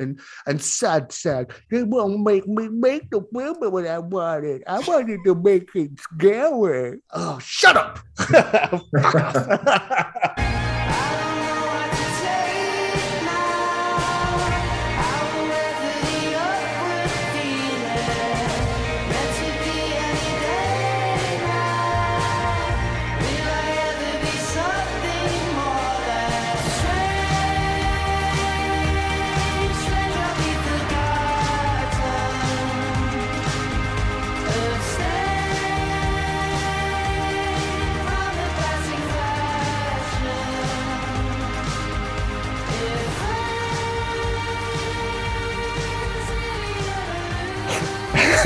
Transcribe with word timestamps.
and 0.00 0.20
and 0.46 0.60
sad, 0.60 1.12
sad. 1.12 1.50
They 1.70 1.82
won't 1.82 2.22
make 2.22 2.46
me 2.46 2.68
make 2.68 3.10
the 3.10 3.22
film 3.32 3.56
what 3.60 3.86
I 3.86 3.98
wanted. 3.98 4.62
I 4.66 4.80
wanted 4.80 5.20
to 5.24 5.34
make 5.34 5.74
it 5.74 6.00
scary. 6.00 7.00
Oh, 7.12 7.38
shut 7.38 7.76
up! 7.76 7.98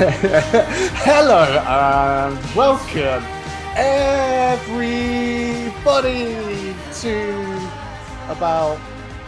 Hello 0.07 1.45
and 1.67 2.39
welcome 2.55 3.25
everybody 3.75 4.75
to 7.01 7.33
about 8.29 8.79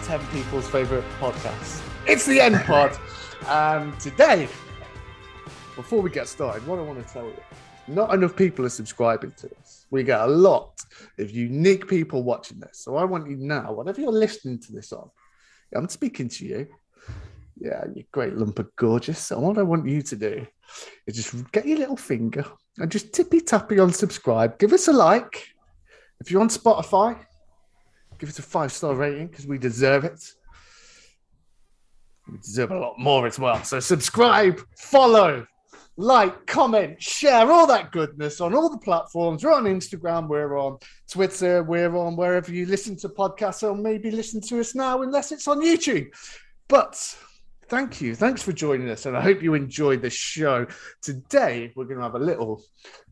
10 0.02 0.20
people's 0.26 0.68
favorite 0.68 1.04
podcast. 1.18 1.82
It's 2.06 2.26
the 2.26 2.42
End 2.42 2.56
Pod. 2.56 2.94
And 3.46 3.98
today, 3.98 4.50
before 5.76 6.02
we 6.02 6.10
get 6.10 6.28
started, 6.28 6.66
what 6.66 6.78
I 6.78 6.82
want 6.82 7.06
to 7.06 7.10
tell 7.10 7.24
you, 7.24 7.40
not 7.88 8.12
enough 8.12 8.36
people 8.36 8.66
are 8.66 8.68
subscribing 8.68 9.32
to 9.38 9.48
this. 9.48 9.86
We 9.90 10.02
get 10.02 10.20
a 10.20 10.26
lot 10.26 10.78
of 11.18 11.30
unique 11.30 11.88
people 11.88 12.22
watching 12.22 12.60
this. 12.60 12.80
So 12.80 12.96
I 12.96 13.04
want 13.04 13.30
you 13.30 13.38
now, 13.38 13.72
whatever 13.72 14.02
you're 14.02 14.12
listening 14.12 14.58
to 14.58 14.72
this 14.72 14.92
on, 14.92 15.08
I'm 15.74 15.88
speaking 15.88 16.28
to 16.28 16.44
you. 16.44 16.66
Yeah, 17.58 17.84
you 17.94 18.04
great 18.12 18.34
lump 18.34 18.58
of 18.58 18.74
gorgeous. 18.76 19.18
So 19.18 19.38
what 19.40 19.58
I 19.58 19.62
want 19.62 19.88
you 19.88 20.02
to 20.02 20.16
do 20.16 20.46
is 21.06 21.16
just 21.16 21.52
get 21.52 21.66
your 21.66 21.78
little 21.78 21.96
finger 21.96 22.44
and 22.78 22.90
just 22.90 23.12
tippy 23.12 23.40
tappy 23.40 23.78
on 23.78 23.92
subscribe. 23.92 24.58
Give 24.58 24.72
us 24.72 24.88
a 24.88 24.92
like. 24.92 25.48
If 26.20 26.30
you're 26.30 26.40
on 26.40 26.48
Spotify, 26.48 27.18
give 28.18 28.28
us 28.28 28.38
a 28.38 28.42
five 28.42 28.72
star 28.72 28.94
rating 28.94 29.28
because 29.28 29.46
we 29.46 29.58
deserve 29.58 30.04
it. 30.04 30.22
We 32.30 32.38
deserve 32.38 32.72
a 32.72 32.78
lot 32.78 32.98
more 32.98 33.26
as 33.26 33.38
well. 33.38 33.62
So 33.64 33.80
subscribe, 33.80 34.60
follow, 34.78 35.46
like, 35.96 36.46
comment, 36.46 37.00
share 37.00 37.50
all 37.50 37.66
that 37.68 37.92
goodness 37.92 38.40
on 38.40 38.54
all 38.54 38.68
the 38.68 38.78
platforms. 38.78 39.44
We're 39.44 39.52
on 39.52 39.64
Instagram, 39.64 40.28
we're 40.28 40.58
on 40.58 40.78
Twitter, 41.10 41.62
we're 41.62 41.96
on 41.96 42.16
wherever 42.16 42.52
you 42.52 42.66
listen 42.66 42.96
to 42.98 43.08
podcasts, 43.08 43.62
or 43.62 43.74
maybe 43.74 44.10
listen 44.10 44.40
to 44.42 44.60
us 44.60 44.74
now, 44.74 45.02
unless 45.02 45.32
it's 45.32 45.48
on 45.48 45.62
YouTube. 45.62 46.08
But 46.68 47.16
thank 47.68 48.00
you. 48.00 48.14
Thanks 48.14 48.42
for 48.42 48.52
joining 48.52 48.88
us. 48.90 49.06
And 49.06 49.16
I 49.16 49.20
hope 49.20 49.42
you 49.42 49.54
enjoyed 49.54 50.02
the 50.02 50.10
show. 50.10 50.66
Today, 51.02 51.72
we're 51.74 51.84
going 51.84 51.98
to 51.98 52.02
have 52.02 52.14
a 52.14 52.20
little 52.20 52.62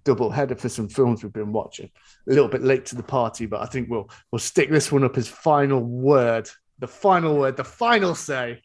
double 0.05 0.31
header 0.31 0.55
for 0.55 0.69
some 0.69 0.89
films 0.89 1.23
we've 1.23 1.33
been 1.33 1.53
watching. 1.53 1.91
A 2.29 2.33
little 2.33 2.49
bit 2.49 2.63
late 2.63 2.87
to 2.87 2.97
the 2.97 3.03
party, 3.03 3.47
but 3.47 3.61
I 3.61 3.67
think 3.67 3.89
we'll 3.89 4.09
we'll 4.31 4.39
stick 4.39 4.71
this 4.71 4.93
one 4.93 5.05
up 5.05 5.17
as 5.17 5.29
final 5.29 5.81
word. 5.81 6.49
The 6.79 6.89
final 6.89 7.37
word, 7.39 7.57
the 7.57 7.65
final 7.65 8.15
say, 8.15 8.63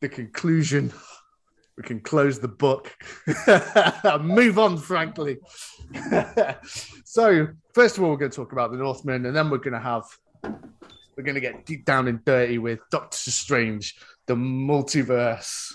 the 0.00 0.08
conclusion. 0.08 0.92
We 1.76 1.84
can 1.84 2.00
close 2.00 2.38
the 2.38 2.48
book. 2.48 2.94
Move 4.20 4.58
on, 4.58 4.76
frankly. 4.76 5.38
so, 7.04 7.48
first 7.72 7.96
of 7.96 8.04
all, 8.04 8.10
we're 8.10 8.18
going 8.18 8.30
to 8.30 8.36
talk 8.36 8.52
about 8.52 8.72
the 8.72 8.76
Northman, 8.76 9.24
and 9.24 9.34
then 9.34 9.48
we're 9.48 9.56
going 9.56 9.72
to 9.72 9.80
have 9.80 10.04
we're 11.16 11.24
going 11.24 11.34
to 11.34 11.40
get 11.40 11.66
deep 11.66 11.84
down 11.84 12.08
and 12.08 12.24
dirty 12.24 12.58
with 12.58 12.80
Doctor 12.90 13.30
Strange 13.30 13.96
the 14.26 14.34
multiverse 14.34 15.72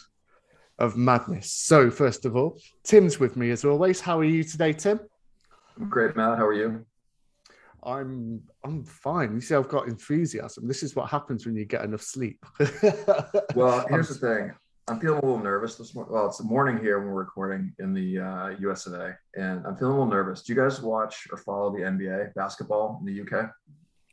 of 0.79 0.95
madness. 0.95 1.51
So, 1.51 1.89
first 1.89 2.25
of 2.25 2.35
all, 2.35 2.59
Tim's 2.83 3.19
with 3.19 3.35
me 3.35 3.51
as 3.51 3.65
always. 3.65 3.99
How 3.99 4.19
are 4.19 4.23
you 4.23 4.43
today, 4.43 4.73
Tim? 4.73 4.99
Great, 5.89 6.15
Mat. 6.15 6.37
How 6.37 6.45
are 6.45 6.53
you? 6.53 6.85
I'm 7.83 8.41
I'm 8.63 8.83
fine. 8.83 9.33
You 9.33 9.41
see, 9.41 9.55
I've 9.55 9.69
got 9.69 9.87
enthusiasm. 9.87 10.67
This 10.67 10.83
is 10.83 10.95
what 10.95 11.09
happens 11.09 11.45
when 11.45 11.55
you 11.55 11.65
get 11.65 11.83
enough 11.83 12.01
sleep. 12.01 12.43
well, 13.55 13.85
here's 13.89 14.09
the 14.09 14.15
thing. 14.15 14.51
I'm 14.89 14.99
feeling 14.99 15.19
a 15.19 15.25
little 15.25 15.39
nervous 15.39 15.75
this 15.75 15.93
morning. 15.93 16.13
Well, 16.13 16.27
it's 16.27 16.37
the 16.37 16.45
morning 16.45 16.77
here 16.81 16.99
when 16.99 17.09
we're 17.09 17.23
recording 17.23 17.73
in 17.79 17.93
the 17.93 18.19
uh, 18.19 18.47
US 18.69 18.85
today, 18.85 19.11
and 19.35 19.65
I'm 19.65 19.75
feeling 19.75 19.95
a 19.95 19.99
little 19.99 20.07
nervous. 20.07 20.43
Do 20.43 20.53
you 20.53 20.59
guys 20.59 20.81
watch 20.81 21.27
or 21.31 21.37
follow 21.37 21.71
the 21.71 21.83
NBA 21.83 22.33
basketball 22.35 23.01
in 23.01 23.05
the 23.05 23.21
UK? 23.21 23.51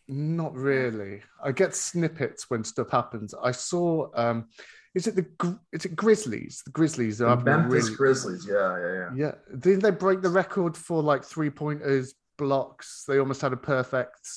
Not 0.08 0.54
really. 0.54 1.22
I 1.42 1.52
get 1.52 1.74
snippets 1.74 2.50
when 2.50 2.64
stuff 2.64 2.90
happens. 2.90 3.34
I 3.42 3.52
saw. 3.52 4.08
um 4.14 4.48
Is 4.94 5.06
it 5.06 5.16
the? 5.16 5.58
Is 5.72 5.84
it 5.84 5.96
Grizzlies? 5.96 6.62
The 6.64 6.72
Grizzlies 6.72 7.20
are 7.20 7.36
Memphis 7.36 7.84
really, 7.84 7.96
Grizzlies. 7.96 8.46
Yeah, 8.46 8.78
yeah, 8.78 8.92
yeah. 8.92 9.10
Yeah. 9.16 9.32
Didn't 9.58 9.80
they 9.80 9.90
break 9.90 10.20
the 10.20 10.28
record 10.28 10.76
for 10.76 11.02
like 11.02 11.24
three 11.24 11.50
pointers, 11.50 12.14
blocks? 12.36 13.04
They 13.08 13.18
almost 13.18 13.40
had 13.40 13.52
a 13.52 13.56
perfect 13.56 14.28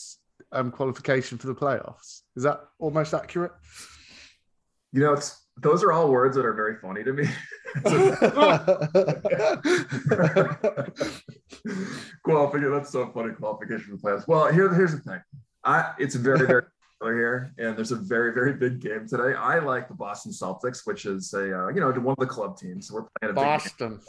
um, 0.51 0.71
qualification 0.71 1.37
for 1.37 1.47
the 1.47 1.55
playoffs. 1.55 2.21
Is 2.35 2.43
that 2.43 2.61
almost 2.79 3.13
accurate? 3.13 3.51
You 4.93 5.01
know, 5.01 5.13
it's 5.13 5.45
those 5.57 5.83
are 5.83 5.91
all 5.91 6.09
words 6.09 6.35
that 6.37 6.45
are 6.45 6.53
very 6.53 6.77
funny 6.77 7.03
to 7.03 7.13
me. 7.13 7.27
qualification. 12.23 12.71
That's 12.71 12.91
so 12.91 13.11
funny. 13.13 13.33
Qualification 13.33 13.85
for 13.85 13.97
the 13.97 14.01
playoffs. 14.01 14.27
Well, 14.27 14.51
here, 14.51 14.73
here's 14.73 14.93
the 14.93 14.99
thing. 14.99 15.21
I 15.67 15.93
it's 15.99 16.15
very 16.15 16.47
very 16.47 16.63
popular 16.99 17.17
here, 17.17 17.53
and 17.57 17.77
there's 17.77 17.91
a 17.91 17.97
very 17.97 18.33
very 18.33 18.53
big 18.53 18.79
game 18.79 19.05
today. 19.07 19.35
I 19.35 19.59
like 19.59 19.89
the 19.89 19.93
Boston 19.93 20.31
Celtics, 20.31 20.81
which 20.85 21.05
is 21.05 21.33
a 21.33 21.65
uh, 21.65 21.67
you 21.67 21.81
know 21.81 21.91
one 21.91 22.15
of 22.17 22.19
the 22.19 22.25
club 22.25 22.57
teams. 22.57 22.87
So 22.87 22.95
we're 22.95 23.07
playing 23.19 23.31
a 23.31 23.33
Boston. 23.33 23.99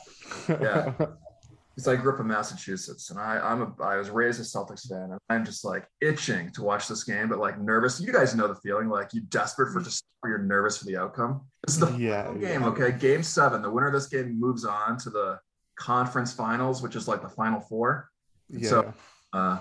yeah, 0.49 0.93
because 1.75 1.89
I 1.89 1.97
grew 1.97 2.15
up 2.15 2.21
in 2.21 2.29
Massachusetts, 2.29 3.11
and 3.11 3.19
I 3.19 3.41
I'm 3.41 3.63
a 3.63 3.83
I 3.83 3.97
was 3.97 4.09
raised 4.09 4.41
a 4.41 4.45
Celtics 4.45 4.89
fan, 4.89 5.11
and 5.11 5.19
I'm 5.29 5.45
just 5.45 5.65
like 5.65 5.85
itching 6.01 6.53
to 6.53 6.63
watch 6.63 6.87
this 6.87 7.03
game, 7.03 7.29
but 7.29 7.39
like 7.39 7.61
nervous. 7.61 8.01
You 8.01 8.13
guys 8.13 8.37
know 8.37 8.47
the 8.47 8.57
feeling, 8.57 8.89
like 8.89 9.13
you 9.13 9.23
desperate 9.23 9.73
for 9.73 9.81
just 9.81 10.05
you're 10.25 10.39
nervous 10.39 10.79
for 10.79 10.85
the 10.85 10.97
outcome. 10.97 11.43
This 11.67 11.75
is 11.75 11.81
the 11.81 11.91
yeah, 11.97 12.33
game, 12.35 12.63
yeah. 12.63 12.69
okay? 12.69 12.93
Game 12.93 13.25
seven. 13.25 13.63
The 13.63 13.71
winner 13.71 13.89
of 13.89 13.93
this 13.95 14.07
game 14.07 14.39
moves 14.39 14.65
on 14.65 14.97
to 14.99 15.11
the 15.11 15.41
conference 15.77 16.33
finals, 16.33 16.83
which 16.83 16.95
is 16.95 17.09
like 17.09 17.23
the 17.23 17.29
final 17.29 17.61
four. 17.61 18.11
Yeah. 18.49 18.69
So. 18.69 18.95
Uh, 19.33 19.59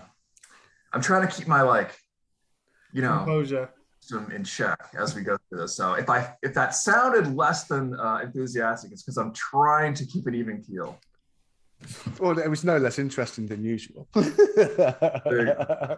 I'm 0.93 1.01
trying 1.01 1.27
to 1.27 1.33
keep 1.33 1.47
my 1.47 1.61
like, 1.61 1.97
you 2.93 3.01
know, 3.01 3.17
composure 3.17 3.69
in 4.33 4.43
check 4.43 4.79
as 4.97 5.15
we 5.15 5.21
go 5.21 5.37
through 5.49 5.59
this. 5.59 5.75
So 5.75 5.93
if 5.93 6.09
I 6.09 6.33
if 6.41 6.53
that 6.53 6.73
sounded 6.75 7.35
less 7.35 7.65
than 7.65 7.99
uh, 7.99 8.19
enthusiastic, 8.23 8.91
it's 8.91 9.03
because 9.03 9.17
I'm 9.17 9.33
trying 9.33 9.93
to 9.95 10.05
keep 10.05 10.27
an 10.27 10.35
even 10.35 10.61
keel. 10.61 10.99
Well, 12.19 12.39
it 12.39 12.49
was 12.49 12.63
no 12.63 12.77
less 12.77 12.97
interesting 12.97 13.45
than 13.45 13.63
usual. 13.63 14.07
but, 14.13 14.33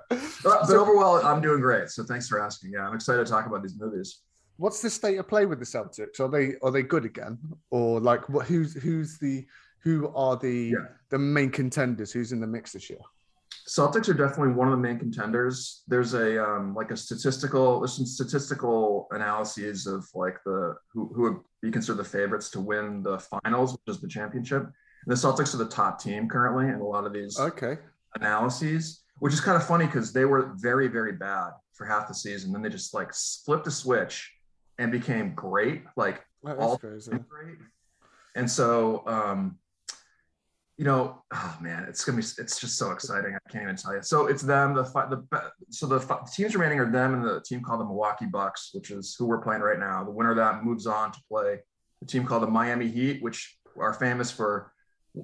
but 0.09 0.69
overall, 0.69 1.25
I'm 1.25 1.41
doing 1.41 1.61
great. 1.61 1.89
So 1.89 2.03
thanks 2.03 2.27
for 2.27 2.43
asking. 2.43 2.73
Yeah, 2.73 2.85
I'm 2.85 2.93
excited 2.93 3.25
to 3.25 3.31
talk 3.31 3.45
about 3.45 3.61
these 3.61 3.79
movies. 3.79 4.19
What's 4.57 4.81
the 4.81 4.89
state 4.89 5.17
of 5.17 5.29
play 5.29 5.45
with 5.45 5.59
the 5.59 5.65
Celtics? 5.65 6.19
Are 6.19 6.27
they 6.27 6.55
are 6.61 6.71
they 6.71 6.83
good 6.83 7.05
again, 7.05 7.37
or 7.69 7.99
like 7.99 8.27
what? 8.27 8.47
Who's 8.47 8.73
who's 8.73 9.17
the 9.19 9.45
who 9.81 10.11
are 10.13 10.35
the 10.35 10.73
yeah. 10.73 10.85
the 11.09 11.17
main 11.17 11.49
contenders? 11.49 12.11
Who's 12.11 12.33
in 12.33 12.41
the 12.41 12.47
mix 12.47 12.73
this 12.73 12.89
year? 12.89 12.99
Celtics 13.69 14.09
are 14.09 14.15
definitely 14.15 14.53
one 14.53 14.67
of 14.67 14.71
the 14.71 14.81
main 14.81 14.97
contenders. 14.97 15.83
There's 15.87 16.15
a 16.15 16.43
um, 16.43 16.73
like 16.73 16.89
a 16.89 16.97
statistical 16.97 17.79
there's 17.79 17.93
some 17.93 18.05
statistical 18.05 19.07
analyses 19.11 19.85
of 19.85 20.07
like 20.15 20.37
the 20.43 20.75
who 20.91 21.11
who 21.13 21.21
would 21.21 21.37
be 21.61 21.69
considered 21.69 21.99
the 21.99 22.09
favorites 22.09 22.49
to 22.51 22.59
win 22.59 23.03
the 23.03 23.19
finals, 23.19 23.73
which 23.73 23.95
is 23.95 24.01
the 24.01 24.07
championship. 24.07 24.63
And 24.63 24.71
the 25.05 25.13
Celtics 25.13 25.53
are 25.53 25.57
the 25.57 25.67
top 25.67 26.01
team 26.01 26.27
currently 26.27 26.65
in 26.65 26.79
a 26.79 26.83
lot 26.83 27.05
of 27.05 27.13
these 27.13 27.39
okay 27.39 27.77
analyses, 28.15 29.03
which 29.19 29.33
is 29.33 29.39
kind 29.39 29.55
of 29.55 29.67
funny 29.67 29.85
because 29.85 30.11
they 30.11 30.25
were 30.25 30.53
very 30.55 30.87
very 30.87 31.11
bad 31.11 31.51
for 31.73 31.85
half 31.85 32.07
the 32.07 32.15
season. 32.15 32.51
Then 32.51 32.63
they 32.63 32.69
just 32.69 32.95
like 32.95 33.13
flipped 33.45 33.67
a 33.67 33.71
switch 33.71 34.33
and 34.79 34.91
became 34.91 35.35
great, 35.35 35.83
like 35.95 36.25
all 36.43 36.79
crazy. 36.79 37.11
great. 37.11 37.57
And 38.35 38.49
so 38.49 39.03
um, 39.05 39.58
you 40.79 40.85
know, 40.85 41.21
oh 41.33 41.57
man, 41.59 41.85
it's 41.89 42.05
gonna 42.05 42.17
be 42.17 42.23
it's 42.37 42.57
just 42.57 42.77
so 42.77 42.91
exciting. 42.91 43.35
I 43.35 43.51
can't 43.51 43.63
even 43.63 43.75
tell 43.75 43.93
you. 43.93 44.01
So 44.01 44.27
it's 44.27 44.41
them. 44.41 44.73
The 44.73 44.83
the 44.83 45.51
so 45.71 45.85
the, 45.85 45.99
the 45.99 46.31
teams 46.33 46.55
remaining 46.55 46.79
are 46.79 46.89
them 46.89 47.15
and 47.15 47.21
the 47.21 47.41
team 47.41 47.61
called 47.61 47.81
the 47.81 47.85
Milwaukee 47.85 48.27
Bucks, 48.27 48.69
which 48.73 48.89
is 48.89 49.13
who 49.19 49.25
we're 49.25 49.41
playing 49.41 49.61
right 49.61 49.77
now. 49.77 50.05
The 50.05 50.11
winner 50.11 50.31
of 50.31 50.37
that 50.37 50.63
moves 50.63 50.87
on 50.87 51.11
to 51.11 51.19
play 51.29 51.57
the 51.99 52.07
team 52.07 52.25
called 52.25 52.43
the 52.43 52.47
Miami 52.47 52.87
Heat, 52.87 53.21
which 53.21 53.57
are 53.77 53.93
famous 53.93 54.31
for. 54.31 54.71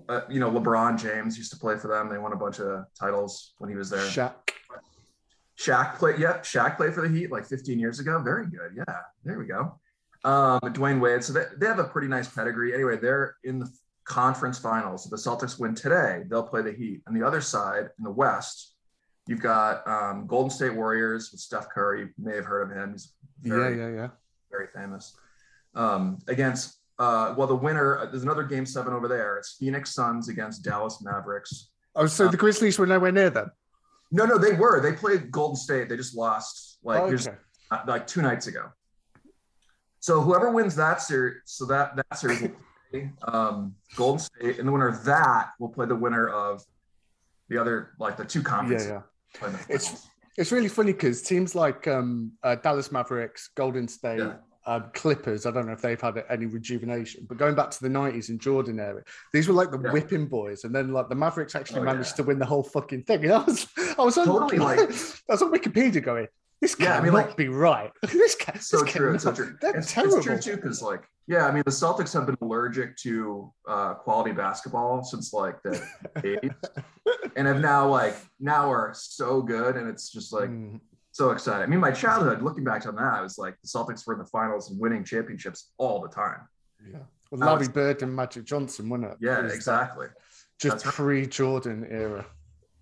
Uh, 0.09 0.21
you 0.29 0.41
know, 0.41 0.51
LeBron 0.51 0.99
James 0.99 1.37
used 1.37 1.53
to 1.53 1.57
play 1.57 1.77
for 1.77 1.87
them. 1.87 2.09
They 2.09 2.17
won 2.17 2.33
a 2.33 2.35
bunch 2.35 2.59
of 2.59 2.83
titles 2.99 3.53
when 3.59 3.69
he 3.69 3.77
was 3.77 3.89
there. 3.89 4.01
Shaq. 4.01 4.33
Shaq 5.57 5.95
played. 5.95 6.19
Yep, 6.19 6.43
Shaq 6.43 6.75
played 6.75 6.93
for 6.93 7.07
the 7.07 7.17
Heat 7.17 7.31
like 7.31 7.45
15 7.45 7.79
years 7.79 8.01
ago. 8.01 8.21
Very 8.21 8.47
good. 8.47 8.75
Yeah, 8.75 8.97
there 9.23 9.39
we 9.39 9.45
go. 9.45 9.79
Um, 10.25 10.59
Dwyane 10.59 10.99
Wade. 10.99 11.23
So 11.23 11.31
they, 11.31 11.45
they 11.57 11.67
have 11.67 11.79
a 11.79 11.85
pretty 11.85 12.09
nice 12.09 12.27
pedigree. 12.27 12.73
Anyway, 12.73 12.97
they're 12.97 13.37
in 13.45 13.59
the 13.59 13.69
conference 14.05 14.57
finals. 14.57 15.05
If 15.05 15.11
the 15.11 15.17
Celtics 15.17 15.59
win 15.59 15.75
today, 15.75 16.23
they'll 16.27 16.43
play 16.43 16.61
the 16.61 16.71
Heat. 16.71 17.01
And 17.05 17.15
the 17.15 17.25
other 17.25 17.41
side 17.41 17.89
in 17.97 18.03
the 18.03 18.11
West, 18.11 18.75
you've 19.27 19.41
got 19.41 19.87
um, 19.87 20.27
Golden 20.27 20.49
State 20.49 20.73
Warriors 20.73 21.31
with 21.31 21.41
Steph 21.41 21.69
Curry. 21.69 22.01
You 22.01 22.09
may 22.17 22.35
have 22.35 22.45
heard 22.45 22.69
of 22.69 22.77
him. 22.77 22.93
He's 22.93 23.13
very, 23.41 23.77
yeah, 23.77 23.87
yeah, 23.87 23.95
yeah, 23.95 24.09
very 24.51 24.67
famous. 24.73 25.17
Um, 25.73 26.19
against 26.27 26.77
uh, 26.99 27.33
well, 27.37 27.47
the 27.47 27.55
winner. 27.55 27.99
Uh, 27.99 28.05
there's 28.05 28.23
another 28.23 28.43
game 28.43 28.65
seven 28.65 28.93
over 28.93 29.07
there. 29.07 29.37
It's 29.37 29.55
Phoenix 29.59 29.93
Suns 29.93 30.29
against 30.29 30.63
Dallas 30.63 31.01
Mavericks. 31.01 31.69
Oh, 31.95 32.05
so 32.05 32.27
the 32.27 32.37
Grizzlies 32.37 32.77
were 32.77 32.85
nowhere 32.85 33.11
near 33.11 33.29
them. 33.29 33.51
No, 34.11 34.25
no, 34.25 34.37
they 34.37 34.53
were. 34.53 34.81
They 34.81 34.93
played 34.93 35.31
Golden 35.31 35.55
State. 35.55 35.89
They 35.89 35.97
just 35.97 36.15
lost 36.15 36.77
like 36.83 37.01
okay. 37.01 37.31
Uh, 37.71 37.79
like 37.87 38.07
two 38.07 38.21
nights 38.21 38.47
ago. 38.47 38.69
So 39.99 40.21
whoever 40.21 40.51
wins 40.51 40.75
that 40.75 41.01
series, 41.01 41.41
so 41.45 41.65
that 41.65 41.95
that 41.95 42.17
series 42.17 42.51
um, 43.23 43.75
Golden 43.95 44.19
State, 44.19 44.59
and 44.59 44.67
the 44.67 44.71
winner 44.71 44.87
of 44.87 45.03
that 45.05 45.51
will 45.59 45.69
play 45.69 45.85
the 45.85 45.95
winner 45.95 46.27
of 46.29 46.63
the 47.49 47.57
other, 47.57 47.91
like 47.99 48.17
the 48.17 48.25
two 48.25 48.41
conferences. 48.41 48.87
Yeah, 48.87 49.01
yeah. 49.41 49.57
It's 49.69 50.07
it's 50.37 50.51
really 50.51 50.67
funny 50.67 50.91
because 50.91 51.21
teams 51.21 51.55
like 51.55 51.87
um, 51.87 52.31
uh, 52.43 52.55
Dallas 52.55 52.91
Mavericks, 52.91 53.49
Golden 53.55 53.87
State, 53.87 54.19
yeah. 54.19 54.33
uh, 54.65 54.81
Clippers. 54.93 55.45
I 55.45 55.51
don't 55.51 55.67
know 55.67 55.73
if 55.73 55.81
they've 55.81 55.99
had 55.99 56.23
any 56.29 56.45
rejuvenation, 56.45 57.25
but 57.27 57.37
going 57.37 57.55
back 57.55 57.71
to 57.71 57.81
the 57.81 57.89
'90s 57.89 58.29
and 58.29 58.39
Jordan 58.39 58.79
era, 58.79 59.03
these 59.33 59.47
were 59.47 59.53
like 59.53 59.71
the 59.71 59.81
yeah. 59.81 59.91
whipping 59.91 60.27
boys, 60.27 60.63
and 60.63 60.75
then 60.75 60.91
like 60.91 61.09
the 61.09 61.15
Mavericks 61.15 61.55
actually 61.55 61.81
oh, 61.81 61.85
managed 61.85 62.15
to 62.17 62.23
win 62.23 62.39
the 62.39 62.45
whole 62.45 62.63
fucking 62.63 63.03
thing. 63.03 63.23
And 63.23 63.33
I 63.33 63.43
was, 63.43 63.67
I 63.77 64.01
was 64.01 64.15
totally 64.15 64.57
like, 64.57 64.79
I 64.79 65.33
was 65.33 65.41
on 65.41 65.51
Wikipedia 65.51 66.03
going, 66.03 66.27
this 66.65 66.75
yeah, 66.79 66.97
I 66.97 67.01
mean, 67.01 67.13
like, 67.13 67.37
be 67.37 67.47
right. 67.47 67.91
this 68.01 68.35
can 68.35 68.59
so 68.59 68.81
this 68.81 68.91
true. 68.91 69.19
So 69.19 69.31
true. 69.31 69.55
That's 69.61 69.77
it's, 69.77 69.93
terrible. 69.93 70.17
It's 70.17 70.25
true 70.25 70.39
too, 70.39 70.55
because 70.55 70.81
like, 70.81 71.03
yeah, 71.27 71.45
I 71.45 71.51
mean, 71.51 71.63
the 71.65 71.71
Celtics 71.71 72.11
have 72.13 72.25
been 72.25 72.37
allergic 72.41 72.97
to 72.97 73.53
uh, 73.67 73.93
quality 73.95 74.31
basketball 74.31 75.03
since 75.03 75.31
like 75.31 75.61
the 75.63 75.81
80s, 76.17 76.55
and 77.35 77.47
have 77.47 77.61
now 77.61 77.87
like 77.87 78.15
now 78.39 78.71
are 78.71 78.93
so 78.95 79.41
good, 79.41 79.75
and 79.75 79.87
it's 79.87 80.11
just 80.11 80.33
like 80.33 80.49
mm. 80.49 80.79
so 81.11 81.31
exciting. 81.31 81.63
I 81.63 81.67
mean, 81.67 81.79
my 81.79 81.91
childhood, 81.91 82.41
looking 82.41 82.63
back 82.63 82.87
on 82.87 82.95
that, 82.95 83.13
I 83.13 83.21
was 83.21 83.37
like 83.37 83.55
the 83.61 83.67
Celtics 83.67 84.05
were 84.07 84.13
in 84.13 84.19
the 84.19 84.25
finals 84.25 84.71
and 84.71 84.79
winning 84.79 85.03
championships 85.03 85.71
all 85.77 86.01
the 86.01 86.09
time. 86.09 86.47
Yeah, 86.83 86.99
well, 87.29 87.41
Larry 87.41 87.59
was, 87.59 87.69
Bird 87.69 88.01
and 88.01 88.15
Magic 88.15 88.45
Johnson, 88.45 88.89
wasn't 88.89 89.11
it? 89.11 89.17
Yeah, 89.21 89.45
it 89.45 89.51
exactly. 89.51 90.07
Just 90.59 90.83
pre-Jordan 90.85 91.85
era. 91.91 92.25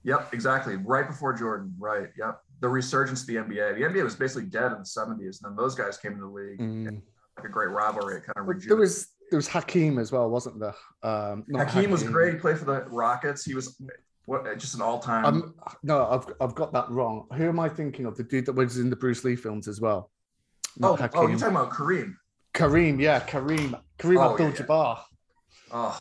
Yep, 0.04 0.34
exactly. 0.34 0.76
Right 0.76 1.08
before 1.08 1.34
Jordan. 1.34 1.74
Right. 1.80 2.10
Yep 2.18 2.40
the 2.64 2.70
resurgence 2.70 3.22
of 3.22 3.28
the 3.28 3.36
NBA. 3.36 3.76
The 3.76 3.82
NBA 3.82 4.06
was 4.06 4.16
basically 4.16 4.46
dead 4.46 4.72
in 4.72 4.78
the 4.78 4.86
70s, 4.86 5.44
and 5.44 5.50
then 5.50 5.56
those 5.58 5.76
guys 5.76 5.98
came 5.98 6.14
into 6.14 6.24
the 6.24 6.32
league. 6.32 6.60
Mm. 6.60 7.02
Like 7.36 7.46
a 7.46 7.50
great 7.50 7.70
rivalry, 7.70 8.22
kind 8.22 8.38
of 8.38 8.48
rejuvenated. 8.48 8.70
There 8.70 8.78
was 8.78 9.08
there 9.30 9.38
was 9.38 9.48
Hakeem 9.50 10.00
as 10.00 10.14
well, 10.14 10.30
wasn't 10.30 10.62
there? 10.62 10.76
Um, 11.02 11.44
Hakeem, 11.54 11.68
Hakeem, 11.68 11.92
was 11.92 12.04
great. 12.04 12.36
He 12.36 12.40
played 12.40 12.58
for 12.58 12.66
the 12.66 12.86
Rockets. 12.86 13.44
He 13.44 13.54
was 13.54 13.82
what 14.28 14.46
just 14.58 14.76
an 14.76 14.82
all 14.82 15.00
time. 15.00 15.26
Um, 15.26 15.56
no, 15.82 16.08
I've 16.08 16.34
I've 16.40 16.56
got 16.56 16.72
that 16.72 16.90
wrong. 16.90 17.28
Who 17.36 17.50
am 17.50 17.60
I 17.60 17.68
thinking 17.68 18.06
of? 18.06 18.16
The 18.16 18.24
dude 18.24 18.46
that 18.46 18.54
was 18.54 18.78
in 18.78 18.90
the 18.90 18.96
Bruce 18.96 19.26
Lee 19.26 19.36
films 19.36 19.68
as 19.68 19.82
well. 19.82 20.10
Not 20.78 21.02
oh, 21.02 21.10
oh, 21.16 21.28
you're 21.28 21.38
talking 21.38 21.58
about 21.58 21.72
Kareem. 21.72 22.14
Kareem, 22.54 23.02
yeah, 23.02 23.20
Kareem, 23.20 23.78
Kareem 24.00 24.24
oh, 24.24 24.32
Abdul-Jabbar. 24.32 24.98
Yeah. 24.98 25.04
Oh, 25.72 26.00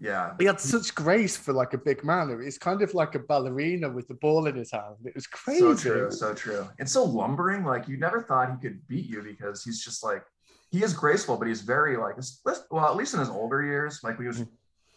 yeah. 0.00 0.32
He 0.38 0.46
had 0.46 0.58
such 0.58 0.94
grace 0.94 1.36
for 1.36 1.52
like 1.52 1.74
a 1.74 1.78
big 1.78 2.02
man. 2.02 2.40
It's 2.42 2.56
kind 2.56 2.80
of 2.80 2.94
like 2.94 3.14
a 3.14 3.18
ballerina 3.18 3.90
with 3.90 4.08
the 4.08 4.14
ball 4.14 4.46
in 4.46 4.56
his 4.56 4.70
hand. 4.70 4.96
It 5.04 5.14
was 5.14 5.26
crazy. 5.26 5.60
So 5.60 5.74
true, 5.74 6.10
so 6.10 6.34
true. 6.34 6.68
And 6.78 6.88
so 6.88 7.04
lumbering, 7.04 7.64
like 7.64 7.86
you 7.86 7.98
never 7.98 8.22
thought 8.22 8.50
he 8.50 8.56
could 8.56 8.86
beat 8.88 9.06
you 9.06 9.22
because 9.22 9.62
he's 9.62 9.84
just 9.84 10.02
like 10.02 10.24
he 10.70 10.82
is 10.82 10.94
graceful, 10.94 11.36
but 11.36 11.48
he's 11.48 11.60
very 11.60 11.98
like 11.98 12.16
well, 12.70 12.86
at 12.86 12.96
least 12.96 13.12
in 13.12 13.20
his 13.20 13.28
older 13.28 13.62
years, 13.62 14.00
like 14.02 14.18
we 14.18 14.26
was 14.26 14.38
mm-hmm. 14.38 14.50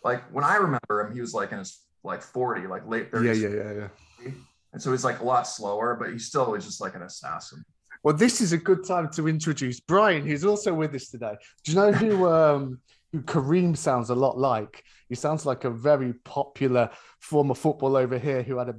like 0.06 0.24
when 0.32 0.46
I 0.46 0.56
remember 0.56 1.02
him, 1.02 1.14
he 1.14 1.20
was 1.20 1.34
like 1.34 1.52
in 1.52 1.60
his 1.60 1.82
like 2.04 2.22
40, 2.22 2.68
like 2.68 2.88
late 2.88 3.12
30s. 3.12 3.26
Yeah, 3.26 3.48
yeah, 3.48 3.56
yeah, 3.56 3.88
yeah. 4.24 4.32
And 4.72 4.82
so 4.82 4.92
he's 4.92 5.04
like 5.04 5.20
a 5.20 5.24
lot 5.24 5.44
slower, 5.44 5.96
but 6.00 6.12
he 6.12 6.18
still 6.18 6.52
was 6.52 6.66
just 6.66 6.80
like 6.80 6.96
an 6.96 7.02
assassin. 7.02 7.64
Well, 8.04 8.16
this 8.16 8.42
is 8.42 8.54
a 8.54 8.58
good 8.58 8.86
time 8.86 9.10
to 9.14 9.28
introduce 9.28 9.80
Bryan, 9.80 10.26
who's 10.26 10.46
also 10.46 10.74
with 10.74 10.94
us 10.96 11.10
today. 11.10 11.36
Do 11.64 11.72
you 11.72 11.78
know 11.78 11.92
who 11.92 12.28
um 12.32 12.80
who 13.14 13.22
Kareem 13.22 13.78
sounds 13.78 14.10
a 14.10 14.16
lot 14.16 14.38
like. 14.38 14.84
He 15.08 15.16
sounds 15.16 15.46
like 15.46 15.64
a 15.64 15.70
very 15.70 16.14
popular 16.26 16.90
former 17.20 17.54
footballer 17.54 18.02
over 18.02 18.18
here 18.18 18.42
who 18.42 18.58
had 18.58 18.70
a 18.70 18.76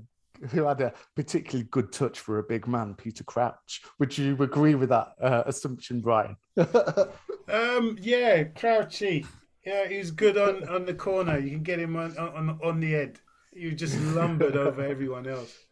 who 0.50 0.64
had 0.64 0.81
a 0.81 0.92
particularly 1.14 1.66
good 1.70 1.92
touch 1.92 2.19
for 2.19 2.40
a 2.40 2.42
big 2.42 2.66
man, 2.66 2.94
Peter 2.94 3.22
Crouch. 3.22 3.82
Would 4.00 4.19
you 4.19 4.36
agree 4.42 4.75
with 4.75 4.88
that 4.88 5.12
uh, 5.22 5.44
assumption, 5.46 6.00
Bryan? 6.00 6.36
um, 6.56 7.96
yeah, 8.00 8.42
Crouchy. 8.42 9.25
Yeah, 9.64 9.86
he's 9.86 10.10
good 10.10 10.37
on, 10.37 10.69
on 10.69 10.84
the 10.84 10.92
corner. 10.92 11.38
You 11.38 11.50
can 11.50 11.62
get 11.62 11.78
him 11.78 11.96
on 11.96 12.19
on, 12.19 12.58
on 12.62 12.80
the 12.80 12.90
head. 12.90 13.20
You 13.52 13.72
just 13.72 13.98
lumbered 14.00 14.56
over 14.56 14.82
everyone 14.84 15.26
else. 15.26 15.56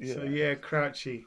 Yeah. 0.00 0.14
So 0.14 0.22
yeah, 0.22 0.54
Crouchy. 0.54 1.24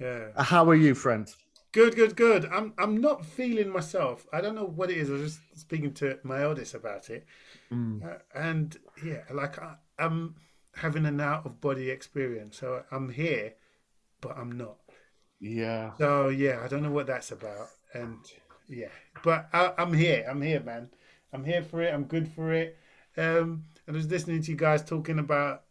Yeah. 0.00 0.28
How 0.34 0.66
are 0.70 0.74
you, 0.74 0.94
friend? 0.94 1.30
Good, 1.72 1.96
good, 1.96 2.16
good. 2.16 2.46
I'm 2.46 2.72
I'm 2.78 2.98
not 2.98 3.26
feeling 3.26 3.68
myself. 3.68 4.26
I 4.32 4.40
don't 4.40 4.54
know 4.54 4.64
what 4.64 4.90
it 4.90 4.96
is. 4.96 5.10
I 5.10 5.14
was 5.14 5.22
just 5.22 5.40
speaking 5.60 5.92
to 5.94 6.18
my 6.22 6.42
eldest 6.42 6.74
about 6.74 7.10
it, 7.10 7.26
mm. 7.70 8.02
uh, 8.04 8.18
and 8.34 8.76
yeah, 9.04 9.22
like 9.30 9.58
I, 9.58 9.74
I'm 9.98 10.36
having 10.74 11.04
an 11.04 11.20
out 11.20 11.44
of 11.44 11.60
body 11.60 11.90
experience. 11.90 12.58
So 12.58 12.84
I'm 12.90 13.10
here, 13.10 13.54
but 14.22 14.36
I'm 14.38 14.52
not. 14.52 14.76
Yeah. 15.40 15.92
So 15.98 16.28
yeah, 16.28 16.60
I 16.64 16.68
don't 16.68 16.82
know 16.82 16.90
what 16.90 17.06
that's 17.06 17.32
about, 17.32 17.68
and 17.92 18.18
yeah, 18.66 18.88
but 19.22 19.48
I, 19.52 19.72
am 19.76 19.92
here. 19.92 20.26
I'm 20.28 20.40
here, 20.40 20.60
man. 20.60 20.88
I'm 21.34 21.44
here 21.44 21.62
for 21.62 21.82
it. 21.82 21.92
I'm 21.92 22.04
good 22.04 22.28
for 22.28 22.50
it. 22.52 22.78
Um, 23.18 23.64
I 23.86 23.92
was 23.92 24.06
listening 24.06 24.42
to 24.42 24.50
you 24.52 24.56
guys 24.56 24.82
talking 24.82 25.18
about 25.18 25.64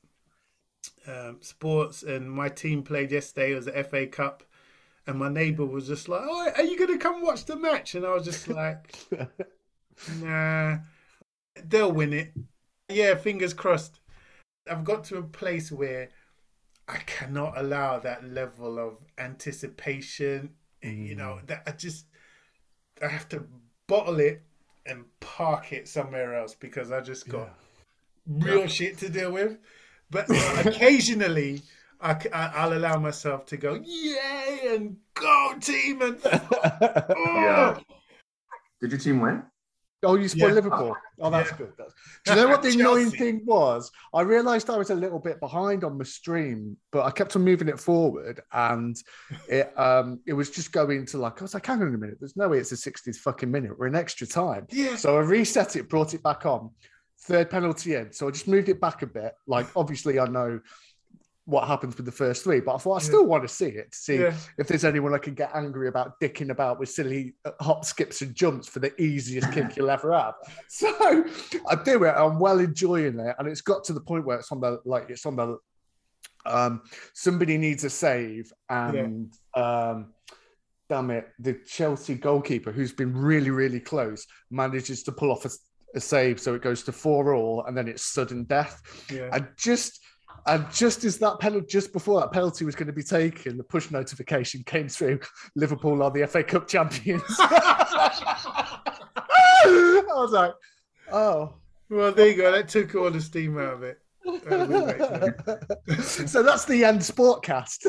um, 1.07 1.37
sports, 1.41 2.03
and 2.03 2.29
my 2.29 2.49
team 2.49 2.83
played 2.83 3.11
yesterday. 3.11 3.53
It 3.53 3.55
was 3.55 3.65
the 3.65 3.83
FA 3.83 4.05
Cup 4.05 4.43
and 5.07 5.17
my 5.17 5.29
neighbor 5.29 5.65
was 5.65 5.87
just 5.87 6.09
like, 6.09 6.21
"Oh, 6.23 6.51
are 6.55 6.63
you 6.63 6.77
going 6.77 6.91
to 6.91 6.97
come 6.97 7.21
watch 7.21 7.45
the 7.45 7.55
match?" 7.55 7.95
And 7.95 8.05
I 8.05 8.13
was 8.13 8.25
just 8.25 8.47
like, 8.49 8.93
"Nah, 10.21 10.77
they'll 11.63 11.91
win 11.91 12.13
it." 12.13 12.33
Yeah, 12.89 13.15
fingers 13.15 13.53
crossed. 13.53 14.01
I've 14.69 14.83
got 14.83 15.05
to 15.05 15.17
a 15.17 15.23
place 15.23 15.71
where 15.71 16.09
I 16.87 16.97
cannot 16.97 17.57
allow 17.57 17.99
that 17.99 18.29
level 18.29 18.77
of 18.77 18.97
anticipation. 19.17 20.51
Mm. 20.83 21.07
You 21.07 21.15
know, 21.15 21.39
mm. 21.41 21.47
that 21.47 21.63
I 21.65 21.71
just 21.71 22.05
I 23.01 23.07
have 23.07 23.29
to 23.29 23.45
bottle 23.87 24.19
it 24.19 24.43
and 24.85 25.05
park 25.21 25.71
it 25.71 25.87
somewhere 25.87 26.35
else 26.35 26.53
because 26.53 26.91
I 26.91 26.99
just 27.01 27.27
got 27.29 27.53
yeah. 28.25 28.45
real 28.45 28.59
yeah. 28.61 28.67
shit 28.67 28.97
to 28.99 29.09
deal 29.09 29.31
with. 29.31 29.57
But 30.09 30.29
occasionally 30.65 31.61
I, 32.01 32.65
will 32.67 32.77
allow 32.77 32.99
myself 32.99 33.45
to 33.47 33.57
go, 33.57 33.81
yay, 33.83 34.75
and 34.75 34.97
go 35.13 35.53
team, 35.59 36.01
and 36.01 36.19
yeah. 36.25 37.79
Did 38.81 38.91
your 38.91 38.99
team 38.99 39.21
win? 39.21 39.43
Oh, 40.03 40.15
you 40.15 40.27
spoiled 40.27 40.49
yeah. 40.49 40.55
Liverpool. 40.55 40.95
Oh, 41.19 41.29
that's 41.31 41.49
yeah. 41.51 41.57
good. 41.57 41.73
That's... 41.77 41.93
Do 42.25 42.31
you 42.31 42.37
know 42.37 42.47
what 42.49 42.61
the 42.61 42.69
annoying 42.79 43.09
thing 43.09 43.41
was? 43.45 43.91
I 44.13 44.21
realised 44.21 44.69
I 44.69 44.77
was 44.77 44.91
a 44.91 44.95
little 44.95 45.17
bit 45.17 45.39
behind 45.39 45.83
on 45.83 45.97
the 45.97 46.05
stream, 46.05 46.77
but 46.91 47.03
I 47.03 47.09
kept 47.09 47.35
on 47.35 47.43
moving 47.43 47.67
it 47.67 47.79
forward, 47.79 48.41
and 48.51 48.95
it 49.49 49.77
um 49.77 50.19
it 50.27 50.33
was 50.33 50.51
just 50.51 50.71
going 50.71 51.05
to 51.07 51.17
like 51.17 51.41
I 51.41 51.43
was 51.43 51.55
like, 51.55 51.65
hang 51.65 51.81
on 51.81 51.93
a 51.93 51.97
minute, 51.97 52.17
there's 52.19 52.37
no 52.37 52.47
way 52.49 52.59
it's 52.59 52.71
a 52.71 52.75
60th 52.75 53.15
fucking 53.17 53.49
minute. 53.49 53.77
We're 53.77 53.87
in 53.87 53.95
extra 53.95 54.27
time. 54.27 54.67
Yeah. 54.69 54.95
So 54.95 55.17
I 55.17 55.21
reset 55.21 55.75
it, 55.75 55.89
brought 55.89 56.13
it 56.13 56.21
back 56.21 56.45
on. 56.45 56.69
Third 57.21 57.49
penalty 57.49 57.95
in. 57.95 58.13
So 58.13 58.27
I 58.27 58.31
just 58.31 58.47
moved 58.47 58.69
it 58.69 58.79
back 58.79 59.01
a 59.01 59.07
bit. 59.07 59.33
Like 59.47 59.65
obviously 59.75 60.19
I 60.19 60.25
know 60.25 60.59
what 61.47 61.65
happens 61.65 61.95
with 61.95 62.05
the 62.05 62.11
first 62.11 62.43
three. 62.43 62.59
But 62.59 62.75
I 62.75 62.77
thought 62.77 62.95
I 62.95 62.99
still 62.99 63.21
yeah. 63.21 63.27
want 63.27 63.43
to 63.43 63.47
see 63.47 63.67
it 63.67 63.93
to 63.93 63.97
see 63.97 64.19
yeah. 64.19 64.35
if 64.57 64.67
there's 64.67 64.83
anyone 64.83 65.13
I 65.13 65.17
can 65.17 65.33
get 65.33 65.49
angry 65.55 65.87
about 65.87 66.19
dicking 66.19 66.49
about 66.49 66.77
with 66.77 66.89
silly 66.89 67.35
uh, 67.45 67.51
hop, 67.61 67.85
skips, 67.85 68.21
and 68.21 68.35
jumps 68.35 68.67
for 68.67 68.79
the 68.79 68.93
easiest 69.01 69.51
kick 69.53 69.77
you'll 69.77 69.89
ever 69.89 70.13
have. 70.13 70.35
So 70.69 71.25
I 71.67 71.75
do 71.75 72.03
it. 72.03 72.13
I'm 72.15 72.37
well 72.37 72.59
enjoying 72.59 73.19
it, 73.19 73.35
and 73.39 73.47
it's 73.47 73.61
got 73.61 73.85
to 73.85 73.93
the 73.93 74.01
point 74.01 74.25
where 74.25 74.37
it's 74.37 74.51
on 74.51 74.59
the 74.59 74.79
like 74.85 75.09
it's 75.09 75.25
on 75.25 75.37
the 75.37 75.57
um 76.45 76.81
somebody 77.13 77.57
needs 77.57 77.83
a 77.83 77.89
save 77.89 78.51
and 78.69 79.33
yeah. 79.55 79.89
um 79.91 80.13
damn 80.89 81.11
it 81.11 81.27
the 81.39 81.59
chelsea 81.65 82.15
goalkeeper 82.15 82.71
who's 82.71 82.93
been 82.93 83.15
really 83.15 83.49
really 83.49 83.79
close 83.79 84.25
manages 84.49 85.03
to 85.03 85.11
pull 85.11 85.31
off 85.31 85.43
a, 85.43 85.49
a 85.95 85.99
save 85.99 86.39
so 86.39 86.55
it 86.55 86.61
goes 86.61 86.83
to 86.83 86.91
four 86.93 87.33
all 87.33 87.65
and 87.65 87.77
then 87.77 87.87
it's 87.87 88.05
sudden 88.05 88.45
death 88.45 88.81
yeah. 89.11 89.29
and 89.33 89.47
just 89.57 89.99
and 90.47 90.71
just 90.71 91.03
as 91.03 91.17
that 91.17 91.39
penalty, 91.39 91.67
just 91.67 91.93
before 91.93 92.19
that 92.21 92.31
penalty 92.31 92.65
was 92.65 92.75
going 92.75 92.87
to 92.87 92.93
be 92.93 93.03
taken, 93.03 93.57
the 93.57 93.63
push 93.63 93.91
notification 93.91 94.63
came 94.63 94.87
through. 94.87 95.19
Liverpool 95.55 96.01
are 96.01 96.11
the 96.11 96.25
FA 96.27 96.43
Cup 96.43 96.67
champions. 96.67 97.23
I 97.39 98.43
was 100.05 100.31
like, 100.31 100.53
oh. 101.11 101.53
Well, 101.89 102.11
there 102.11 102.27
you 102.27 102.35
go. 102.35 102.51
That 102.51 102.67
took 102.67 102.95
all 102.95 103.11
the 103.11 103.21
steam 103.21 103.57
out 103.57 103.73
of 103.73 103.83
it. 103.83 103.99
Uh, 104.27 105.31
so 106.01 106.43
that's 106.43 106.65
the 106.65 106.83
end 106.83 106.99
sportcast. 106.99 107.83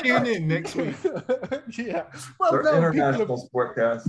Tune 0.00 0.26
in 0.26 0.46
next 0.46 0.76
week. 0.76 0.94
yeah. 1.78 2.04
Well, 2.38 2.62
no, 2.62 2.76
international 2.76 3.18
have, 3.18 3.50
sportcast. 3.50 4.08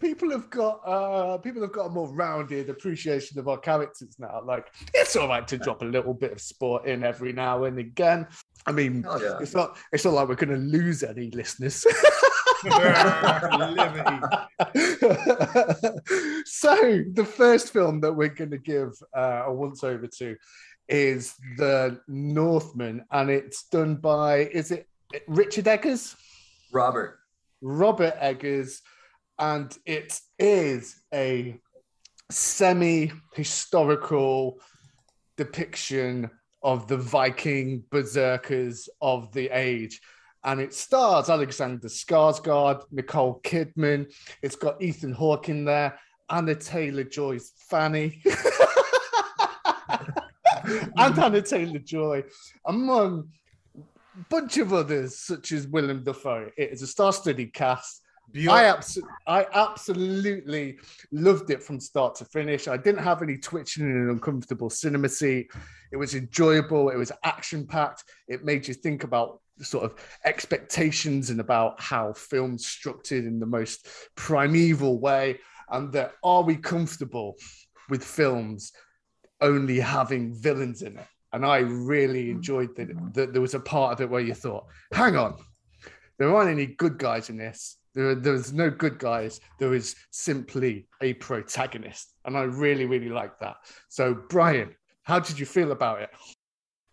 People 0.00 0.30
have 0.30 0.50
got 0.50 0.80
uh, 0.86 1.38
people 1.38 1.62
have 1.62 1.72
got 1.72 1.86
a 1.86 1.90
more 1.90 2.08
rounded 2.08 2.70
appreciation 2.70 3.38
of 3.38 3.48
our 3.48 3.58
characters 3.58 4.16
now. 4.18 4.42
Like 4.44 4.72
it's 4.94 5.16
all 5.16 5.28
right 5.28 5.46
to 5.48 5.58
drop 5.58 5.82
a 5.82 5.86
little 5.86 6.14
bit 6.14 6.32
of 6.32 6.40
sport 6.40 6.86
in 6.86 7.04
every 7.04 7.32
now 7.32 7.64
and 7.64 7.78
again. 7.78 8.26
I 8.66 8.72
mean, 8.72 9.04
yeah. 9.20 9.38
it's 9.40 9.54
not 9.54 9.76
it's 9.92 10.04
not 10.04 10.14
like 10.14 10.28
we're 10.28 10.34
going 10.34 10.50
to 10.50 10.78
lose 10.78 11.02
any 11.02 11.30
listeners. 11.30 11.84
so 12.62 12.76
the 17.12 17.28
first 17.28 17.72
film 17.72 18.00
that 18.00 18.12
we're 18.12 18.28
going 18.28 18.52
to 18.52 18.58
give 18.58 18.92
uh, 19.16 19.44
a 19.46 19.52
once 19.52 19.82
over 19.82 20.06
to 20.06 20.36
is 20.88 21.34
the 21.56 22.00
Northman, 22.06 23.04
and 23.10 23.30
it's 23.30 23.64
done 23.64 23.96
by 23.96 24.40
is 24.46 24.70
it 24.70 24.88
Richard 25.26 25.66
Eggers? 25.66 26.14
Robert. 26.72 27.18
Robert 27.62 28.14
Eggers, 28.20 28.80
and 29.38 29.76
it 29.86 30.18
is 30.38 31.00
a 31.12 31.58
semi-historical 32.30 34.58
depiction 35.36 36.30
of 36.62 36.88
the 36.88 36.96
Viking 36.96 37.84
berserkers 37.90 38.88
of 39.00 39.32
the 39.32 39.50
age 39.50 40.00
and 40.44 40.60
it 40.60 40.74
stars 40.74 41.30
Alexander 41.30 41.88
Skarsgård, 41.88 42.82
Nicole 42.90 43.40
Kidman. 43.44 44.12
It's 44.42 44.56
got 44.56 44.82
Ethan 44.82 45.12
Hawke 45.12 45.48
in 45.48 45.64
there, 45.64 45.98
Anna 46.28 46.54
Taylor 46.54 47.04
Joy's 47.04 47.52
Fanny, 47.68 48.22
and 50.96 51.18
Anna 51.18 51.42
Taylor 51.42 51.78
Joy, 51.78 52.24
among 52.66 53.28
a 53.76 53.80
bunch 54.28 54.58
of 54.58 54.72
others 54.72 55.18
such 55.18 55.52
as 55.52 55.68
Willem 55.68 56.02
Dafoe. 56.02 56.50
It 56.56 56.72
is 56.72 56.82
a 56.82 56.86
star-studded 56.86 57.52
cast. 57.52 58.00
I, 58.50 58.64
abs- 58.64 58.98
I 59.26 59.46
absolutely 59.52 60.78
loved 61.10 61.50
it 61.50 61.62
from 61.62 61.80
start 61.80 62.14
to 62.16 62.24
finish. 62.24 62.66
I 62.66 62.76
didn't 62.76 63.02
have 63.02 63.22
any 63.22 63.36
twitching 63.36 63.84
in 63.84 63.90
an 63.90 64.10
uncomfortable 64.10 64.70
cinema 64.70 65.08
seat. 65.08 65.50
It 65.92 65.96
was 65.96 66.14
enjoyable. 66.14 66.88
It 66.88 66.96
was 66.96 67.12
action 67.24 67.66
packed. 67.66 68.04
It 68.28 68.44
made 68.44 68.66
you 68.66 68.74
think 68.74 69.04
about 69.04 69.40
sort 69.60 69.84
of 69.84 69.94
expectations 70.24 71.30
and 71.30 71.40
about 71.40 71.80
how 71.80 72.12
film's 72.12 72.66
structured 72.66 73.24
in 73.24 73.38
the 73.38 73.46
most 73.46 73.86
primeval 74.16 74.98
way 74.98 75.38
and 75.70 75.92
that 75.92 76.14
are 76.24 76.42
we 76.42 76.56
comfortable 76.56 77.36
with 77.88 78.02
films 78.02 78.72
only 79.40 79.78
having 79.78 80.34
villains 80.34 80.82
in 80.82 80.98
it 80.98 81.06
and 81.32 81.44
i 81.44 81.58
really 81.58 82.30
enjoyed 82.30 82.74
that, 82.76 82.88
that 83.12 83.32
there 83.32 83.42
was 83.42 83.54
a 83.54 83.60
part 83.60 83.92
of 83.92 84.00
it 84.00 84.08
where 84.08 84.20
you 84.20 84.34
thought 84.34 84.64
hang 84.92 85.16
on 85.16 85.36
there 86.18 86.34
aren't 86.34 86.50
any 86.50 86.66
good 86.66 86.98
guys 86.98 87.28
in 87.28 87.36
this 87.36 87.76
there, 87.94 88.14
there's 88.14 88.52
no 88.52 88.70
good 88.70 88.98
guys 88.98 89.40
there 89.58 89.74
is 89.74 89.96
simply 90.10 90.86
a 91.00 91.14
protagonist 91.14 92.14
and 92.24 92.36
i 92.36 92.42
really 92.42 92.86
really 92.86 93.08
like 93.08 93.38
that 93.38 93.56
so 93.88 94.14
bryan 94.14 94.74
how 95.02 95.18
did 95.18 95.38
you 95.38 95.46
feel 95.46 95.72
about 95.72 96.00
it 96.00 96.10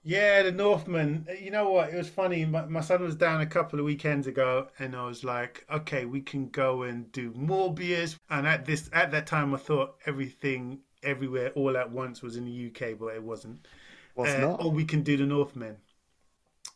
yeah, 0.04 0.44
the 0.44 0.52
Northman. 0.52 1.28
You 1.40 1.52
know 1.52 1.70
what? 1.70 1.90
It 1.90 1.98
was 1.98 2.10
funny. 2.10 2.46
My, 2.46 2.66
my, 2.66 2.80
son 2.80 3.04
was 3.04 3.16
down 3.16 3.42
a 3.42 3.46
couple 3.46 3.80
of 3.80 3.86
weekends 3.86 4.28
ago, 4.28 4.68
and 4.80 4.96
I 4.96 5.06
was 5.06 5.24
like, 5.24 5.66
"Okay, 5.72 6.06
we 6.06 6.22
can 6.22 6.50
go 6.50 6.84
and 6.84 7.12
do 7.12 7.32
Morbius." 7.32 8.18
And 8.30 8.48
at 8.48 8.66
this, 8.66 8.90
at 8.94 9.12
that 9.12 9.28
time, 9.28 9.54
I 9.54 9.58
thought 9.58 9.98
everything, 10.06 10.80
everywhere, 11.04 11.52
all 11.52 11.76
at 11.76 11.92
once 11.92 12.22
was 12.22 12.38
in 12.38 12.46
the 12.46 12.68
UK, 12.68 12.98
but 12.98 13.08
it 13.08 13.24
wasn't. 13.24 13.68
Was 14.16 14.30
uh, 14.30 14.40
not? 14.40 14.64
Or 14.64 14.72
we 14.72 14.86
can 14.86 15.04
do 15.04 15.18
the 15.18 15.26
Northman. 15.26 15.78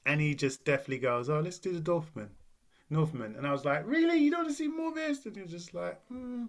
And 0.06 0.20
he 0.20 0.36
just 0.36 0.66
definitely 0.66 1.00
goes, 1.00 1.30
"Oh, 1.30 1.40
let's 1.40 1.60
do 1.60 1.72
the 1.72 1.92
Northman." 1.92 2.30
Northman, 2.90 3.36
and 3.36 3.48
I 3.48 3.52
was 3.52 3.66
like, 3.66 3.88
"Really? 3.88 4.18
You 4.18 4.32
don't 4.32 4.46
want 4.46 4.50
to 4.50 4.56
see 4.56 4.70
Morbius?" 4.70 5.26
And 5.26 5.36
he 5.36 5.42
was 5.42 5.52
just 5.52 5.74
like, 5.74 6.00
hmm. 6.08 6.46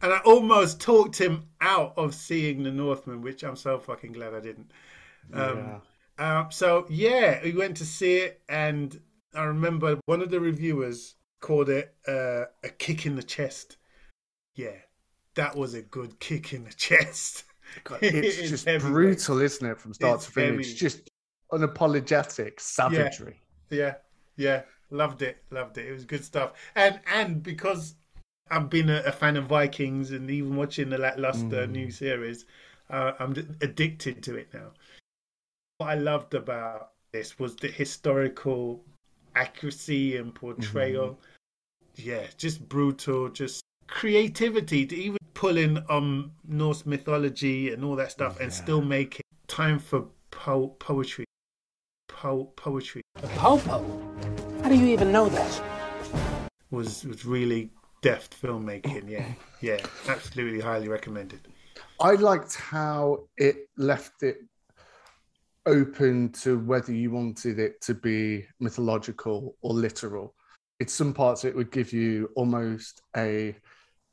and 0.00 0.12
I 0.12 0.18
almost 0.18 0.80
talked 0.80 1.18
him 1.18 1.48
out 1.60 1.94
of 1.96 2.14
seeing 2.14 2.62
the 2.62 2.70
Northman, 2.70 3.22
which 3.22 3.42
I'm 3.42 3.56
so 3.56 3.78
fucking 3.78 4.12
glad 4.12 4.34
I 4.34 4.40
didn't. 4.40 4.70
Um, 5.32 5.58
yeah 5.58 5.78
uh, 6.18 6.48
so 6.50 6.86
yeah, 6.88 7.40
we 7.42 7.52
went 7.52 7.76
to 7.78 7.84
see 7.84 8.18
it, 8.18 8.42
and 8.48 9.00
I 9.34 9.44
remember 9.44 9.98
one 10.06 10.20
of 10.20 10.30
the 10.30 10.40
reviewers 10.40 11.14
called 11.40 11.68
it 11.68 11.94
uh, 12.06 12.44
a 12.62 12.68
kick 12.78 13.06
in 13.06 13.16
the 13.16 13.22
chest. 13.22 13.76
Yeah, 14.54 14.76
that 15.34 15.56
was 15.56 15.74
a 15.74 15.82
good 15.82 16.20
kick 16.20 16.52
in 16.52 16.64
the 16.64 16.72
chest. 16.76 17.44
God, 17.84 17.98
it's 18.02 18.50
just 18.50 18.66
brutal, 18.80 19.40
isn't 19.40 19.66
it, 19.66 19.80
from 19.80 19.94
start 19.94 20.16
it's 20.16 20.26
to 20.26 20.32
finish? 20.32 20.66
Heavy. 20.66 20.78
Just 20.78 21.10
unapologetic 21.50 22.60
savagery. 22.60 23.40
Yeah, 23.70 23.78
yeah, 23.78 23.94
yeah. 24.36 24.62
Loved 24.92 25.22
it, 25.22 25.42
loved 25.50 25.78
it. 25.78 25.86
It 25.86 25.92
was 25.92 26.04
good 26.04 26.24
stuff. 26.24 26.52
And 26.74 27.00
and 27.12 27.42
because 27.42 27.94
I've 28.50 28.70
been 28.70 28.90
a, 28.90 29.02
a 29.06 29.12
fan 29.12 29.36
of 29.36 29.46
Vikings 29.46 30.10
and 30.10 30.30
even 30.30 30.56
watching 30.56 30.90
the 30.90 30.98
lackluster 30.98 31.66
mm. 31.66 31.70
new 31.70 31.90
series, 31.90 32.44
uh, 32.90 33.12
I'm 33.18 33.32
addicted 33.60 34.22
to 34.24 34.36
it 34.36 34.48
now 34.52 34.72
what 35.82 35.90
I 35.90 35.94
loved 35.94 36.34
about 36.34 36.92
this 37.12 37.38
was 37.40 37.56
the 37.56 37.66
historical 37.66 38.84
accuracy 39.34 40.16
and 40.16 40.32
portrayal. 40.32 41.18
Mm-hmm. 41.96 42.08
Yeah, 42.08 42.26
just 42.36 42.66
brutal, 42.68 43.28
just 43.28 43.62
creativity 43.88 44.86
to 44.86 44.94
even 44.94 45.18
pull 45.34 45.58
in 45.58 45.84
um 45.90 46.32
Norse 46.46 46.86
mythology 46.86 47.72
and 47.72 47.84
all 47.84 47.96
that 47.96 48.12
stuff 48.12 48.36
yeah. 48.36 48.44
and 48.44 48.52
still 48.52 48.80
make 48.80 49.18
it 49.18 49.26
time 49.48 49.78
for 49.78 50.06
po- 50.30 50.76
poetry. 50.78 51.24
Po- 52.08 52.52
poetry. 52.56 53.02
The 53.20 53.26
popo? 53.28 54.31
How 54.72 54.78
do 54.78 54.86
you 54.86 54.92
even 54.94 55.12
know 55.12 55.28
that? 55.28 55.62
Was 56.70 57.04
was 57.04 57.26
really 57.26 57.68
deft 58.00 58.34
filmmaking. 58.40 59.06
Yeah, 59.06 59.26
yeah, 59.60 59.76
absolutely 60.08 60.60
highly 60.60 60.88
recommended. 60.88 61.46
I 62.00 62.12
liked 62.12 62.54
how 62.54 63.28
it 63.36 63.68
left 63.76 64.22
it 64.22 64.38
open 65.66 66.32
to 66.40 66.58
whether 66.58 66.90
you 66.90 67.10
wanted 67.10 67.58
it 67.58 67.82
to 67.82 67.92
be 67.92 68.46
mythological 68.60 69.56
or 69.60 69.74
literal. 69.74 70.34
In 70.80 70.88
some 70.88 71.12
parts, 71.12 71.44
it 71.44 71.54
would 71.54 71.70
give 71.70 71.92
you 71.92 72.30
almost 72.34 73.02
a 73.14 73.54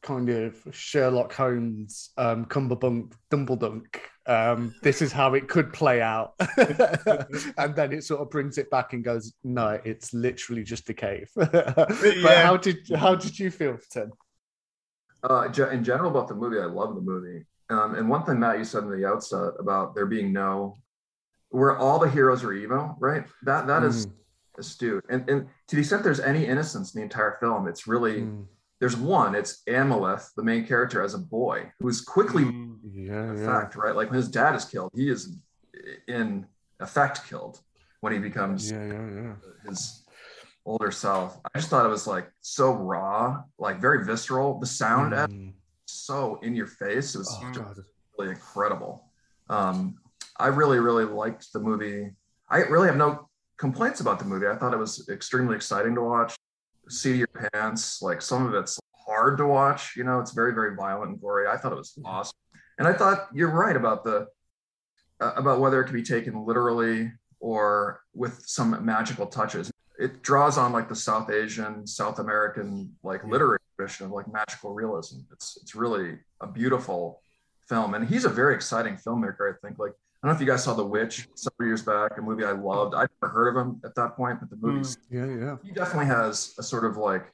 kind 0.01 0.29
of 0.29 0.55
Sherlock 0.71 1.33
Holmes, 1.33 2.11
um, 2.17 2.45
Cumberbunk, 2.45 3.13
Dumbledunk. 3.31 3.97
Um, 4.25 4.73
this 4.83 5.01
is 5.01 5.11
how 5.11 5.33
it 5.33 5.47
could 5.47 5.73
play 5.73 6.01
out, 6.01 6.33
and 7.57 7.75
then 7.75 7.91
it 7.91 8.03
sort 8.03 8.21
of 8.21 8.29
brings 8.29 8.57
it 8.57 8.69
back 8.69 8.93
and 8.93 9.03
goes, 9.03 9.33
"No, 9.43 9.79
it's 9.83 10.13
literally 10.13 10.63
just 10.63 10.89
a 10.89 10.93
cave." 10.93 11.29
but 11.35 12.01
yeah. 12.01 12.43
how 12.43 12.55
did 12.57 12.77
how 12.95 13.15
did 13.15 13.39
you 13.39 13.49
feel, 13.49 13.77
Tim? 13.91 14.11
Uh, 15.23 15.49
in 15.71 15.83
general, 15.83 16.11
about 16.11 16.27
the 16.27 16.35
movie, 16.35 16.59
I 16.59 16.65
love 16.65 16.95
the 16.95 17.01
movie. 17.01 17.45
Um, 17.69 17.95
and 17.95 18.09
one 18.09 18.23
thing, 18.23 18.39
Mat, 18.39 18.57
you 18.57 18.63
said 18.63 18.83
in 18.83 18.91
the 18.91 19.07
outset 19.07 19.53
about 19.59 19.93
there 19.95 20.05
being 20.05 20.31
no 20.31 20.75
where 21.49 21.77
all 21.77 21.99
the 21.99 22.09
heroes 22.09 22.43
are 22.43 22.53
evil, 22.53 22.95
right? 22.99 23.25
That 23.43 23.67
that 23.67 23.81
mm. 23.81 23.87
is 23.87 24.07
astute. 24.57 25.03
And 25.09 25.27
and 25.29 25.47
to 25.67 25.75
the 25.75 25.81
extent 25.81 26.03
there's 26.03 26.19
any 26.19 26.45
innocence 26.45 26.93
in 26.93 26.99
the 26.99 27.03
entire 27.03 27.37
film, 27.39 27.67
it's 27.67 27.87
really 27.87 28.21
mm. 28.21 28.45
There's 28.79 28.95
one. 28.95 29.35
It's 29.35 29.61
Amleth, 29.67 30.33
the 30.35 30.43
main 30.43 30.65
character, 30.65 31.03
as 31.03 31.13
a 31.13 31.19
boy 31.19 31.71
who 31.79 31.87
is 31.87 32.01
quickly 32.01 32.45
mm. 32.45 32.77
yeah, 32.93 33.33
effect, 33.33 33.75
yeah. 33.75 33.81
right? 33.81 33.95
Like 33.95 34.09
when 34.09 34.17
his 34.17 34.29
dad 34.29 34.55
is 34.55 34.65
killed, 34.65 34.91
he 34.95 35.09
is 35.09 35.37
in 36.07 36.45
effect 36.79 37.27
killed 37.27 37.59
when 38.01 38.13
he 38.13 38.19
becomes 38.19 38.71
yeah, 38.71 38.85
yeah, 38.85 39.09
yeah. 39.13 39.33
his 39.67 40.03
older 40.65 40.91
self. 40.91 41.37
I 41.53 41.59
just 41.59 41.69
thought 41.69 41.85
it 41.85 41.89
was 41.89 42.07
like 42.07 42.31
so 42.41 42.71
raw, 42.71 43.43
like 43.57 43.81
very 43.81 44.05
visceral. 44.05 44.59
The 44.59 44.67
sound 44.67 45.13
mm. 45.13 45.53
so 45.85 46.39
in 46.41 46.55
your 46.55 46.67
face. 46.67 47.15
It 47.15 47.19
was 47.19 47.37
oh, 47.41 47.73
really 48.17 48.31
incredible. 48.31 49.03
Um, 49.49 49.97
I 50.37 50.47
really, 50.47 50.79
really 50.79 51.03
liked 51.03 51.51
the 51.51 51.59
movie. 51.59 52.11
I 52.47 52.59
really 52.59 52.87
have 52.87 52.97
no 52.97 53.27
complaints 53.57 53.99
about 53.99 54.19
the 54.19 54.25
movie. 54.25 54.47
I 54.47 54.55
thought 54.55 54.73
it 54.73 54.79
was 54.79 55.09
extremely 55.09 55.55
exciting 55.55 55.95
to 55.95 56.01
watch. 56.01 56.35
See 56.89 57.17
your 57.17 57.27
pants, 57.53 58.01
like 58.01 58.21
some 58.21 58.45
of 58.45 58.53
it's 58.53 58.79
hard 59.05 59.37
to 59.37 59.45
watch. 59.45 59.95
You 59.95 60.03
know, 60.03 60.19
it's 60.19 60.31
very, 60.31 60.53
very 60.53 60.75
violent 60.75 61.11
and 61.11 61.21
gory. 61.21 61.47
I 61.47 61.57
thought 61.57 61.71
it 61.71 61.77
was 61.77 61.97
awesome, 62.03 62.37
and 62.77 62.87
I 62.87 62.93
thought 62.93 63.27
you're 63.33 63.51
right 63.51 63.75
about 63.75 64.03
the 64.03 64.27
uh, 65.19 65.33
about 65.35 65.59
whether 65.59 65.81
it 65.81 65.85
can 65.85 65.95
be 65.95 66.03
taken 66.03 66.45
literally 66.45 67.11
or 67.39 68.01
with 68.13 68.41
some 68.45 68.83
magical 68.83 69.27
touches. 69.27 69.71
It 69.99 70.21
draws 70.21 70.57
on 70.57 70.71
like 70.71 70.87
the 70.87 70.95
South 70.95 71.29
Asian, 71.29 71.85
South 71.85 72.19
American 72.19 72.95
like 73.03 73.23
literary 73.23 73.59
tradition 73.75 74.05
of 74.05 74.11
like 74.11 74.31
magical 74.31 74.73
realism. 74.73 75.19
It's 75.31 75.57
it's 75.61 75.75
really 75.75 76.19
a 76.41 76.47
beautiful 76.47 77.21
film, 77.67 77.93
and 77.93 78.07
he's 78.07 78.25
a 78.25 78.29
very 78.29 78.55
exciting 78.55 78.95
filmmaker. 78.95 79.53
I 79.53 79.57
think 79.61 79.77
like 79.77 79.93
I 80.21 80.27
don't 80.27 80.33
know 80.33 80.35
if 80.35 80.41
you 80.41 80.51
guys 80.51 80.63
saw 80.65 80.73
The 80.73 80.85
Witch 80.85 81.29
several 81.35 81.67
years 81.67 81.81
back, 81.81 82.17
a 82.17 82.21
movie 82.21 82.43
I 82.43 82.51
loved. 82.51 82.93
I'd 82.93 83.07
never 83.21 83.33
heard 83.33 83.55
of 83.55 83.65
him 83.65 83.81
at 83.85 83.95
that 83.95 84.17
point, 84.17 84.41
but 84.41 84.49
the 84.49 84.57
movie, 84.57 84.81
mm, 84.81 84.97
yeah, 85.09 85.25
yeah, 85.25 85.55
he 85.63 85.71
definitely 85.71 86.07
has 86.07 86.53
a 86.57 86.63
sort 86.63 86.83
of 86.83 86.97
like 86.97 87.31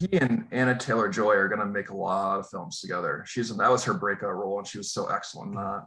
he 0.00 0.08
and 0.18 0.46
Anna 0.50 0.76
Taylor 0.76 1.08
Joy 1.08 1.32
are 1.32 1.48
going 1.48 1.60
to 1.60 1.66
make 1.66 1.88
a 1.88 1.96
lot 1.96 2.38
of 2.38 2.48
films 2.50 2.80
together. 2.80 3.24
She's 3.26 3.54
that 3.56 3.70
was 3.70 3.84
her 3.84 3.94
breakout 3.94 4.34
role, 4.34 4.58
and 4.58 4.66
she 4.66 4.76
was 4.76 4.92
so 4.92 5.06
excellent 5.06 5.50
in 5.50 5.54
that. 5.56 5.86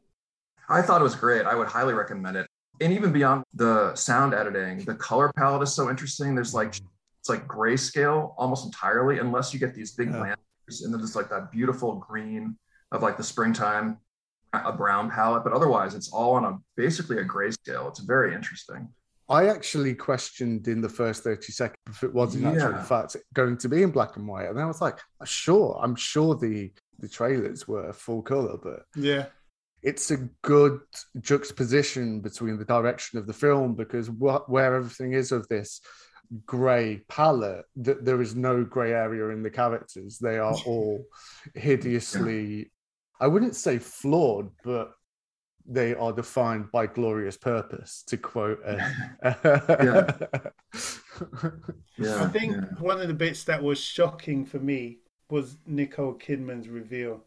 I 0.70 0.82
thought 0.82 1.02
it 1.02 1.04
was 1.04 1.16
great. 1.16 1.46
I 1.46 1.54
would 1.54 1.68
highly 1.68 1.94
recommend 1.94 2.38
it. 2.38 2.48
And 2.82 2.94
even 2.94 3.12
beyond 3.12 3.44
the 3.54 3.94
sound 3.96 4.34
editing, 4.34 4.86
the 4.86 4.96
color 4.96 5.32
palette 5.36 5.62
is 5.62 5.74
so 5.74 5.90
interesting. 5.90 6.34
There's 6.34 6.54
like 6.56 6.70
it's 7.20 7.30
like 7.30 7.48
grayscale 7.48 8.34
almost 8.38 8.66
entirely, 8.66 9.20
unless 9.20 9.54
you 9.54 9.60
get 9.60 9.76
these 9.76 9.92
big 9.92 10.10
yeah. 10.10 10.20
lanterns 10.20 10.82
and 10.84 10.94
then 10.94 11.02
just 11.02 11.16
like 11.16 11.30
that 11.30 11.52
beautiful 11.52 11.96
green 11.96 12.58
of 12.92 13.04
like 13.04 13.18
the 13.18 13.24
springtime, 13.24 13.98
a 14.54 14.74
brown 14.74 15.10
palette. 15.10 15.44
But 15.44 15.54
otherwise, 15.54 15.96
it's 15.96 16.12
all 16.12 16.34
on 16.34 16.46
a 16.46 16.58
basically 16.76 17.18
a 17.18 17.26
grayscale. 17.26 17.90
It's 17.90 18.00
very 18.00 18.34
interesting. 18.34 18.90
I 19.30 19.48
actually 19.48 19.94
questioned 19.94 20.68
in 20.68 20.82
the 20.82 20.90
first 20.90 21.24
30 21.24 21.52
seconds 21.52 21.78
if 21.88 22.04
it 22.04 22.14
was 22.14 22.36
in 22.36 22.42
yeah. 22.42 22.52
actual 22.52 22.80
fact 22.80 23.16
going 23.34 23.58
to 23.58 23.70
be 23.70 23.84
in 23.84 23.92
black 23.92 24.18
and 24.18 24.28
white. 24.28 24.50
And 24.50 24.60
I 24.60 24.66
was 24.66 24.82
like, 24.82 24.98
sure, 25.26 25.80
I'm 25.82 25.96
sure 25.96 26.36
the 26.36 26.72
the 26.98 27.08
trailers 27.08 27.68
were 27.68 27.94
full 27.94 28.22
color, 28.22 28.58
but 28.62 28.84
yeah, 28.96 29.28
it's 29.82 30.12
a 30.12 30.18
good 30.42 30.80
juxtaposition 31.22 32.20
between 32.22 32.58
the 32.58 32.66
direction 32.66 33.20
of 33.20 33.28
the 33.28 33.34
film 33.34 33.76
because 33.76 34.10
what 34.10 34.50
where 34.50 34.76
everything 34.76 35.14
is 35.14 35.32
of 35.32 35.48
this 35.48 35.82
grey 36.46 37.02
palette 37.08 37.66
that 37.76 38.06
there 38.06 38.22
is 38.22 38.36
no 38.36 38.64
grey 38.64 38.94
area 38.94 39.30
in 39.30 39.42
the 39.42 39.50
characters 39.50 40.20
they 40.20 40.38
are 40.38 40.54
all 40.66 41.04
hideously 41.56 42.72
i 43.20 43.28
wouldn't 43.28 43.56
say 43.56 43.78
flawed 43.78 44.50
but 44.64 44.92
they 45.72 45.94
are 45.94 46.12
defined 46.12 46.72
by 46.72 46.88
glorious 46.88 47.38
purpose 47.38 48.04
to 48.08 48.18
quote 48.18 48.60
a... 48.66 48.78
yeah. 50.84 51.52
yeah. 51.98 52.24
i 52.24 52.28
think 52.28 52.56
yeah. 52.56 52.62
one 52.80 53.00
of 53.00 53.08
the 53.08 53.14
bits 53.14 53.44
that 53.44 53.62
was 53.62 53.80
shocking 53.80 54.46
for 54.46 54.60
me 54.60 54.98
was 55.30 55.58
nicole 55.68 56.14
kidman's 56.14 56.68
reveal 56.68 57.24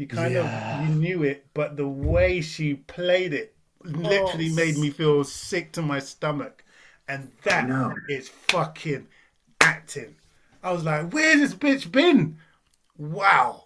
you 0.00 0.06
kind 0.06 0.32
yeah. 0.32 0.82
of 0.82 0.88
you 0.88 0.94
knew 0.94 1.22
it, 1.24 1.46
but 1.52 1.76
the 1.76 1.86
way 1.86 2.40
she 2.40 2.74
played 2.74 3.34
it 3.34 3.54
literally 3.84 4.48
oh. 4.50 4.54
made 4.54 4.78
me 4.78 4.88
feel 4.88 5.24
sick 5.24 5.72
to 5.72 5.82
my 5.82 5.98
stomach. 5.98 6.64
And 7.06 7.32
that 7.42 7.68
is 8.08 8.28
fucking 8.28 9.08
acting. 9.60 10.16
I 10.62 10.72
was 10.72 10.84
like, 10.84 11.12
where's 11.12 11.40
this 11.40 11.54
bitch 11.54 11.92
been? 11.92 12.38
Wow. 12.96 13.64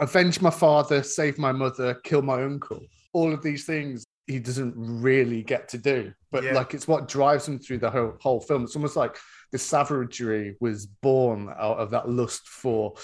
Avenge 0.00 0.40
my 0.40 0.50
father, 0.50 1.02
save 1.02 1.38
my 1.38 1.52
mother, 1.52 1.94
kill 2.02 2.22
my 2.22 2.42
uncle. 2.42 2.80
All 3.12 3.32
of 3.32 3.42
these 3.42 3.64
things 3.64 4.04
he 4.26 4.38
doesn't 4.38 4.74
really 4.76 5.42
get 5.42 5.68
to 5.68 5.78
do. 5.78 6.12
But 6.30 6.44
yeah. 6.44 6.54
like 6.54 6.74
it's 6.74 6.88
what 6.88 7.08
drives 7.08 7.46
him 7.46 7.58
through 7.58 7.78
the 7.78 7.90
whole, 7.90 8.14
whole 8.20 8.40
film. 8.40 8.64
It's 8.64 8.76
almost 8.76 8.96
like 8.96 9.16
the 9.50 9.58
savagery 9.58 10.56
was 10.60 10.86
born 10.86 11.48
out 11.58 11.78
of 11.78 11.90
that 11.90 12.08
lust 12.08 12.48
for 12.48 12.94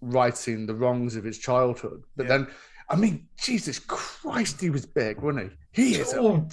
righting 0.00 0.66
the 0.66 0.74
wrongs 0.74 1.16
of 1.16 1.24
his 1.24 1.38
childhood. 1.38 2.02
But 2.16 2.24
yeah. 2.24 2.38
then, 2.38 2.46
I 2.90 2.96
mean, 2.96 3.26
Jesus 3.40 3.78
Christ, 3.78 4.60
he 4.60 4.70
was 4.70 4.84
big, 4.84 5.20
wasn't 5.20 5.50
he? 5.50 5.82
He 5.84 5.94
is 5.96 6.14
oh, 6.14 6.46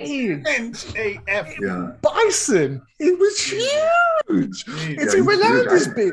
AF. 0.00 1.58
Yeah. 1.60 1.92
Bison. 2.00 2.82
He 2.98 3.10
was 3.10 3.40
huge. 3.40 4.64
Is 4.68 5.12
he 5.12 5.20
renowned 5.20 5.68
as 5.68 5.88
big? 5.88 6.12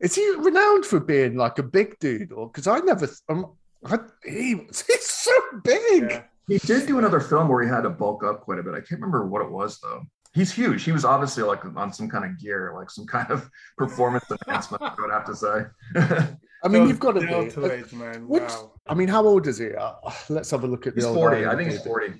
Is 0.00 0.14
he 0.14 0.28
renowned 0.38 0.86
for 0.86 1.00
being 1.00 1.36
like 1.36 1.58
a 1.58 1.62
big 1.62 1.98
dude? 1.98 2.32
Or 2.32 2.48
because 2.48 2.66
I 2.66 2.78
never, 2.80 3.08
um, 3.28 3.52
I, 3.84 3.98
he, 4.24 4.54
he's 4.68 5.08
so 5.08 5.32
big. 5.62 6.10
Yeah. 6.10 6.22
He 6.48 6.58
did 6.58 6.86
do 6.86 6.98
another 6.98 7.20
film 7.20 7.48
where 7.48 7.62
he 7.62 7.68
had 7.68 7.82
to 7.82 7.90
bulk 7.90 8.22
up 8.22 8.42
quite 8.42 8.58
a 8.58 8.62
bit. 8.62 8.74
I 8.74 8.78
can't 8.78 9.00
remember 9.00 9.26
what 9.26 9.42
it 9.42 9.50
was 9.50 9.80
though 9.80 10.02
he's 10.36 10.52
huge. 10.52 10.84
He 10.84 10.92
was 10.92 11.04
obviously 11.04 11.42
like 11.42 11.64
on 11.64 11.92
some 11.92 12.08
kind 12.08 12.24
of 12.24 12.38
gear, 12.38 12.72
like 12.76 12.90
some 12.90 13.06
kind 13.06 13.28
of 13.30 13.50
performance 13.78 14.24
enhancement. 14.30 14.82
I 14.82 14.94
would 15.00 15.10
have 15.10 15.24
to 15.26 15.34
say. 15.34 15.64
I 16.62 16.68
mean, 16.68 16.86
you've 16.88 17.00
got 17.00 17.12
to 17.12 17.20
be. 17.20 17.64
Age, 17.66 17.92
man. 17.92 18.28
Wow. 18.28 18.72
I 18.86 18.94
mean, 18.94 19.08
how 19.08 19.24
old 19.24 19.46
is 19.46 19.58
he? 19.58 19.72
Uh, 19.74 19.94
let's 20.28 20.50
have 20.50 20.62
a 20.62 20.66
look 20.66 20.86
at 20.86 20.94
the. 20.94 21.00
He's 21.00 21.14
forty. 21.14 21.46
I 21.46 21.56
think 21.56 21.70
he's 21.70 21.82
forty. 21.82 22.12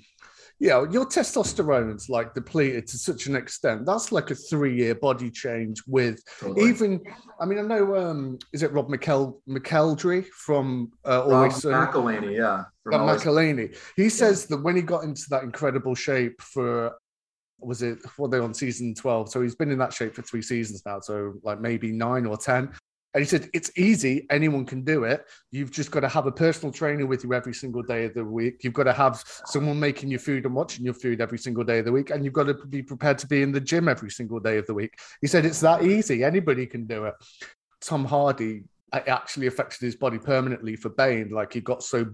Yeah, 0.59 0.85
your 0.89 1.05
testosterone's 1.05 2.09
like 2.09 2.33
depleted 2.33 2.87
to 2.87 2.97
such 2.97 3.27
an 3.27 3.35
extent. 3.35 3.85
That's 3.85 4.11
like 4.11 4.31
a 4.31 4.35
three-year 4.35 4.95
body 4.95 5.29
change 5.29 5.83
with 5.85 6.19
totally. 6.39 6.69
even. 6.69 7.03
I 7.39 7.45
mean, 7.45 7.59
I 7.59 7.61
know. 7.61 7.95
um 7.95 8.39
Is 8.53 8.63
it 8.63 8.71
Rob 8.71 8.89
McKel 8.89 9.39
McElderry 9.47 10.25
from 10.25 10.91
uh, 11.05 11.23
Always 11.23 11.63
Rob 11.63 11.93
McElhenney? 11.93 12.35
Yeah, 12.35 12.63
Rob 12.85 13.01
McElhenney. 13.01 13.77
He 13.95 14.09
says 14.09 14.47
yeah. 14.49 14.55
that 14.55 14.63
when 14.63 14.75
he 14.75 14.81
got 14.81 15.03
into 15.03 15.25
that 15.29 15.43
incredible 15.43 15.93
shape 15.93 16.41
for 16.41 16.93
was 17.59 17.81
it 17.81 17.99
what 18.17 18.29
they 18.29 18.37
on 18.37 18.53
season 18.53 18.93
12 18.93 19.31
so 19.31 19.41
he's 19.41 19.55
been 19.55 19.71
in 19.71 19.79
that 19.79 19.91
shape 19.91 20.13
for 20.13 20.21
three 20.21 20.43
seasons 20.43 20.83
now 20.85 20.99
so 20.99 21.33
like 21.41 21.59
maybe 21.59 21.91
nine 21.91 22.25
or 22.27 22.37
ten 22.37 22.71
and 23.13 23.23
he 23.23 23.27
said 23.27 23.49
it's 23.53 23.71
easy. 23.77 24.27
Anyone 24.29 24.65
can 24.65 24.83
do 24.83 25.03
it. 25.03 25.25
You've 25.51 25.71
just 25.71 25.91
got 25.91 26.01
to 26.01 26.09
have 26.09 26.27
a 26.27 26.31
personal 26.31 26.71
trainer 26.71 27.05
with 27.05 27.23
you 27.23 27.33
every 27.33 27.53
single 27.53 27.81
day 27.81 28.05
of 28.05 28.13
the 28.13 28.23
week. 28.23 28.63
You've 28.63 28.73
got 28.73 28.83
to 28.83 28.93
have 28.93 29.23
someone 29.45 29.79
making 29.79 30.09
your 30.09 30.19
food 30.19 30.45
and 30.45 30.53
watching 30.53 30.85
your 30.85 30.93
food 30.93 31.21
every 31.21 31.37
single 31.37 31.63
day 31.63 31.79
of 31.79 31.85
the 31.85 31.91
week 31.91 32.09
and 32.09 32.23
you've 32.23 32.33
got 32.33 32.43
to 32.45 32.53
be 32.53 32.83
prepared 32.83 33.17
to 33.19 33.27
be 33.27 33.41
in 33.41 33.51
the 33.51 33.61
gym 33.61 33.87
every 33.87 34.11
single 34.11 34.39
day 34.39 34.57
of 34.57 34.65
the 34.67 34.73
week. 34.73 34.93
He 35.21 35.27
said 35.27 35.45
it's 35.45 35.61
that 35.61 35.83
easy. 35.83 36.23
Anybody 36.23 36.65
can 36.65 36.85
do 36.85 37.05
it. 37.05 37.15
Tom 37.81 38.05
hardy 38.05 38.63
actually 38.93 39.47
affected 39.47 39.81
his 39.81 39.95
body 39.95 40.17
permanently 40.17 40.75
for 40.75 40.89
bane 40.89 41.29
like 41.29 41.53
he 41.53 41.59
got 41.59 41.83
so 41.83 42.05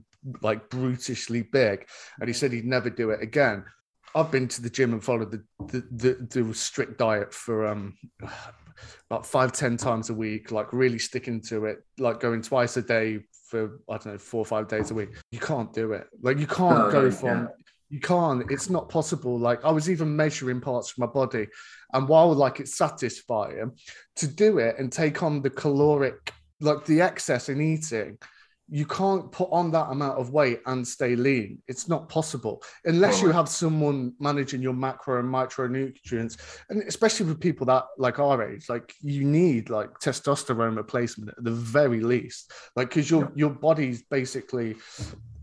like 0.42 0.70
brutishly 0.70 1.44
big 1.44 1.88
and 2.20 2.28
he 2.28 2.34
said 2.34 2.52
he'd 2.52 2.66
never 2.66 2.90
do 2.90 3.12
it 3.12 3.22
again 3.22 3.64
I've 4.16 4.32
been 4.32 4.48
to 4.48 4.62
the 4.62 4.70
gym 4.70 4.94
and 4.94 5.04
followed 5.04 5.32
the 5.32 5.44
the, 5.68 5.88
the, 5.92 6.42
the 6.44 6.54
strict 6.54 7.00
diet 7.00 7.34
for 7.34 7.68
um 7.68 7.98
about 9.10 9.26
five 9.26 9.52
ten 9.52 9.78
times 9.78 10.10
a 10.10 10.14
week, 10.14 10.52
like 10.52 10.74
really 10.74 11.00
sticking 11.00 11.42
to 11.42 11.66
it, 11.66 11.84
like 11.98 12.20
going 12.20 12.42
twice 12.42 12.78
a 12.78 12.82
day 12.82 13.22
for 13.48 13.80
I 13.90 13.98
don't 13.98 14.14
know 14.14 14.18
four 14.18 14.40
or 14.40 14.46
five 14.46 14.68
days 14.68 14.92
a 14.92 14.94
week. 14.94 15.10
You 15.32 15.40
can't 15.40 15.72
do 15.74 15.94
it. 15.94 16.08
Like 16.22 16.40
you 16.40 16.48
can't 16.48 16.92
go 16.92 17.12
from. 17.12 17.50
You 17.90 18.00
can't. 18.00 18.50
It's 18.50 18.72
not 18.72 18.90
possible. 18.90 19.38
Like 19.38 19.64
I 19.64 19.72
was 19.72 19.90
even 19.90 20.16
measuring 20.16 20.62
parts 20.62 20.92
of 20.92 20.98
my 20.98 21.06
body, 21.06 21.48
and 21.94 22.08
while 22.08 22.34
like 22.34 22.60
it's 22.60 22.76
satisfying 22.76 23.72
to 24.16 24.28
do 24.28 24.58
it 24.58 24.76
and 24.80 24.92
take 24.92 25.22
on 25.22 25.44
the 25.44 25.52
caloric, 25.52 26.34
like 26.60 26.86
the 26.86 27.02
excess 27.02 27.50
in 27.50 27.62
eating, 27.62 28.18
you 28.74 28.88
can't 28.88 29.32
put 29.32 29.50
on 29.52 29.70
that 29.70 29.92
amount 29.92 30.18
of 30.18 30.32
weight 30.32 30.60
and 30.66 30.86
stay 30.86 31.16
lean. 31.16 31.62
It's 31.68 31.88
not 31.88 32.10
possible 32.10 32.64
unless 32.86 33.22
you 33.22 33.30
have 33.30 33.48
someone 33.48 34.14
managing 34.20 34.64
your 34.64 34.74
macro 34.74 35.20
and 35.20 35.30
micronutrients, 35.32 36.40
and 36.72 36.82
especially 36.82 37.28
with 37.28 37.40
people 37.40 37.68
that 37.68 37.86
like 38.00 38.18
our 38.18 38.42
age, 38.42 38.70
like 38.70 38.96
you 39.00 39.26
need 39.26 39.70
like 39.70 39.92
testosterone 40.00 40.76
replacement 40.76 41.30
at 41.30 41.44
the 41.44 41.52
very 41.52 42.00
least, 42.00 42.52
like 42.76 42.90
because 42.90 43.12
your 43.12 43.32
your 43.36 43.52
body's 43.52 44.02
basically 44.10 44.76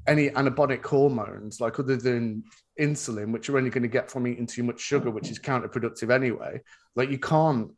any 0.09 0.31
anabolic 0.31 0.85
hormones, 0.85 1.61
like 1.61 1.79
other 1.79 1.95
than 1.95 2.43
insulin, 2.81 3.31
which 3.31 3.47
you're 3.47 3.59
only 3.59 3.71
going 3.71 3.85
to 3.85 3.89
get 3.89 4.11
from 4.11 4.27
eating 4.27 4.49
too 4.49 4.65
much 4.65 4.81
sugar, 4.81 5.09
which 5.09 5.31
is 5.31 5.39
counterproductive 5.39 6.11
anyway. 6.11 6.61
Like 6.97 7.11
you 7.11 7.19
can't. 7.19 7.71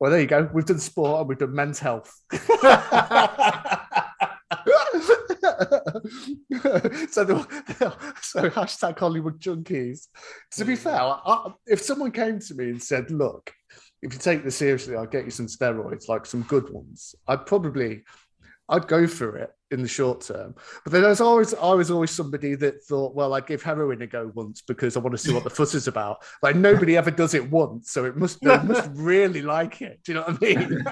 Well, 0.00 0.10
there 0.10 0.20
you 0.20 0.26
go. 0.26 0.50
We've 0.52 0.66
done 0.66 0.80
sport 0.80 1.20
and 1.20 1.28
we've 1.28 1.38
done 1.38 1.54
men's 1.54 1.78
health. 1.78 2.12
so, 7.10 7.24
the, 7.24 8.14
so 8.22 8.50
hashtag 8.50 8.98
Hollywood 8.98 9.40
junkies. 9.40 10.08
To 10.52 10.64
be 10.64 10.74
mm. 10.74 10.78
fair, 10.78 11.00
I, 11.00 11.52
if 11.66 11.80
someone 11.82 12.12
came 12.12 12.38
to 12.38 12.54
me 12.54 12.70
and 12.70 12.82
said, 12.82 13.10
"Look, 13.10 13.52
if 14.02 14.12
you 14.12 14.18
take 14.18 14.44
this 14.44 14.56
seriously, 14.56 14.96
I'll 14.96 15.06
get 15.06 15.24
you 15.24 15.30
some 15.30 15.46
steroids, 15.46 16.08
like 16.08 16.26
some 16.26 16.42
good 16.42 16.70
ones," 16.70 17.14
I'd 17.28 17.46
probably 17.46 18.04
I'd 18.70 18.86
go 18.86 19.06
for 19.06 19.36
it 19.36 19.50
in 19.72 19.82
the 19.82 19.88
short 19.88 20.20
term. 20.20 20.54
But 20.84 20.92
then 20.92 21.02
there's 21.02 21.20
always 21.20 21.52
I 21.54 21.74
was 21.74 21.90
always 21.90 22.12
somebody 22.12 22.54
that 22.54 22.82
thought, 22.84 23.14
well, 23.14 23.34
I'd 23.34 23.46
give 23.46 23.62
heroin 23.62 24.00
a 24.02 24.06
go 24.06 24.30
once 24.34 24.62
because 24.62 24.96
I 24.96 25.00
want 25.00 25.12
to 25.12 25.18
see 25.18 25.32
what 25.34 25.44
the 25.44 25.50
fuss 25.58 25.74
is 25.74 25.88
about. 25.88 26.22
Like 26.42 26.56
nobody 26.56 26.96
ever 26.96 27.10
does 27.10 27.34
it 27.34 27.50
once, 27.50 27.90
so 27.90 28.04
it 28.04 28.16
must 28.16 28.40
they 28.40 28.56
must 28.62 28.88
really 28.94 29.42
like 29.42 29.82
it. 29.82 30.00
Do 30.04 30.12
you 30.12 30.18
know 30.18 30.24
what 30.24 30.38
I 30.40 30.46
mean? 30.46 30.82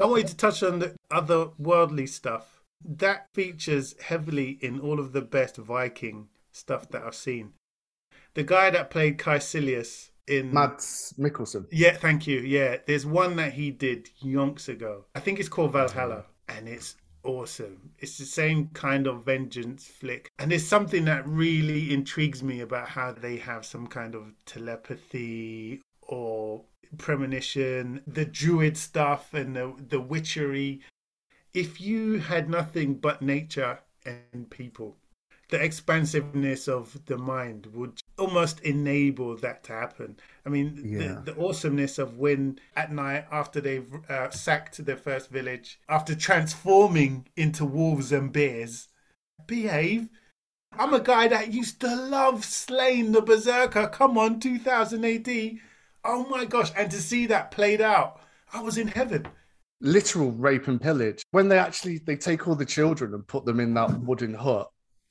I 0.00 0.06
wanted 0.06 0.26
to 0.28 0.36
touch 0.36 0.62
on 0.64 0.80
the 0.80 0.96
other 1.10 1.48
worldly 1.58 2.08
stuff. 2.08 2.63
That 2.84 3.32
features 3.32 3.94
heavily 4.00 4.58
in 4.60 4.78
all 4.80 5.00
of 5.00 5.12
the 5.12 5.22
best 5.22 5.56
Viking 5.56 6.28
stuff 6.52 6.88
that 6.90 7.02
I've 7.02 7.14
seen. 7.14 7.54
The 8.34 8.42
guy 8.42 8.70
that 8.70 8.90
played 8.90 9.18
Kaecilius 9.18 10.10
in 10.26 10.52
Mads 10.52 11.14
Mikkelsen. 11.18 11.66
Yeah, 11.70 11.94
thank 11.94 12.26
you. 12.26 12.40
Yeah, 12.40 12.78
there's 12.86 13.06
one 13.06 13.36
that 13.36 13.52
he 13.52 13.70
did 13.70 14.10
yonks 14.22 14.68
ago. 14.68 15.04
I 15.14 15.20
think 15.20 15.38
it's 15.38 15.48
called 15.48 15.72
Valhalla, 15.72 16.24
and 16.48 16.68
it's 16.68 16.96
awesome. 17.22 17.92
It's 17.98 18.18
the 18.18 18.24
same 18.24 18.68
kind 18.68 19.06
of 19.06 19.24
vengeance 19.24 19.86
flick, 19.86 20.30
and 20.38 20.50
there's 20.50 20.66
something 20.66 21.04
that 21.06 21.26
really 21.26 21.92
intrigues 21.92 22.42
me 22.42 22.60
about 22.60 22.88
how 22.88 23.12
they 23.12 23.36
have 23.36 23.64
some 23.64 23.86
kind 23.86 24.14
of 24.14 24.32
telepathy 24.46 25.80
or 26.02 26.64
premonition, 26.98 28.02
the 28.06 28.24
druid 28.24 28.76
stuff, 28.76 29.34
and 29.34 29.56
the 29.56 29.74
the 29.88 30.00
witchery. 30.00 30.80
If 31.54 31.80
you 31.80 32.18
had 32.18 32.50
nothing 32.50 32.94
but 32.94 33.22
nature 33.22 33.78
and 34.04 34.50
people, 34.50 34.96
the 35.50 35.62
expansiveness 35.62 36.68
of 36.68 36.98
the 37.06 37.16
mind 37.16 37.66
would 37.72 38.00
almost 38.18 38.60
enable 38.60 39.36
that 39.36 39.62
to 39.64 39.72
happen. 39.72 40.16
I 40.44 40.48
mean, 40.48 40.82
yeah. 40.84 41.20
the, 41.24 41.32
the, 41.32 41.40
awesomeness 41.40 41.98
of 41.98 42.18
when 42.18 42.58
at 42.76 42.92
night 42.92 43.26
after 43.30 43.60
they've 43.60 43.88
uh, 44.08 44.30
sacked 44.30 44.84
their 44.84 44.96
first 44.96 45.30
village, 45.30 45.78
after 45.88 46.14
transforming 46.14 47.28
into 47.36 47.64
wolves 47.64 48.10
and 48.10 48.32
bears, 48.32 48.88
behave. 49.46 50.08
I'm 50.76 50.92
a 50.92 51.00
guy 51.00 51.28
that 51.28 51.52
used 51.52 51.80
to 51.82 51.94
love 51.94 52.44
slaying 52.44 53.12
the 53.12 53.22
Berserker. 53.22 53.86
Come 53.86 54.18
on, 54.18 54.40
2000 54.40 55.04
AD. 55.04 55.58
Oh 56.04 56.26
my 56.28 56.46
gosh. 56.46 56.72
And 56.76 56.90
to 56.90 57.00
see 57.00 57.26
that 57.26 57.52
played 57.52 57.80
out, 57.80 58.20
I 58.52 58.60
was 58.60 58.76
in 58.76 58.88
heaven. 58.88 59.28
Literal 59.84 60.32
rape 60.32 60.66
and 60.66 60.80
pillage. 60.80 61.22
When 61.30 61.48
they 61.48 61.58
actually 61.58 61.98
they 61.98 62.16
take 62.16 62.48
all 62.48 62.56
the 62.56 62.64
children 62.64 63.14
and 63.14 63.26
put 63.26 63.44
them 63.44 63.60
in 63.60 63.74
that 63.74 64.00
wooden 64.00 64.34
hut. 64.34 64.68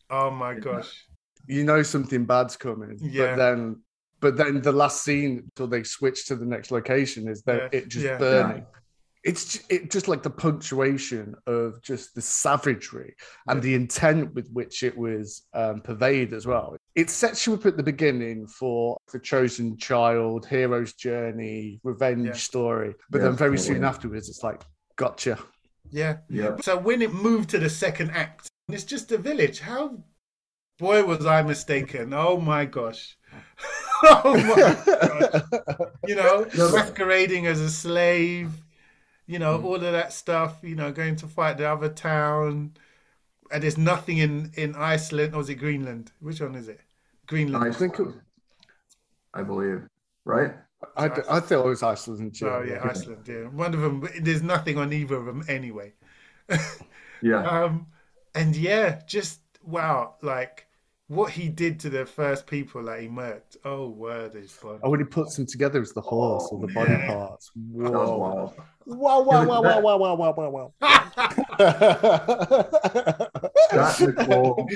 Oh 0.09 0.29
my 0.29 0.55
gosh. 0.55 1.05
You 1.47 1.63
know 1.63 1.83
something 1.83 2.25
bad's 2.25 2.57
coming. 2.57 2.97
Yeah. 3.01 3.27
But 3.27 3.35
then 3.37 3.81
but 4.19 4.37
then 4.37 4.61
the 4.61 4.71
last 4.71 5.03
scene 5.03 5.43
until 5.43 5.67
they 5.67 5.83
switch 5.83 6.27
to 6.27 6.35
the 6.35 6.45
next 6.45 6.71
location 6.71 7.27
is 7.27 7.43
that 7.43 7.69
yeah. 7.71 7.79
it 7.79 7.87
just 7.87 8.05
yeah. 8.05 8.17
burning 8.17 8.65
it's 9.23 9.61
it 9.69 9.89
just 9.89 10.07
like 10.07 10.21
the 10.21 10.29
punctuation 10.29 11.33
of 11.47 11.81
just 11.81 12.13
the 12.13 12.21
savagery 12.21 13.15
and 13.47 13.61
the 13.61 13.73
intent 13.73 14.33
with 14.33 14.49
which 14.51 14.83
it 14.83 14.97
was 14.97 15.43
um, 15.53 15.79
pervaded 15.81 16.33
as 16.33 16.45
well. 16.45 16.75
It 16.95 17.09
sets 17.09 17.47
you 17.47 17.53
up 17.53 17.65
at 17.65 17.77
the 17.77 17.83
beginning 17.83 18.47
for 18.47 18.97
the 19.11 19.19
chosen 19.19 19.77
child, 19.77 20.45
hero's 20.45 20.93
journey, 20.93 21.79
revenge 21.83 22.27
yeah. 22.27 22.33
story, 22.33 22.95
but 23.09 23.19
yeah, 23.19 23.25
then 23.25 23.37
very 23.37 23.57
soon 23.57 23.83
afterwards, 23.83 24.27
it's 24.27 24.43
like, 24.43 24.61
gotcha. 24.97 25.39
Yeah. 25.89 26.17
Yeah. 26.29 26.57
So 26.61 26.77
when 26.77 27.01
it 27.01 27.13
moved 27.13 27.49
to 27.51 27.59
the 27.59 27.69
second 27.69 28.11
act, 28.11 28.49
it's 28.67 28.83
just 28.83 29.11
a 29.11 29.17
village. 29.17 29.59
How, 29.61 30.03
boy, 30.79 31.05
was 31.05 31.25
I 31.25 31.43
mistaken? 31.43 32.13
Oh 32.13 32.39
my 32.39 32.65
gosh. 32.65 33.17
oh 34.03 34.33
my 34.35 35.61
gosh. 35.69 35.81
You 36.07 36.15
know, 36.15 36.45
masquerading 36.55 37.47
as 37.47 37.61
a 37.61 37.69
slave 37.69 38.62
you 39.27 39.39
know, 39.39 39.57
mm. 39.57 39.63
all 39.63 39.75
of 39.75 39.81
that 39.81 40.13
stuff, 40.13 40.57
you 40.61 40.75
know, 40.75 40.91
going 40.91 41.15
to 41.17 41.27
fight 41.27 41.57
the 41.57 41.69
other 41.69 41.89
town. 41.89 42.73
And 43.51 43.63
there's 43.63 43.77
nothing 43.77 44.17
in, 44.17 44.51
in 44.55 44.75
Iceland, 44.75 45.35
or 45.35 45.41
is 45.41 45.49
it 45.49 45.55
Greenland? 45.55 46.11
Which 46.19 46.41
one 46.41 46.55
is 46.55 46.67
it? 46.67 46.79
Greenland. 47.27 47.63
I 47.63 47.71
think 47.71 47.99
it, 47.99 48.07
I 49.33 49.43
believe, 49.43 49.83
right? 50.25 50.53
I, 50.97 51.05
I 51.05 51.39
thought 51.39 51.65
it 51.65 51.65
was 51.65 51.83
Iceland. 51.83 52.39
Yeah. 52.39 52.47
Oh, 52.47 52.61
yeah, 52.63 52.81
Iceland, 52.83 53.27
yeah. 53.27 53.47
One 53.47 53.73
of 53.73 53.81
them, 53.81 54.07
there's 54.21 54.43
nothing 54.43 54.77
on 54.77 54.91
either 54.91 55.15
of 55.15 55.25
them 55.25 55.43
anyway. 55.47 55.93
yeah. 57.21 57.43
Um, 57.43 57.87
and 58.35 58.55
yeah, 58.55 59.01
just 59.07 59.39
wow, 59.63 60.15
like 60.21 60.67
what 61.07 61.31
he 61.31 61.49
did 61.49 61.79
to 61.81 61.89
the 61.89 62.05
first 62.05 62.47
people 62.47 62.83
that 62.85 62.99
he 63.01 63.07
murked. 63.07 63.57
Oh, 63.63 63.89
word 63.89 64.35
is 64.35 64.51
fun. 64.51 64.79
Oh, 64.83 64.89
when 64.89 64.99
he 64.99 65.05
puts 65.05 65.35
them 65.35 65.45
together 65.45 65.81
as 65.81 65.93
the 65.93 66.01
horse 66.01 66.47
or 66.51 66.59
the 66.59 66.73
body 66.73 66.95
parts. 67.07 67.51
Whoa. 67.55 68.53
Wow, 68.85 69.21
wow, 69.21 69.45
wow, 69.45 69.61
wow, 69.61 69.79
wow, 69.81 69.97
wow, 69.97 70.15
wow, 70.15 70.33
wow, 70.35 70.49
wow. 70.49 70.73
Scott 73.69 74.01
Nicole 74.01 74.69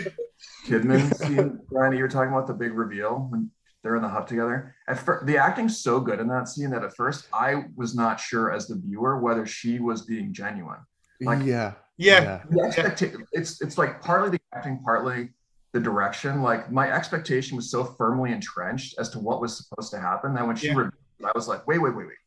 Kidman 0.65 1.13
scene, 1.17 1.59
Bryan, 1.69 1.97
you're 1.97 2.07
talking 2.07 2.31
about 2.31 2.47
the 2.47 2.53
big 2.53 2.73
reveal 2.73 3.27
when 3.29 3.51
they're 3.83 3.95
in 3.95 4.01
the 4.01 4.09
hut 4.09 4.27
together. 4.27 4.75
At 4.87 4.99
first, 4.99 5.25
the 5.25 5.37
acting's 5.37 5.79
so 5.79 5.99
good 5.99 6.19
in 6.19 6.27
that 6.27 6.47
scene 6.47 6.69
that 6.71 6.83
at 6.83 6.95
first 6.95 7.27
I 7.33 7.65
was 7.75 7.95
not 7.95 8.19
sure 8.19 8.51
as 8.51 8.67
the 8.67 8.75
viewer 8.75 9.19
whether 9.19 9.45
she 9.45 9.79
was 9.79 10.03
being 10.03 10.33
genuine. 10.33 10.79
Like, 11.21 11.45
yeah. 11.45 11.73
Yeah. 11.97 12.43
yeah. 12.51 12.95
It's 13.31 13.61
it's 13.61 13.77
like 13.77 14.01
partly 14.01 14.29
the 14.31 14.39
acting, 14.53 14.79
partly 14.83 15.29
the 15.73 15.79
direction. 15.79 16.41
Like 16.41 16.71
my 16.71 16.91
expectation 16.91 17.55
was 17.55 17.71
so 17.71 17.83
firmly 17.83 18.31
entrenched 18.31 18.95
as 18.99 19.09
to 19.11 19.19
what 19.19 19.41
was 19.41 19.57
supposed 19.57 19.91
to 19.91 19.99
happen 19.99 20.33
that 20.35 20.45
when 20.45 20.55
she 20.55 20.67
yeah. 20.67 20.75
revealed, 20.75 20.93
I 21.25 21.31
was 21.33 21.47
like, 21.47 21.65
wait, 21.67 21.79
wait, 21.79 21.95
wait, 21.95 22.07
wait. 22.07 22.17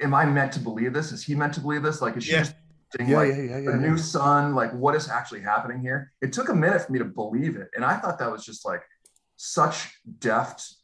Am 0.00 0.14
I 0.14 0.26
meant 0.26 0.52
to 0.52 0.60
believe 0.60 0.92
this? 0.92 1.12
Is 1.12 1.24
he 1.24 1.34
meant 1.34 1.54
to 1.54 1.60
believe 1.60 1.82
this? 1.82 2.02
Like, 2.02 2.16
is 2.16 2.24
she 2.24 2.32
yeah. 2.32 2.40
just 2.40 2.54
yeah, 3.00 3.16
like, 3.16 3.28
yeah, 3.28 3.42
yeah, 3.42 3.58
yeah, 3.58 3.70
a 3.70 3.76
new 3.76 3.96
son? 3.96 4.54
Like, 4.54 4.72
what 4.72 4.94
is 4.94 5.08
actually 5.08 5.40
happening 5.40 5.80
here? 5.80 6.12
It 6.20 6.32
took 6.32 6.48
a 6.48 6.54
minute 6.54 6.82
for 6.82 6.92
me 6.92 6.98
to 6.98 7.04
believe 7.04 7.56
it, 7.56 7.68
and 7.74 7.84
I 7.84 7.96
thought 7.96 8.18
that 8.18 8.30
was 8.30 8.44
just 8.44 8.64
like 8.64 8.82
such 9.36 9.90
deft 10.18 10.74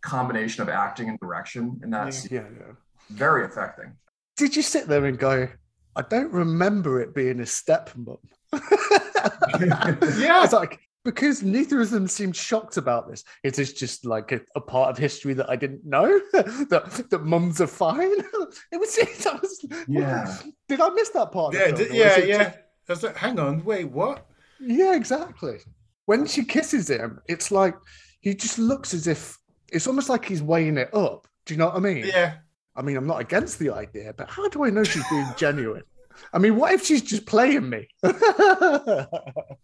combination 0.00 0.62
of 0.62 0.68
acting 0.68 1.08
and 1.08 1.18
direction 1.20 1.80
in 1.82 1.90
that 1.90 2.06
yeah, 2.06 2.10
scene. 2.10 2.30
Yeah, 2.32 2.44
yeah. 2.58 2.72
Very 3.10 3.44
affecting. 3.44 3.92
Did 4.36 4.54
you 4.54 4.62
sit 4.62 4.86
there 4.86 5.04
and 5.04 5.18
go, 5.18 5.48
I 5.96 6.02
don't 6.02 6.32
remember 6.32 7.00
it 7.00 7.14
being 7.14 7.40
a 7.40 7.44
stepmom? 7.44 8.18
yeah. 8.52 10.44
It's 10.44 10.52
like, 10.52 10.80
because 11.08 11.42
neither 11.42 11.80
of 11.80 11.88
them 11.88 12.06
seemed 12.06 12.36
shocked 12.36 12.76
about 12.76 13.08
this. 13.08 13.24
It 13.42 13.58
is 13.58 13.72
just 13.72 14.04
like 14.04 14.30
a, 14.30 14.42
a 14.54 14.60
part 14.60 14.90
of 14.90 14.98
history 14.98 15.32
that 15.32 15.48
I 15.48 15.56
didn't 15.56 15.82
know 15.82 16.20
that 16.32 17.06
that 17.08 17.24
mums 17.24 17.62
are 17.62 17.66
fine. 17.66 18.12
it 18.12 18.78
was, 18.78 18.98
it 18.98 19.26
was 19.40 19.64
yeah. 19.88 20.36
Did 20.68 20.82
I 20.82 20.90
miss 20.90 21.08
that 21.10 21.32
part? 21.32 21.54
Yeah, 21.54 21.70
did, 21.70 21.94
yeah, 21.94 22.18
yeah. 22.18 22.54
Just... 22.86 23.04
Like, 23.04 23.16
hang 23.16 23.40
on, 23.40 23.64
wait, 23.64 23.86
what? 23.86 24.26
Yeah, 24.60 24.96
exactly. 24.96 25.60
When 26.04 26.26
she 26.26 26.44
kisses 26.44 26.90
him, 26.90 27.20
it's 27.26 27.50
like 27.50 27.74
he 28.20 28.34
just 28.34 28.58
looks 28.58 28.92
as 28.92 29.06
if 29.06 29.38
it's 29.72 29.86
almost 29.86 30.10
like 30.10 30.26
he's 30.26 30.42
weighing 30.42 30.76
it 30.76 30.92
up. 30.94 31.26
Do 31.46 31.54
you 31.54 31.58
know 31.58 31.68
what 31.68 31.76
I 31.76 31.80
mean? 31.80 32.04
Yeah. 32.04 32.34
I 32.76 32.82
mean, 32.82 32.98
I'm 32.98 33.06
not 33.06 33.22
against 33.22 33.58
the 33.58 33.70
idea, 33.70 34.12
but 34.14 34.28
how 34.28 34.46
do 34.50 34.62
I 34.62 34.68
know 34.68 34.84
she's 34.84 35.08
being 35.08 35.26
genuine? 35.38 35.84
I 36.32 36.38
mean, 36.38 36.56
what 36.56 36.72
if 36.72 36.84
she's 36.84 37.02
just 37.02 37.26
playing 37.26 37.68
me? 37.68 37.88
it 38.02 38.14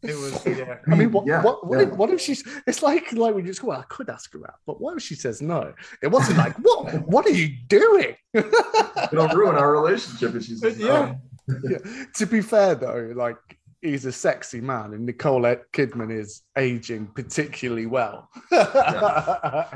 was, 0.03 0.47
yeah. 0.47 0.79
I 0.91 0.95
mean, 0.95 1.13
what, 1.13 1.27
yeah, 1.27 1.43
what, 1.43 1.67
what, 1.67 1.79
yeah. 1.79 1.87
if, 1.87 1.95
what, 1.95 2.11
if, 2.11 2.21
she's? 2.21 2.45
It's 2.67 2.83
like 2.83 3.13
like 3.13 3.35
we 3.35 3.43
just 3.43 3.63
well, 3.63 3.81
I 3.81 3.85
could 3.85 4.09
ask 4.11 4.33
her 4.33 4.41
out, 4.47 4.57
but 4.67 4.81
what 4.81 4.97
if 4.97 5.03
she 5.03 5.15
says 5.15 5.43
no? 5.43 5.75
It 6.03 6.09
wasn't 6.09 6.39
like 6.39 6.57
what? 6.57 7.07
What 7.07 7.27
are 7.27 7.31
you 7.31 7.55
doing? 7.69 8.17
It'll 8.35 9.29
ruin 9.29 9.57
our 9.57 9.73
relationship 9.73 10.35
if 10.35 10.45
she's 10.45 10.63
yeah. 10.79 11.15
yeah. 11.63 11.79
To 12.15 12.27
be 12.27 12.41
fair 12.41 12.75
though, 12.75 13.13
like 13.15 13.37
he's 13.85 14.07
a 14.07 14.13
sexy 14.13 14.61
man, 14.61 14.95
and 14.95 15.07
Nicole 15.07 15.43
Kidman 15.73 16.11
is 16.11 16.43
aging 16.57 17.07
particularly 17.09 17.87
well. 17.87 18.29
yeah. 18.51 19.67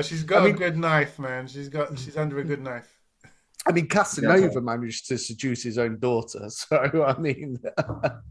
she's 0.02 0.22
got 0.22 0.42
I 0.42 0.46
mean, 0.46 0.54
a 0.54 0.58
good 0.58 0.76
knife, 0.76 1.18
man. 1.18 1.48
She's 1.48 1.68
got 1.68 1.98
she's 1.98 2.16
under 2.16 2.38
a 2.38 2.44
good 2.44 2.62
knife. 2.62 2.97
I 3.66 3.72
mean, 3.72 3.86
Casanova 3.86 4.50
yeah. 4.54 4.60
managed 4.60 5.08
to 5.08 5.18
seduce 5.18 5.62
his 5.62 5.78
own 5.78 5.98
daughter. 5.98 6.48
So, 6.58 7.04
I 7.04 7.18
mean, 7.18 7.58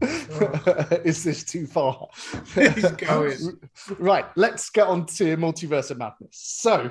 is 1.04 1.24
this 1.24 1.44
too 1.44 1.66
far? 1.66 2.08
right, 3.98 4.26
let's 4.36 4.70
get 4.70 4.86
on 4.86 5.06
to 5.06 5.36
Multiverse 5.36 5.90
of 5.90 5.98
Madness. 5.98 6.30
So, 6.32 6.90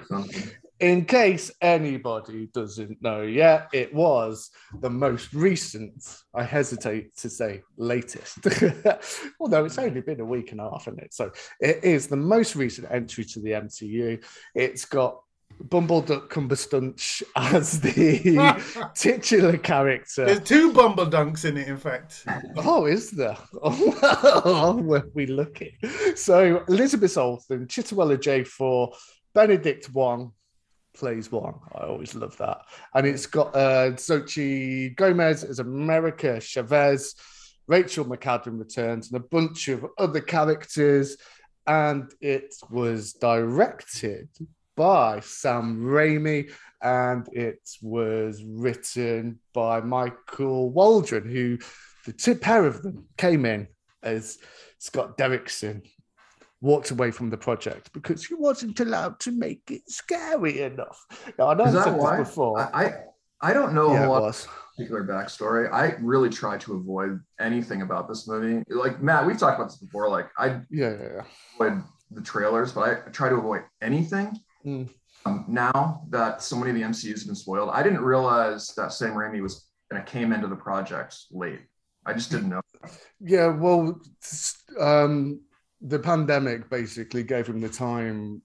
in 0.80 1.06
case 1.06 1.52
anybody 1.62 2.50
doesn't 2.54 3.02
know 3.02 3.22
yet, 3.22 3.70
it 3.72 3.94
was 3.94 4.50
the 4.80 4.90
most 4.90 5.34
recent, 5.34 6.24
I 6.34 6.44
hesitate 6.44 7.16
to 7.18 7.30
say 7.30 7.62
latest, 7.78 8.40
although 9.40 9.66
it's 9.66 9.78
only 9.78 10.02
been 10.02 10.20
a 10.20 10.26
week 10.26 10.52
and 10.52 10.60
a 10.60 10.70
half 10.70 10.88
in 10.88 10.98
it. 11.00 11.14
So, 11.14 11.32
it 11.60 11.84
is 11.84 12.08
the 12.08 12.18
most 12.18 12.56
recent 12.56 12.88
entry 12.92 13.26
to 13.26 13.40
the 13.40 13.52
MCU. 13.52 14.24
It's 14.56 14.86
got 14.86 15.22
Bumbleduck 15.64 16.30
Cumberstunch 16.30 17.24
as 17.36 17.82
the 17.82 18.92
titular 18.96 19.58
character. 19.58 20.26
There's 20.26 20.42
two 20.42 20.72
Bumble 20.72 21.06
Bumbledunks 21.08 21.46
in 21.46 21.58
it, 21.58 21.68
in 21.68 21.78
fact. 21.78 22.26
Oh, 22.58 22.86
is 22.86 23.12
there? 23.12 23.38
Oh, 23.64 24.80
where 24.82 25.04
we 25.14 25.26
looking? 25.26 25.72
So 26.16 26.64
Elizabeth 26.68 27.18
Olsen, 27.18 27.68
Chiwetel 27.68 28.18
Ejiofor, 28.18 28.96
Benedict 29.34 29.90
Wong 29.94 30.32
plays 30.96 31.32
Wong. 31.32 31.62
I 31.74 31.86
always 31.86 32.16
love 32.16 32.38
that. 32.38 32.62
And 32.94 33.06
it's 33.06 33.26
got 33.26 33.56
uh, 33.56 33.92
Xochitl 33.92 34.96
Gomez 34.96 35.44
as 35.44 35.60
America 35.60 36.40
Chavez, 36.40 37.16
Rachel 37.68 38.06
McAdam 38.06 38.60
returns, 38.60 39.12
and 39.12 39.22
a 39.22 39.28
bunch 39.28 39.68
of 39.68 39.86
other 39.98 40.22
characters. 40.22 41.18
And 41.66 42.12
it 42.22 42.56
was 42.70 43.14
directed 43.14 44.30
by 44.78 45.20
Sam 45.20 45.82
Raimi, 45.82 46.50
and 46.82 47.28
it 47.34 47.60
was 47.82 48.42
written 48.46 49.40
by 49.54 49.82
Michael 49.82 50.70
Waldron, 50.70 51.28
who 51.28 51.58
the 52.06 52.14
two 52.14 52.36
pair 52.36 52.66
of 52.66 52.82
them 52.82 53.08
came 53.18 53.46
in 53.46 53.68
as 54.04 54.38
Scott 54.78 55.18
Derrickson 55.18 55.82
walked 56.62 56.92
away 56.92 57.12
from 57.12 57.30
the 57.30 57.38
project 57.38 57.92
because 57.94 58.26
he 58.26 58.36
wasn't 58.36 58.80
allowed 58.80 59.20
to 59.20 59.32
make 59.32 59.64
it 59.70 59.82
scary 59.90 60.62
enough. 60.62 61.06
Now, 61.38 61.50
I 61.50 61.54
know 61.56 61.66
I've 61.66 61.84
said 61.84 61.98
why? 61.98 62.18
this 62.18 62.30
before. 62.30 62.60
I, 62.74 62.94
I 63.42 63.54
don't 63.54 63.74
know 63.74 63.92
yeah, 63.92 64.08
a 64.08 64.10
lot 64.10 64.48
particular 64.76 65.04
backstory. 65.04 65.72
I 65.72 65.96
really 66.00 66.30
try 66.30 66.58
to 66.60 66.76
avoid 66.76 67.20
anything 67.40 67.82
about 67.82 68.08
this 68.08 68.28
movie. 68.28 68.64
Like 68.70 69.02
Mat, 69.02 69.26
we've 69.26 69.38
talked 69.38 69.60
about 69.60 69.70
this 69.70 69.78
before. 69.78 70.10
Like 70.10 70.30
I 70.38 70.62
yeah, 70.70 70.94
yeah, 70.94 70.98
yeah. 71.02 71.22
avoid 71.56 71.84
the 72.12 72.22
trailers, 72.22 72.74
but 72.74 73.04
I 73.08 73.10
try 73.10 73.30
to 73.30 73.36
avoid 73.36 73.64
anything 73.82 74.40
Mm. 74.68 74.90
Um, 75.26 75.46
now 75.48 76.04
that 76.10 76.42
so 76.42 76.56
many 76.56 76.70
of 76.72 76.76
the 76.76 76.84
MCUs 76.84 77.20
have 77.20 77.26
been 77.28 77.36
spoiled, 77.36 77.70
I 77.72 77.82
didn't 77.82 78.02
realize 78.02 78.68
that 78.76 78.94
Sam 78.94 79.14
Raimi 79.14 79.42
was 79.42 79.68
and 79.90 80.06
came 80.06 80.34
into 80.34 80.48
the 80.48 80.56
project 80.56 81.18
late. 81.32 81.62
I 82.06 82.14
just 82.14 82.32
didn't 82.32 82.50
know. 82.50 82.62
Yeah, 83.20 83.48
well, 83.48 84.00
um, 84.80 85.42
the 85.82 86.00
pandemic 86.00 86.70
basically 86.70 87.24
gave 87.24 87.48
him 87.48 87.60
the 87.60 87.70
time 87.70 88.42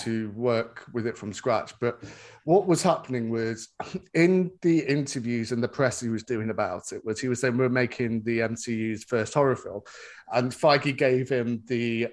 to 0.00 0.30
work 0.30 0.86
with 0.92 1.06
it 1.06 1.18
from 1.18 1.32
scratch. 1.32 1.74
But 1.80 2.02
what 2.44 2.66
was 2.66 2.82
happening 2.82 3.30
was 3.30 3.68
in 4.14 4.50
the 4.62 4.80
interviews 4.80 5.52
and 5.52 5.62
the 5.62 5.68
press 5.68 6.00
he 6.00 6.08
was 6.08 6.22
doing 6.22 6.50
about 6.50 6.92
it 6.92 7.04
was 7.04 7.20
he 7.20 7.28
was 7.28 7.40
saying 7.40 7.56
we're 7.56 7.68
making 7.68 8.22
the 8.22 8.40
MCU's 8.40 9.04
first 9.04 9.34
horror 9.34 9.56
film, 9.56 9.82
and 10.32 10.52
Feige 10.52 10.96
gave 10.96 11.28
him 11.28 11.62
the 11.66 12.08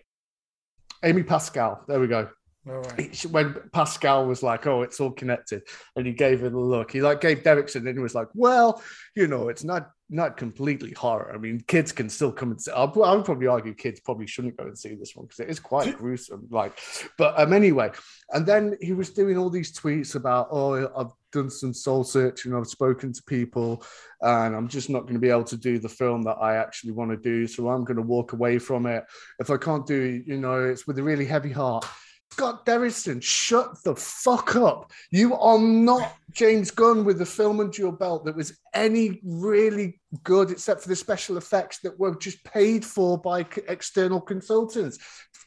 Amy 1.03 1.23
Pascal. 1.23 1.83
There 1.87 1.99
we 1.99 2.07
go. 2.07 2.29
Right. 2.65 3.25
When 3.25 3.55
Pascal 3.73 4.25
was 4.25 4.41
like, 4.41 4.65
"Oh, 4.67 4.83
it's 4.83 5.01
all 5.01 5.11
connected," 5.11 5.63
and 5.95 6.07
he 6.07 6.13
gave 6.13 6.43
it 6.43 6.53
a 6.53 6.59
look, 6.59 6.91
he 6.91 7.01
like 7.01 7.19
gave 7.19 7.43
Derrickson, 7.43 7.87
and 7.87 7.97
he 7.97 7.99
was 7.99 8.15
like, 8.15 8.29
"Well, 8.33 8.81
you 9.15 9.27
know, 9.27 9.49
it's 9.49 9.65
not 9.65 9.89
not 10.13 10.37
completely 10.37 10.91
horror. 10.91 11.31
I 11.33 11.37
mean, 11.39 11.63
kids 11.67 11.91
can 11.91 12.07
still 12.07 12.31
come 12.31 12.51
and 12.51 12.61
see. 12.61 12.71
I 12.71 12.83
would 12.85 13.25
probably 13.25 13.47
argue 13.47 13.73
kids 13.73 13.99
probably 13.99 14.27
shouldn't 14.27 14.57
go 14.57 14.65
and 14.65 14.77
see 14.77 14.95
this 14.95 15.15
one 15.15 15.25
because 15.25 15.39
it 15.39 15.49
is 15.49 15.59
quite 15.59 15.97
gruesome. 15.97 16.47
Like, 16.51 16.77
but 17.17 17.37
um, 17.39 17.51
anyway, 17.51 17.91
and 18.29 18.45
then 18.45 18.77
he 18.79 18.93
was 18.93 19.09
doing 19.09 19.37
all 19.37 19.49
these 19.49 19.73
tweets 19.73 20.15
about, 20.15 20.49
oh, 20.51 20.87
I've 20.95 21.11
done 21.31 21.49
some 21.49 21.73
soul 21.73 22.03
searching, 22.03 22.53
I've 22.53 22.67
spoken 22.67 23.11
to 23.11 23.23
people, 23.23 23.83
and 24.21 24.55
I'm 24.55 24.67
just 24.67 24.89
not 24.89 25.01
going 25.01 25.15
to 25.15 25.19
be 25.19 25.29
able 25.29 25.45
to 25.45 25.57
do 25.57 25.79
the 25.79 25.89
film 25.89 26.21
that 26.23 26.37
I 26.39 26.57
actually 26.57 26.91
want 26.91 27.11
to 27.11 27.17
do. 27.17 27.47
So 27.47 27.69
I'm 27.69 27.83
going 27.83 27.97
to 27.97 28.03
walk 28.03 28.33
away 28.33 28.59
from 28.59 28.85
it. 28.85 29.03
If 29.39 29.49
I 29.49 29.57
can't 29.57 29.85
do, 29.85 30.23
you 30.25 30.37
know, 30.37 30.63
it's 30.63 30.85
with 30.85 30.99
a 30.99 31.03
really 31.03 31.25
heavy 31.25 31.51
heart. 31.51 31.85
Scott 32.33 32.65
Derrickson, 32.65 33.21
shut 33.21 33.83
the 33.83 33.95
fuck 33.95 34.55
up. 34.55 34.91
You 35.11 35.35
are 35.35 35.59
not 35.59 36.17
James 36.31 36.71
Gunn 36.71 37.05
with 37.05 37.19
the 37.19 37.27
film 37.27 37.59
under 37.59 37.79
your 37.79 37.91
belt 37.91 38.25
that 38.25 38.35
was 38.35 38.57
any 38.73 39.21
really 39.23 40.01
good 40.23 40.49
except 40.49 40.81
for 40.81 40.89
the 40.89 40.95
special 40.95 41.37
effects 41.37 41.77
that 41.83 41.99
were 41.99 42.15
just 42.15 42.43
paid 42.43 42.83
for 42.83 43.19
by 43.19 43.45
external 43.67 44.19
consultants. 44.19 44.97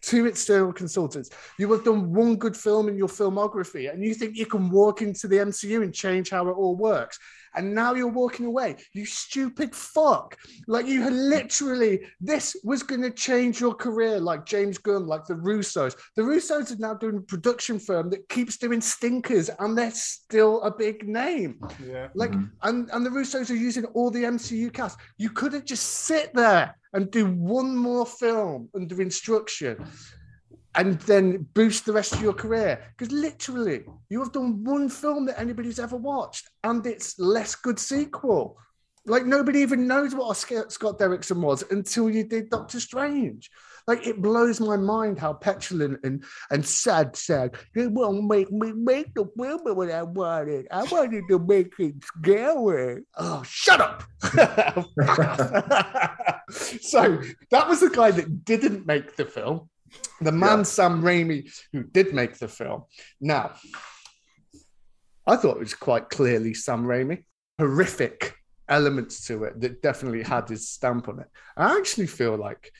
Two 0.01 0.27
external 0.27 0.72
consultants. 0.72 1.31
You 1.59 1.72
have 1.72 1.83
done 1.83 2.14
one 2.14 2.37
good 2.37 2.57
film 2.57 2.88
in 2.88 2.96
your 2.96 3.09
filmography, 3.09 3.92
and 3.92 4.05
you 4.05 4.14
think 4.14 4.37
you 4.37 4.46
can 4.46 4.70
walk 4.70 5.03
into 5.03 5.27
the 5.27 5.38
MCU 5.38 5.83
and 5.83 5.92
change 5.92 6.31
how 6.31 6.46
it 6.46 6.53
all 6.53 6.77
works 6.77 7.18
and 7.57 7.75
now 7.75 7.95
you're 7.95 8.07
walking 8.07 8.47
away. 8.47 8.77
You 8.92 9.07
stupid 9.07 9.75
fuck. 9.75 10.37
Like 10.66 10.87
you 10.87 11.03
had 11.03 11.12
literally, 11.12 12.01
this 12.21 12.57
was 12.64 12.83
going 12.83 13.03
to 13.03 13.11
change 13.11 13.61
your 13.61 13.75
career, 13.75 14.21
like 14.21 14.47
James 14.47 14.79
Gunn, 14.79 15.07
like 15.07 15.25
the 15.27 15.35
Russos. 15.35 15.97
The 16.14 16.23
Russos 16.23 16.73
are 16.73 16.79
now 16.79 16.95
doing 16.95 17.19
a 17.19 17.21
production 17.21 17.79
firm 17.79 18.11
that 18.11 18.29
keeps 18.29 18.57
doing 18.57 18.81
stinkers, 18.81 19.51
and 19.59 19.77
they're 19.77 19.90
still 19.90 20.62
a 20.62 20.71
big 20.71 21.09
name. 21.09 21.61
Yeah. 21.85 22.09
Like, 22.14 22.33
mm-hmm. 22.33 22.47
and, 22.62 22.90
and 22.92 23.07
the 23.07 23.11
Russos 23.11 23.51
are 23.51 23.55
using 23.55 23.85
all 23.87 24.11
the 24.11 24.25
MCU 24.25 24.73
cast. 24.73 24.99
You 25.16 25.31
couldn't 25.31 25.66
just 25.66 25.85
sit 25.85 26.33
there 26.35 26.77
and 26.92 27.11
do 27.11 27.27
one 27.27 27.77
more 27.77 28.07
film 28.07 28.69
under 28.75 29.03
instruction 29.03 29.77
and 30.77 31.01
then 31.01 31.47
boost 31.55 31.87
the 31.87 31.93
rest 31.93 32.12
of 32.12 32.23
your 32.23 32.35
career. 32.35 32.85
Because 32.97 33.12
literally, 33.12 33.85
you 34.11 34.21
have 34.21 34.33
done 34.33 34.62
one 34.62 34.89
film 34.89 35.27
that 35.27 35.41
anybody's 35.41 35.79
ever 35.79 35.97
watched, 35.97 36.49
and 36.62 36.87
it's 36.87 37.19
less 37.19 37.55
good 37.55 37.79
sequel. 37.79 38.59
Like 39.09 39.25
nobody 39.25 39.61
even 39.61 39.87
knows 39.87 40.15
what 40.15 40.37
Scott 40.37 40.99
Derrickson 40.99 41.41
was 41.41 41.62
until 41.71 42.11
you 42.11 42.25
did 42.25 42.51
Doctor 42.51 42.81
Strange. 42.81 43.51
Like 43.87 44.05
it 44.05 44.21
blows 44.21 44.61
my 44.61 44.77
mind 44.77 45.21
how 45.21 45.33
petulant 45.33 46.01
and 46.03 46.25
and 46.51 46.67
sad 46.67 47.15
sad. 47.15 47.55
They 47.73 47.87
won't 47.87 48.25
make 48.25 48.51
me 48.51 48.73
make 48.73 49.15
the 49.15 49.27
film 49.39 49.61
what 49.62 49.93
I 49.93 50.03
wanted. 50.03 50.67
I 50.73 50.83
wanted 50.83 51.23
to 51.31 51.39
make 51.39 51.73
it 51.79 51.95
scary. 52.03 53.05
Oh, 53.17 53.45
shut 53.47 53.81
up! 53.81 54.03
so 56.51 57.21
that 57.53 57.69
was 57.69 57.79
the 57.79 57.91
guy 57.95 58.11
that 58.11 58.45
didn't 58.45 58.87
make 58.87 59.15
the 59.15 59.25
film 59.25 59.69
the 60.20 60.33
man 60.33 60.59
yeah. 60.59 60.64
Sam 60.64 61.03
Raimi 61.03 61.51
who 61.72 61.85
did 61.85 62.14
make 62.14 62.38
the 62.38 62.49
film. 62.49 62.85
Now, 63.20 63.53
I 65.27 65.37
thought 65.37 65.57
it 65.57 65.61
was 65.61 65.75
quite 65.75 66.09
clearly 66.09 66.55
Sam 66.55 66.85
Raimi. 66.85 67.25
Horrific 67.59 68.35
elements 68.68 69.27
to 69.27 69.44
it 69.44 69.61
that 69.61 69.83
definitely 69.83 70.22
had 70.22 70.49
his 70.49 70.68
stamp 70.68 71.09
on 71.09 71.20
it. 71.20 71.27
I 71.57 71.77
actually 71.77 72.07
feel 72.07 72.37
like 72.37 72.72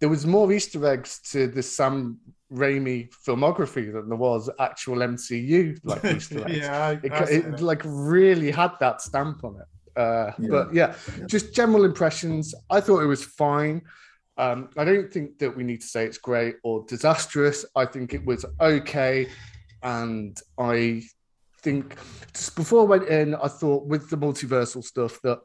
there 0.00 0.08
was 0.08 0.26
more 0.26 0.50
Easter 0.52 0.84
eggs 0.86 1.20
to 1.30 1.46
the 1.46 1.62
Sam 1.62 2.18
Raimi 2.52 3.12
filmography 3.26 3.92
than 3.92 4.08
there 4.08 4.18
was 4.18 4.50
actual 4.58 4.96
MCU 4.96 5.78
like 5.84 6.04
Easter 6.16 6.44
eggs. 6.46 6.58
yeah, 6.58 6.86
I, 6.86 6.92
it, 6.92 7.30
it 7.30 7.60
like 7.60 7.82
really 7.84 8.50
had 8.50 8.72
that 8.80 9.00
stamp 9.02 9.44
on 9.44 9.56
it. 9.60 10.00
Uh, 10.00 10.32
yeah. 10.38 10.48
But 10.48 10.74
yeah, 10.74 10.94
yeah, 11.18 11.26
just 11.26 11.54
general 11.54 11.84
impressions. 11.84 12.54
I 12.70 12.80
thought 12.80 13.00
it 13.00 13.06
was 13.06 13.24
fine. 13.24 13.82
Um, 14.40 14.70
I 14.78 14.84
don't 14.84 15.12
think 15.12 15.38
that 15.40 15.54
we 15.54 15.64
need 15.64 15.82
to 15.82 15.86
say 15.86 16.06
it's 16.06 16.16
great 16.16 16.56
or 16.64 16.86
disastrous. 16.88 17.66
I 17.76 17.84
think 17.84 18.14
it 18.14 18.24
was 18.24 18.46
okay. 18.58 19.28
And 19.82 20.34
I 20.58 21.02
think 21.58 21.94
just 22.32 22.56
before 22.56 22.80
I 22.80 22.84
went 22.84 23.08
in, 23.08 23.34
I 23.34 23.48
thought 23.48 23.84
with 23.84 24.08
the 24.08 24.16
multiversal 24.16 24.82
stuff 24.82 25.20
that 25.24 25.40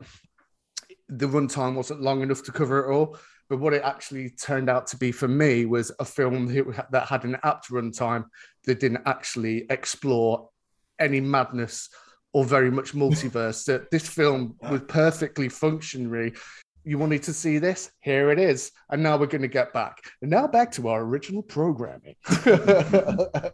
the 1.09 1.27
runtime 1.27 1.75
wasn't 1.75 2.01
long 2.01 2.21
enough 2.21 2.41
to 2.43 2.53
cover 2.53 2.85
it 2.85 2.93
all. 2.93 3.17
But 3.49 3.59
what 3.59 3.73
it 3.73 3.83
actually 3.83 4.29
turned 4.29 4.69
out 4.69 4.87
to 4.87 4.97
be 4.97 5.11
for 5.11 5.27
me 5.27 5.65
was 5.65 5.91
a 5.99 6.05
film 6.05 6.47
that 6.89 7.07
had 7.09 7.25
an 7.25 7.35
apt 7.43 7.69
runtime 7.69 8.23
that 8.63 8.79
didn't 8.79 9.03
actually 9.05 9.65
explore 9.69 10.49
any 10.99 11.19
madness 11.19 11.89
or 12.31 12.45
very 12.45 12.71
much 12.71 12.93
multiverse. 12.93 13.65
that 13.65 13.91
this 13.91 14.07
film 14.07 14.55
was 14.61 14.81
perfectly 14.87 15.49
functionary 15.49 16.33
you 16.85 16.99
wanted 16.99 17.23
to 17.23 17.33
see 17.33 17.57
this? 17.57 17.91
Here 17.99 18.31
it 18.31 18.39
is. 18.39 18.71
And 18.89 19.01
now 19.01 19.17
we're 19.17 19.25
going 19.25 19.41
to 19.41 19.47
get 19.47 19.73
back. 19.73 19.97
And 20.21 20.29
now 20.29 20.47
back 20.47 20.71
to 20.73 20.87
our 20.89 21.01
original 21.01 21.41
programming. 21.41 22.15
but 22.45 23.53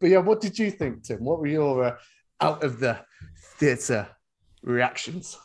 yeah, 0.00 0.18
what 0.18 0.40
did 0.40 0.58
you 0.58 0.70
think, 0.70 1.04
Tim? 1.04 1.22
What 1.22 1.40
were 1.40 1.46
your 1.46 1.84
uh, 1.84 1.96
out 2.40 2.64
of 2.64 2.80
the 2.80 2.98
theater 3.58 4.08
reactions? 4.62 5.38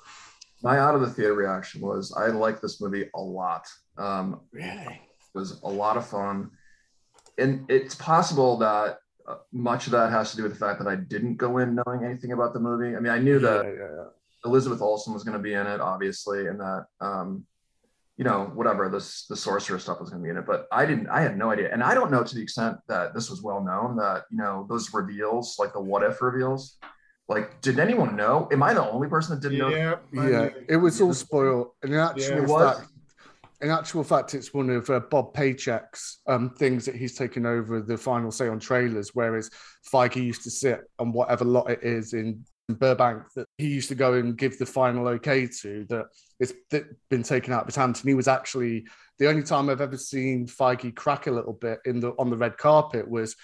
My 0.63 0.79
out 0.79 0.95
of 0.95 1.01
the 1.01 1.09
theater 1.09 1.33
reaction 1.33 1.81
was 1.81 2.13
I 2.17 2.27
like 2.27 2.61
this 2.61 2.81
movie 2.81 3.09
a 3.13 3.21
lot. 3.21 3.67
Um, 3.97 4.41
really? 4.51 5.01
It 5.33 5.37
was 5.37 5.59
a 5.63 5.69
lot 5.69 5.97
of 5.97 6.07
fun. 6.07 6.51
And 7.37 7.69
it's 7.69 7.95
possible 7.95 8.57
that 8.57 8.99
uh, 9.27 9.35
much 9.51 9.87
of 9.87 9.91
that 9.91 10.09
has 10.11 10.31
to 10.31 10.37
do 10.37 10.43
with 10.43 10.53
the 10.53 10.57
fact 10.57 10.79
that 10.79 10.87
I 10.87 10.95
didn't 10.95 11.35
go 11.35 11.57
in 11.57 11.75
knowing 11.75 12.05
anything 12.05 12.31
about 12.31 12.53
the 12.53 12.59
movie. 12.59 12.95
I 12.95 12.99
mean, 13.01 13.11
I 13.11 13.19
knew 13.19 13.39
that. 13.39 13.65
Yeah, 13.65 13.71
yeah, 13.71 13.95
yeah 13.97 14.05
Elizabeth 14.45 14.81
Olsen 14.81 15.13
was 15.13 15.23
going 15.23 15.37
to 15.37 15.43
be 15.43 15.53
in 15.53 15.67
it, 15.67 15.81
obviously, 15.81 16.47
and 16.47 16.59
that 16.59 16.85
um, 17.01 17.45
you 18.17 18.25
know 18.25 18.51
whatever 18.53 18.89
this 18.89 19.25
the 19.27 19.35
sorcerer 19.35 19.79
stuff 19.79 19.99
was 19.99 20.09
going 20.09 20.21
to 20.21 20.25
be 20.25 20.29
in 20.29 20.37
it. 20.37 20.45
But 20.45 20.67
I 20.71 20.85
didn't. 20.85 21.07
I 21.07 21.21
had 21.21 21.37
no 21.37 21.51
idea, 21.51 21.71
and 21.71 21.83
I 21.83 21.93
don't 21.93 22.11
know 22.11 22.23
to 22.23 22.35
the 22.35 22.41
extent 22.41 22.77
that 22.87 23.13
this 23.13 23.29
was 23.29 23.41
well 23.41 23.63
known 23.63 23.95
that 23.97 24.25
you 24.31 24.37
know 24.37 24.65
those 24.69 24.93
reveals, 24.93 25.57
like 25.59 25.73
the 25.73 25.81
what 25.81 26.03
if 26.03 26.21
reveals. 26.21 26.77
Like, 27.27 27.61
did 27.61 27.77
anyone 27.77 28.15
know? 28.15 28.47
Am 28.51 28.63
I 28.63 28.73
the 28.73 28.89
only 28.89 29.07
person 29.07 29.35
that 29.35 29.41
didn't 29.41 29.71
yeah, 29.71 29.79
know? 29.83 29.99
Yeah, 30.11 30.29
yeah. 30.29 30.49
it 30.67 30.77
was 30.77 30.99
all 30.99 31.13
spoiled. 31.13 31.67
In 31.83 31.93
actual 31.93 32.49
yeah, 32.49 32.73
fact, 32.73 32.87
in 33.61 33.69
actual 33.69 34.03
fact, 34.03 34.33
it's 34.33 34.53
one 34.53 34.69
of 34.69 34.89
uh, 34.89 35.01
Bob 35.11 35.33
Paycheck's 35.33 36.21
um, 36.27 36.49
things 36.49 36.85
that 36.85 36.95
he's 36.95 37.15
taken 37.15 37.45
over 37.45 37.81
the 37.81 37.97
final 37.97 38.31
say 38.31 38.47
on 38.47 38.59
trailers, 38.59 39.11
whereas 39.13 39.51
Feige 39.93 40.15
used 40.15 40.43
to 40.43 40.49
sit 40.49 40.81
on 40.97 41.11
whatever 41.11 41.45
lot 41.45 41.69
it 41.69 41.83
is 41.83 42.13
in 42.13 42.43
Burbank 42.75 43.23
that 43.35 43.47
he 43.57 43.67
used 43.67 43.89
to 43.89 43.95
go 43.95 44.13
and 44.13 44.37
give 44.37 44.57
the 44.57 44.65
final 44.65 45.07
okay 45.07 45.47
to 45.61 45.85
that 45.89 46.07
it's 46.39 46.53
been 47.09 47.23
taken 47.23 47.53
out 47.53 47.61
of 47.61 47.67
his 47.67 47.75
hands. 47.75 48.01
And 48.01 48.09
he 48.09 48.13
was 48.13 48.27
actually 48.27 48.85
the 49.17 49.27
only 49.27 49.43
time 49.43 49.69
I've 49.69 49.81
ever 49.81 49.97
seen 49.97 50.47
Feige 50.47 50.95
crack 50.95 51.27
a 51.27 51.31
little 51.31 51.53
bit 51.53 51.79
in 51.85 51.99
the 51.99 52.11
on 52.19 52.29
the 52.29 52.37
red 52.37 52.57
carpet 52.57 53.09
was 53.09 53.35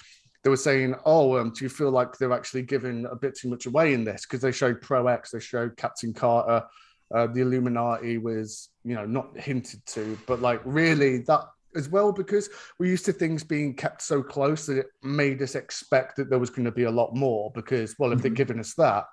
they 0.43 0.49
were 0.49 0.57
saying, 0.57 0.95
"Oh, 1.05 1.37
um, 1.37 1.51
do 1.51 1.65
you 1.65 1.69
feel 1.69 1.89
like 1.89 2.17
they're 2.17 2.31
actually 2.31 2.61
giving 2.61 3.05
a 3.05 3.15
bit 3.15 3.35
too 3.35 3.49
much 3.49 3.65
away 3.65 3.93
in 3.93 4.03
this?" 4.03 4.25
Because 4.25 4.41
they 4.41 4.51
showed 4.51 4.81
Pro 4.81 5.07
X, 5.07 5.31
they 5.31 5.39
showed 5.39 5.75
Captain 5.75 6.13
Carter, 6.13 6.65
uh, 7.13 7.27
the 7.27 7.41
Illuminati 7.41 8.17
was 8.17 8.69
you 8.83 8.95
know 8.95 9.05
not 9.05 9.37
hinted 9.37 9.85
to, 9.87 10.17
but 10.27 10.41
like 10.41 10.61
really 10.63 11.19
that 11.19 11.45
as 11.75 11.89
well 11.89 12.11
because 12.11 12.49
we're 12.79 12.89
used 12.89 13.05
to 13.05 13.13
things 13.13 13.43
being 13.43 13.73
kept 13.73 14.01
so 14.01 14.21
close 14.21 14.65
that 14.65 14.79
it 14.79 14.87
made 15.03 15.41
us 15.41 15.55
expect 15.55 16.15
that 16.15 16.29
there 16.29 16.39
was 16.39 16.49
going 16.49 16.65
to 16.65 16.71
be 16.71 16.83
a 16.83 16.91
lot 16.91 17.15
more 17.15 17.51
because 17.53 17.95
well 17.99 18.11
if 18.11 18.17
mm-hmm. 18.17 18.23
they're 18.23 18.31
giving 18.31 18.59
us 18.59 18.73
that 18.75 19.05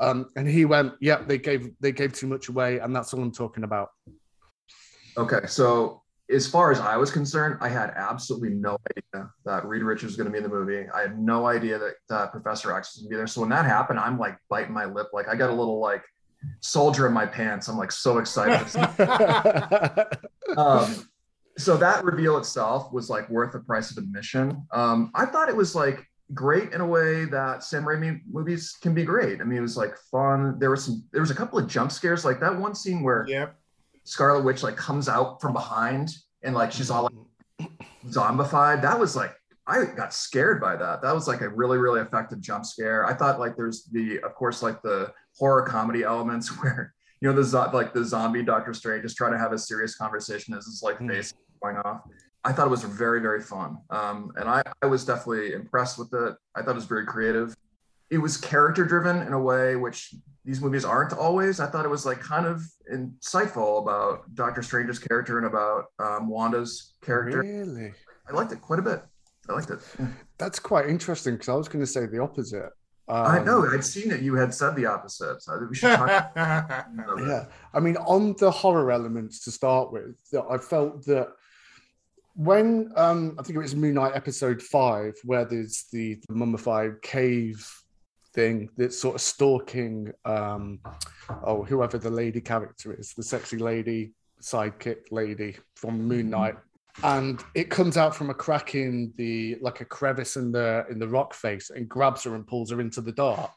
um, 0.00 0.26
and 0.36 0.48
he 0.48 0.64
went 0.64 0.92
yeah 1.00 1.22
they 1.22 1.38
gave 1.38 1.70
they 1.80 1.92
gave 1.92 2.12
too 2.12 2.26
much 2.26 2.48
away 2.48 2.78
and 2.78 2.94
that's 2.94 3.12
all 3.12 3.22
i'm 3.22 3.32
talking 3.32 3.64
about. 3.64 3.90
Okay 5.16 5.46
so 5.46 6.02
as 6.30 6.46
far 6.46 6.70
as 6.70 6.78
i 6.78 6.96
was 6.96 7.10
concerned 7.10 7.56
i 7.60 7.68
had 7.68 7.90
absolutely 7.96 8.50
no 8.50 8.76
idea 8.90 9.30
that 9.44 9.64
reed 9.64 9.82
richards 9.82 10.04
was 10.04 10.16
going 10.16 10.26
to 10.26 10.30
be 10.30 10.38
in 10.38 10.44
the 10.44 10.48
movie. 10.48 10.86
I 10.94 11.02
had 11.02 11.18
no 11.18 11.46
idea 11.46 11.78
that, 11.78 11.94
that 12.08 12.32
professor 12.32 12.76
x 12.76 12.94
was 12.94 13.02
going 13.02 13.10
to 13.10 13.14
be 13.14 13.16
there. 13.16 13.26
So 13.26 13.40
when 13.40 13.50
that 13.50 13.64
happened 13.64 13.98
i'm 13.98 14.18
like 14.18 14.36
biting 14.48 14.72
my 14.72 14.84
lip. 14.84 15.08
Like 15.12 15.28
i 15.28 15.34
got 15.34 15.50
a 15.50 15.54
little 15.54 15.80
like 15.80 16.04
soldier 16.60 17.06
in 17.06 17.12
my 17.12 17.26
pants. 17.26 17.68
I'm 17.68 17.76
like 17.76 17.92
so 17.92 18.18
excited 18.18 18.66
um, 20.56 21.07
so 21.58 21.76
that 21.76 22.04
reveal 22.04 22.38
itself 22.38 22.92
was 22.92 23.10
like 23.10 23.28
worth 23.28 23.52
the 23.52 23.58
price 23.58 23.90
of 23.90 23.98
admission. 23.98 24.62
Um, 24.72 25.10
I 25.14 25.26
thought 25.26 25.48
it 25.48 25.56
was 25.56 25.74
like 25.74 26.06
great 26.32 26.72
in 26.72 26.80
a 26.80 26.86
way 26.86 27.24
that 27.26 27.64
Sam 27.64 27.84
Raimi 27.84 28.20
movies 28.30 28.76
can 28.80 28.94
be 28.94 29.04
great. 29.04 29.40
I 29.40 29.44
mean, 29.44 29.58
it 29.58 29.62
was 29.62 29.76
like 29.76 29.96
fun. 30.10 30.58
There 30.60 30.70
was 30.70 30.84
some, 30.84 31.02
there 31.12 31.20
was 31.20 31.32
a 31.32 31.34
couple 31.34 31.58
of 31.58 31.66
jump 31.66 31.90
scares, 31.90 32.24
like 32.24 32.38
that 32.40 32.56
one 32.56 32.76
scene 32.76 33.02
where 33.02 33.26
yep. 33.28 33.56
Scarlet 34.04 34.44
Witch 34.44 34.62
like 34.62 34.76
comes 34.76 35.08
out 35.08 35.40
from 35.40 35.52
behind 35.52 36.10
and 36.42 36.54
like 36.54 36.70
she's 36.70 36.90
all 36.90 37.10
like 37.58 37.70
zombified. 38.06 38.80
That 38.80 38.98
was 38.98 39.16
like 39.16 39.34
I 39.66 39.84
got 39.84 40.14
scared 40.14 40.60
by 40.60 40.76
that. 40.76 41.02
That 41.02 41.14
was 41.14 41.26
like 41.26 41.40
a 41.40 41.48
really, 41.48 41.76
really 41.76 42.00
effective 42.00 42.40
jump 42.40 42.64
scare. 42.66 43.04
I 43.04 43.14
thought 43.14 43.40
like 43.40 43.56
there's 43.56 43.84
the, 43.84 44.20
of 44.20 44.34
course, 44.34 44.62
like 44.62 44.80
the 44.82 45.12
horror 45.36 45.62
comedy 45.62 46.04
elements 46.04 46.48
where 46.62 46.94
you 47.20 47.28
know 47.28 47.40
the 47.40 47.70
like 47.74 47.92
the 47.92 48.04
zombie 48.04 48.44
Doctor 48.44 48.72
Strange 48.72 49.04
is 49.04 49.14
trying 49.14 49.32
to 49.32 49.38
have 49.38 49.52
a 49.52 49.58
serious 49.58 49.96
conversation 49.96 50.54
as 50.54 50.66
his 50.66 50.82
like 50.84 50.98
mm. 51.00 51.08
face 51.08 51.34
going 51.60 51.76
off. 51.78 52.02
I 52.44 52.52
thought 52.52 52.66
it 52.66 52.70
was 52.70 52.84
very, 52.84 53.20
very 53.20 53.42
fun, 53.42 53.78
um, 53.90 54.32
and 54.36 54.48
I, 54.48 54.62
I 54.82 54.86
was 54.86 55.04
definitely 55.04 55.52
impressed 55.52 55.98
with 55.98 56.12
it. 56.14 56.36
I 56.54 56.62
thought 56.62 56.70
it 56.70 56.74
was 56.74 56.84
very 56.84 57.04
creative. 57.04 57.54
It 58.10 58.18
was 58.18 58.36
character 58.36 58.84
driven 58.84 59.20
in 59.26 59.32
a 59.32 59.40
way 59.40 59.76
which 59.76 60.14
these 60.44 60.60
movies 60.60 60.84
aren't 60.84 61.12
always. 61.12 61.60
I 61.60 61.66
thought 61.66 61.84
it 61.84 61.90
was 61.90 62.06
like 62.06 62.20
kind 62.20 62.46
of 62.46 62.62
insightful 62.90 63.82
about 63.82 64.34
Doctor 64.34 64.62
Strange's 64.62 64.98
character 64.98 65.36
and 65.36 65.46
about 65.46 65.86
um, 65.98 66.28
Wanda's 66.28 66.94
character. 67.02 67.40
Really, 67.40 67.92
I 68.28 68.32
liked 68.32 68.52
it 68.52 68.62
quite 68.62 68.78
a 68.78 68.82
bit. 68.82 69.02
I 69.48 69.52
liked 69.52 69.70
it. 69.70 69.80
That's 70.38 70.58
quite 70.58 70.88
interesting 70.88 71.34
because 71.34 71.48
I 71.48 71.54
was 71.54 71.68
going 71.68 71.84
to 71.84 71.86
say 71.86 72.06
the 72.06 72.20
opposite. 72.20 72.70
Um, 73.08 73.26
I 73.26 73.42
know. 73.42 73.66
I'd 73.70 73.84
seen 73.84 74.10
it. 74.10 74.20
You 74.20 74.34
had 74.34 74.52
said 74.52 74.76
the 74.76 74.86
opposite. 74.86 75.42
So 75.42 75.66
we 75.68 75.74
should 75.74 75.96
talk. 75.96 76.32
yeah. 76.36 77.46
I 77.72 77.80
mean, 77.80 77.96
on 77.96 78.34
the 78.38 78.50
horror 78.50 78.92
elements 78.92 79.40
to 79.44 79.50
start 79.50 79.92
with, 79.92 80.16
I 80.50 80.58
felt 80.58 81.04
that 81.06 81.28
when 82.38 82.92
um, 82.94 83.34
I 83.36 83.42
think 83.42 83.56
it 83.56 83.60
was 83.60 83.74
Moon 83.74 83.94
Knight 83.94 84.12
episode 84.14 84.62
five, 84.62 85.14
where 85.24 85.44
there's 85.44 85.86
the, 85.92 86.14
the 86.28 86.34
mummified 86.34 87.02
cave 87.02 87.68
thing 88.32 88.70
that's 88.76 88.96
sort 88.96 89.16
of 89.16 89.20
stalking 89.20 90.12
um, 90.24 90.78
oh 91.42 91.64
whoever 91.64 91.98
the 91.98 92.10
lady 92.10 92.40
character 92.40 92.94
is, 92.94 93.12
the 93.12 93.22
sexy 93.22 93.58
lady 93.58 94.12
sidekick 94.40 95.10
lady 95.10 95.56
from 95.74 96.06
Moon 96.06 96.22
mm-hmm. 96.22 96.30
Knight 96.30 96.54
and 97.02 97.42
it 97.54 97.70
comes 97.70 97.96
out 97.96 98.14
from 98.14 98.30
a 98.30 98.34
crack 98.34 98.74
in 98.74 99.12
the 99.16 99.56
like 99.60 99.80
a 99.80 99.84
crevice 99.84 100.36
in 100.36 100.52
the 100.52 100.84
in 100.90 100.98
the 100.98 101.08
rock 101.08 101.34
face 101.34 101.70
and 101.70 101.88
grabs 101.88 102.24
her 102.24 102.34
and 102.34 102.46
pulls 102.46 102.70
her 102.70 102.80
into 102.80 103.00
the 103.00 103.12
dark 103.12 103.52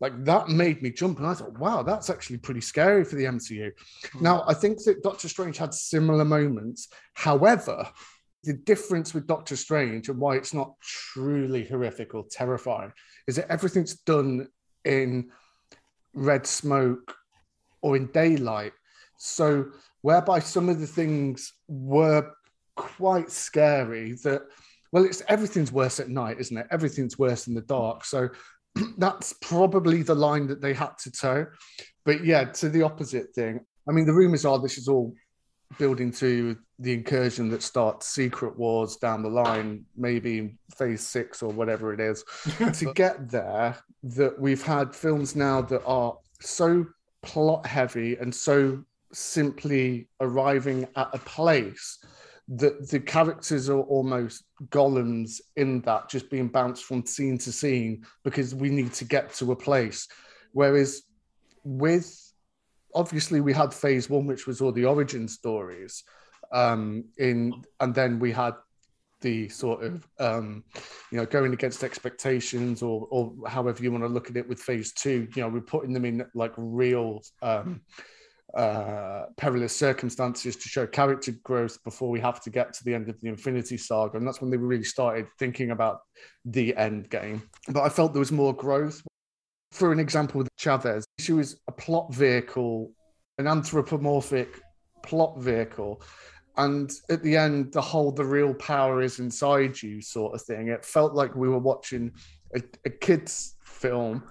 like 0.00 0.24
that 0.24 0.48
made 0.48 0.82
me 0.82 0.90
jump 0.90 1.18
and 1.18 1.26
i 1.26 1.34
thought 1.34 1.58
wow 1.58 1.82
that's 1.82 2.10
actually 2.10 2.36
pretty 2.36 2.60
scary 2.60 3.04
for 3.04 3.16
the 3.16 3.24
mcu 3.24 3.70
mm. 3.70 4.20
now 4.20 4.44
i 4.46 4.54
think 4.54 4.82
that 4.84 5.02
doctor 5.02 5.28
strange 5.28 5.56
had 5.56 5.72
similar 5.72 6.24
moments. 6.24 6.88
However 7.14 7.88
the 8.44 8.52
difference 8.52 9.12
with 9.12 9.26
doctor 9.26 9.56
strange 9.56 10.08
and 10.08 10.20
why 10.20 10.36
it's 10.36 10.54
not 10.54 10.74
truly 10.80 11.64
horrific 11.64 12.14
or 12.14 12.24
terrifying 12.30 12.92
is 13.26 13.36
that 13.36 13.50
everything's 13.50 13.96
done 14.02 14.46
in 14.84 15.30
red 16.14 16.46
smoke 16.46 17.16
or 17.82 17.96
in 17.96 18.06
daylight. 18.12 18.72
So 19.18 19.66
whereby 20.02 20.38
some 20.38 20.68
of 20.68 20.78
the 20.78 20.86
things 20.86 21.54
were 21.66 22.30
quite 22.76 23.32
scary 23.32 24.12
that 24.22 24.42
well 24.92 25.04
it's 25.04 25.22
everything's 25.28 25.72
worse 25.72 25.98
at 25.98 26.08
night 26.08 26.38
isn't 26.38 26.56
it? 26.56 26.66
Everything's 26.70 27.18
worse 27.18 27.48
in 27.48 27.54
the 27.54 27.62
dark. 27.62 28.04
So 28.04 28.28
that's 28.98 29.32
probably 29.34 30.02
the 30.02 30.14
line 30.14 30.46
that 30.48 30.60
they 30.60 30.72
had 30.72 30.98
to 30.98 31.10
toe. 31.10 31.46
But 32.04 32.24
yeah 32.24 32.44
to 32.44 32.68
the 32.68 32.82
opposite 32.82 33.34
thing. 33.34 33.60
I 33.88 33.92
mean 33.92 34.06
the 34.06 34.12
rumors 34.12 34.44
are 34.44 34.58
this 34.58 34.78
is 34.78 34.88
all 34.88 35.14
building 35.78 36.12
to 36.12 36.56
the 36.78 36.92
incursion 36.92 37.48
that 37.48 37.62
starts 37.62 38.06
secret 38.06 38.56
wars 38.56 38.96
down 38.96 39.22
the 39.22 39.28
line 39.28 39.84
maybe 39.96 40.56
phase 40.76 41.04
six 41.04 41.42
or 41.42 41.50
whatever 41.50 41.92
it 41.92 42.00
is. 42.00 42.24
To 42.74 42.92
get 42.94 43.30
there 43.30 43.76
that 44.02 44.38
we've 44.38 44.62
had 44.62 44.94
films 44.94 45.34
now 45.34 45.62
that 45.62 45.82
are 45.84 46.16
so 46.40 46.86
plot 47.22 47.66
heavy 47.66 48.16
and 48.16 48.34
so 48.34 48.84
simply 49.12 50.08
arriving 50.20 50.86
at 50.96 51.08
a 51.12 51.18
place 51.18 51.98
the 52.48 52.86
the 52.90 53.00
characters 53.00 53.68
are 53.68 53.80
almost 53.80 54.44
golems 54.68 55.40
in 55.56 55.80
that, 55.82 56.08
just 56.08 56.30
being 56.30 56.48
bounced 56.48 56.84
from 56.84 57.04
scene 57.04 57.38
to 57.38 57.52
scene 57.52 58.04
because 58.22 58.54
we 58.54 58.70
need 58.70 58.92
to 58.94 59.04
get 59.04 59.32
to 59.34 59.52
a 59.52 59.56
place. 59.56 60.06
Whereas 60.52 61.02
with 61.64 62.32
obviously 62.94 63.40
we 63.40 63.52
had 63.52 63.74
phase 63.74 64.08
one, 64.08 64.26
which 64.26 64.46
was 64.46 64.60
all 64.60 64.72
the 64.72 64.84
origin 64.84 65.26
stories, 65.26 66.04
um, 66.52 67.04
in 67.18 67.64
and 67.80 67.94
then 67.94 68.20
we 68.20 68.30
had 68.30 68.54
the 69.22 69.48
sort 69.48 69.82
of 69.82 70.06
um, 70.20 70.62
you 71.10 71.18
know 71.18 71.26
going 71.26 71.52
against 71.52 71.82
expectations 71.82 72.82
or 72.82 73.08
or 73.10 73.32
however 73.48 73.82
you 73.82 73.90
want 73.90 74.04
to 74.04 74.08
look 74.08 74.30
at 74.30 74.36
it 74.36 74.48
with 74.48 74.60
phase 74.60 74.92
two 74.92 75.26
you 75.34 75.42
know 75.42 75.48
we're 75.48 75.60
putting 75.60 75.92
them 75.92 76.04
in 76.04 76.24
like 76.34 76.52
real 76.56 77.22
um, 77.42 77.80
uh, 78.54 79.26
perilous 79.36 79.76
circumstances 79.76 80.56
to 80.56 80.68
show 80.68 80.86
character 80.86 81.32
growth 81.42 81.82
before 81.84 82.10
we 82.10 82.20
have 82.20 82.40
to 82.42 82.50
get 82.50 82.72
to 82.72 82.84
the 82.84 82.94
end 82.94 83.08
of 83.08 83.20
the 83.20 83.28
Infinity 83.28 83.76
Saga. 83.76 84.16
And 84.16 84.26
that's 84.26 84.40
when 84.40 84.50
they 84.50 84.56
really 84.56 84.84
started 84.84 85.26
thinking 85.38 85.72
about 85.72 86.00
the 86.44 86.76
end 86.76 87.10
game. 87.10 87.42
But 87.68 87.82
I 87.82 87.88
felt 87.88 88.12
there 88.12 88.20
was 88.20 88.32
more 88.32 88.54
growth. 88.54 89.02
For 89.72 89.92
an 89.92 89.98
example, 89.98 90.38
with 90.38 90.48
Chavez, 90.56 91.04
she 91.18 91.32
was 91.32 91.60
a 91.68 91.72
plot 91.72 92.14
vehicle, 92.14 92.92
an 93.38 93.46
anthropomorphic 93.46 94.60
plot 95.02 95.38
vehicle. 95.38 96.02
And 96.56 96.90
at 97.10 97.22
the 97.22 97.36
end, 97.36 97.72
the 97.72 97.82
whole 97.82 98.12
the 98.12 98.24
real 98.24 98.54
power 98.54 99.02
is 99.02 99.18
inside 99.18 99.82
you 99.82 100.00
sort 100.00 100.34
of 100.34 100.42
thing. 100.42 100.68
It 100.68 100.84
felt 100.84 101.14
like 101.14 101.34
we 101.34 101.48
were 101.48 101.58
watching 101.58 102.12
a, 102.54 102.62
a 102.86 102.90
kid's 102.90 103.56
film. 103.64 104.22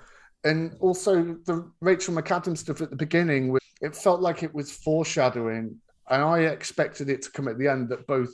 And 0.43 0.75
also 0.79 1.37
the 1.45 1.69
Rachel 1.81 2.15
McAdams 2.15 2.59
stuff 2.59 2.81
at 2.81 2.89
the 2.89 2.95
beginning 2.95 3.51
it 3.81 3.95
felt 3.95 4.21
like 4.21 4.43
it 4.43 4.53
was 4.53 4.71
foreshadowing, 4.71 5.77
and 6.09 6.21
I 6.21 6.39
expected 6.41 7.09
it 7.09 7.21
to 7.23 7.31
come 7.31 7.47
at 7.47 7.57
the 7.57 7.67
end 7.67 7.89
that 7.89 8.07
both 8.07 8.29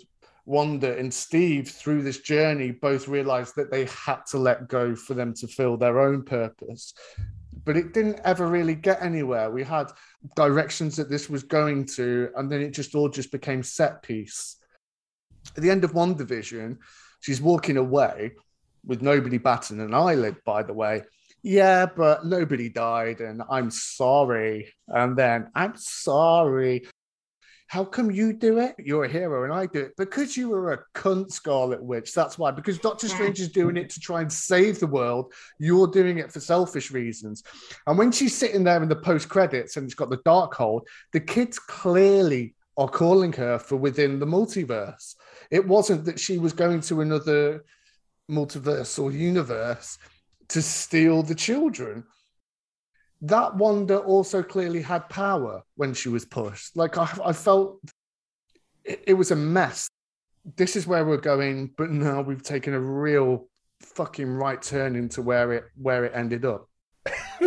Wanda 0.46 0.98
and 0.98 1.14
Steve, 1.14 1.70
through 1.70 2.04
this 2.04 2.20
journey, 2.20 2.72
both 2.72 3.08
realized 3.08 3.56
that 3.56 3.72
they 3.72 3.86
had 3.86 4.26
to 4.28 4.38
let 4.38 4.68
go 4.68 4.96
for 4.96 5.14
them 5.14 5.34
to 5.36 5.48
fill 5.48 5.78
their 5.78 6.00
own 6.00 6.24
purpose. 6.24 6.94
But 7.64 7.78
it 7.78 7.94
didn't 7.94 8.20
ever 8.24 8.48
really 8.48 8.74
get 8.74 9.02
anywhere. 9.02 9.52
We 9.52 9.64
had 9.64 9.92
directions 10.36 10.96
that 10.96 11.10
this 11.10 11.30
was 11.30 11.44
going 11.44 11.86
to, 11.98 12.30
and 12.36 12.52
then 12.52 12.62
it 12.62 12.72
just 12.72 12.96
all 12.96 13.10
just 13.10 13.32
became 13.32 13.62
set 13.62 14.02
piece. 14.02 14.58
At 15.56 15.62
the 15.62 15.70
end 15.70 15.84
of 15.84 15.94
WandaVision, 15.94 16.78
she's 17.20 17.42
walking 17.42 17.78
away 17.78 18.32
with 18.84 19.02
nobody 19.02 19.38
batting 19.38 19.80
an 19.80 19.94
eyelid, 19.94 20.38
by 20.44 20.64
the 20.64 20.74
way 20.74 21.04
yeah, 21.44 21.86
but 21.86 22.26
nobody 22.26 22.70
died, 22.70 23.20
and 23.20 23.42
I'm 23.50 23.72
sorry. 23.72 24.74
And 24.88 25.18
then 25.18 25.50
I'm 25.56 25.74
sorry. 25.76 26.86
How 27.68 27.86
come 27.86 28.12
you 28.12 28.34
do 28.34 28.60
it? 28.60 28.76
You're 28.78 29.06
a 29.06 29.10
hero, 29.10 29.46
and 29.46 29.54
I 29.54 29.66
do 29.66 29.80
it 29.80 29.94
because 29.98 30.36
you 30.36 30.50
were 30.50 30.74
a 30.74 30.84
cunt, 30.94 31.32
Scarlet 31.32 31.82
Witch. 31.82 32.14
That's 32.14 32.38
why. 32.38 32.52
Because 32.52 32.78
Doctor 32.80 33.08
Strange 33.08 33.40
is 33.40 33.50
doing 33.50 33.78
it 33.78 33.90
to 33.92 34.00
try 34.00 34.22
and 34.22 34.32
save 34.32 34.80
the 34.80 34.88
world. 34.88 35.34
You're 35.58 35.88
doing 35.88 36.18
it 36.18 36.32
for 36.32 36.42
selfish 36.42 36.92
reasons. 36.92 37.44
And 37.88 37.98
when 37.98 38.12
she's 38.12 38.36
sitting 38.36 38.66
there 38.66 38.84
in 38.84 38.90
the 38.90 38.96
post 38.98 39.30
credits 39.30 39.78
and 39.78 39.86
it's 39.86 39.96
got 39.96 40.10
the 40.10 40.18
Darkhold, 40.18 40.82
the 41.14 41.22
kids 41.22 41.60
clearly 41.60 42.56
are 42.78 42.90
calling 42.90 43.32
her 43.34 43.58
for 43.58 43.78
within 43.78 44.20
the 44.20 44.26
multiverse. 44.26 45.16
It 45.50 45.66
wasn't 45.66 46.06
that 46.06 46.20
she 46.20 46.38
was 46.38 46.54
going 46.54 46.82
to 46.82 47.02
another 47.02 47.64
multiverse 48.30 49.02
or 49.02 49.12
universe 49.12 49.98
to 50.52 50.62
steal 50.62 51.24
the 51.24 51.36
children. 51.36 52.04
That 53.22 53.56
Wanda 53.56 54.00
also 54.00 54.42
clearly 54.42 54.82
had 54.82 55.08
power 55.10 55.64
when 55.76 55.94
she 55.94 56.10
was 56.10 56.26
pushed. 56.26 56.76
Like 56.76 56.98
I, 56.98 57.08
I 57.24 57.34
felt 57.34 57.80
it, 58.84 59.04
it 59.08 59.14
was 59.14 59.32
a 59.32 59.36
mess. 59.36 59.90
This 60.58 60.76
is 60.76 60.88
where 60.88 61.06
we're 61.06 61.18
going, 61.18 61.72
but 61.78 61.92
now 61.92 62.22
we've 62.22 62.42
taken 62.42 62.74
a 62.74 62.80
real 62.80 63.48
fucking 63.80 64.28
right 64.28 64.62
turn 64.62 64.96
into 64.96 65.22
where 65.22 65.54
it 65.54 65.66
where 65.76 66.06
it 66.06 66.14
ended 66.16 66.46
up. 66.46 66.68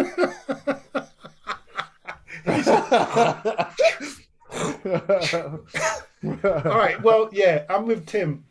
All 6.44 6.78
right. 6.78 7.02
Well, 7.02 7.28
yeah, 7.32 7.64
I'm 7.68 7.86
with 7.86 8.06
Tim. 8.06 8.44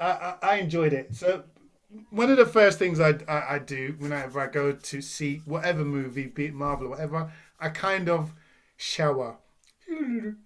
I, 0.00 0.06
I, 0.06 0.34
I 0.42 0.56
enjoyed 0.56 0.92
it. 0.92 1.14
So 1.14 1.44
one 2.10 2.30
of 2.30 2.36
the 2.36 2.46
first 2.46 2.78
things 2.78 3.00
I, 3.00 3.18
I, 3.28 3.54
I, 3.54 3.58
do 3.58 3.94
whenever 3.98 4.40
I 4.40 4.46
go 4.46 4.72
to 4.72 5.00
see 5.00 5.42
whatever 5.44 5.84
movie, 5.84 6.26
be 6.26 6.46
it 6.46 6.54
Marvel 6.54 6.86
or 6.86 6.90
whatever, 6.90 7.32
I 7.60 7.68
kind 7.68 8.08
of 8.08 8.32
shower. 8.76 9.36
Mm. 9.90 10.36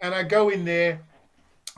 And 0.00 0.14
I 0.14 0.22
go 0.22 0.48
in 0.48 0.64
there 0.64 1.02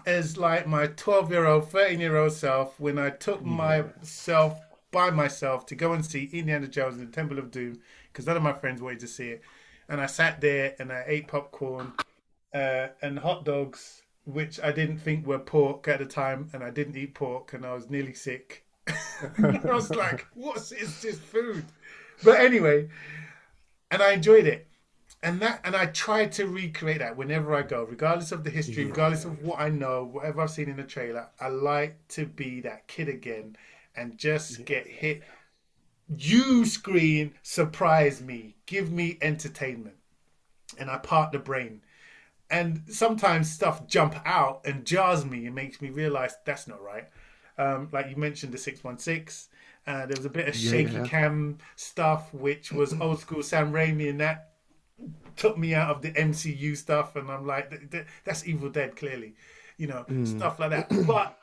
as 0.07 0.37
like 0.37 0.67
my 0.67 0.87
12 0.87 1.31
year 1.31 1.47
old, 1.47 1.71
13 1.71 2.01
year 2.01 2.17
old 2.17 2.33
self 2.33 2.79
when 2.79 2.99
I 2.99 3.11
took 3.11 3.45
myself 3.45 4.61
by 4.90 5.11
myself 5.11 5.67
to 5.67 5.75
go 5.75 5.93
and 5.93 6.05
see 6.05 6.29
Indiana 6.33 6.69
Jones 6.69 6.99
and 6.99 7.09
the 7.09 7.13
Temple 7.13 7.38
of 7.38 7.51
Doom 7.51 7.81
because 8.13 8.27
none 8.27 8.37
of 8.37 8.43
my 8.43 8.53
friends 8.53 8.81
wanted 8.81 9.01
to 9.01 9.09
see 9.09 9.31
it. 9.31 9.43
And 9.88 10.01
I 10.01 10.07
sat 10.07 10.40
there 10.40 10.75
and 10.79 10.93
I 10.93 11.05
ate 11.07 11.29
popcorn 11.29 11.93
uh, 12.55 12.88
and 13.01 13.19
hot 13.19 13.45
dogs 13.45 14.02
which 14.25 14.60
I 14.60 14.73
didn't 14.73 14.98
think 14.98 15.27
were 15.27 15.38
pork 15.38 15.88
at 15.88 15.98
the 15.98 16.06
time, 16.06 16.50
and 16.52 16.62
I 16.62 16.70
didn't 16.70 16.96
eat 16.96 17.14
pork, 17.14 17.52
and 17.52 17.64
I 17.66 17.75
was 17.75 17.90
nearly 17.90 18.14
sick. 18.14 18.64
I 18.88 19.60
was 19.64 19.90
like, 19.90 20.27
"What 20.35 20.58
is 20.58 21.00
this 21.02 21.18
food?" 21.18 21.64
But 22.25 22.40
anyway, 22.40 22.88
and 23.90 24.02
I 24.02 24.12
enjoyed 24.12 24.46
it. 24.46 24.66
and 25.23 25.40
that 25.40 25.60
and 25.64 25.77
I 25.77 25.87
try 25.87 26.27
to 26.27 26.46
recreate 26.46 26.98
that 26.98 27.16
whenever 27.16 27.54
I 27.54 27.62
go, 27.62 27.85
regardless 27.85 28.33
of 28.33 28.42
the 28.44 28.50
history, 28.50 28.85
regardless 28.87 29.25
of 29.25 29.42
what 29.42 29.60
I 29.60 29.68
know, 29.68 30.04
whatever 30.04 30.40
I've 30.42 30.50
seen 30.50 30.68
in 30.68 30.77
the 30.77 30.83
trailer. 30.85 31.29
I 31.40 31.48
like 31.48 31.96
to 32.08 32.27
be 32.27 32.60
that 32.62 32.88
kid 32.88 33.08
again 33.08 33.56
and 33.94 34.18
just 34.18 34.64
get 34.64 34.87
hit. 34.87 35.23
You 36.16 36.64
screen, 36.66 37.35
surprise 37.42 38.20
me, 38.20 38.56
give 38.66 38.90
me 38.92 39.18
entertainment, 39.23 39.96
and 40.79 40.90
I 40.90 40.98
part 40.98 41.33
the 41.33 41.38
brain. 41.38 41.83
And 42.53 42.83
sometimes 42.87 43.50
stuff 43.50 43.87
jump 43.87 44.15
out 44.27 44.61
and 44.65 44.85
jars 44.85 45.25
me 45.25 45.46
and 45.46 45.55
makes 45.55 45.81
me 45.81 45.88
realize 45.90 46.37
that's 46.44 46.69
not 46.69 46.83
right. 46.83 47.09
Um, 47.59 47.88
like 47.92 48.09
you 48.11 48.17
mentioned, 48.17 48.53
the 48.53 48.59
six 48.59 48.85
one 48.85 48.98
six. 48.98 49.48
Uh, 49.87 50.07
there 50.07 50.15
was 50.17 50.27
a 50.27 50.31
bit 50.31 50.46
of 50.46 50.55
shaky 50.55 50.92
yeah. 50.92 51.05
cam 51.05 51.59
stuff, 51.75 52.33
which 52.33 52.71
was 52.71 52.92
old 53.00 53.21
school 53.21 53.42
Sam 53.42 53.73
Raimi, 53.73 54.11
and 54.11 54.21
that 54.21 54.53
took 55.37 55.59
me 55.59 55.75
out 55.75 55.90
of 55.90 56.03
the 56.03 56.13
MCU 56.13 56.77
stuff, 56.77 57.17
and 57.17 57.31
I'm 57.31 57.46
like, 57.46 58.07
that's 58.25 58.46
Evil 58.46 58.69
Dead, 58.69 58.96
clearly, 58.96 59.35
you 59.79 59.87
know, 59.87 60.05
mm. 60.09 60.27
stuff 60.27 60.61
like 60.61 60.71
that. 60.71 60.90
But 61.07 61.38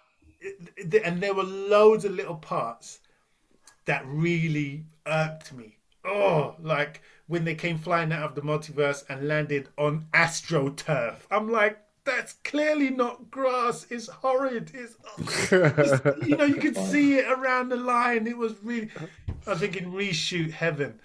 and 1.03 1.21
there 1.21 1.33
were 1.33 1.43
loads 1.43 2.05
of 2.05 2.13
little 2.13 2.35
parts 2.35 2.99
that 3.85 4.03
really 4.05 4.85
irked 5.05 5.51
me. 5.53 5.77
Oh, 6.05 6.55
like 6.61 7.01
when 7.29 7.45
they 7.45 7.53
came 7.53 7.77
flying 7.77 8.11
out 8.11 8.23
of 8.23 8.35
the 8.35 8.41
multiverse 8.41 9.05
and 9.07 9.27
landed 9.27 9.69
on 9.77 10.07
astroturf. 10.13 11.15
I'm 11.29 11.49
like, 11.49 11.77
that's 12.03 12.33
clearly 12.43 12.89
not 12.89 13.29
grass. 13.29 13.85
It's 13.91 14.07
horrid. 14.07 14.71
It's, 14.73 14.95
it's 15.51 16.27
you 16.27 16.35
know, 16.35 16.45
you 16.45 16.55
could 16.55 16.75
see 16.91 17.19
it 17.19 17.25
around 17.31 17.69
the 17.69 17.77
line. 17.77 18.25
It 18.25 18.35
was 18.35 18.55
really. 18.63 18.89
I 19.45 19.51
was 19.51 19.59
thinking 19.59 19.91
reshoot 19.91 20.51
heaven. 20.51 20.99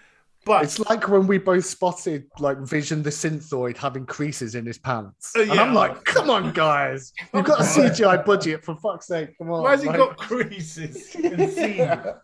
But 0.45 0.65
it's 0.65 0.79
like 0.79 1.09
when 1.09 1.27
we 1.27 1.39
both 1.39 1.65
spotted 1.65 2.27
like 2.39 2.59
Vision 2.59 3.03
the 3.03 3.11
Synthoid 3.11 3.77
having 3.77 4.05
creases 4.05 4.55
in 4.55 4.67
his 4.67 4.79
pants. 4.79 5.33
Uh, 5.37 5.41
yeah. 5.41 5.53
And 5.53 5.61
I'm 5.61 5.75
like, 5.75 6.05
come 6.05 6.29
on, 6.29 6.53
guys. 6.53 7.13
You've 7.33 7.45
got 7.45 7.61
a 7.61 7.63
CGI 7.65 8.25
budget, 8.25 8.65
for 8.65 8.77
fuck's 8.77 9.07
sake. 9.07 9.37
Come 9.39 9.51
on. 9.51 9.63
Why 9.63 9.73
has 9.73 9.83
he 9.83 9.89
like... 9.89 9.99
got 9.99 10.17
creases 10.17 11.15
yeah. 11.19 12.15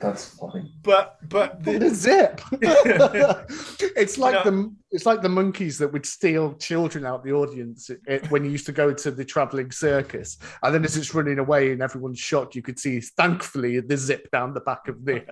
That's 0.00 0.36
funny. 0.38 0.72
But 0.82 1.18
but 1.28 1.62
the, 1.62 1.78
the 1.78 1.90
zip. 1.90 2.40
it's 2.52 4.18
like 4.18 4.44
the 4.44 4.74
it's 4.90 5.06
like 5.06 5.22
the 5.22 5.28
monkeys 5.28 5.78
that 5.78 5.92
would 5.92 6.04
steal 6.04 6.54
children 6.54 7.06
out 7.06 7.24
the 7.24 7.32
audience 7.32 7.90
it, 8.06 8.30
when 8.30 8.44
you 8.44 8.50
used 8.50 8.66
to 8.66 8.72
go 8.72 8.92
to 8.92 9.10
the 9.10 9.24
traveling 9.24 9.70
circus. 9.70 10.38
And 10.62 10.74
then 10.74 10.84
as 10.84 10.96
it's 10.96 11.14
running 11.14 11.38
away 11.38 11.72
and 11.72 11.82
everyone's 11.82 12.18
shocked, 12.18 12.54
you 12.54 12.62
could 12.62 12.78
see 12.78 13.00
thankfully 13.00 13.80
the 13.80 13.96
zip 13.96 14.30
down 14.30 14.52
the 14.52 14.60
back 14.60 14.88
of 14.88 15.04
the 15.04 15.24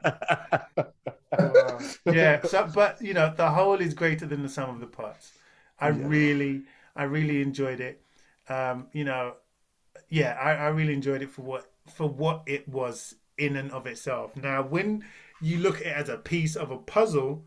yeah. 2.06 2.40
So, 2.46 2.68
but 2.74 3.00
you 3.02 3.14
know, 3.14 3.32
the 3.36 3.50
whole 3.50 3.80
is 3.80 3.94
greater 3.94 4.26
than 4.26 4.42
the 4.42 4.48
sum 4.48 4.70
of 4.70 4.80
the 4.80 4.86
parts. 4.86 5.32
I 5.80 5.90
yeah. 5.90 6.06
really, 6.06 6.62
I 6.94 7.04
really 7.04 7.42
enjoyed 7.42 7.80
it. 7.80 8.00
Um, 8.48 8.88
you 8.92 9.04
know, 9.04 9.34
yeah, 10.08 10.36
I, 10.40 10.52
I 10.54 10.68
really 10.68 10.94
enjoyed 10.94 11.22
it 11.22 11.30
for 11.30 11.42
what 11.42 11.70
for 11.92 12.08
what 12.08 12.42
it 12.46 12.68
was 12.68 13.14
in 13.38 13.56
and 13.56 13.70
of 13.72 13.86
itself. 13.86 14.36
Now, 14.36 14.62
when 14.62 15.04
you 15.40 15.58
look 15.58 15.80
at 15.80 15.86
it 15.86 15.96
as 15.96 16.08
a 16.08 16.18
piece 16.18 16.56
of 16.56 16.70
a 16.70 16.78
puzzle, 16.78 17.44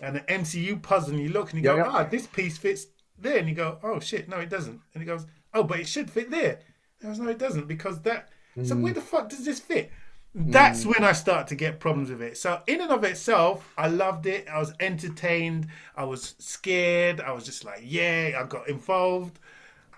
and 0.00 0.16
an 0.16 0.24
MCU 0.42 0.80
puzzle, 0.82 1.14
and 1.14 1.22
you 1.22 1.30
look 1.30 1.52
and 1.52 1.58
you 1.58 1.64
go, 1.64 1.82
ah, 1.84 2.04
oh, 2.04 2.10
this 2.10 2.26
piece 2.26 2.58
fits 2.58 2.86
there, 3.18 3.38
and 3.38 3.48
you 3.48 3.54
go, 3.54 3.78
oh 3.82 4.00
shit, 4.00 4.28
no, 4.28 4.38
it 4.38 4.50
doesn't, 4.50 4.80
and 4.94 5.02
it 5.02 5.06
goes, 5.06 5.26
oh, 5.54 5.64
but 5.64 5.80
it 5.80 5.88
should 5.88 6.10
fit 6.10 6.30
there. 6.30 6.60
And 7.00 7.08
I 7.08 7.10
was, 7.10 7.18
no, 7.18 7.28
it 7.28 7.38
doesn't 7.38 7.68
because 7.68 8.00
that. 8.02 8.28
Mm. 8.56 8.66
So 8.66 8.76
where 8.76 8.92
the 8.92 9.00
fuck 9.00 9.28
does 9.28 9.44
this 9.44 9.60
fit? 9.60 9.90
That's 10.34 10.84
mm. 10.84 10.94
when 10.94 11.04
I 11.04 11.12
start 11.12 11.48
to 11.48 11.54
get 11.54 11.80
problems 11.80 12.10
with 12.10 12.22
it. 12.22 12.36
So 12.36 12.62
in 12.66 12.80
and 12.80 12.90
of 12.90 13.02
itself, 13.04 13.72
I 13.76 13.88
loved 13.88 14.26
it. 14.26 14.46
I 14.48 14.58
was 14.58 14.72
entertained. 14.78 15.68
I 15.96 16.04
was 16.04 16.34
scared. 16.38 17.20
I 17.20 17.32
was 17.32 17.44
just 17.44 17.64
like, 17.64 17.80
yeah, 17.82 18.38
I 18.38 18.44
got 18.46 18.68
involved. 18.68 19.38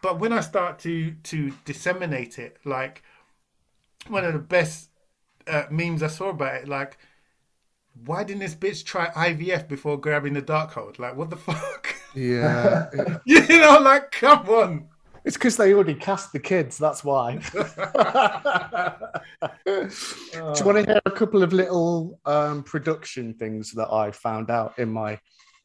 But 0.02 0.18
when 0.18 0.32
I 0.32 0.40
start 0.40 0.78
to 0.80 1.12
to 1.12 1.52
disseminate 1.64 2.38
it, 2.38 2.58
like 2.64 3.02
one 4.08 4.24
of 4.24 4.32
the 4.32 4.38
best 4.38 4.88
uh, 5.46 5.64
memes 5.70 6.02
I 6.02 6.06
saw 6.06 6.30
about 6.30 6.54
it, 6.54 6.68
like, 6.68 6.96
why 8.06 8.24
didn't 8.24 8.40
this 8.40 8.54
bitch 8.54 8.84
try 8.84 9.08
IVF 9.08 9.68
before 9.68 9.98
grabbing 9.98 10.32
the 10.32 10.42
Darkhold? 10.42 10.98
Like, 10.98 11.16
what 11.16 11.30
the 11.30 11.36
fuck? 11.48 11.94
Yeah. 12.14 12.88
you 13.24 13.46
know, 13.46 13.78
like, 13.80 14.10
come 14.12 14.48
on. 14.48 14.88
It's 15.24 15.36
because 15.36 15.56
they 15.56 15.74
already 15.74 15.94
cast 15.94 16.32
the 16.32 16.38
kids. 16.38 16.78
That's 16.78 17.04
why. 17.04 17.36
Do 17.54 17.60
you 19.68 20.64
want 20.64 20.78
to 20.78 20.84
hear 20.86 21.00
a 21.04 21.10
couple 21.10 21.42
of 21.42 21.52
little 21.52 22.18
um, 22.24 22.62
production 22.62 23.34
things 23.34 23.72
that 23.72 23.92
I 23.92 24.10
found 24.10 24.50
out 24.50 24.78
in 24.78 24.90
my 24.90 25.18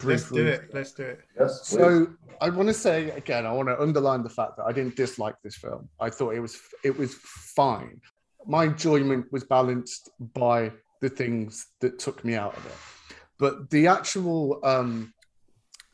Let's 0.04 0.30
do 0.30 0.46
it. 0.46 0.70
Let's 0.74 0.92
do 0.92 1.04
it. 1.04 1.20
Yes. 1.40 1.68
So 1.68 2.08
I 2.42 2.50
want 2.50 2.68
to 2.68 2.74
say 2.74 3.12
again, 3.12 3.46
I 3.46 3.52
want 3.54 3.70
to 3.70 3.82
underline 3.82 4.24
the 4.24 4.30
fact 4.30 4.58
that 4.58 4.66
I 4.66 4.72
didn't 4.72 4.96
dislike 4.96 5.36
this 5.44 5.56
film. 5.56 5.88
I 6.00 6.10
thought 6.10 6.36
it 6.36 6.40
was 6.40 6.60
it 6.84 6.98
was 6.98 7.16
fine. 7.16 8.02
My 8.46 8.66
enjoyment 8.66 9.32
was 9.32 9.44
balanced 9.46 10.10
by 10.34 10.72
the 11.02 11.10
things 11.10 11.68
that 11.80 11.98
took 11.98 12.24
me 12.26 12.36
out 12.36 12.56
of 12.58 12.66
it. 12.66 13.16
But 13.40 13.70
the 13.70 13.88
actual 13.88 14.60
um, 14.64 15.14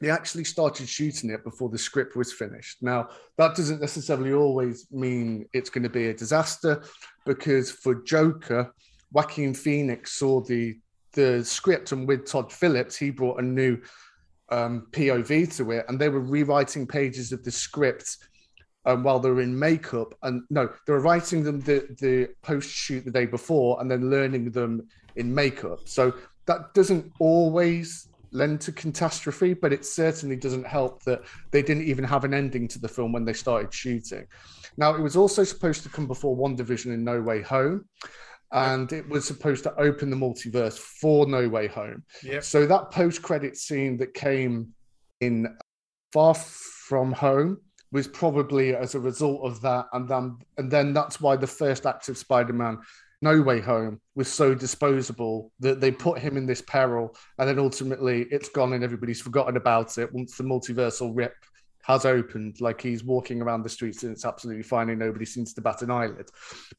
they 0.01 0.09
actually 0.09 0.43
started 0.43 0.89
shooting 0.89 1.29
it 1.29 1.43
before 1.43 1.69
the 1.69 1.77
script 1.77 2.15
was 2.15 2.33
finished. 2.33 2.81
Now, 2.81 3.09
that 3.37 3.55
doesn't 3.55 3.79
necessarily 3.79 4.33
always 4.33 4.87
mean 4.91 5.45
it's 5.53 5.69
going 5.69 5.83
to 5.83 5.89
be 5.89 6.07
a 6.07 6.13
disaster 6.13 6.83
because 7.25 7.71
for 7.71 8.03
Joker, 8.03 8.73
Joaquin 9.11 9.53
Phoenix 9.53 10.13
saw 10.13 10.41
the 10.41 10.77
the 11.13 11.43
script 11.43 11.91
and 11.91 12.07
with 12.07 12.25
Todd 12.25 12.51
Phillips, 12.51 12.95
he 12.95 13.09
brought 13.09 13.39
a 13.39 13.43
new 13.43 13.77
um, 14.49 14.87
POV 14.91 15.55
to 15.57 15.71
it 15.71 15.85
and 15.87 15.99
they 15.99 16.09
were 16.09 16.21
rewriting 16.21 16.87
pages 16.87 17.33
of 17.33 17.43
the 17.43 17.51
script 17.51 18.17
um, 18.85 19.03
while 19.03 19.19
they 19.19 19.29
were 19.29 19.41
in 19.41 19.57
makeup. 19.57 20.15
And 20.23 20.43
no, 20.49 20.69
they 20.87 20.93
were 20.93 21.01
writing 21.01 21.43
them 21.43 21.59
the, 21.59 21.85
the 21.99 22.29
post 22.41 22.69
shoot 22.69 23.05
the 23.05 23.11
day 23.11 23.25
before 23.25 23.79
and 23.81 23.91
then 23.91 24.09
learning 24.09 24.51
them 24.51 24.87
in 25.17 25.33
makeup. 25.35 25.79
So 25.85 26.13
that 26.45 26.73
doesn't 26.73 27.11
always 27.19 28.07
lend 28.31 28.61
to 28.61 28.71
catastrophe, 28.71 29.53
but 29.53 29.73
it 29.73 29.85
certainly 29.85 30.35
doesn't 30.35 30.65
help 30.65 31.03
that 31.03 31.21
they 31.51 31.61
didn't 31.61 31.83
even 31.83 32.03
have 32.03 32.23
an 32.23 32.33
ending 32.33 32.67
to 32.69 32.79
the 32.79 32.87
film 32.87 33.11
when 33.11 33.25
they 33.25 33.33
started 33.33 33.73
shooting. 33.73 34.25
Now, 34.77 34.95
it 34.95 35.01
was 35.01 35.15
also 35.15 35.43
supposed 35.43 35.83
to 35.83 35.89
come 35.89 36.07
before 36.07 36.37
WandaVision 36.37 36.93
in 36.93 37.03
No 37.03 37.21
Way 37.21 37.41
Home, 37.41 37.85
and 38.51 38.91
it 38.91 39.07
was 39.07 39.25
supposed 39.25 39.63
to 39.63 39.75
open 39.75 40.09
the 40.09 40.15
multiverse 40.15 40.77
for 40.77 41.25
No 41.25 41.47
Way 41.47 41.67
Home. 41.67 42.03
Yep. 42.23 42.43
So 42.43 42.65
that 42.65 42.91
post-credit 42.91 43.57
scene 43.57 43.97
that 43.97 44.13
came 44.13 44.69
in 45.19 45.55
Far 46.13 46.33
From 46.35 47.11
Home 47.13 47.57
was 47.91 48.07
probably 48.07 48.75
as 48.75 48.95
a 48.95 48.99
result 48.99 49.41
of 49.43 49.61
that, 49.61 49.87
and 49.93 50.07
then 50.07 50.37
and 50.57 50.71
then 50.71 50.93
that's 50.93 51.19
why 51.19 51.35
the 51.35 51.47
first 51.47 51.85
act 51.85 52.07
of 52.07 52.17
Spider-Man 52.17 52.79
no 53.21 53.41
Way 53.41 53.61
Home 53.61 53.99
was 54.15 54.27
so 54.27 54.55
disposable 54.55 55.51
that 55.59 55.79
they 55.79 55.91
put 55.91 56.19
him 56.19 56.37
in 56.37 56.45
this 56.45 56.61
peril, 56.61 57.15
and 57.37 57.47
then 57.47 57.59
ultimately 57.59 58.23
it's 58.31 58.49
gone 58.49 58.73
and 58.73 58.83
everybody's 58.83 59.21
forgotten 59.21 59.57
about 59.57 59.97
it 59.97 60.11
once 60.13 60.37
the 60.37 60.43
multiversal 60.43 61.11
rip 61.13 61.35
has 61.83 62.05
opened. 62.05 62.59
Like 62.61 62.81
he's 62.81 63.03
walking 63.03 63.41
around 63.41 63.63
the 63.63 63.69
streets 63.69 64.03
and 64.03 64.11
it's 64.11 64.25
absolutely 64.25 64.63
fine, 64.63 64.89
and 64.89 64.99
nobody 64.99 65.25
seems 65.25 65.53
to 65.53 65.61
bat 65.61 65.81
an 65.81 65.91
eyelid 65.91 66.29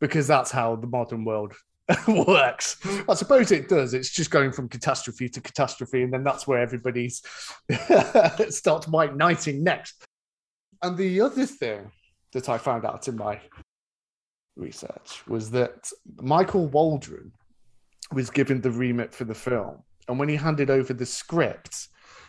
because 0.01 0.26
that's 0.26 0.51
how 0.51 0.76
the 0.76 0.86
modern 0.86 1.24
world 1.24 1.55
works. 2.09 2.78
I 3.09 3.14
suppose 3.14 3.53
it 3.53 3.68
does. 3.68 3.95
It's 3.95 4.11
just 4.11 4.30
going 4.30 4.53
from 4.53 4.68
catastrophe 4.68 5.28
to 5.28 5.40
catastrophe, 5.40 6.03
and 6.03 6.12
then 6.12 6.24
that's 6.24 6.47
where 6.47 6.59
everybody's 6.59 7.22
starts 8.49 8.88
white 8.88 9.16
knighting 9.16 9.62
next. 9.62 10.05
And 10.82 10.97
the 10.97 11.20
other 11.20 11.47
thing 11.47 11.90
that 12.32 12.49
I 12.49 12.59
found 12.59 12.84
out 12.84 13.07
in 13.07 13.16
my 13.16 13.40
research 14.57 15.27
was 15.27 15.51
that 15.51 15.91
Michael 16.21 16.67
Waldron 16.69 17.33
was 18.13 18.31
given 18.31 18.61
the 18.61 18.71
remit 18.71 19.15
for 19.15 19.25
the 19.25 19.35
film, 19.35 19.83
and 20.09 20.19
when 20.19 20.29
he 20.29 20.37
handed 20.37 20.71
over 20.71 20.93
the 20.93 21.07
script 21.07 21.89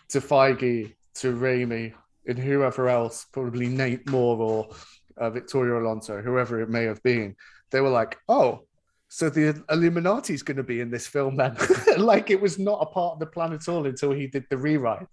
to 0.09 0.19
Feige, 0.19 0.95
to 1.15 1.33
Raimi, 1.33 1.93
and 2.27 2.39
whoever 2.39 2.89
else, 2.89 3.25
probably 3.31 3.67
Nate 3.67 4.09
Moore 4.09 4.37
or 4.37 4.69
uh, 5.17 5.29
Victoria 5.29 5.81
Alonso, 5.81 6.21
whoever 6.21 6.61
it 6.61 6.69
may 6.69 6.83
have 6.83 7.01
been, 7.03 7.35
they 7.71 7.81
were 7.81 7.89
like, 7.89 8.17
"Oh, 8.29 8.65
so 9.09 9.29
the 9.29 9.61
Illuminati 9.69 10.33
is 10.33 10.43
going 10.43 10.57
to 10.57 10.63
be 10.63 10.79
in 10.79 10.89
this 10.89 11.07
film 11.07 11.35
then?" 11.35 11.57
like 11.97 12.29
it 12.29 12.41
was 12.41 12.57
not 12.57 12.79
a 12.81 12.85
part 12.85 13.13
of 13.13 13.19
the 13.19 13.25
plan 13.25 13.53
at 13.53 13.67
all 13.67 13.85
until 13.85 14.11
he 14.11 14.27
did 14.27 14.45
the 14.49 14.57
rewrite, 14.57 15.07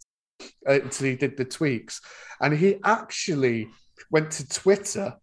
uh, 0.68 0.80
until 0.80 1.08
he 1.08 1.16
did 1.16 1.36
the 1.36 1.44
tweaks, 1.44 2.00
and 2.40 2.54
he 2.54 2.78
actually 2.84 3.68
went 4.10 4.30
to 4.32 4.48
Twitter 4.48 5.16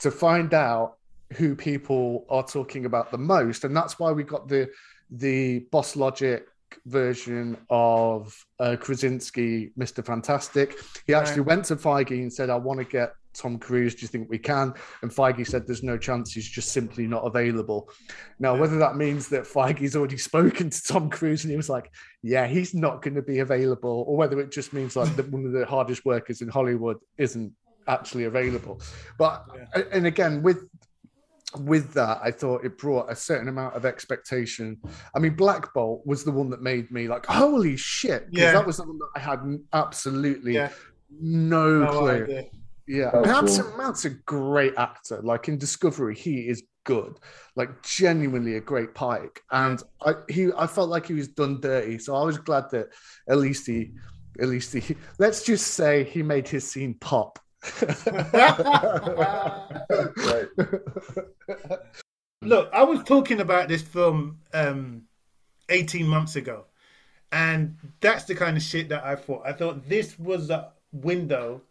to 0.00 0.10
find 0.10 0.52
out 0.52 0.96
who 1.36 1.54
people 1.54 2.26
are 2.28 2.44
talking 2.44 2.84
about 2.84 3.10
the 3.10 3.18
most, 3.18 3.64
and 3.64 3.76
that's 3.76 3.98
why 3.98 4.12
we 4.12 4.24
got 4.24 4.48
the 4.48 4.70
the 5.10 5.60
Boss 5.70 5.96
Logic 5.96 6.46
version 6.86 7.56
of 7.68 8.34
uh, 8.58 8.76
Krasinski, 8.80 9.70
Mr. 9.78 10.04
Fantastic. 10.04 10.78
He 11.06 11.12
actually 11.12 11.40
right. 11.40 11.48
went 11.48 11.64
to 11.66 11.76
Feige 11.76 12.10
and 12.10 12.32
said, 12.32 12.50
"I 12.50 12.56
want 12.56 12.78
to 12.78 12.84
get 12.84 13.14
Tom 13.34 13.58
Cruise? 13.58 13.94
Do 13.94 14.02
you 14.02 14.08
think 14.08 14.28
we 14.28 14.38
can? 14.38 14.74
And 15.02 15.10
Feige 15.10 15.46
said 15.46 15.66
there's 15.66 15.82
no 15.82 15.98
chance 15.98 16.32
he's 16.32 16.48
just 16.48 16.72
simply 16.72 17.06
not 17.06 17.26
available. 17.26 17.90
Now, 18.38 18.56
whether 18.56 18.78
that 18.78 18.96
means 18.96 19.28
that 19.28 19.44
Feige's 19.44 19.96
already 19.96 20.16
spoken 20.30 20.70
to 20.70 20.82
Tom 20.82 21.10
Cruise 21.10 21.44
and 21.44 21.50
he 21.50 21.56
was 21.56 21.68
like, 21.68 21.90
yeah, 22.22 22.46
he's 22.46 22.74
not 22.74 23.02
going 23.02 23.14
to 23.14 23.22
be 23.22 23.40
available, 23.40 24.04
or 24.06 24.16
whether 24.16 24.40
it 24.40 24.50
just 24.50 24.72
means 24.72 24.96
like 24.96 25.14
that 25.16 25.28
one 25.30 25.44
of 25.44 25.52
the 25.52 25.66
hardest 25.66 26.04
workers 26.04 26.42
in 26.42 26.48
Hollywood 26.48 26.98
isn't 27.18 27.52
actually 27.88 28.24
available. 28.24 28.80
But 29.18 29.44
yeah. 29.54 29.82
and 29.92 30.06
again, 30.06 30.42
with 30.42 30.68
with 31.58 31.92
that, 31.94 32.20
I 32.22 32.30
thought 32.30 32.64
it 32.64 32.78
brought 32.78 33.10
a 33.10 33.16
certain 33.16 33.48
amount 33.48 33.74
of 33.74 33.84
expectation. 33.84 34.80
I 35.14 35.18
mean, 35.18 35.34
Black 35.34 35.72
Bolt 35.74 36.02
was 36.06 36.24
the 36.24 36.32
one 36.32 36.50
that 36.50 36.62
made 36.62 36.90
me 36.90 37.08
like, 37.08 37.26
holy 37.26 37.76
shit, 37.76 38.30
because 38.30 38.42
yeah. 38.42 38.52
that 38.52 38.66
was 38.66 38.78
the 38.78 38.84
one 38.84 38.98
that 38.98 39.10
I 39.16 39.20
had 39.20 39.40
absolutely 39.72 40.54
yeah. 40.54 40.70
no, 41.10 41.80
no 41.80 41.90
clue. 41.90 42.24
Idea. 42.24 42.44
Yeah, 42.86 43.10
Matt's, 43.24 43.58
cool. 43.58 43.76
Matt's 43.76 44.04
a 44.04 44.10
great 44.10 44.74
actor. 44.76 45.20
Like 45.22 45.48
in 45.48 45.56
Discovery, 45.56 46.16
he 46.16 46.48
is 46.48 46.62
good, 46.84 47.18
like 47.54 47.82
genuinely 47.82 48.56
a 48.56 48.60
great 48.60 48.94
Pike. 48.94 49.40
And 49.50 49.82
I 50.04 50.14
he 50.28 50.50
I 50.56 50.66
felt 50.66 50.88
like 50.88 51.06
he 51.06 51.14
was 51.14 51.28
done 51.28 51.60
dirty, 51.60 51.98
so 51.98 52.14
I 52.14 52.24
was 52.24 52.38
glad 52.38 52.64
that 52.72 52.88
at 53.28 53.38
least 53.38 53.66
he, 53.66 53.92
at 54.40 54.48
least 54.48 54.72
he, 54.72 54.96
let's 55.18 55.44
just 55.44 55.68
say 55.68 56.04
he 56.04 56.22
made 56.22 56.48
his 56.48 56.68
scene 56.68 56.94
pop 56.94 57.38
right. 57.82 60.48
Look, 62.42 62.70
I 62.72 62.82
was 62.82 63.02
talking 63.04 63.40
about 63.40 63.68
this 63.68 63.82
film 63.82 64.40
um, 64.52 65.02
18 65.68 66.06
months 66.06 66.36
ago, 66.36 66.64
and 67.30 67.76
that's 68.00 68.24
the 68.24 68.34
kind 68.34 68.56
of 68.56 68.62
shit 68.62 68.88
that 68.88 69.04
I 69.04 69.14
thought. 69.14 69.42
I 69.46 69.52
thought 69.52 69.88
this 69.88 70.18
was 70.18 70.50
a 70.50 70.72
window 70.92 71.62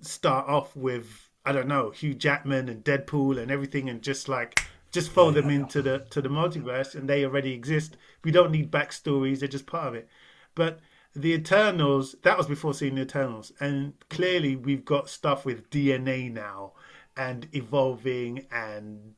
start 0.00 0.48
off 0.48 0.74
with 0.74 1.28
I 1.44 1.52
don't 1.52 1.68
know 1.68 1.90
Hugh 1.90 2.14
Jackman 2.14 2.68
and 2.68 2.84
Deadpool 2.84 3.40
and 3.40 3.50
everything, 3.50 3.88
and 3.88 4.02
just 4.02 4.28
like 4.28 4.60
just 4.90 5.10
fold 5.10 5.34
them 5.34 5.48
into 5.48 5.80
the 5.80 6.00
to 6.10 6.20
the 6.20 6.28
multiverse, 6.28 6.94
and 6.94 7.08
they 7.08 7.24
already 7.24 7.52
exist. 7.52 7.96
We 8.24 8.32
don't 8.32 8.50
need 8.50 8.70
backstories; 8.70 9.38
they're 9.38 9.48
just 9.48 9.66
part 9.66 9.88
of 9.88 9.94
it. 9.94 10.08
But 10.54 10.80
the 11.14 11.32
Eternals, 11.32 12.14
that 12.22 12.38
was 12.38 12.46
before 12.46 12.74
seeing 12.74 12.94
the 12.94 13.02
Eternals. 13.02 13.52
And 13.60 13.94
clearly 14.08 14.56
we've 14.56 14.84
got 14.84 15.08
stuff 15.08 15.44
with 15.44 15.68
DNA 15.70 16.32
now 16.32 16.72
and 17.16 17.48
evolving 17.52 18.46
and 18.50 19.14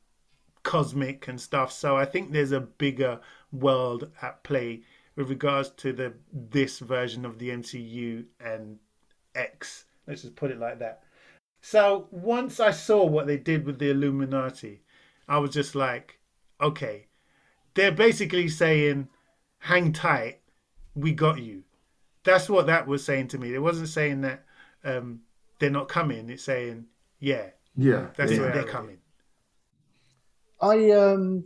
cosmic 0.62 1.28
and 1.28 1.40
stuff. 1.40 1.70
So 1.72 1.96
I 1.96 2.04
think 2.04 2.32
there's 2.32 2.52
a 2.52 2.60
bigger 2.60 3.20
world 3.50 4.10
at 4.22 4.42
play 4.42 4.82
with 5.16 5.28
regards 5.28 5.70
to 5.70 5.92
the 5.92 6.14
this 6.32 6.78
version 6.78 7.26
of 7.26 7.38
the 7.38 7.50
MCU 7.50 8.24
and 8.40 8.78
X. 9.34 9.84
Let's 10.06 10.22
just 10.22 10.36
put 10.36 10.50
it 10.50 10.58
like 10.58 10.78
that. 10.78 11.02
So 11.60 12.08
once 12.10 12.58
I 12.58 12.70
saw 12.70 13.04
what 13.04 13.26
they 13.26 13.36
did 13.36 13.66
with 13.66 13.78
the 13.78 13.90
Illuminati, 13.90 14.82
I 15.28 15.38
was 15.38 15.50
just 15.50 15.74
like, 15.74 16.18
okay, 16.60 17.06
they're 17.74 17.92
basically 17.92 18.48
saying, 18.48 19.08
hang 19.58 19.92
tight, 19.92 20.40
we 20.94 21.12
got 21.12 21.40
you 21.40 21.62
that's 22.24 22.48
what 22.48 22.66
that 22.66 22.86
was 22.86 23.04
saying 23.04 23.28
to 23.28 23.38
me. 23.38 23.54
It 23.54 23.62
wasn't 23.62 23.88
saying 23.88 24.20
that 24.22 24.44
um, 24.84 25.20
they're 25.58 25.70
not 25.70 25.88
coming. 25.88 26.28
It's 26.30 26.44
saying, 26.44 26.86
yeah, 27.18 27.46
yeah, 27.76 28.08
that's 28.16 28.32
yeah. 28.32 28.50
they're 28.50 28.64
coming. 28.64 28.98
I 30.60 30.90
um, 30.90 31.44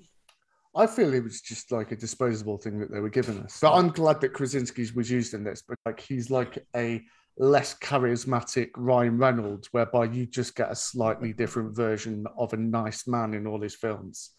I 0.75 0.87
feel 0.87 1.15
it 1.15 1.25
was 1.25 1.41
just 1.41 1.73
like 1.73 1.91
a 1.93 1.97
disposable 1.97 2.59
thing 2.59 2.79
that 2.81 2.91
they 2.91 3.01
were 3.01 3.09
giving 3.09 3.39
us. 3.39 3.59
But 3.61 3.73
I'm 3.73 3.89
glad 3.89 4.21
that 4.21 4.35
Krasinski 4.35 4.87
was 4.95 5.11
used 5.11 5.33
in 5.33 5.43
this. 5.43 5.63
But 5.67 5.79
like, 5.87 6.01
he's 6.01 6.31
like 6.31 6.59
a 6.77 7.03
less 7.39 7.79
charismatic 7.79 8.71
Ryan 8.77 9.17
Reynolds, 9.17 9.69
whereby 9.73 10.05
you 10.05 10.27
just 10.27 10.55
get 10.55 10.71
a 10.71 10.77
slightly 10.77 11.33
different 11.33 11.75
version 11.75 12.27
of 12.37 12.53
a 12.53 12.59
nice 12.59 13.07
man 13.07 13.33
in 13.33 13.47
all 13.47 13.61
his 13.61 13.75
films. 13.75 14.33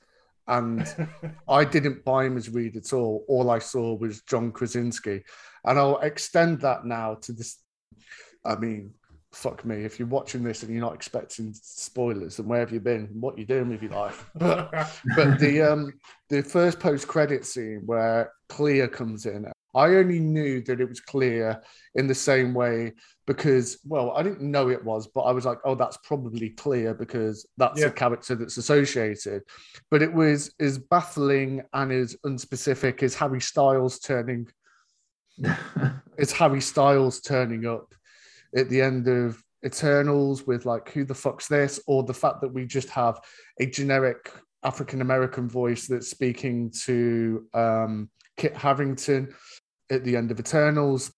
And 0.47 0.87
I 1.49 1.63
didn't 1.63 2.05
buy 2.05 2.25
him 2.25 2.37
as 2.37 2.49
Reed 2.49 2.75
at 2.77 2.93
all. 2.93 3.25
All 3.27 3.49
I 3.49 3.59
saw 3.59 3.95
was 3.95 4.21
John 4.21 4.51
Krasinski. 4.51 5.23
And 5.65 5.77
I'll 5.77 5.99
extend 5.99 6.61
that 6.61 6.85
now 6.85 7.15
to 7.21 7.33
this. 7.33 7.57
I 8.45 8.55
mean, 8.55 8.93
fuck 9.33 9.65
me. 9.65 9.83
If 9.83 9.99
you're 9.99 10.07
watching 10.07 10.43
this 10.43 10.63
and 10.63 10.71
you're 10.71 10.81
not 10.81 10.95
expecting 10.95 11.53
spoilers, 11.53 12.37
then 12.37 12.47
where 12.47 12.61
have 12.61 12.71
you 12.71 12.79
been? 12.79 13.07
What 13.13 13.37
you 13.37 13.45
doing 13.45 13.69
with 13.69 13.81
your 13.81 13.91
life? 13.91 14.29
But, 14.35 14.71
but 15.15 15.39
the 15.39 15.61
um 15.61 15.93
the 16.29 16.41
first 16.41 16.79
post 16.79 17.07
credit 17.07 17.45
scene 17.45 17.83
where 17.85 18.31
Clea 18.49 18.87
comes 18.87 19.25
in, 19.25 19.51
I 19.77 19.95
only 19.95 20.19
knew 20.19 20.61
that 20.63 20.81
it 20.81 20.89
was 20.89 20.99
Clea 20.99 21.53
in 21.95 22.07
the 22.07 22.15
same 22.15 22.53
way 22.53 22.93
because, 23.25 23.79
well, 23.85 24.11
I 24.11 24.23
didn't 24.23 24.49
know 24.49 24.69
it 24.69 24.83
was, 24.83 25.07
but 25.07 25.21
I 25.21 25.31
was 25.31 25.45
like, 25.45 25.59
oh, 25.63 25.75
that's 25.75 25.97
probably 25.97 26.49
Clea 26.49 26.93
because 26.93 27.47
that's 27.57 27.79
yeah. 27.79 27.87
a 27.87 27.91
character 27.91 28.35
that's 28.35 28.57
associated. 28.57 29.43
But 29.91 30.01
it 30.01 30.11
was 30.11 30.53
as 30.59 30.77
baffling 30.77 31.61
and 31.73 31.91
as 31.91 32.15
unspecific 32.25 33.03
as 33.03 33.15
Harry 33.15 33.41
Styles 33.41 33.99
turning 33.99 34.47
it's 36.17 36.31
Harry 36.31 36.61
Styles 36.61 37.21
turning 37.21 37.65
up 37.65 37.93
at 38.55 38.69
the 38.69 38.81
end 38.81 39.07
of 39.07 39.41
Eternals 39.65 40.45
with 40.45 40.65
like 40.65 40.91
who 40.91 41.03
the 41.03 41.15
fuck's 41.15 41.47
this, 41.47 41.79
or 41.87 42.03
the 42.03 42.13
fact 42.13 42.41
that 42.41 42.53
we 42.53 42.65
just 42.65 42.89
have 42.89 43.19
a 43.59 43.65
generic 43.65 44.31
African 44.63 45.01
American 45.01 45.49
voice 45.49 45.87
that's 45.87 46.09
speaking 46.09 46.71
to 46.85 47.45
um, 47.53 48.09
Kit 48.37 48.55
Harington 48.55 49.33
at 49.89 50.03
the 50.03 50.15
end 50.15 50.31
of 50.31 50.39
Eternals. 50.39 51.11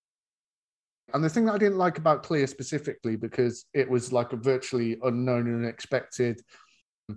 And 1.13 1.23
the 1.23 1.29
thing 1.29 1.45
that 1.45 1.55
I 1.55 1.57
didn't 1.57 1.77
like 1.77 1.97
about 1.97 2.23
Clea 2.23 2.45
specifically, 2.47 3.15
because 3.15 3.65
it 3.73 3.89
was 3.89 4.13
like 4.13 4.31
a 4.33 4.37
virtually 4.37 4.97
unknown 5.03 5.47
and 5.47 5.63
unexpected 5.63 6.41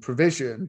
provision, 0.00 0.68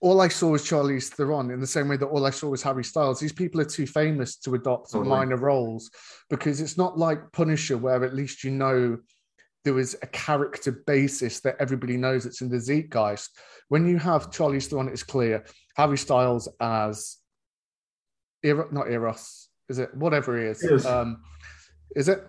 all 0.00 0.20
I 0.20 0.28
saw 0.28 0.50
was 0.50 0.62
Charlize 0.62 1.08
Theron 1.08 1.50
in 1.50 1.60
the 1.60 1.66
same 1.66 1.88
way 1.88 1.96
that 1.96 2.06
all 2.06 2.24
I 2.24 2.30
saw 2.30 2.48
was 2.48 2.62
Harry 2.62 2.84
Styles. 2.84 3.18
These 3.18 3.32
people 3.32 3.60
are 3.60 3.64
too 3.64 3.86
famous 3.86 4.36
to 4.36 4.54
adopt 4.54 4.92
totally. 4.92 5.08
minor 5.08 5.36
roles 5.36 5.90
because 6.30 6.60
it's 6.60 6.78
not 6.78 6.98
like 6.98 7.32
Punisher, 7.32 7.76
where 7.76 8.04
at 8.04 8.14
least 8.14 8.44
you 8.44 8.50
know 8.50 8.98
there 9.64 9.74
was 9.74 9.96
a 10.02 10.06
character 10.06 10.82
basis 10.86 11.40
that 11.40 11.56
everybody 11.58 11.96
knows 11.96 12.26
it's 12.26 12.42
in 12.42 12.48
the 12.48 12.60
zeitgeist. 12.60 13.28
When 13.68 13.88
you 13.88 13.98
have 13.98 14.30
Charlize 14.30 14.68
Theron, 14.68 14.88
it's 14.88 15.02
clear. 15.02 15.44
Harry 15.76 15.98
Styles 15.98 16.48
as 16.60 17.16
Eros, 18.44 18.70
not 18.72 18.90
Eros, 18.90 19.47
is 19.68 19.78
it? 19.78 19.94
Whatever 19.94 20.38
he 20.38 20.46
is. 20.46 20.62
It 20.62 20.72
is. 20.72 20.86
Um, 20.86 21.22
is 21.94 22.08
it? 22.08 22.26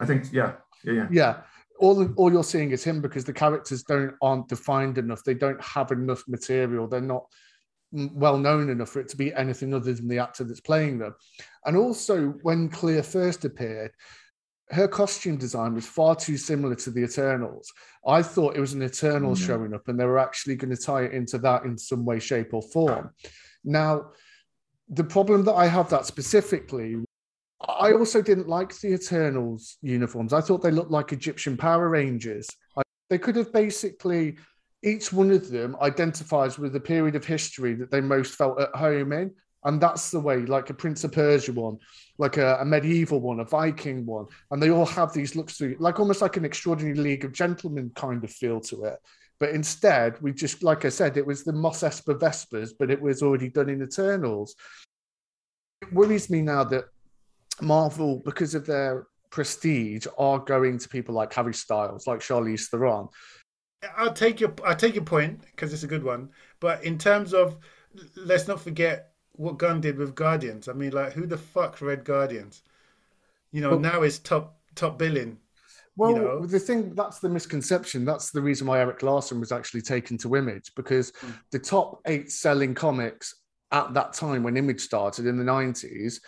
I 0.00 0.06
think, 0.06 0.32
yeah. 0.32 0.52
Yeah. 0.84 0.92
Yeah. 0.92 1.06
yeah 1.10 1.36
all 1.78 2.12
all 2.14 2.32
you're 2.32 2.44
seeing 2.44 2.70
is 2.70 2.84
him 2.84 3.00
because 3.00 3.24
the 3.24 3.32
characters 3.32 3.82
don't 3.82 4.14
aren't 4.22 4.48
defined 4.48 4.98
enough. 4.98 5.24
They 5.24 5.34
don't 5.34 5.62
have 5.62 5.90
enough 5.90 6.22
material. 6.28 6.86
They're 6.86 7.00
not 7.00 7.26
well 7.92 8.38
known 8.38 8.70
enough 8.70 8.90
for 8.90 9.00
it 9.00 9.08
to 9.08 9.16
be 9.16 9.32
anything 9.34 9.72
other 9.72 9.92
than 9.92 10.08
the 10.08 10.18
actor 10.18 10.44
that's 10.44 10.60
playing 10.60 10.98
them. 10.98 11.14
And 11.64 11.76
also, 11.76 12.30
when 12.42 12.68
Clea 12.68 13.02
first 13.02 13.44
appeared, 13.44 13.92
her 14.70 14.88
costume 14.88 15.36
design 15.36 15.74
was 15.74 15.86
far 15.86 16.16
too 16.16 16.36
similar 16.36 16.74
to 16.76 16.90
the 16.90 17.04
Eternals. 17.04 17.72
I 18.06 18.22
thought 18.22 18.56
it 18.56 18.60
was 18.60 18.72
an 18.72 18.82
Eternal 18.82 19.34
mm-hmm. 19.34 19.46
showing 19.46 19.74
up, 19.74 19.86
and 19.88 19.98
they 19.98 20.06
were 20.06 20.18
actually 20.18 20.56
going 20.56 20.74
to 20.74 20.82
tie 20.82 21.02
it 21.02 21.12
into 21.12 21.38
that 21.38 21.64
in 21.64 21.78
some 21.78 22.04
way, 22.04 22.18
shape, 22.18 22.52
or 22.52 22.62
form. 22.62 23.10
Now, 23.64 24.10
the 24.88 25.04
problem 25.04 25.44
that 25.44 25.54
I 25.54 25.66
have 25.66 25.88
that 25.90 26.06
specifically 26.06 26.96
I 27.68 27.92
also 27.92 28.20
didn't 28.22 28.48
like 28.48 28.78
the 28.78 28.94
Eternals 28.94 29.78
uniforms. 29.82 30.32
I 30.32 30.40
thought 30.40 30.62
they 30.62 30.70
looked 30.70 30.90
like 30.90 31.12
Egyptian 31.12 31.56
Power 31.56 31.88
Rangers. 31.88 32.48
I, 32.76 32.82
they 33.10 33.18
could 33.18 33.36
have 33.36 33.52
basically, 33.52 34.36
each 34.82 35.12
one 35.12 35.30
of 35.30 35.50
them 35.50 35.76
identifies 35.80 36.58
with 36.58 36.72
the 36.72 36.80
period 36.80 37.16
of 37.16 37.24
history 37.24 37.74
that 37.74 37.90
they 37.90 38.00
most 38.00 38.34
felt 38.34 38.60
at 38.60 38.74
home 38.74 39.12
in. 39.12 39.32
And 39.64 39.80
that's 39.80 40.10
the 40.10 40.20
way, 40.20 40.40
like 40.40 40.68
a 40.68 40.74
Prince 40.74 41.04
of 41.04 41.12
Persia 41.12 41.52
one, 41.52 41.78
like 42.18 42.36
a, 42.36 42.58
a 42.60 42.64
medieval 42.66 43.20
one, 43.20 43.40
a 43.40 43.44
Viking 43.44 44.04
one. 44.04 44.26
And 44.50 44.62
they 44.62 44.70
all 44.70 44.84
have 44.86 45.14
these 45.14 45.36
looks 45.36 45.56
through, 45.56 45.76
like 45.78 45.98
almost 45.98 46.20
like 46.20 46.36
an 46.36 46.44
extraordinary 46.44 46.96
league 46.96 47.24
of 47.24 47.32
gentlemen 47.32 47.90
kind 47.94 48.22
of 48.22 48.30
feel 48.30 48.60
to 48.60 48.84
it. 48.84 48.98
But 49.40 49.50
instead, 49.50 50.20
we 50.22 50.32
just, 50.32 50.62
like 50.62 50.84
I 50.84 50.88
said, 50.88 51.16
it 51.16 51.26
was 51.26 51.44
the 51.44 51.52
Mos 51.52 51.82
Espa 51.82 52.18
Vespers, 52.18 52.72
but 52.72 52.90
it 52.90 53.00
was 53.00 53.22
already 53.22 53.48
done 53.48 53.68
in 53.68 53.82
Eternals. 53.82 54.54
It 55.82 55.92
worries 55.92 56.30
me 56.30 56.40
now 56.40 56.64
that 56.64 56.84
Marvel, 57.60 58.22
because 58.24 58.54
of 58.54 58.66
their 58.66 59.06
prestige, 59.30 60.06
are 60.18 60.38
going 60.38 60.78
to 60.78 60.88
people 60.88 61.14
like 61.14 61.32
Harry 61.34 61.54
Styles, 61.54 62.06
like 62.06 62.20
Charlize 62.20 62.68
Theron. 62.68 63.08
I'll 63.96 64.12
take 64.12 64.40
your 64.40 64.54
I 64.64 64.74
take 64.74 64.94
your 64.94 65.04
point 65.04 65.42
because 65.42 65.72
it's 65.72 65.82
a 65.82 65.88
good 65.88 66.04
one. 66.04 66.30
But 66.60 66.84
in 66.84 66.96
terms 66.96 67.34
of, 67.34 67.58
let's 68.16 68.48
not 68.48 68.60
forget 68.60 69.10
what 69.32 69.58
Gunn 69.58 69.80
did 69.80 69.98
with 69.98 70.14
Guardians. 70.14 70.68
I 70.68 70.72
mean, 70.72 70.92
like, 70.92 71.12
who 71.12 71.26
the 71.26 71.36
fuck 71.36 71.80
read 71.80 72.04
Guardians? 72.04 72.62
You 73.52 73.60
know, 73.60 73.70
well, 73.70 73.80
now 73.80 74.02
it's 74.02 74.18
top 74.18 74.58
top 74.74 74.98
billing. 74.98 75.38
Well, 75.96 76.10
you 76.10 76.18
know? 76.18 76.46
the 76.46 76.58
thing 76.58 76.94
that's 76.94 77.20
the 77.20 77.28
misconception. 77.28 78.04
That's 78.04 78.30
the 78.30 78.40
reason 78.40 78.66
why 78.66 78.80
Erik 78.80 79.02
Larsen 79.02 79.40
was 79.40 79.52
actually 79.52 79.82
taken 79.82 80.18
to 80.18 80.36
Image 80.36 80.72
because 80.74 81.12
mm. 81.12 81.34
the 81.52 81.58
top 81.58 82.00
eight 82.06 82.30
selling 82.30 82.74
comics 82.74 83.34
at 83.70 83.94
that 83.94 84.12
time 84.12 84.42
when 84.42 84.56
Image 84.56 84.80
started 84.80 85.26
in 85.26 85.36
the 85.36 85.44
nineties 85.44 86.20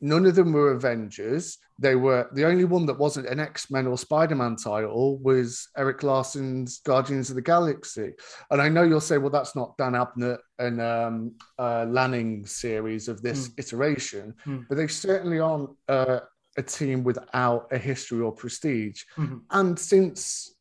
none 0.00 0.26
of 0.26 0.34
them 0.34 0.52
were 0.52 0.72
Avengers. 0.72 1.58
They 1.80 1.94
were 1.94 2.28
the 2.32 2.44
only 2.44 2.64
one 2.64 2.86
that 2.86 2.98
wasn't 2.98 3.28
an 3.28 3.38
X 3.38 3.70
Men 3.70 3.86
or 3.86 3.96
Spider 3.96 4.34
Man 4.34 4.56
title 4.56 5.18
was 5.18 5.68
Erik 5.76 6.02
Larsen's 6.02 6.80
Guardians 6.80 7.30
of 7.30 7.36
the 7.36 7.42
Galaxy. 7.42 8.12
And 8.50 8.60
I 8.60 8.68
know 8.68 8.82
you'll 8.82 9.00
say, 9.00 9.18
well, 9.18 9.30
that's 9.30 9.54
not 9.54 9.76
Dan 9.76 9.92
Abnett 9.92 10.38
and 10.58 10.80
um, 10.80 11.32
uh, 11.58 11.86
Lanning 11.88 12.46
series 12.46 13.08
of 13.08 13.22
this 13.22 13.48
mm. 13.48 13.58
iteration, 13.58 14.34
mm. 14.46 14.64
but 14.68 14.76
they 14.76 14.88
certainly 14.88 15.38
aren't 15.38 15.70
uh, 15.88 16.20
a 16.58 16.62
team 16.62 17.04
without 17.04 17.68
a 17.72 17.78
history 17.78 18.20
or 18.20 18.32
prestige. 18.32 19.04
Mm-hmm. 19.16 19.38
And 19.50 19.78
since 19.78 20.54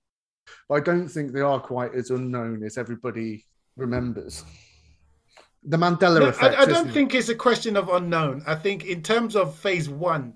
I 0.72 0.80
don't 0.80 1.10
think 1.10 1.34
they 1.34 1.42
are 1.42 1.60
quite 1.60 1.94
as 1.96 2.10
unknown 2.12 2.64
as 2.64 2.78
everybody 2.78 3.46
remembers 3.76 4.44
the 5.68 5.78
Mandela 5.78 6.22
no, 6.22 6.28
effect. 6.28 6.58
I, 6.58 6.64
I 6.64 6.66
don't 6.66 6.90
think 6.92 7.14
it? 7.14 7.20
it's 7.20 7.30
a 7.30 7.36
question 7.36 7.76
of 7.76 7.90
unknown. 7.90 8.44
I 8.48 8.56
think 8.56 8.86
in 8.86 9.04
terms 9.04 9.36
of 9.36 9.56
phase 9.56 9.90
one, 9.90 10.34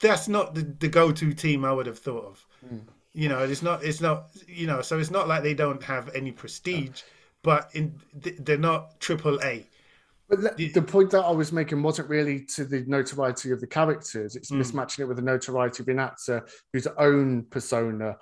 that's 0.00 0.28
not 0.28 0.54
the, 0.54 0.62
the 0.78 0.88
go-to 0.88 1.32
team 1.34 1.64
I 1.64 1.72
would 1.72 1.86
have 1.86 1.98
thought 1.98 2.24
of. 2.24 2.46
Mm. 2.64 2.82
You 3.12 3.28
know, 3.28 3.40
it's 3.40 3.62
not. 3.62 3.82
It's 3.82 4.00
not. 4.00 4.28
You 4.46 4.66
know, 4.66 4.80
so 4.82 4.98
it's 4.98 5.10
not 5.10 5.26
like 5.26 5.42
they 5.42 5.54
don't 5.54 5.82
have 5.82 6.14
any 6.14 6.30
prestige, 6.30 7.02
but 7.42 7.70
in 7.74 7.94
they're 8.14 8.58
not 8.58 9.00
triple 9.00 9.40
A. 9.42 9.66
But 10.28 10.56
the, 10.58 10.68
the, 10.68 10.82
point 10.82 11.10
that 11.12 11.24
I 11.24 11.30
was 11.30 11.52
making 11.52 11.82
wasn't 11.82 12.10
really 12.10 12.44
to 12.54 12.64
the 12.64 12.84
notoriety 12.86 13.50
of 13.50 13.60
the 13.60 13.66
characters. 13.66 14.36
It's 14.36 14.50
mm. 14.50 14.60
mismatching 14.60 15.00
it 15.00 15.04
with 15.06 15.16
the 15.16 15.22
notoriety 15.22 15.82
of 15.82 15.88
an 15.88 15.98
actor 15.98 16.46
whose 16.72 16.86
own 16.98 17.44
persona 17.44 18.16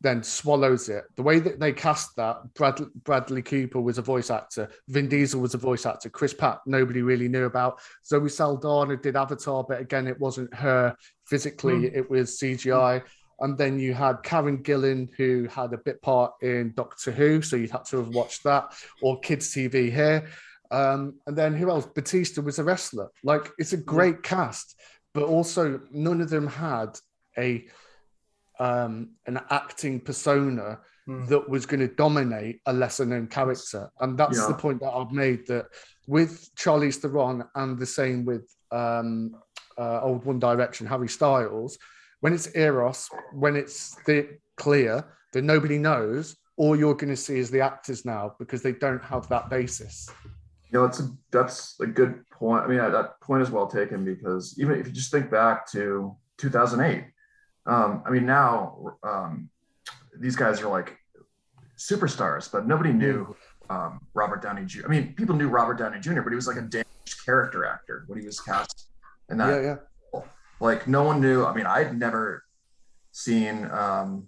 then 0.00 0.22
swallows 0.22 0.88
it. 0.88 1.04
The 1.16 1.22
way 1.22 1.40
that 1.40 1.58
they 1.58 1.72
cast 1.72 2.14
that, 2.16 2.54
Brad, 2.54 2.80
Bradley 3.02 3.42
Cooper 3.42 3.80
was 3.80 3.98
a 3.98 4.02
voice 4.02 4.30
actor, 4.30 4.70
Vin 4.88 5.08
Diesel 5.08 5.40
was 5.40 5.54
a 5.54 5.58
voice 5.58 5.86
actor, 5.86 6.08
Chris 6.08 6.32
Pratt 6.32 6.60
nobody 6.66 7.02
really 7.02 7.28
knew 7.28 7.46
about. 7.46 7.80
Zoe 8.06 8.28
Saldana 8.28 8.96
did 8.96 9.16
Avatar, 9.16 9.64
but 9.68 9.80
again, 9.80 10.06
it 10.06 10.18
wasn't 10.20 10.54
her 10.54 10.94
physically; 11.26 11.74
mm. 11.74 11.96
it 11.96 12.08
was 12.08 12.38
CGI. 12.38 13.00
Mm. 13.00 13.04
And 13.40 13.56
then 13.56 13.78
you 13.78 13.94
had 13.94 14.22
Karen 14.24 14.62
Gillan, 14.64 15.08
who 15.16 15.46
had 15.46 15.72
a 15.72 15.78
bit 15.78 16.02
part 16.02 16.32
in 16.42 16.72
Doctor 16.76 17.12
Who, 17.12 17.40
so 17.40 17.54
you'd 17.54 17.70
have 17.70 17.86
to 17.88 17.98
have 17.98 18.08
watched 18.08 18.42
that, 18.44 18.72
or 19.02 19.20
Kids 19.20 19.52
TV 19.52 19.92
here. 19.92 20.28
Um, 20.70 21.14
and 21.26 21.36
then 21.36 21.54
who 21.54 21.70
else? 21.70 21.86
Batista 21.86 22.42
was 22.42 22.58
a 22.58 22.64
wrestler. 22.64 23.08
Like 23.22 23.50
it's 23.58 23.72
a 23.72 23.78
great 23.78 24.22
cast, 24.22 24.78
but 25.14 25.24
also 25.24 25.80
none 25.90 26.20
of 26.20 26.30
them 26.30 26.46
had 26.46 26.98
a 27.36 27.66
um, 28.58 29.10
an 29.26 29.40
acting 29.50 30.00
persona 30.00 30.80
mm. 31.08 31.28
that 31.28 31.48
was 31.48 31.64
going 31.64 31.80
to 31.80 31.94
dominate 31.94 32.60
a 32.66 32.72
lesser 32.72 33.06
known 33.06 33.28
character. 33.28 33.88
And 34.00 34.18
that's 34.18 34.38
yeah. 34.38 34.48
the 34.48 34.54
point 34.54 34.80
that 34.80 34.90
I've 34.90 35.12
made 35.12 35.46
that 35.46 35.66
with 36.06 36.50
Charlize 36.56 36.96
Theron 36.96 37.44
and 37.54 37.78
the 37.78 37.86
same 37.86 38.24
with 38.24 38.50
um, 38.72 39.36
uh, 39.78 40.00
Old 40.02 40.24
One 40.24 40.38
Direction, 40.38 40.86
Harry 40.86 41.08
Styles, 41.08 41.78
when 42.20 42.32
it's 42.32 42.54
Eros, 42.56 43.08
when 43.32 43.54
it's 43.56 43.94
the 44.06 44.28
Clea 44.56 45.02
that 45.32 45.42
nobody 45.42 45.78
knows, 45.78 46.36
all 46.56 46.76
you're 46.76 46.94
going 46.94 47.10
to 47.10 47.16
see 47.16 47.38
is 47.38 47.50
the 47.50 47.60
actors 47.60 48.04
now 48.04 48.34
because 48.38 48.62
they 48.62 48.72
don't 48.72 49.02
have 49.04 49.28
that 49.28 49.48
basis. 49.48 50.08
You 50.70 50.78
know, 50.78 50.84
it's 50.84 51.00
a, 51.00 51.08
that's 51.30 51.78
a 51.80 51.86
good 51.86 52.28
point. 52.30 52.64
I 52.64 52.66
mean, 52.68 52.78
that 52.78 53.20
point 53.20 53.42
is 53.42 53.50
well 53.50 53.66
taken 53.66 54.04
because 54.04 54.58
even 54.58 54.78
if 54.78 54.86
you 54.86 54.92
just 54.92 55.10
think 55.10 55.30
back 55.30 55.70
to 55.72 56.14
2008, 56.38 57.04
um, 57.66 58.02
I 58.06 58.10
mean, 58.10 58.26
now 58.26 58.98
um, 59.02 59.50
these 60.18 60.36
guys 60.36 60.60
are 60.60 60.68
like 60.68 60.98
superstars, 61.76 62.50
but 62.50 62.66
nobody 62.66 62.92
knew 62.92 63.34
um, 63.70 64.00
Robert 64.14 64.42
Downey 64.42 64.64
Jr. 64.64 64.86
I 64.86 64.88
mean, 64.88 65.14
people 65.14 65.36
knew 65.36 65.48
Robert 65.48 65.74
Downey 65.74 66.00
Jr., 66.00 66.22
but 66.22 66.30
he 66.30 66.36
was 66.36 66.46
like 66.46 66.56
a 66.56 66.62
damaged 66.62 67.24
character 67.24 67.64
actor 67.64 68.04
when 68.06 68.18
he 68.18 68.26
was 68.26 68.40
cast 68.40 68.88
in 69.30 69.38
that. 69.38 69.62
Yeah, 69.62 69.76
yeah. 70.14 70.20
Like 70.60 70.88
no 70.88 71.02
one 71.02 71.20
knew. 71.20 71.44
I 71.44 71.54
mean, 71.54 71.66
I'd 71.66 71.96
never 71.96 72.44
seen. 73.12 73.70
Um, 73.70 74.26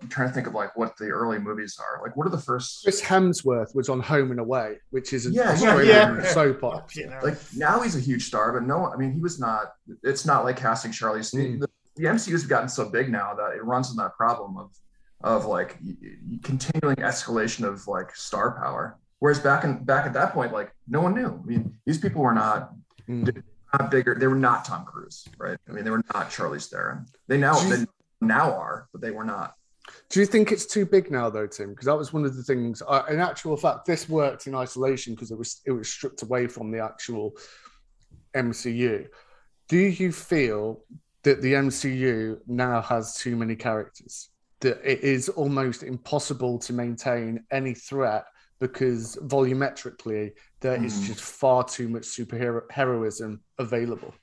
I'm 0.00 0.08
trying 0.08 0.28
to 0.28 0.34
think 0.34 0.46
of 0.46 0.54
like 0.54 0.76
what 0.76 0.96
the 0.96 1.06
early 1.06 1.38
movies 1.38 1.78
are. 1.80 2.00
Like, 2.02 2.16
what 2.16 2.26
are 2.26 2.30
the 2.30 2.38
first? 2.38 2.82
Chris 2.84 3.02
Hemsworth 3.02 3.74
was 3.74 3.88
on 3.88 4.00
Home 4.00 4.30
and 4.30 4.40
Away, 4.40 4.76
which 4.90 5.12
is 5.12 5.26
a 5.26 5.30
yeah, 5.30 5.52
Australian 5.52 6.16
yeah. 6.16 6.32
soap 6.32 6.62
opera. 6.62 7.20
Like 7.22 7.38
now 7.56 7.80
he's 7.80 7.96
a 7.96 8.00
huge 8.00 8.24
star, 8.24 8.52
but 8.52 8.66
no, 8.66 8.86
I 8.86 8.96
mean, 8.96 9.12
he 9.12 9.20
was 9.20 9.40
not. 9.40 9.72
It's 10.02 10.24
not 10.24 10.44
like 10.44 10.56
casting 10.56 10.92
Charlize. 10.92 11.34
Mm. 11.34 11.60
The, 11.60 11.68
the 11.96 12.04
MCU's 12.04 12.46
gotten 12.46 12.68
so 12.68 12.88
big 12.88 13.10
now 13.10 13.34
that 13.34 13.56
it 13.56 13.64
runs 13.64 13.90
into 13.90 14.02
that 14.02 14.14
problem 14.14 14.56
of 14.56 14.70
of 15.20 15.46
like 15.46 15.78
continuing 16.42 16.96
escalation 16.96 17.64
of 17.64 17.86
like 17.88 18.14
star 18.14 18.52
power. 18.52 18.98
Whereas 19.20 19.40
back 19.40 19.64
in 19.64 19.84
back 19.84 20.06
at 20.06 20.12
that 20.12 20.32
point, 20.32 20.52
like 20.52 20.72
no 20.86 21.00
one 21.00 21.14
knew. 21.14 21.26
I 21.26 21.46
mean, 21.46 21.74
these 21.84 21.98
people 21.98 22.22
were 22.22 22.34
not, 22.34 22.72
mm. 23.08 23.42
not 23.72 23.90
bigger. 23.90 24.14
They 24.14 24.28
were 24.28 24.36
not 24.36 24.64
Tom 24.64 24.84
Cruise, 24.84 25.26
right? 25.38 25.58
I 25.68 25.72
mean, 25.72 25.84
they 25.84 25.90
were 25.90 26.04
not 26.14 26.30
Charlize 26.30 26.68
Theron. 26.68 27.06
They 27.26 27.36
now 27.36 27.58
they 27.58 27.84
now 28.20 28.52
are, 28.52 28.88
but 28.92 29.00
they 29.00 29.10
were 29.10 29.24
not. 29.24 29.54
Do 30.10 30.20
you 30.20 30.26
think 30.26 30.52
it's 30.52 30.66
too 30.66 30.86
big 30.86 31.10
now, 31.10 31.30
though, 31.30 31.46
Tim? 31.46 31.70
Because 31.70 31.86
that 31.86 31.96
was 31.96 32.12
one 32.12 32.24
of 32.24 32.36
the 32.36 32.42
things. 32.42 32.82
Uh, 32.86 33.02
in 33.10 33.20
actual 33.20 33.56
fact, 33.56 33.86
this 33.86 34.08
worked 34.08 34.46
in 34.46 34.54
isolation 34.54 35.14
because 35.14 35.30
it 35.30 35.38
was 35.38 35.60
it 35.66 35.72
was 35.72 35.88
stripped 35.88 36.22
away 36.22 36.46
from 36.46 36.70
the 36.70 36.82
actual 36.82 37.36
MCU. 38.34 39.06
Do 39.68 39.76
you 39.76 40.12
feel 40.12 40.82
that 41.28 41.42
the 41.42 41.52
MCU 41.52 42.38
now 42.46 42.80
has 42.80 43.14
too 43.14 43.36
many 43.36 43.56
characters. 43.56 44.30
That 44.60 44.80
it 44.82 45.00
is 45.00 45.28
almost 45.28 45.82
impossible 45.82 46.58
to 46.60 46.72
maintain 46.72 47.44
any 47.50 47.74
threat 47.74 48.24
because 48.60 49.16
volumetrically 49.16 50.32
there 50.60 50.78
mm. 50.78 50.84
is 50.84 51.06
just 51.06 51.20
far 51.20 51.64
too 51.64 51.88
much 51.88 52.02
superhero 52.02 52.62
heroism 52.70 53.40
available. 53.58 54.14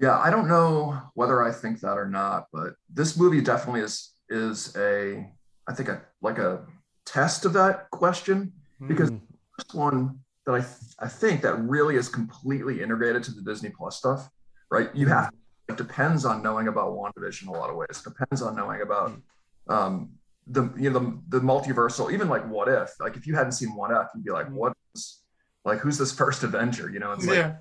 Yeah, 0.00 0.18
I 0.18 0.30
don't 0.30 0.48
know 0.48 0.98
whether 1.14 1.42
I 1.42 1.52
think 1.52 1.80
that 1.80 1.98
or 1.98 2.08
not, 2.08 2.46
but 2.52 2.74
this 2.92 3.18
movie 3.18 3.40
definitely 3.40 3.80
is 3.80 4.12
is 4.28 4.76
a 4.76 5.30
I 5.68 5.74
think 5.74 5.88
a 5.88 6.02
like 6.22 6.38
a 6.38 6.64
test 7.04 7.44
of 7.44 7.52
that 7.54 7.90
question 7.90 8.52
because 8.86 9.10
mm. 9.10 9.20
the 9.20 9.36
first 9.58 9.74
one 9.74 10.20
that 10.44 10.52
I 10.52 10.60
th- 10.60 10.94
I 10.98 11.08
think 11.08 11.42
that 11.42 11.54
really 11.60 11.96
is 11.96 12.08
completely 12.08 12.82
integrated 12.82 13.22
to 13.24 13.32
the 13.32 13.42
Disney 13.42 13.70
Plus 13.70 13.96
stuff, 13.96 14.28
right? 14.70 14.88
You 14.94 15.08
have 15.08 15.30
it 15.68 15.76
depends 15.76 16.24
on 16.24 16.42
knowing 16.42 16.68
about 16.68 16.92
WandaVision 16.92 17.42
in 17.42 17.48
a 17.48 17.52
lot 17.52 17.70
of 17.70 17.76
ways. 17.76 17.88
It 17.90 18.04
depends 18.04 18.40
on 18.42 18.54
knowing 18.54 18.82
about 18.82 19.10
hmm. 19.10 19.72
um, 19.72 20.10
the 20.46 20.72
you 20.76 20.90
know 20.90 20.98
the, 20.98 21.38
the 21.38 21.40
multiversal, 21.40 22.12
even 22.12 22.28
like 22.28 22.48
what 22.48 22.68
if? 22.68 22.90
Like 23.00 23.16
if 23.16 23.26
you 23.26 23.34
hadn't 23.34 23.52
seen 23.52 23.74
What 23.74 23.90
If, 23.90 24.08
you'd 24.14 24.24
be 24.24 24.30
like, 24.30 24.46
hmm. 24.48 24.54
what 24.54 24.72
is 24.94 25.22
like 25.64 25.78
who's 25.78 25.98
this 25.98 26.12
first 26.12 26.44
Avenger? 26.44 26.90
You 26.90 27.00
know, 27.00 27.12
it's 27.12 27.26
like 27.26 27.36
yeah. 27.36 27.56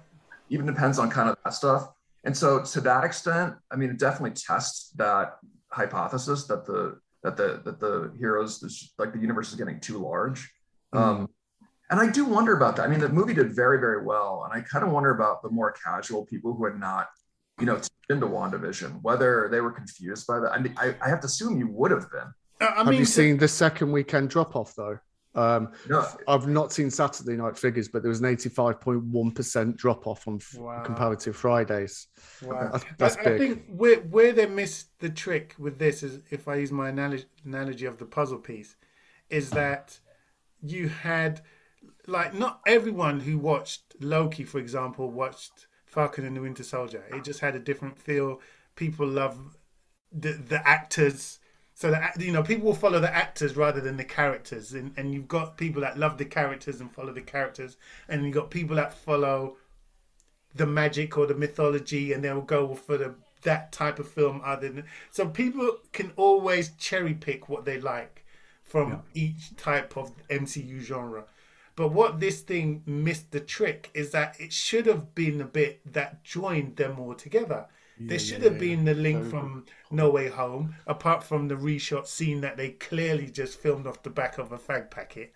even 0.49 0.65
depends 0.65 0.99
on 0.99 1.09
kind 1.09 1.29
of 1.29 1.37
that 1.43 1.53
stuff. 1.53 1.89
And 2.23 2.35
so 2.35 2.63
to 2.63 2.81
that 2.81 3.03
extent, 3.03 3.55
I 3.71 3.75
mean, 3.75 3.89
it 3.91 3.99
definitely 3.99 4.31
tests 4.31 4.89
that 4.95 5.37
hypothesis 5.75 6.45
that 6.47 6.65
the 6.65 6.99
that 7.23 7.37
the 7.37 7.61
that 7.65 7.79
the 7.79 8.13
heroes 8.17 8.59
this, 8.59 8.93
like 8.97 9.13
the 9.13 9.19
universe 9.19 9.49
is 9.49 9.55
getting 9.55 9.79
too 9.79 9.97
large. 9.97 10.51
Mm. 10.93 10.99
Um, 10.99 11.29
and 11.91 11.99
I 11.99 12.09
do 12.09 12.25
wonder 12.25 12.57
about 12.57 12.77
that. 12.77 12.85
I 12.85 12.87
mean, 12.87 12.99
the 12.99 13.09
movie 13.09 13.35
did 13.35 13.55
very, 13.55 13.79
very 13.79 14.03
well. 14.03 14.43
And 14.43 14.59
I 14.59 14.65
kind 14.65 14.83
of 14.83 14.91
wonder 14.91 15.11
about 15.11 15.43
the 15.43 15.49
more 15.49 15.71
casual 15.71 16.25
people 16.25 16.55
who 16.55 16.65
had 16.65 16.79
not 16.79 17.09
you 17.59 17.65
know, 17.65 17.79
into 18.09 18.27
WandaVision, 18.27 19.01
whether 19.01 19.47
they 19.49 19.61
were 19.61 19.71
confused 19.71 20.27
by 20.27 20.39
that. 20.39 20.51
I, 20.51 20.59
mean, 20.59 20.73
I, 20.77 20.95
I 21.01 21.09
have 21.09 21.21
to 21.21 21.27
assume 21.27 21.57
you 21.57 21.67
would 21.69 21.91
have 21.91 22.09
been. 22.11 22.33
Uh, 22.61 22.71
I 22.75 22.77
mean, 22.79 22.85
have 22.87 22.99
you 22.99 23.05
seen 23.05 23.37
the 23.37 23.47
second 23.47 23.91
weekend 23.91 24.29
drop 24.29 24.55
off 24.55 24.75
though? 24.75 24.99
Um, 25.35 25.71
no. 25.89 26.05
I've 26.27 26.47
not 26.47 26.71
seen 26.71 26.89
Saturday 26.89 27.35
night 27.35 27.57
figures, 27.57 27.87
but 27.87 28.01
there 28.01 28.09
was 28.09 28.21
an 28.21 28.35
85.1% 28.35 29.75
drop 29.75 30.07
off 30.07 30.27
on 30.27 30.39
wow. 30.57 30.81
comparative 30.83 31.35
Fridays. 31.35 32.07
Wow. 32.41 32.69
That's, 32.71 32.85
that's 32.97 33.17
I, 33.17 33.23
big. 33.23 33.33
I 33.33 33.37
think 33.37 33.65
where, 33.67 33.97
where 33.97 34.31
they 34.31 34.45
missed 34.45 34.97
the 34.99 35.09
trick 35.09 35.55
with 35.59 35.77
this 35.77 36.03
is, 36.03 36.19
if 36.29 36.47
I 36.47 36.55
use 36.55 36.71
my 36.71 36.89
analogy, 36.89 37.25
analogy 37.43 37.85
of 37.85 37.97
the 37.97 38.05
puzzle 38.05 38.39
piece, 38.39 38.75
is 39.29 39.49
that 39.51 39.99
you 40.61 40.87
had, 40.87 41.41
like, 42.07 42.33
not 42.33 42.61
everyone 42.65 43.19
who 43.19 43.37
watched 43.37 43.95
Loki, 43.99 44.43
for 44.43 44.59
example, 44.59 45.11
watched 45.11 45.67
Falcon 45.85 46.25
and 46.25 46.35
the 46.35 46.41
Winter 46.41 46.63
Soldier. 46.63 47.05
It 47.13 47.23
just 47.23 47.39
had 47.39 47.55
a 47.55 47.59
different 47.59 47.97
feel. 47.97 48.41
People 48.75 49.07
love 49.07 49.57
the 50.11 50.33
the 50.33 50.67
actors. 50.67 51.39
So 51.77 51.91
that 51.91 52.19
you 52.21 52.31
know, 52.31 52.41
people 52.41 52.67
will 52.67 52.73
follow 52.73 53.01
the 53.01 53.13
actors 53.13 53.57
rather 53.57 53.81
than 53.81 53.97
the 53.97 54.05
characters, 54.05 54.71
and 54.71 54.93
and 54.95 55.13
you've 55.13 55.27
got 55.27 55.57
people 55.57 55.81
that 55.81 55.99
love 55.99 56.17
the 56.17 56.25
characters 56.25 56.79
and 56.79 56.89
follow 56.89 57.11
the 57.11 57.21
characters, 57.21 57.75
and 58.07 58.23
you've 58.23 58.33
got 58.33 58.49
people 58.49 58.77
that 58.77 58.93
follow 58.93 59.57
the 60.55 60.65
magic 60.65 61.17
or 61.17 61.27
the 61.27 61.35
mythology, 61.35 62.13
and 62.13 62.23
they'll 62.23 62.41
go 62.41 62.73
for 62.75 62.97
the 62.97 63.15
that 63.43 63.73
type 63.73 63.99
of 63.99 64.07
film. 64.07 64.41
Other 64.43 64.69
than 64.69 64.85
so, 65.11 65.27
people 65.27 65.79
can 65.91 66.13
always 66.15 66.69
cherry 66.77 67.13
pick 67.13 67.49
what 67.49 67.65
they 67.65 67.79
like 67.79 68.25
from 68.63 68.89
yeah. 68.89 68.99
each 69.13 69.55
type 69.57 69.97
of 69.97 70.13
MCU 70.29 70.79
genre. 70.79 71.25
But 71.75 71.89
what 71.89 72.21
this 72.21 72.39
thing 72.39 72.83
missed 72.85 73.31
the 73.31 73.41
trick 73.41 73.91
is 73.93 74.11
that 74.11 74.39
it 74.39 74.53
should 74.53 74.85
have 74.85 75.13
been 75.13 75.41
a 75.41 75.45
bit 75.45 75.81
that 75.91 76.23
joined 76.23 76.77
them 76.77 76.99
all 76.99 77.15
together. 77.15 77.65
Yeah, 77.97 78.07
there 78.09 78.19
should 78.19 78.43
yeah, 78.43 78.49
have 78.49 78.59
been 78.59 78.85
the 78.85 78.93
link 78.93 79.29
from 79.29 79.65
No 79.91 80.09
Way 80.09 80.29
Home, 80.29 80.75
apart 80.85 81.23
from 81.23 81.47
the 81.47 81.55
reshot 81.55 82.07
scene 82.07 82.41
that 82.41 82.57
they 82.57 82.71
clearly 82.71 83.27
just 83.27 83.59
filmed 83.59 83.87
off 83.87 84.03
the 84.03 84.09
back 84.09 84.37
of 84.37 84.51
a 84.51 84.57
fag 84.57 84.91
packet. 84.91 85.33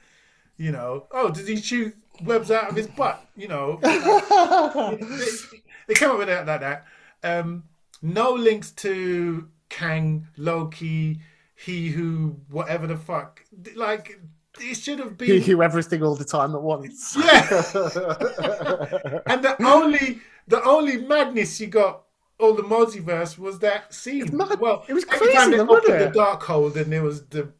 You 0.58 0.74
know, 0.74 1.08
oh, 1.12 1.30
did 1.30 1.48
he 1.48 1.56
shoot 1.56 1.96
webs 2.24 2.52
out 2.52 2.70
of 2.70 2.76
his 2.76 2.88
butt? 2.88 3.26
You 3.38 3.48
know, 3.48 3.80
they, 3.82 3.98
they, 5.88 5.94
came 5.94 6.10
up 6.10 6.18
with 6.18 6.28
that 6.28 6.46
like 6.46 6.60
that. 6.60 6.86
Um, 7.24 7.64
no 8.02 8.34
links 8.34 8.72
to 8.72 9.48
Kang, 9.70 10.28
Loki, 10.36 11.22
he 11.56 11.90
who, 11.90 12.36
whatever 12.50 12.88
the 12.88 12.98
fuck. 12.98 13.46
Like 13.76 14.20
it 14.60 14.76
should 14.76 15.00
have 15.00 15.18
been 15.18 15.28
he 15.28 15.40
who 15.40 15.62
everything 15.62 16.04
all 16.04 16.16
the 16.16 16.26
time 16.26 16.56
at 16.56 16.62
once. 16.62 17.16
Yeah. 17.18 17.24
and 19.28 19.44
the 19.44 19.56
only 19.66 20.20
the 20.48 20.62
only 20.64 20.98
madness 20.98 21.60
you 21.62 21.68
got 21.68 22.04
all 22.40 22.54
the 22.54 22.64
multiverse 22.64 23.38
was 23.38 23.60
that 23.60 23.94
scene. 23.94 24.38
Well, 24.38 24.86
it 24.88 24.94
was 24.94 25.06
crazy. 25.06 25.34
Time 25.34 25.52
they 25.52 25.58
the 25.58 26.12
Darkhold 26.16 26.76
and 26.76 26.92
there 26.92 27.04
was 27.04 27.26
the 27.28 27.52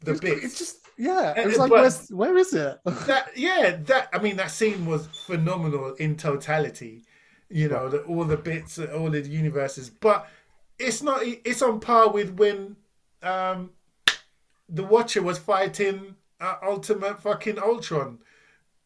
the 0.00 0.12
it 0.12 0.20
bits. 0.20 0.44
It's 0.44 0.58
just 0.58 0.78
yeah. 0.96 1.34
It 1.36 1.46
was 1.46 1.58
like, 1.58 1.70
where's, 1.70 2.08
where 2.08 2.36
is 2.36 2.54
it? 2.54 2.78
that 2.84 3.30
yeah, 3.36 3.76
that 3.84 4.08
I 4.12 4.18
mean, 4.18 4.36
that 4.36 4.50
scene 4.50 4.86
was 4.86 5.06
phenomenal 5.26 5.94
in 5.94 6.16
totality. 6.16 7.04
You 7.50 7.68
know, 7.68 7.88
the, 7.88 8.02
all 8.02 8.24
the 8.24 8.36
bits, 8.36 8.78
all 8.78 9.10
the 9.10 9.20
universes, 9.20 9.90
but 9.90 10.28
it's 10.78 11.02
not. 11.02 11.20
It's 11.24 11.62
on 11.62 11.80
par 11.80 12.10
with 12.10 12.38
when 12.38 12.76
um 13.22 13.70
the 14.68 14.84
Watcher 14.84 15.22
was 15.22 15.38
fighting 15.38 16.14
uh, 16.40 16.56
Ultimate 16.62 17.20
fucking 17.20 17.58
Ultron. 17.58 18.18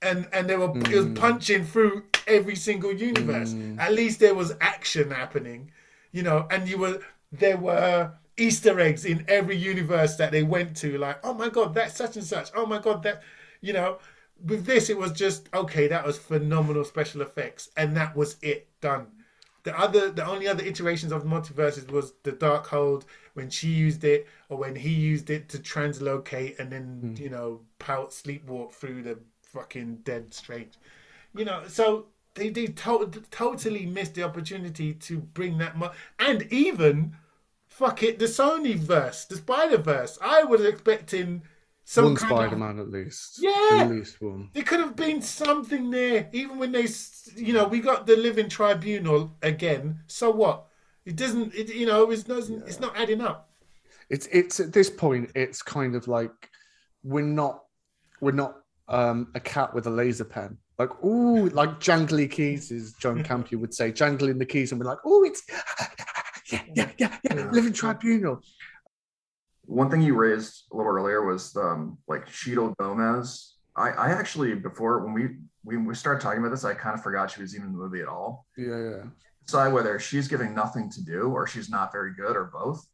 And, 0.02 0.28
and 0.32 0.48
they 0.48 0.56
were 0.56 0.68
mm. 0.68 0.90
it 0.90 0.96
was 0.96 1.06
mm. 1.06 1.16
punching 1.16 1.64
through 1.64 2.04
every 2.26 2.56
single 2.56 2.92
universe. 2.92 3.52
Mm. 3.52 3.78
At 3.78 3.92
least 3.92 4.20
there 4.20 4.34
was 4.34 4.54
action 4.60 5.10
happening, 5.10 5.70
you 6.10 6.22
know. 6.22 6.46
And 6.50 6.68
you 6.68 6.78
were 6.78 7.00
there 7.30 7.56
were 7.56 8.12
Easter 8.36 8.78
eggs 8.80 9.04
in 9.04 9.24
every 9.28 9.56
universe 9.56 10.16
that 10.16 10.32
they 10.32 10.42
went 10.42 10.76
to. 10.78 10.98
Like, 10.98 11.18
oh 11.24 11.34
my 11.34 11.48
god, 11.48 11.74
that's 11.74 11.96
such 11.96 12.16
and 12.16 12.24
such. 12.24 12.50
Oh 12.54 12.66
my 12.66 12.78
god, 12.78 13.02
that 13.04 13.22
you 13.60 13.72
know. 13.72 13.98
With 14.44 14.66
this, 14.66 14.90
it 14.90 14.98
was 14.98 15.12
just 15.12 15.48
okay. 15.54 15.86
That 15.86 16.04
was 16.04 16.18
phenomenal 16.18 16.84
special 16.84 17.22
effects, 17.22 17.70
and 17.76 17.96
that 17.96 18.16
was 18.16 18.38
it 18.42 18.68
done. 18.80 19.06
The 19.62 19.78
other, 19.78 20.10
the 20.10 20.26
only 20.26 20.48
other 20.48 20.64
iterations 20.64 21.12
of 21.12 21.22
multiverses 21.24 21.88
was 21.90 22.14
the 22.24 22.32
Darkhold 22.32 23.04
when 23.34 23.48
she 23.50 23.68
used 23.68 24.02
it, 24.02 24.26
or 24.48 24.58
when 24.58 24.74
he 24.74 24.90
used 24.90 25.30
it 25.30 25.48
to 25.50 25.58
translocate 25.58 26.58
and 26.58 26.72
then 26.72 27.00
mm. 27.04 27.18
you 27.20 27.30
know 27.30 27.60
pout 27.78 28.10
sleepwalk 28.10 28.72
through 28.72 29.02
the 29.02 29.18
fucking 29.52 29.96
dead 30.04 30.34
strange. 30.34 30.72
You 31.34 31.44
know, 31.44 31.62
so 31.68 32.06
they 32.34 32.48
they 32.48 32.66
to- 32.66 33.10
totally 33.30 33.86
missed 33.86 34.14
the 34.14 34.22
opportunity 34.22 34.94
to 34.94 35.18
bring 35.18 35.58
that 35.58 35.76
much, 35.76 35.94
and 36.18 36.42
even 36.52 37.16
fuck 37.68 38.02
it, 38.02 38.18
the 38.18 38.26
Sony 38.26 38.76
verse, 38.76 39.24
the 39.24 39.36
Spider 39.36 39.78
Verse. 39.78 40.18
I 40.20 40.44
was 40.44 40.62
expecting 40.64 41.42
some 41.84 42.04
one 42.04 42.16
Spider-Man 42.16 42.78
of, 42.78 42.86
at 42.86 42.92
least. 42.92 43.38
Yeah, 43.40 43.68
at 43.72 43.90
least 43.90 44.20
one. 44.20 44.50
There 44.52 44.62
could 44.62 44.80
have 44.80 44.96
been 44.96 45.20
something 45.22 45.90
there, 45.90 46.28
even 46.32 46.58
when 46.58 46.72
they, 46.72 46.86
you 47.36 47.52
know, 47.52 47.66
we 47.66 47.80
got 47.80 48.06
the 48.06 48.16
Living 48.16 48.48
Tribunal 48.48 49.36
again. 49.42 50.00
So 50.06 50.30
what? 50.30 50.66
It 51.04 51.16
doesn't. 51.16 51.54
It 51.54 51.74
you 51.74 51.86
know, 51.86 52.10
it's 52.10 52.28
not. 52.28 52.48
Yeah. 52.48 52.58
It's 52.66 52.80
not 52.80 52.96
adding 52.96 53.20
up. 53.20 53.50
It's 54.08 54.28
it's 54.30 54.60
at 54.60 54.72
this 54.72 54.90
point. 54.90 55.30
It's 55.34 55.62
kind 55.62 55.96
of 55.96 56.06
like 56.06 56.50
we're 57.02 57.22
not 57.22 57.64
we're 58.20 58.32
not 58.32 58.61
um, 58.88 59.28
a 59.34 59.40
cat 59.40 59.74
with 59.74 59.86
a 59.86 59.90
laser 59.90 60.24
pen. 60.24 60.58
Like, 60.78 61.04
ooh, 61.04 61.48
like 61.50 61.80
jangly 61.80 62.30
keys, 62.30 62.72
as 62.72 62.94
John 62.94 63.22
Campea 63.24 63.58
would 63.58 63.74
say, 63.74 63.92
jangling 63.92 64.38
the 64.38 64.46
keys, 64.46 64.72
and 64.72 64.80
we're 64.80 64.86
like, 64.86 64.98
oh, 65.04 65.24
it's 65.24 65.42
yeah, 66.52 66.62
yeah, 66.74 66.90
yeah, 66.98 67.16
yeah, 67.24 67.50
living 67.50 67.72
tribunal. 67.72 68.40
One 69.66 69.90
thing 69.90 70.02
you 70.02 70.16
raised 70.16 70.64
a 70.72 70.76
little 70.76 70.92
earlier 70.92 71.24
was 71.24 71.56
um, 71.56 71.98
like 72.08 72.26
Xochitl 72.26 72.76
Gomez. 72.78 73.54
I, 73.76 73.90
I 73.90 74.08
actually 74.10 74.54
before 74.54 75.04
when 75.04 75.14
we 75.14 75.36
when 75.64 75.84
we 75.84 75.94
started 75.94 76.20
talking 76.20 76.40
about 76.40 76.50
this, 76.50 76.64
I 76.64 76.74
kind 76.74 76.94
of 76.94 77.02
forgot 77.02 77.30
she 77.30 77.40
was 77.40 77.54
even 77.54 77.68
in 77.68 77.72
the 77.72 77.78
movie 77.78 78.00
at 78.00 78.08
all. 78.08 78.46
Yeah, 78.56 78.76
yeah. 78.76 79.02
Decide 79.46 79.72
whether 79.72 79.98
she's 79.98 80.28
giving 80.28 80.54
nothing 80.54 80.90
to 80.90 81.04
do 81.04 81.30
or 81.30 81.46
she's 81.46 81.70
not 81.70 81.92
very 81.92 82.12
good 82.14 82.36
or 82.36 82.50
both. 82.52 82.86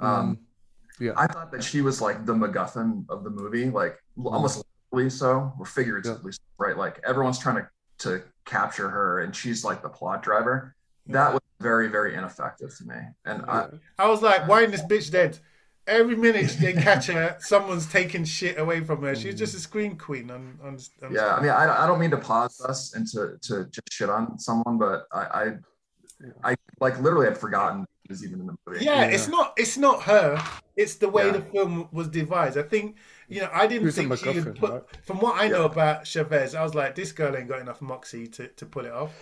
Um, 0.00 0.36
mm. 0.36 1.04
yeah, 1.04 1.12
I 1.16 1.26
thought 1.26 1.52
that 1.52 1.62
she 1.62 1.82
was 1.82 2.00
like 2.00 2.24
the 2.24 2.34
MacGuffin 2.34 3.04
of 3.08 3.24
the 3.24 3.30
movie, 3.30 3.70
like 3.70 3.98
almost 4.24 4.64
so, 5.08 5.52
or 5.58 5.66
figuratively, 5.66 6.32
yeah. 6.32 6.66
right? 6.66 6.76
Like 6.76 7.00
everyone's 7.06 7.38
trying 7.38 7.56
to 7.56 7.68
to 7.98 8.22
capture 8.44 8.88
her, 8.88 9.20
and 9.20 9.34
she's 9.34 9.64
like 9.64 9.82
the 9.82 9.88
plot 9.88 10.22
driver. 10.22 10.74
That 11.06 11.32
was 11.32 11.42
very 11.60 11.88
very 11.88 12.14
ineffective 12.14 12.76
to 12.78 12.84
me, 12.84 12.96
and 13.24 13.44
yeah. 13.46 13.66
I 13.98 14.04
I 14.04 14.08
was 14.08 14.22
like, 14.22 14.48
why 14.48 14.62
is 14.62 14.70
this 14.70 14.82
bitch 14.82 15.10
dead? 15.10 15.38
Every 15.86 16.16
minute 16.16 16.56
they 16.60 16.72
catch 16.72 17.08
her, 17.08 17.36
someone's 17.40 17.86
taking 17.86 18.24
shit 18.24 18.58
away 18.58 18.80
from 18.80 19.02
her. 19.02 19.14
She's 19.14 19.34
mm. 19.34 19.38
just 19.38 19.54
a 19.54 19.58
screen 19.58 19.98
queen. 19.98 20.30
On, 20.30 20.58
on, 20.62 20.78
on 21.02 21.12
yeah, 21.12 21.34
I 21.34 21.42
mean, 21.42 21.50
I, 21.50 21.84
I 21.84 21.86
don't 21.86 22.00
mean 22.00 22.10
to 22.12 22.16
pause 22.16 22.58
us 22.66 22.94
and 22.94 23.06
to, 23.08 23.36
to 23.42 23.66
just 23.66 23.92
shit 23.92 24.08
on 24.08 24.38
someone, 24.38 24.78
but 24.78 25.06
I, 25.12 25.20
I, 25.20 26.52
I 26.52 26.54
like 26.80 26.98
literally 27.02 27.26
had 27.26 27.36
forgotten 27.36 27.84
was 28.08 28.24
even 28.24 28.40
in 28.40 28.46
the 28.46 28.56
movie. 28.66 28.84
Yeah, 28.84 29.02
yeah, 29.02 29.06
it's 29.06 29.28
not 29.28 29.54
it's 29.56 29.76
not 29.76 30.02
her. 30.02 30.42
It's 30.76 30.96
the 30.96 31.08
way 31.08 31.26
yeah. 31.26 31.32
the 31.32 31.40
film 31.40 31.88
was 31.92 32.08
devised. 32.08 32.58
I 32.58 32.62
think 32.62 32.96
you 33.28 33.40
know 33.40 33.50
I 33.52 33.66
didn't 33.66 33.90
think 33.92 34.16
she 34.18 34.32
had 34.32 34.56
put. 34.56 34.72
Right? 34.72 34.82
From 35.04 35.18
what 35.18 35.40
I 35.40 35.48
know 35.48 35.64
about 35.64 36.06
Chavez, 36.06 36.54
I 36.54 36.62
was 36.62 36.74
like, 36.74 36.94
this 36.94 37.12
girl 37.12 37.36
ain't 37.36 37.48
got 37.48 37.60
enough 37.60 37.80
moxie 37.80 38.26
to, 38.28 38.48
to 38.48 38.66
pull 38.66 38.84
it 38.84 38.92
off. 38.92 39.12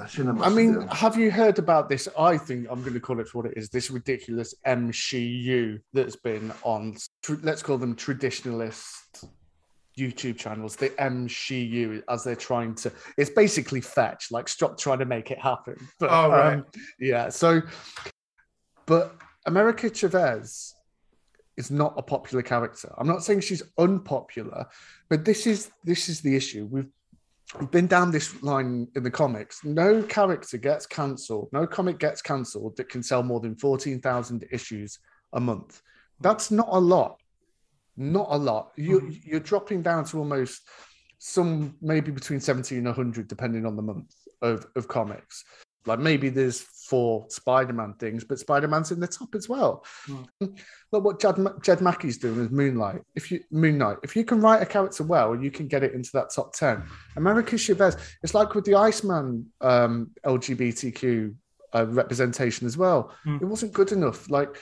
I 0.00 0.48
mean, 0.48 0.88
have 0.88 1.16
you 1.16 1.30
heard 1.30 1.58
about 1.58 1.88
this? 1.88 2.08
I 2.18 2.36
think 2.36 2.66
I'm 2.68 2.80
going 2.80 2.94
to 2.94 3.00
call 3.00 3.20
it 3.20 3.28
for 3.28 3.42
what 3.42 3.52
it 3.52 3.56
is. 3.56 3.68
This 3.68 3.90
ridiculous 3.90 4.52
MCU 4.66 5.80
that's 5.92 6.16
been 6.16 6.52
on, 6.64 6.96
let's 7.42 7.62
call 7.62 7.78
them 7.78 7.94
traditionalist 7.94 9.28
YouTube 9.98 10.38
channels, 10.38 10.76
the 10.76 10.88
MCU, 10.90 12.02
as 12.08 12.24
they're 12.24 12.34
trying 12.34 12.74
to. 12.76 12.92
It's 13.16 13.30
basically 13.30 13.80
fetch, 13.80 14.30
like 14.30 14.48
stop 14.48 14.78
trying 14.78 14.98
to 15.00 15.04
make 15.04 15.30
it 15.30 15.38
happen. 15.38 15.76
But, 16.00 16.10
oh 16.10 16.30
right, 16.30 16.54
um, 16.54 16.66
yeah. 16.98 17.28
So, 17.28 17.62
but 18.86 19.14
America 19.46 19.90
Chavez 19.90 20.74
is 21.56 21.70
not 21.70 21.94
a 21.96 22.02
popular 22.02 22.42
character. 22.42 22.92
I'm 22.96 23.06
not 23.06 23.24
saying 23.24 23.40
she's 23.40 23.62
unpopular, 23.78 24.66
but 25.08 25.24
this 25.24 25.46
is 25.46 25.70
this 25.84 26.08
is 26.08 26.20
the 26.20 26.34
issue. 26.34 26.66
We've 26.70 26.88
we've 27.58 27.70
been 27.70 27.86
down 27.86 28.10
this 28.10 28.42
line 28.42 28.88
in 28.96 29.02
the 29.02 29.10
comics. 29.10 29.64
No 29.64 30.02
character 30.02 30.56
gets 30.56 30.86
cancelled. 30.86 31.48
No 31.52 31.66
comic 31.66 31.98
gets 31.98 32.22
cancelled 32.22 32.76
that 32.76 32.88
can 32.88 33.02
sell 33.02 33.22
more 33.22 33.40
than 33.40 33.56
fourteen 33.56 34.00
thousand 34.00 34.46
issues 34.50 34.98
a 35.32 35.40
month. 35.40 35.82
That's 36.20 36.50
not 36.50 36.68
a 36.70 36.80
lot. 36.80 37.20
Not 37.96 38.28
a 38.30 38.36
lot. 38.36 38.72
You 38.76 39.00
mm-hmm. 39.00 39.30
you're 39.30 39.40
dropping 39.40 39.82
down 39.82 40.04
to 40.06 40.18
almost 40.18 40.62
some 41.24 41.76
maybe 41.80 42.10
between 42.10 42.40
70 42.40 42.78
and 42.78 42.86
100 42.86 43.28
depending 43.28 43.64
on 43.64 43.76
the 43.76 43.82
month 43.82 44.12
of, 44.40 44.66
of 44.74 44.88
comics 44.88 45.44
like 45.86 45.98
maybe 45.98 46.28
there's 46.28 46.60
four 46.60 47.26
Spider-Man 47.28 47.94
things, 47.98 48.24
but 48.24 48.38
Spider-Man's 48.38 48.92
in 48.92 49.00
the 49.00 49.06
top 49.06 49.34
as 49.34 49.48
well. 49.48 49.84
Mm. 50.08 50.58
Look 50.92 51.04
what 51.04 51.20
Jed, 51.20 51.36
Jed 51.62 51.80
MacKay's 51.80 52.18
doing 52.18 52.38
with 52.38 52.52
Moonlight. 52.52 53.02
If 53.14 53.30
you 53.30 53.40
Moon 53.50 53.78
Knight, 53.78 53.98
if 54.02 54.14
you 54.14 54.24
can 54.24 54.40
write 54.40 54.62
a 54.62 54.66
character 54.66 55.04
well, 55.04 55.34
you 55.34 55.50
can 55.50 55.68
get 55.68 55.82
it 55.82 55.94
into 55.94 56.10
that 56.14 56.30
top 56.34 56.52
ten. 56.54 56.84
America 57.16 57.56
Chavez, 57.56 57.96
it's 58.22 58.34
like 58.34 58.54
with 58.54 58.64
the 58.64 58.74
Iceman 58.74 59.46
um, 59.60 60.10
LGBTQ 60.24 61.34
uh, 61.74 61.86
representation 61.86 62.66
as 62.66 62.76
well. 62.76 63.12
Mm. 63.26 63.42
It 63.42 63.46
wasn't 63.46 63.72
good 63.72 63.92
enough. 63.92 64.30
Like, 64.30 64.56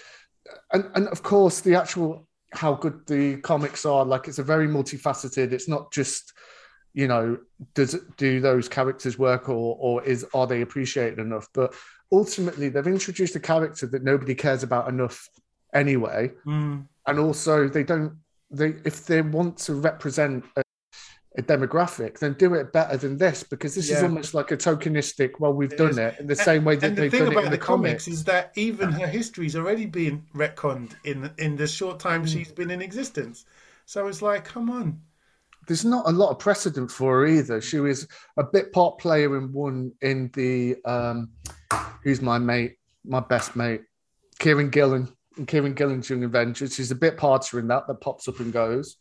and 0.72 0.90
and 0.94 1.08
of 1.08 1.22
course 1.22 1.60
the 1.60 1.74
actual 1.74 2.26
how 2.52 2.74
good 2.74 3.06
the 3.06 3.36
comics 3.38 3.84
are. 3.86 4.04
Like, 4.04 4.28
it's 4.28 4.38
a 4.38 4.44
very 4.44 4.66
multifaceted. 4.66 5.52
It's 5.52 5.68
not 5.68 5.92
just 5.92 6.32
you 6.92 7.06
know 7.06 7.38
does 7.74 7.96
do 8.16 8.40
those 8.40 8.68
characters 8.68 9.18
work 9.18 9.48
or 9.48 9.76
or 9.78 10.02
is 10.04 10.26
are 10.34 10.46
they 10.46 10.62
appreciated 10.62 11.18
enough 11.18 11.48
but 11.54 11.74
ultimately 12.12 12.68
they've 12.68 12.86
introduced 12.86 13.36
a 13.36 13.40
character 13.40 13.86
that 13.86 14.02
nobody 14.02 14.34
cares 14.34 14.62
about 14.62 14.88
enough 14.88 15.28
anyway 15.74 16.30
mm. 16.44 16.84
and 17.06 17.18
also 17.18 17.68
they 17.68 17.84
don't 17.84 18.14
they 18.50 18.74
if 18.84 19.06
they 19.06 19.22
want 19.22 19.56
to 19.56 19.74
represent 19.74 20.44
a, 20.56 20.62
a 21.38 21.42
demographic 21.42 22.18
then 22.18 22.32
do 22.32 22.54
it 22.54 22.72
better 22.72 22.96
than 22.96 23.16
this 23.16 23.44
because 23.44 23.76
this 23.76 23.88
yeah. 23.88 23.98
is 23.98 24.02
almost 24.02 24.34
like 24.34 24.50
a 24.50 24.56
tokenistic 24.56 25.34
well 25.38 25.52
we've 25.52 25.72
it 25.72 25.78
done 25.78 25.90
is. 25.90 25.98
it 25.98 26.16
in 26.18 26.26
the 26.26 26.32
and, 26.32 26.40
same 26.40 26.64
way 26.64 26.74
that 26.74 26.96
the 26.96 27.02
they've 27.02 27.12
done 27.12 27.32
it 27.32 27.38
in 27.38 27.44
the, 27.44 27.50
the 27.50 27.58
comics, 27.58 28.04
comics 28.04 28.08
is 28.08 28.24
that 28.24 28.50
even 28.56 28.90
her 28.90 29.06
history's 29.06 29.54
already 29.54 29.86
been 29.86 30.24
retconned 30.34 30.92
in 31.04 31.30
in 31.38 31.54
the 31.54 31.68
short 31.68 32.00
time 32.00 32.24
mm. 32.24 32.28
she's 32.28 32.50
been 32.50 32.70
in 32.72 32.82
existence 32.82 33.44
so 33.86 34.08
it's 34.08 34.22
like 34.22 34.44
come 34.44 34.68
on 34.68 35.00
there's 35.70 35.84
not 35.84 36.08
a 36.08 36.10
lot 36.10 36.30
of 36.30 36.40
precedent 36.40 36.90
for 36.90 37.20
her 37.20 37.26
either. 37.28 37.60
She 37.60 37.78
was 37.78 38.08
a 38.36 38.42
bit 38.42 38.72
part 38.72 38.98
player 38.98 39.38
in 39.38 39.52
one 39.52 39.92
in 40.02 40.28
the 40.34 40.74
um, 40.84 41.30
who's 42.02 42.20
my 42.20 42.38
mate, 42.40 42.74
my 43.04 43.20
best 43.20 43.54
mate, 43.54 43.82
Kieron 44.40 44.72
Gillen, 44.72 45.08
and 45.36 45.46
Kieron 45.46 45.76
Gillen's 45.76 46.10
Young 46.10 46.24
Avengers. 46.24 46.74
She's 46.74 46.90
a 46.90 46.96
bit 46.96 47.16
parter 47.16 47.60
in 47.60 47.68
that 47.68 47.86
that 47.86 48.00
pops 48.00 48.26
up 48.26 48.40
and 48.40 48.52
goes. 48.52 48.96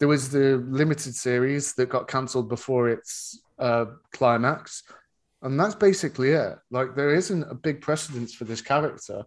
There 0.00 0.08
was 0.08 0.28
the 0.28 0.56
limited 0.56 1.14
series 1.14 1.74
that 1.74 1.88
got 1.88 2.08
cancelled 2.08 2.48
before 2.48 2.88
its 2.88 3.40
uh, 3.60 3.84
climax, 4.12 4.82
and 5.42 5.58
that's 5.58 5.76
basically 5.76 6.30
it. 6.30 6.58
Like 6.72 6.96
there 6.96 7.14
isn't 7.14 7.44
a 7.44 7.54
big 7.54 7.80
precedence 7.80 8.34
for 8.34 8.42
this 8.42 8.60
character. 8.60 9.22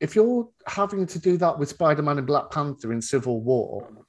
If 0.00 0.16
you're 0.16 0.48
having 0.66 1.06
to 1.06 1.20
do 1.20 1.36
that 1.36 1.56
with 1.56 1.68
Spider-Man 1.68 2.18
and 2.18 2.26
Black 2.26 2.50
Panther 2.50 2.92
in 2.92 3.00
Civil 3.00 3.42
War, 3.42 4.03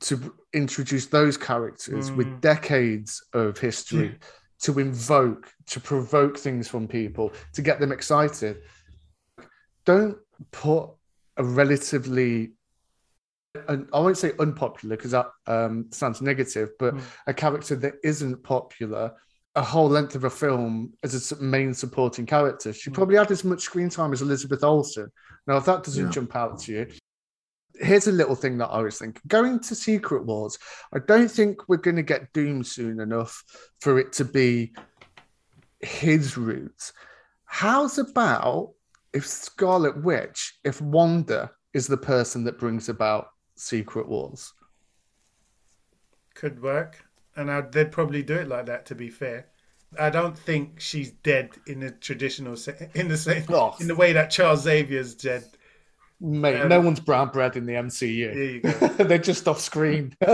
to 0.00 0.34
introduce 0.52 1.06
those 1.06 1.36
characters 1.36 2.10
mm. 2.10 2.16
with 2.16 2.40
decades 2.40 3.22
of 3.32 3.58
history 3.58 4.06
yeah. 4.06 4.26
to 4.62 4.78
invoke, 4.78 5.52
to 5.66 5.80
provoke 5.80 6.38
things 6.38 6.68
from 6.68 6.88
people, 6.88 7.32
to 7.52 7.62
get 7.62 7.80
them 7.80 7.92
excited. 7.92 8.62
Don't 9.84 10.16
put 10.52 10.90
a 11.36 11.44
relatively 11.44 12.52
I 13.68 13.98
won't 13.98 14.16
say 14.16 14.30
unpopular 14.38 14.96
because 14.96 15.10
that 15.10 15.26
um, 15.48 15.86
sounds 15.90 16.22
negative, 16.22 16.70
but 16.78 16.94
mm. 16.94 17.02
a 17.26 17.34
character 17.34 17.74
that 17.76 17.94
isn't 18.04 18.44
popular 18.44 19.12
a 19.56 19.62
whole 19.62 19.88
length 19.88 20.14
of 20.14 20.24
a 20.24 20.30
film 20.30 20.92
as 21.02 21.32
a 21.32 21.42
main 21.42 21.74
supporting 21.74 22.26
character. 22.26 22.72
She 22.72 22.90
mm. 22.90 22.94
probably 22.94 23.16
had 23.16 23.30
as 23.30 23.44
much 23.44 23.62
screen 23.62 23.88
time 23.88 24.12
as 24.12 24.22
Elizabeth 24.22 24.62
Olsen. 24.62 25.10
Now, 25.46 25.56
if 25.56 25.64
that 25.64 25.82
doesn't 25.82 26.04
yeah. 26.04 26.10
jump 26.10 26.36
out 26.36 26.60
to 26.60 26.72
you, 26.72 26.86
here's 27.80 28.06
a 28.06 28.12
little 28.12 28.34
thing 28.34 28.58
that 28.58 28.68
I 28.68 28.82
was 28.82 28.98
thinking. 28.98 29.22
Going 29.26 29.60
to 29.60 29.74
Secret 29.74 30.24
Wars, 30.24 30.58
I 30.92 30.98
don't 30.98 31.30
think 31.30 31.68
we're 31.68 31.76
going 31.76 31.96
to 31.96 32.02
get 32.02 32.32
Doom 32.32 32.62
soon 32.62 33.00
enough 33.00 33.42
for 33.80 33.98
it 33.98 34.12
to 34.14 34.24
be 34.24 34.72
his 35.80 36.36
route. 36.36 36.92
How's 37.44 37.98
about 37.98 38.72
if 39.12 39.26
Scarlet 39.26 40.02
Witch, 40.04 40.58
if 40.64 40.80
Wanda 40.80 41.50
is 41.74 41.86
the 41.86 41.96
person 41.96 42.44
that 42.44 42.58
brings 42.58 42.88
about 42.88 43.30
Secret 43.56 44.08
Wars? 44.08 44.52
Could 46.34 46.62
work 46.62 47.04
and 47.36 47.50
I'd, 47.50 47.72
they'd 47.72 47.92
probably 47.92 48.22
do 48.22 48.34
it 48.34 48.48
like 48.48 48.66
that. 48.66 48.86
To 48.86 48.94
be 48.94 49.08
fair, 49.08 49.46
I 49.98 50.10
don't 50.10 50.38
think 50.38 50.80
she's 50.80 51.10
dead 51.10 51.50
in 51.66 51.80
the 51.80 51.90
traditional 51.90 52.56
in 52.94 53.08
the 53.08 53.16
same 53.16 53.44
oh. 53.48 53.74
in 53.80 53.88
the 53.88 53.94
way 53.94 54.12
that 54.12 54.30
Charles 54.30 54.62
Xavier's 54.62 55.14
dead. 55.14 55.44
Mate, 56.20 56.60
um, 56.60 56.68
no 56.68 56.80
one's 56.80 57.00
brown 57.00 57.30
bread 57.30 57.56
in 57.56 57.64
the 57.66 57.72
MCU. 57.74 58.34
There 58.34 58.44
you 58.44 58.60
go. 58.60 58.70
They're 59.04 59.18
just 59.18 59.48
off 59.48 59.60
screen. 59.60 60.14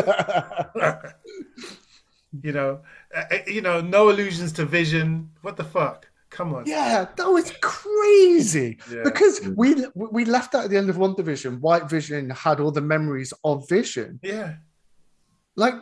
you 2.43 2.53
know, 2.53 2.80
uh, 3.14 3.22
uh, 3.30 3.39
you 3.47 3.61
know, 3.61 3.80
no 3.80 4.11
allusions 4.11 4.53
to 4.53 4.64
Vision. 4.64 5.30
What 5.43 5.57
the 5.57 5.64
fuck? 5.64 6.09
Come 6.30 6.55
on. 6.55 6.64
Yeah, 6.66 7.07
that 7.16 7.28
was 7.28 7.53
crazy. 7.62 8.78
Yeah. 8.93 9.03
Because 9.05 9.41
we 9.57 9.87
we 9.95 10.24
left 10.24 10.55
out 10.57 10.64
at 10.64 10.70
the 10.70 10.76
end 10.76 10.91
of 10.91 10.97
WandaVision. 10.97 11.61
White 11.61 11.89
Vision 11.89 12.30
had 12.30 12.59
all 12.59 12.72
the 12.72 12.80
memories 12.80 13.32
of 13.45 13.68
Vision. 13.68 14.18
Yeah. 14.22 14.57
Like 15.55 15.74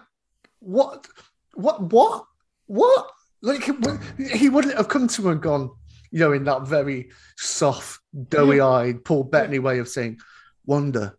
what, 0.64 1.06
what, 1.54 1.92
what, 1.92 2.26
what? 2.66 3.10
Like 3.42 3.64
he 3.64 4.48
wouldn't 4.48 4.76
have 4.76 4.88
come 4.88 5.06
to 5.06 5.22
him 5.22 5.32
and 5.32 5.42
gone, 5.42 5.70
you 6.14 6.20
know, 6.20 6.32
in 6.32 6.44
that 6.44 6.62
very 6.62 7.10
soft, 7.36 7.98
doughy-eyed 8.28 9.04
Paul 9.04 9.24
Bettany 9.24 9.58
way 9.58 9.80
of 9.80 9.88
saying, 9.88 10.20
"Wanda, 10.64 11.16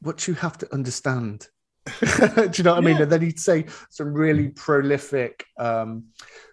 what 0.00 0.26
you 0.26 0.34
have 0.34 0.58
to 0.58 0.74
understand." 0.74 1.46
Do 2.00 2.50
you 2.56 2.64
know 2.64 2.74
what 2.74 2.78
I 2.78 2.80
mean? 2.80 3.00
And 3.00 3.10
then 3.10 3.20
he'd 3.20 3.38
say 3.38 3.66
some 3.88 4.12
really 4.12 4.48
prolific 4.48 5.44
um, 5.58 6.06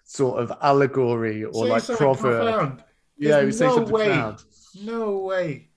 sort 0.04 0.40
of 0.40 0.52
allegory 0.62 1.42
or 1.42 1.66
like 1.66 1.84
proverb. 1.84 2.84
Yeah, 3.18 3.42
he'd 3.42 3.54
say 3.54 3.66
no 3.66 3.74
something 3.74 3.92
way. 3.92 4.06
profound. 4.06 4.44
No 4.80 5.18
way. 5.18 5.69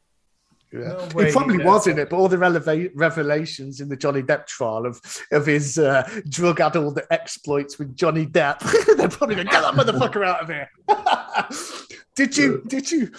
Yeah. 0.73 1.07
No 1.13 1.31
probably 1.31 1.63
was 1.63 1.85
in 1.85 1.99
it, 1.99 2.09
but 2.09 2.17
all 2.17 2.27
the 2.27 2.37
releva- 2.37 2.89
revelations 2.95 3.79
in 3.79 3.89
the 3.89 3.95
Johnny 3.95 4.23
Depp 4.23 4.47
trial 4.47 4.87
of 4.87 4.99
of 5.31 5.45
his 5.45 5.77
uh, 5.77 6.09
drug-addled 6.27 6.99
exploits 7.11 7.77
with 7.77 7.95
Johnny 7.95 8.25
Depp, 8.25 8.59
they're 8.97 9.07
probably 9.07 9.35
going, 9.35 9.47
to 9.47 9.53
get 9.53 9.61
that 9.61 9.75
motherfucker 9.75 10.25
out 10.25 10.41
of 10.41 10.49
here. 10.49 10.69
did 12.15 12.35
you? 12.35 12.63
Did 12.67 12.91
you? 12.91 13.11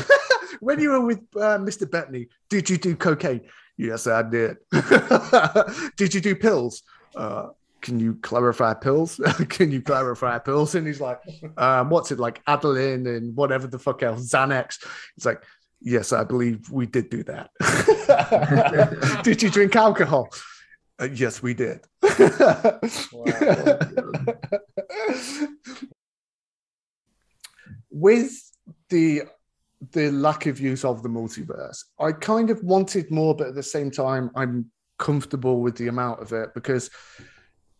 when 0.60 0.78
you 0.78 0.90
were 0.90 1.00
with 1.00 1.18
uh, 1.34 1.58
Mr. 1.58 1.90
Bettany, 1.90 2.28
did 2.48 2.70
you 2.70 2.76
do 2.78 2.94
cocaine? 2.94 3.40
Yes, 3.76 4.06
I 4.06 4.22
did. 4.22 4.58
did 5.96 6.14
you 6.14 6.20
do 6.20 6.36
pills? 6.36 6.84
Uh, 7.16 7.48
can 7.80 7.98
you 7.98 8.14
clarify 8.22 8.74
pills? 8.74 9.20
can 9.48 9.72
you 9.72 9.82
clarify 9.82 10.38
pills? 10.38 10.76
And 10.76 10.86
he's 10.86 11.00
like, 11.00 11.18
um, 11.56 11.90
what's 11.90 12.12
it 12.12 12.20
like, 12.20 12.44
Adderall 12.44 13.08
and 13.08 13.34
whatever 13.34 13.66
the 13.66 13.78
fuck 13.78 14.04
else, 14.04 14.30
Xanax. 14.30 14.86
It's 15.16 15.26
like, 15.26 15.42
Yes, 15.84 16.12
I 16.12 16.22
believe 16.24 16.70
we 16.70 16.86
did 16.86 17.10
do 17.10 17.24
that. 17.24 17.50
did 19.24 19.42
you 19.42 19.50
drink 19.50 19.74
alcohol? 19.74 20.30
Uh, 21.00 21.08
yes, 21.12 21.42
we 21.42 21.54
did. 21.54 21.80
With 27.90 28.32
the 28.88 29.22
the 29.90 30.12
lack 30.12 30.46
of 30.46 30.60
use 30.60 30.84
of 30.84 31.02
the 31.02 31.08
multiverse, 31.08 31.82
I 31.98 32.12
kind 32.12 32.50
of 32.50 32.62
wanted 32.62 33.10
more, 33.10 33.34
but 33.34 33.48
at 33.48 33.56
the 33.56 33.62
same 33.62 33.90
time, 33.90 34.30
I'm 34.36 34.70
comfortable 34.98 35.60
with 35.60 35.76
the 35.76 35.88
amount 35.88 36.20
of 36.20 36.32
it 36.32 36.54
because 36.54 36.88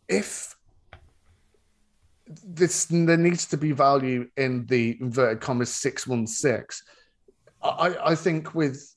if 0.09 0.57
this 2.44 2.86
there 2.86 3.16
needs 3.16 3.46
to 3.46 3.57
be 3.57 3.70
value 3.70 4.28
in 4.36 4.66
the 4.66 4.96
inverted 5.00 5.40
commas 5.40 5.72
616 5.72 6.84
I, 7.62 8.10
I 8.10 8.14
think 8.14 8.54
with 8.54 8.94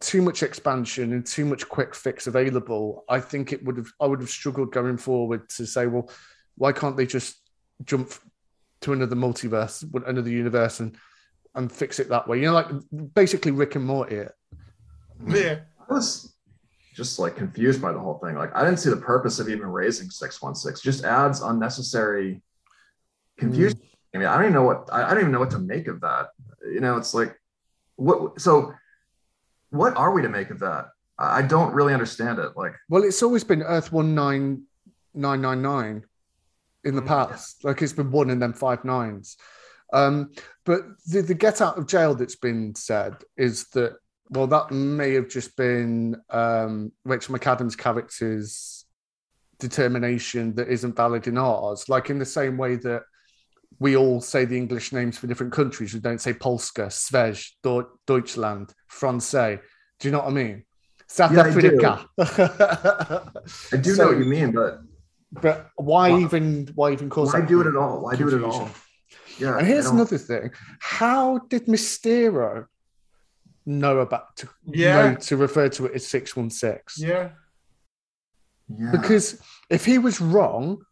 too 0.00 0.22
much 0.22 0.42
expansion 0.42 1.12
and 1.12 1.26
too 1.26 1.44
much 1.44 1.68
quick 1.68 1.94
fix 1.94 2.26
available, 2.26 3.04
I 3.08 3.20
think 3.20 3.52
it 3.52 3.64
would 3.64 3.76
have 3.76 3.92
I 4.00 4.06
would 4.06 4.20
have 4.20 4.30
struggled 4.30 4.72
going 4.72 4.98
forward 4.98 5.48
to 5.50 5.66
say, 5.66 5.86
well, 5.86 6.10
why 6.56 6.72
can't 6.72 6.96
they 6.96 7.06
just 7.06 7.36
jump 7.84 8.12
to 8.82 8.92
another 8.92 9.16
multiverse, 9.16 9.84
another 10.06 10.30
universe, 10.30 10.80
and 10.80 10.96
and 11.54 11.70
fix 11.70 11.98
it 11.98 12.08
that 12.08 12.28
way? 12.28 12.38
You 12.38 12.46
know, 12.46 12.52
like 12.52 12.68
basically 13.14 13.52
Rick 13.52 13.74
and 13.74 13.84
Morty. 13.84 14.24
Yeah, 15.26 15.60
I 15.88 15.94
was 15.94 16.34
just 16.94 17.18
like 17.18 17.36
confused 17.36 17.82
by 17.82 17.92
the 17.92 17.98
whole 17.98 18.18
thing. 18.18 18.36
Like 18.36 18.54
I 18.54 18.64
didn't 18.64 18.78
see 18.78 18.90
the 18.90 18.96
purpose 18.96 19.38
of 19.38 19.48
even 19.48 19.66
raising 19.66 20.10
six 20.10 20.40
one 20.40 20.54
six. 20.54 20.80
Just 20.80 21.04
adds 21.04 21.42
unnecessary 21.42 22.42
confusion. 23.38 23.78
Mm. 23.78 23.86
I 24.14 24.18
mean, 24.18 24.28
I 24.28 24.34
don't 24.36 24.44
even 24.44 24.54
know 24.54 24.62
what 24.62 24.88
I, 24.92 25.04
I 25.04 25.10
don't 25.10 25.20
even 25.20 25.32
know 25.32 25.40
what 25.40 25.50
to 25.50 25.58
make 25.58 25.88
of 25.88 26.00
that. 26.00 26.28
You 26.64 26.80
know, 26.80 26.96
it's 26.96 27.12
like 27.12 27.38
what 27.96 28.40
so 28.40 28.72
what 29.70 29.96
are 29.96 30.12
we 30.12 30.22
to 30.22 30.28
make 30.28 30.50
of 30.50 30.60
that? 30.60 30.86
I 31.18 31.42
don't 31.42 31.74
really 31.74 31.94
understand 31.94 32.38
it 32.38 32.56
like. 32.56 32.74
Well 32.88 33.04
it's 33.04 33.22
always 33.22 33.44
been 33.44 33.62
earth 33.62 33.92
19999 33.92 36.04
in 36.84 36.94
the 36.94 37.02
mm, 37.02 37.06
past. 37.06 37.64
Like 37.64 37.82
it's 37.82 37.92
been 37.92 38.10
one 38.10 38.30
and 38.30 38.40
then 38.40 38.52
five 38.52 38.84
nines. 38.84 39.36
Um 39.92 40.30
but 40.64 40.82
the, 41.06 41.22
the 41.22 41.34
get 41.34 41.60
out 41.60 41.78
of 41.78 41.86
jail 41.86 42.14
that's 42.14 42.36
been 42.36 42.74
said 42.74 43.16
is 43.36 43.68
that 43.70 43.96
well 44.30 44.46
that 44.48 44.70
may 44.70 45.14
have 45.14 45.28
just 45.28 45.56
been 45.56 46.16
um 46.30 46.92
rachel 47.04 47.34
mcadams 47.34 47.78
character's 47.78 48.86
determination 49.58 50.54
that 50.54 50.68
isn't 50.68 50.96
valid 50.96 51.26
in 51.26 51.38
ours. 51.38 51.88
Like 51.88 52.10
in 52.10 52.18
the 52.18 52.26
same 52.26 52.56
way 52.56 52.76
that 52.76 53.02
we 53.78 53.96
all 53.96 54.20
say 54.20 54.44
the 54.44 54.56
English 54.56 54.92
names 54.92 55.18
for 55.18 55.26
different 55.26 55.52
countries. 55.52 55.92
We 55.92 56.00
don't 56.00 56.20
say 56.20 56.32
Polska, 56.32 56.86
Swej, 56.86 57.50
Deutschland, 58.06 58.72
Francais. 58.88 59.60
Do 59.98 60.08
you 60.08 60.12
know 60.12 60.18
what 60.18 60.28
I 60.28 60.32
mean? 60.32 60.64
South 61.08 61.32
yeah, 61.32 61.40
Africa. 61.40 62.08
I 62.18 63.32
do, 63.46 63.76
I 63.76 63.76
do 63.76 63.94
so, 63.94 64.02
know 64.02 64.08
what 64.10 64.18
you 64.18 64.24
mean, 64.24 64.52
but 64.52 64.80
but 65.32 65.70
why, 65.76 66.10
why 66.10 66.20
even 66.20 66.68
why 66.74 66.92
even 66.92 67.10
cause 67.10 67.32
why 67.32 67.42
do 67.42 67.60
it 67.60 67.66
at 67.66 67.76
all? 67.76 68.00
Why 68.00 68.16
confusion? 68.16 68.40
do 68.40 68.44
it 68.44 68.48
at 68.48 68.54
all? 68.54 68.70
Yeah. 69.38 69.58
And 69.58 69.66
here's 69.66 69.86
another 69.86 70.18
thing: 70.18 70.50
How 70.80 71.38
did 71.38 71.66
Mysterio 71.66 72.66
know 73.66 73.98
about 73.98 74.36
to 74.36 74.48
yeah. 74.66 75.10
know 75.10 75.14
to 75.16 75.36
refer 75.36 75.68
to 75.68 75.86
it 75.86 75.94
as 75.94 76.06
six 76.06 76.34
one 76.34 76.50
six? 76.50 76.98
Yeah. 76.98 77.30
Yeah. 78.68 78.90
Because 78.90 79.40
if 79.70 79.84
he 79.84 79.98
was 79.98 80.20
wrong, 80.20 80.82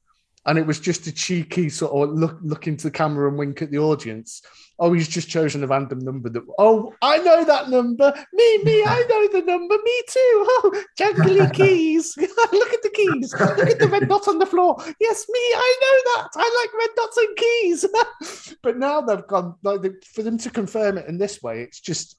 and 0.47 0.59
it 0.59 0.66
was 0.66 0.78
just 0.80 1.07
a 1.07 1.12
cheeky 1.12 1.68
sort 1.68 1.92
of 2.11 2.14
look 2.14 2.38
look 2.42 2.66
into 2.66 2.84
the 2.84 2.90
camera 2.90 3.28
and 3.28 3.38
wink 3.38 3.62
at 3.62 3.70
the 3.70 3.78
audience. 3.78 4.42
Oh, 4.78 4.92
he's 4.92 5.09
just 5.09 5.28
chosen 5.28 5.62
a 5.62 5.66
random 5.68 6.01
number 6.01 6.28
that. 6.30 6.42
Oh, 6.59 6.92
I 7.01 7.18
know 7.18 7.45
that 7.45 7.70
number. 7.70 8.12
Me, 8.32 8.59
me, 8.64 8.82
I 8.86 9.05
know 9.09 9.28
the 9.40 9.45
number. 9.47 9.76
Me 9.84 10.03
too. 10.09 10.47
Oh, 10.57 10.84
jangly 10.99 11.53
keys. 11.55 12.16
look 12.16 12.72
at 12.72 12.82
the 12.82 12.90
keys. 12.92 13.32
Look 13.38 13.59
at 13.70 13.78
the 13.78 13.88
red 13.88 14.09
dot 14.09 14.28
on 14.28 14.38
the 14.38 14.47
floor. 14.47 14.76
Yes, 15.01 15.26
me, 15.28 15.38
I 15.38 15.76
know 15.82 16.22
that. 16.22 16.28
I 16.36 16.62
like 16.62 16.80
red 16.80 16.90
dots 16.97 17.16
and 17.16 17.36
keys. 17.36 18.57
but 18.62 18.78
now 18.78 19.01
they've 19.01 19.26
gone 19.26 19.55
like 19.62 19.82
for 20.05 20.22
them 20.22 20.38
to 20.38 20.51
confirm 20.51 20.99
it 20.99 21.07
in 21.07 21.18
this 21.18 21.42
way. 21.42 21.62
It's 21.62 21.80
just 21.80 22.16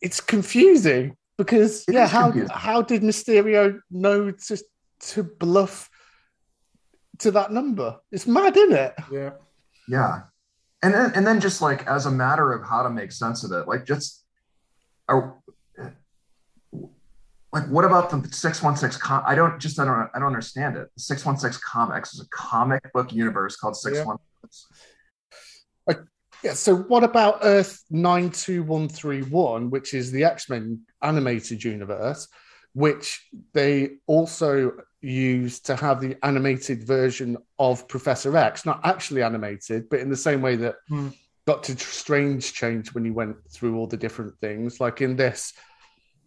it's 0.00 0.20
confusing 0.20 1.16
because 1.38 1.84
it 1.88 1.94
yeah, 1.94 2.06
how 2.06 2.30
confusing. 2.30 2.56
how 2.56 2.82
did 2.82 3.02
Mysterio 3.02 3.80
know 3.90 4.30
to 4.30 4.58
to 5.00 5.22
bluff? 5.24 5.88
To 7.22 7.30
that 7.32 7.52
number. 7.52 7.98
It's 8.10 8.26
mad, 8.26 8.56
isn't 8.56 8.72
it? 8.72 8.94
Yeah. 9.10 9.30
Yeah. 9.88 10.22
And 10.82 10.94
then, 10.94 11.12
and 11.14 11.26
then 11.26 11.40
just 11.40 11.62
like 11.62 11.86
as 11.86 12.06
a 12.06 12.10
matter 12.10 12.52
of 12.52 12.66
how 12.66 12.82
to 12.82 12.90
make 12.90 13.12
sense 13.12 13.44
of 13.44 13.52
it, 13.52 13.68
like 13.68 13.86
just 13.86 14.24
are, 15.08 15.36
like 17.52 17.66
what 17.68 17.84
about 17.84 18.10
the 18.10 18.16
616 18.30 19.00
com- 19.00 19.22
I 19.26 19.34
don't 19.34 19.60
just 19.60 19.78
I 19.78 19.84
don't 19.84 20.10
I 20.14 20.18
don't 20.18 20.28
understand 20.28 20.76
it. 20.76 20.88
The 20.96 21.02
616 21.02 21.60
comics 21.64 22.14
is 22.14 22.20
a 22.20 22.28
comic 22.30 22.92
book 22.92 23.12
universe 23.12 23.56
called 23.56 23.76
616. 23.76 24.76
Yeah. 25.88 25.94
yeah, 26.42 26.54
so 26.54 26.76
what 26.76 27.04
about 27.04 27.40
Earth 27.42 27.84
92131, 27.90 29.70
which 29.70 29.94
is 29.94 30.10
the 30.10 30.24
X-Men 30.24 30.80
animated 31.02 31.62
universe? 31.62 32.26
which 32.74 33.28
they 33.52 33.90
also 34.06 34.72
used 35.02 35.66
to 35.66 35.76
have 35.76 36.00
the 36.00 36.16
animated 36.24 36.84
version 36.84 37.36
of 37.58 37.86
Professor 37.88 38.36
X, 38.36 38.64
not 38.64 38.80
actually 38.84 39.22
animated, 39.22 39.88
but 39.90 40.00
in 40.00 40.08
the 40.08 40.16
same 40.16 40.40
way 40.40 40.56
that 40.56 40.76
mm. 40.88 41.12
Doctor 41.44 41.76
Strange 41.76 42.52
changed 42.52 42.94
when 42.94 43.04
he 43.04 43.10
went 43.10 43.36
through 43.50 43.76
all 43.76 43.86
the 43.86 43.96
different 43.96 44.38
things. 44.38 44.80
Like 44.80 45.00
in 45.00 45.16
this, 45.16 45.52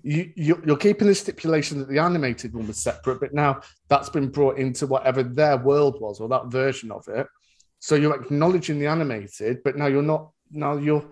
you, 0.04 0.32
you, 0.36 0.62
are 0.68 0.78
keeping 0.78 1.08
the 1.08 1.16
stipulation 1.16 1.80
that 1.80 1.88
the 1.88 2.00
animated 2.00 2.54
one 2.54 2.68
was 2.68 2.78
separate, 2.78 3.22
but 3.22 3.34
now 3.34 3.62
that's 3.88 4.10
been 4.10 4.30
brought 4.30 4.58
into 4.58 4.88
whatever 4.88 5.24
their 5.24 5.58
world 5.58 6.00
was 6.02 6.20
or 6.20 6.28
that 6.30 6.48
version 6.48 6.92
of 6.92 7.08
it. 7.08 7.28
So 7.80 7.96
you're 7.96 8.16
acknowledging 8.16 8.80
the 8.80 8.88
animated, 8.88 9.64
but 9.64 9.78
now 9.78 9.88
you're 9.88 10.02
not. 10.02 10.32
Now 10.52 10.78
you're 10.78 11.06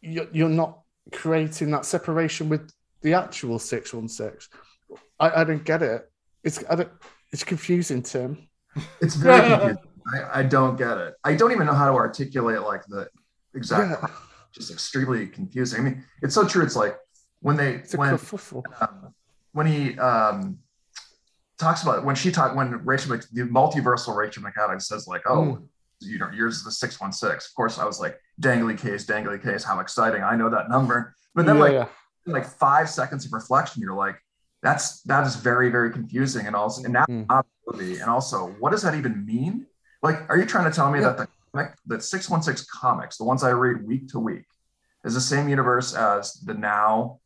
you're, 0.00 0.28
you're 0.32 0.48
not 0.48 0.80
creating 1.12 1.70
that 1.70 1.84
separation 1.84 2.48
with 2.48 2.70
the 3.02 3.14
actual 3.14 3.58
six 3.58 3.92
one 3.92 4.08
six. 4.08 4.48
I, 5.20 5.42
I 5.42 5.44
don't 5.44 5.64
get 5.64 5.82
it. 5.82 6.10
It's 6.44 6.62
I 6.68 6.76
don't, 6.76 6.90
it's 7.32 7.44
confusing, 7.44 8.02
Tim. 8.02 8.48
It's 9.00 9.14
very 9.14 9.48
confusing. 9.48 9.76
I, 10.14 10.40
I, 10.40 10.42
don't 10.42 10.76
get 10.76 10.96
it. 10.96 11.14
I 11.24 11.34
don't 11.34 11.52
even 11.52 11.66
know 11.66 11.74
how 11.74 11.86
to 11.86 11.92
articulate 11.92 12.62
like 12.62 12.86
the 12.86 13.08
exact. 13.54 14.02
Yeah. 14.02 14.08
Just 14.52 14.70
extremely 14.70 15.26
confusing. 15.26 15.80
I 15.80 15.82
mean, 15.82 16.04
it's 16.22 16.34
so 16.34 16.46
true. 16.46 16.64
It's 16.64 16.76
like 16.76 16.96
when 17.40 17.56
they 17.56 17.74
it's 17.74 17.94
when 17.94 18.18
um, 18.80 19.14
when 19.52 19.66
he 19.66 19.98
um, 19.98 20.58
talks 21.58 21.82
about 21.82 22.04
when 22.04 22.14
she 22.14 22.32
talked 22.32 22.56
when 22.56 22.84
Rachel 22.84 23.18
the 23.32 23.42
multiversal 23.42 24.16
Rachel 24.16 24.42
McAdams 24.42 24.82
says 24.82 25.06
like, 25.06 25.22
oh. 25.26 25.58
Mm. 25.58 25.68
You 26.00 26.16
know, 26.16 26.30
yours 26.32 26.58
is 26.58 26.64
the 26.64 26.70
616. 26.70 27.50
Of 27.50 27.54
course, 27.56 27.76
I 27.76 27.84
was 27.84 27.98
like, 27.98 28.20
dangly 28.40 28.78
case, 28.78 29.04
dangly 29.04 29.42
case. 29.42 29.64
How 29.64 29.80
exciting. 29.80 30.22
I 30.22 30.36
know 30.36 30.48
that 30.48 30.68
number. 30.70 31.16
But 31.34 31.44
then, 31.44 31.56
yeah, 31.56 31.62
like, 31.62 31.72
yeah. 31.72 31.86
like 32.24 32.46
five 32.46 32.88
seconds 32.88 33.26
of 33.26 33.32
reflection, 33.32 33.82
you're 33.82 33.96
like, 33.96 34.14
that's 34.62 35.02
that 35.02 35.26
is 35.26 35.36
very 35.36 35.70
very 35.70 35.90
confusing 35.90 36.46
and 36.46 36.56
also 36.56 36.82
and 36.84 36.92
now 36.92 37.04
mm. 37.08 37.44
movie 37.66 37.98
and 37.98 38.10
also 38.10 38.54
what 38.58 38.70
does 38.70 38.82
that 38.82 38.94
even 38.94 39.24
mean? 39.24 39.66
Like 40.02 40.28
are 40.28 40.36
you 40.36 40.46
trying 40.46 40.70
to 40.70 40.74
tell 40.74 40.90
me 40.90 41.00
yeah. 41.00 41.10
that 41.10 41.18
the 41.18 41.28
comic 41.52 41.74
that 41.86 42.02
616 42.02 42.66
comics 42.72 43.16
the 43.16 43.24
ones 43.24 43.42
i 43.42 43.50
read 43.50 43.86
week 43.86 44.06
to 44.08 44.18
week 44.18 44.44
is 45.04 45.14
the 45.14 45.20
same 45.20 45.48
universe 45.48 45.94
as 45.94 46.34
the 46.44 46.54
now 46.54 47.20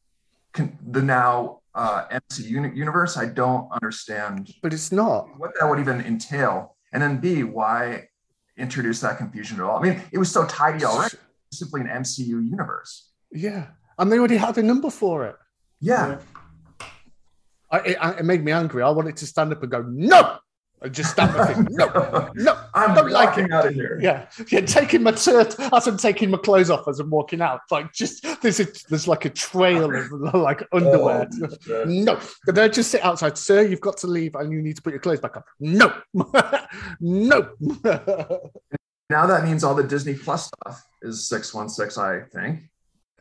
the 0.91 1.03
now 1.03 1.61
uh 1.75 2.05
mcu 2.09 2.77
universe? 2.77 3.17
I 3.17 3.27
don't 3.27 3.69
understand 3.73 4.53
but 4.63 4.73
it's 4.73 4.93
not. 4.93 5.29
what 5.39 5.53
that 5.59 5.67
would 5.69 5.81
even 5.81 6.01
entail. 6.03 6.77
And 6.93 7.03
then 7.03 7.19
b 7.19 7.45
why 7.45 8.09
introduce 8.59 9.01
that 9.01 9.17
confusion 9.17 9.59
at 9.59 9.65
all? 9.65 9.79
I 9.79 9.83
mean 9.83 10.03
it 10.13 10.19
was 10.19 10.31
so 10.31 10.45
tidy 10.47 10.85
already. 10.85 11.17
simply 11.51 11.81
an 11.81 11.89
mcu 11.89 12.27
universe. 12.29 13.11
yeah. 13.33 13.69
And 13.99 14.11
they 14.11 14.19
already 14.19 14.39
have 14.39 14.57
a 14.59 14.63
number 14.63 14.91
for 14.91 15.27
it. 15.27 15.37
Yeah. 15.81 16.09
yeah. 16.09 16.19
I, 17.73 17.79
it, 17.79 17.97
it, 18.21 18.25
made 18.25 18.45
me 18.45 18.53
angry. 18.53 18.83
I 18.83 18.91
wanted 18.91 19.17
to 19.17 19.27
stand 19.27 19.51
up 19.51 19.63
and 19.63 19.73
go, 19.73 19.83
no, 19.83 20.39
and 20.83 20.95
just 20.95 21.13
stand 21.13 21.35
up. 21.37 21.57
no, 21.71 22.31
no, 22.35 22.61
I'm 22.75 22.95
don't 22.95 23.11
like 23.11 23.39
it. 23.39 23.51
out 23.51 23.67
of 23.67 23.75
here. 23.75 23.99
Yeah, 24.03 24.27
yeah, 24.51 24.61
taking 24.61 25.03
my 25.03 25.15
shirt 25.15 25.59
as 25.59 25.87
I'm 25.87 25.97
taking 25.97 26.31
my 26.31 26.39
clothes 26.39 26.71
off 26.71 26.87
as 26.89 27.01
I'm 27.01 27.09
walking 27.11 27.41
out. 27.41 27.61
Like 27.71 27.93
just 27.93 28.27
there's 28.43 28.61
a, 28.61 28.67
there's 28.89 29.09
like 29.09 29.25
a 29.25 29.31
trail 29.31 29.95
of 29.95 30.13
like 30.35 30.67
underwear. 30.73 31.29
Oh, 31.71 31.85
no, 31.87 32.21
but 32.45 32.55
they 32.55 32.69
just 32.69 32.91
sit 32.91 33.03
outside, 33.05 33.39
sir. 33.39 33.63
You've 33.63 33.81
got 33.81 33.97
to 33.99 34.07
leave, 34.07 34.35
and 34.35 34.53
you 34.53 34.61
need 34.61 34.77
to 34.77 34.83
put 34.83 34.93
your 34.93 35.01
clothes 35.01 35.21
back 35.21 35.37
on. 35.37 35.43
No, 35.61 35.95
no. 37.01 37.53
now 39.09 39.27
that 39.27 39.45
means 39.45 39.65
all 39.65 39.75
the 39.75 39.85
Disney 39.85 40.15
Plus 40.15 40.47
stuff 40.47 40.85
is 41.01 41.29
six 41.29 41.55
one 41.55 41.69
six. 41.69 41.97
I 41.97 42.21
think. 42.33 42.69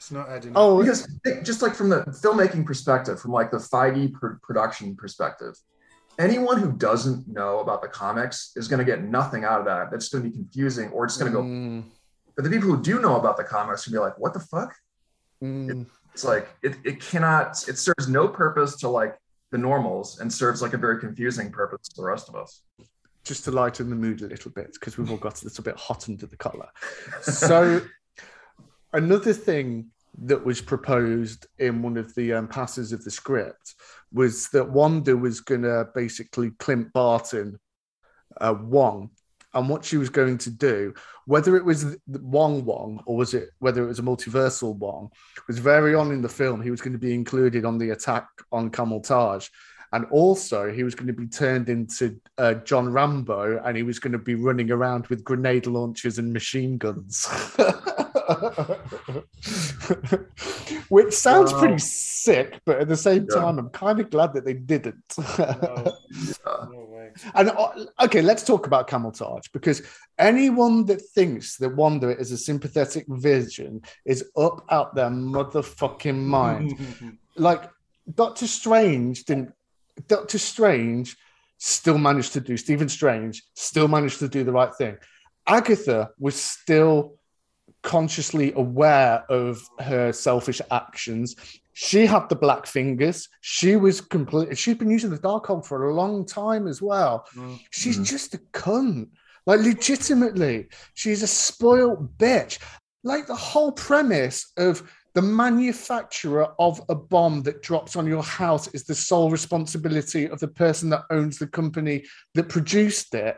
It's 0.02 0.10
not 0.10 0.30
adding. 0.30 0.54
Oh, 0.56 0.80
because 0.80 1.08
just 1.44 1.62
like 1.62 1.76
from 1.76 1.90
the 1.90 2.02
filmmaking 2.06 2.66
perspective, 2.66 3.22
from 3.22 3.34
like 3.34 3.52
the 3.52 3.58
Feige 3.58 4.12
pr- 4.12 4.40
production 4.42 4.96
perspective, 4.96 5.56
anyone 6.18 6.58
who 6.58 6.72
doesn't 6.72 7.28
know 7.28 7.60
about 7.60 7.84
the 7.84 7.88
comics 7.88 8.52
is 8.56 8.68
going 8.68 8.80
to 8.80 8.84
get 8.84 9.04
nothing 9.04 9.44
out 9.44 9.60
of 9.60 9.68
that. 9.68 9.92
That's 9.92 10.10
going 10.10 10.24
to 10.24 10.30
be 10.32 10.36
confusing, 10.36 10.90
or 10.90 11.06
it's 11.06 11.18
going 11.18 11.32
to 11.32 11.38
mm. 11.38 11.82
go. 11.84 11.88
But 12.36 12.46
the 12.46 12.50
people 12.50 12.70
who 12.70 12.82
do 12.82 13.00
know 13.00 13.16
about 13.18 13.38
the 13.38 13.44
comics 13.44 13.86
will 13.86 13.94
be 13.94 14.00
like, 14.00 14.18
"What 14.18 14.34
the 14.34 14.40
fuck?" 14.40 14.74
Mm. 15.44 15.70
It, 15.70 15.88
it's 16.16 16.24
like 16.24 16.50
it, 16.64 16.78
it 16.84 17.00
cannot. 17.00 17.52
It 17.70 17.78
serves 17.78 18.10
no 18.10 18.28
purpose 18.28 18.78
to 18.78 18.90
like 18.90 19.20
the 19.52 19.60
normals, 19.60 20.20
and 20.20 20.34
serves 20.34 20.64
like 20.64 20.74
a 20.74 20.80
very 20.80 21.00
confusing 21.00 21.52
purpose 21.52 21.90
to 21.90 21.96
the 21.98 22.08
rest 22.08 22.28
of 22.28 22.36
us. 22.36 22.64
Just 23.24 23.44
to 23.44 23.52
lighten 23.52 23.92
the 23.92 23.96
mood 23.96 24.24
a 24.24 24.28
little 24.28 24.50
bit, 24.50 24.74
because 24.74 24.98
we've 24.98 25.12
all 25.12 25.18
got 25.18 25.44
a 25.44 25.46
little 25.46 25.64
bit 25.64 25.78
hot 25.78 26.10
under 26.10 26.26
the 26.26 26.38
collar. 26.38 26.70
So 27.22 27.84
another 28.94 29.34
thing 29.34 29.88
that 30.24 30.46
was 30.46 30.62
proposed 30.62 31.48
in 31.60 31.82
one 31.82 31.98
of 31.98 32.14
the 32.16 32.34
um, 32.34 32.48
passes 32.48 32.92
of 32.92 33.04
the 33.04 33.12
script 33.12 33.76
was 34.12 34.50
that 34.50 34.70
Wanda 34.70 35.16
was 35.16 35.40
going 35.40 35.62
to 35.62 35.88
basically 35.96 36.52
Clint 36.60 36.92
Barton 36.94 37.60
uh, 38.40 38.56
Wong, 38.60 39.10
and 39.54 39.68
what 39.68 39.84
she 39.84 39.98
was 39.98 40.10
going 40.10 40.38
to 40.40 40.50
do, 40.50 40.94
whether 41.26 41.58
it 41.58 41.66
was 41.66 41.98
Wong 42.08 42.64
Wong 42.66 43.02
or 43.06 43.18
was 43.18 43.34
it 43.34 43.50
whether 43.60 43.84
it 43.84 43.88
was 43.88 44.00
a 44.00 44.04
multiversal 44.04 44.76
Wong, 44.78 45.10
was 45.48 45.60
very 45.60 45.94
on 45.94 46.12
in 46.12 46.22
the 46.22 46.30
film. 46.30 46.62
He 46.62 46.72
was 46.72 46.82
going 46.82 46.94
to 46.94 47.00
be 47.00 47.14
included 47.14 47.66
on 47.66 47.78
the 47.78 47.90
attack 47.90 48.28
on 48.52 48.70
Kamar-Taj. 48.70 49.48
And 49.94 50.06
also, 50.12 50.72
he 50.72 50.84
was 50.84 50.96
going 50.96 51.08
to 51.08 51.14
be 51.14 51.28
turned 51.28 51.68
into 51.70 52.20
uh, 52.38 52.54
John 52.56 52.92
Rambo, 52.92 53.62
and 53.64 53.76
he 53.76 53.84
was 53.84 54.00
going 54.00 54.14
to 54.14 54.18
be 54.18 54.36
running 54.36 54.72
around 54.72 55.08
with 55.08 55.24
grenade 55.24 55.68
launchers 55.68 56.18
and 56.18 56.32
machine 56.32 56.78
guns. 56.78 57.28
Which 60.90 61.14
sounds 61.14 61.52
pretty 61.54 61.80
sick, 61.80 62.60
but 62.66 62.80
at 62.80 62.88
the 62.88 62.98
same 62.98 63.28
yeah. 63.30 63.40
time, 63.40 63.60
I'm 63.60 63.70
kind 63.70 64.00
of 64.00 64.10
glad 64.10 64.34
that 64.34 64.46
they 64.46 64.54
didn't. 64.54 65.04
no. 65.38 65.98
And 67.34 67.50
uh, 67.50 67.86
okay, 68.04 68.22
let's 68.22 68.44
talk 68.44 68.68
about 68.68 68.88
Kamar-Taj 68.88 69.48
because 69.54 69.82
anyone 70.18 70.86
that 70.86 71.02
thinks 71.02 71.58
that 71.58 71.76
Wanda 71.76 72.18
is 72.18 72.32
a 72.32 72.38
sympathetic 72.38 73.06
vision 73.08 73.82
is 74.06 74.30
up 74.38 74.66
out 74.70 74.96
their 74.96 75.10
motherfucking 75.10 76.18
mind. 76.18 77.18
like 77.36 77.70
Doctor 78.14 78.48
Strange 78.48 79.26
didn't. 79.26 79.54
Doctor 80.08 80.38
Strange 80.38 81.18
still 81.58 81.98
managed 81.98 82.34
to 82.34 82.42
do. 82.42 82.58
Stephen 82.58 82.90
Strange 82.90 83.44
still 83.54 83.88
managed 83.88 84.20
to 84.20 84.28
do 84.28 84.44
the 84.44 84.52
right 84.52 84.74
thing. 84.76 84.98
Agatha 85.48 86.10
was 86.20 86.36
still 86.36 87.16
consciously 87.84 88.54
aware 88.54 89.24
of 89.30 89.62
her 89.80 90.12
selfish 90.12 90.62
actions. 90.72 91.36
She 91.74 92.06
had 92.06 92.30
the 92.30 92.36
black 92.36 92.66
fingers. 92.66 93.30
She 93.42 93.76
was 93.76 94.02
complete. 94.02 94.58
She'd 94.58 94.80
been 94.80 94.92
using 94.92 95.10
the 95.10 95.18
Darkhold 95.18 95.66
for 95.66 95.90
a 95.90 95.94
long 95.94 96.26
time 96.26 96.68
as 96.68 96.82
well. 96.82 97.26
Mm. 97.36 97.60
She's 97.72 97.98
mm. 97.98 98.06
just 98.06 98.34
a 98.34 98.40
cunt. 98.54 99.10
Like 99.46 99.62
legitimately, 99.62 100.68
she's 100.94 101.24
a 101.24 101.28
spoiled 101.28 102.18
bitch. 102.18 102.60
Like 103.04 103.26
the 103.26 103.36
whole 103.36 103.72
premise 103.72 104.52
of 104.58 104.84
the 105.14 105.22
manufacturer 105.22 106.54
of 106.58 106.82
a 106.90 106.96
bomb 106.96 107.44
that 107.44 107.62
drops 107.62 107.96
on 107.96 108.08
your 108.08 108.24
house 108.24 108.68
is 108.70 108.84
the 108.84 108.96
sole 108.96 109.30
responsibility 109.30 110.28
of 110.28 110.40
the 110.40 110.48
person 110.48 110.90
that 110.90 111.04
owns 111.10 111.38
the 111.38 111.48
company 111.48 112.06
that 112.34 112.50
produced 112.50 113.14
it 113.14 113.38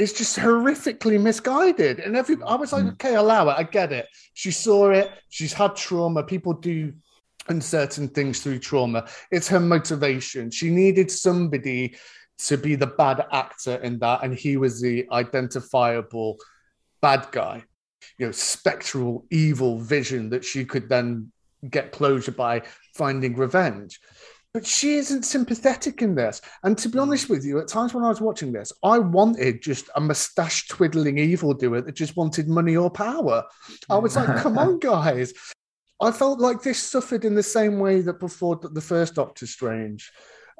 it 0.00 0.04
is 0.04 0.12
just 0.14 0.38
horrifically 0.38 1.20
misguided. 1.20 2.00
And 2.00 2.16
every 2.16 2.38
I 2.46 2.54
was 2.54 2.72
like, 2.72 2.84
mm. 2.84 2.92
okay, 2.92 3.16
allow 3.16 3.50
it. 3.50 3.56
I 3.58 3.64
get 3.64 3.92
it. 3.92 4.08
She 4.32 4.50
saw 4.50 4.88
it. 4.92 5.10
She's 5.28 5.52
had 5.52 5.76
trauma. 5.76 6.22
People 6.22 6.54
do 6.54 6.94
uncertain 7.50 8.08
things 8.08 8.40
through 8.40 8.60
trauma. 8.60 9.06
It's 9.30 9.48
her 9.48 9.60
motivation. 9.60 10.50
She 10.50 10.70
needed 10.70 11.10
somebody 11.10 11.96
to 12.46 12.56
be 12.56 12.76
the 12.76 12.86
bad 12.86 13.26
actor 13.30 13.74
in 13.76 13.98
that, 13.98 14.24
and 14.24 14.34
he 14.34 14.56
was 14.56 14.80
the 14.80 15.06
identifiable 15.12 16.38
bad 17.02 17.26
guy. 17.30 17.64
You 18.18 18.26
know, 18.26 18.32
spectral 18.32 19.26
evil 19.30 19.78
vision 19.78 20.30
that 20.30 20.44
she 20.44 20.64
could 20.64 20.88
then 20.88 21.32
get 21.68 21.92
closure 21.92 22.32
by 22.32 22.62
finding 22.94 23.36
revenge 23.36 24.00
but 24.52 24.66
she 24.66 24.94
isn't 24.94 25.22
sympathetic 25.22 26.02
in 26.02 26.14
this. 26.14 26.40
And 26.64 26.76
to 26.78 26.88
be 26.88 26.94
hmm. 26.94 27.02
honest 27.02 27.28
with 27.28 27.44
you, 27.44 27.58
at 27.60 27.68
times 27.68 27.94
when 27.94 28.04
I 28.04 28.08
was 28.08 28.20
watching 28.20 28.52
this, 28.52 28.72
I 28.82 28.98
wanted 28.98 29.62
just 29.62 29.88
a 29.94 30.00
mustache 30.00 30.68
twiddling 30.68 31.18
evildoer 31.18 31.82
that 31.82 31.94
just 31.94 32.16
wanted 32.16 32.48
money 32.48 32.76
or 32.76 32.90
power. 32.90 33.44
I 33.88 33.96
was 33.96 34.16
like, 34.16 34.42
come 34.42 34.58
on, 34.58 34.78
guys. 34.80 35.32
I 36.02 36.10
felt 36.10 36.40
like 36.40 36.62
this 36.62 36.82
suffered 36.82 37.24
in 37.24 37.34
the 37.34 37.42
same 37.42 37.78
way 37.78 38.00
that 38.00 38.20
before 38.20 38.58
the 38.60 38.80
first 38.80 39.14
Doctor 39.14 39.46
Strange, 39.46 40.10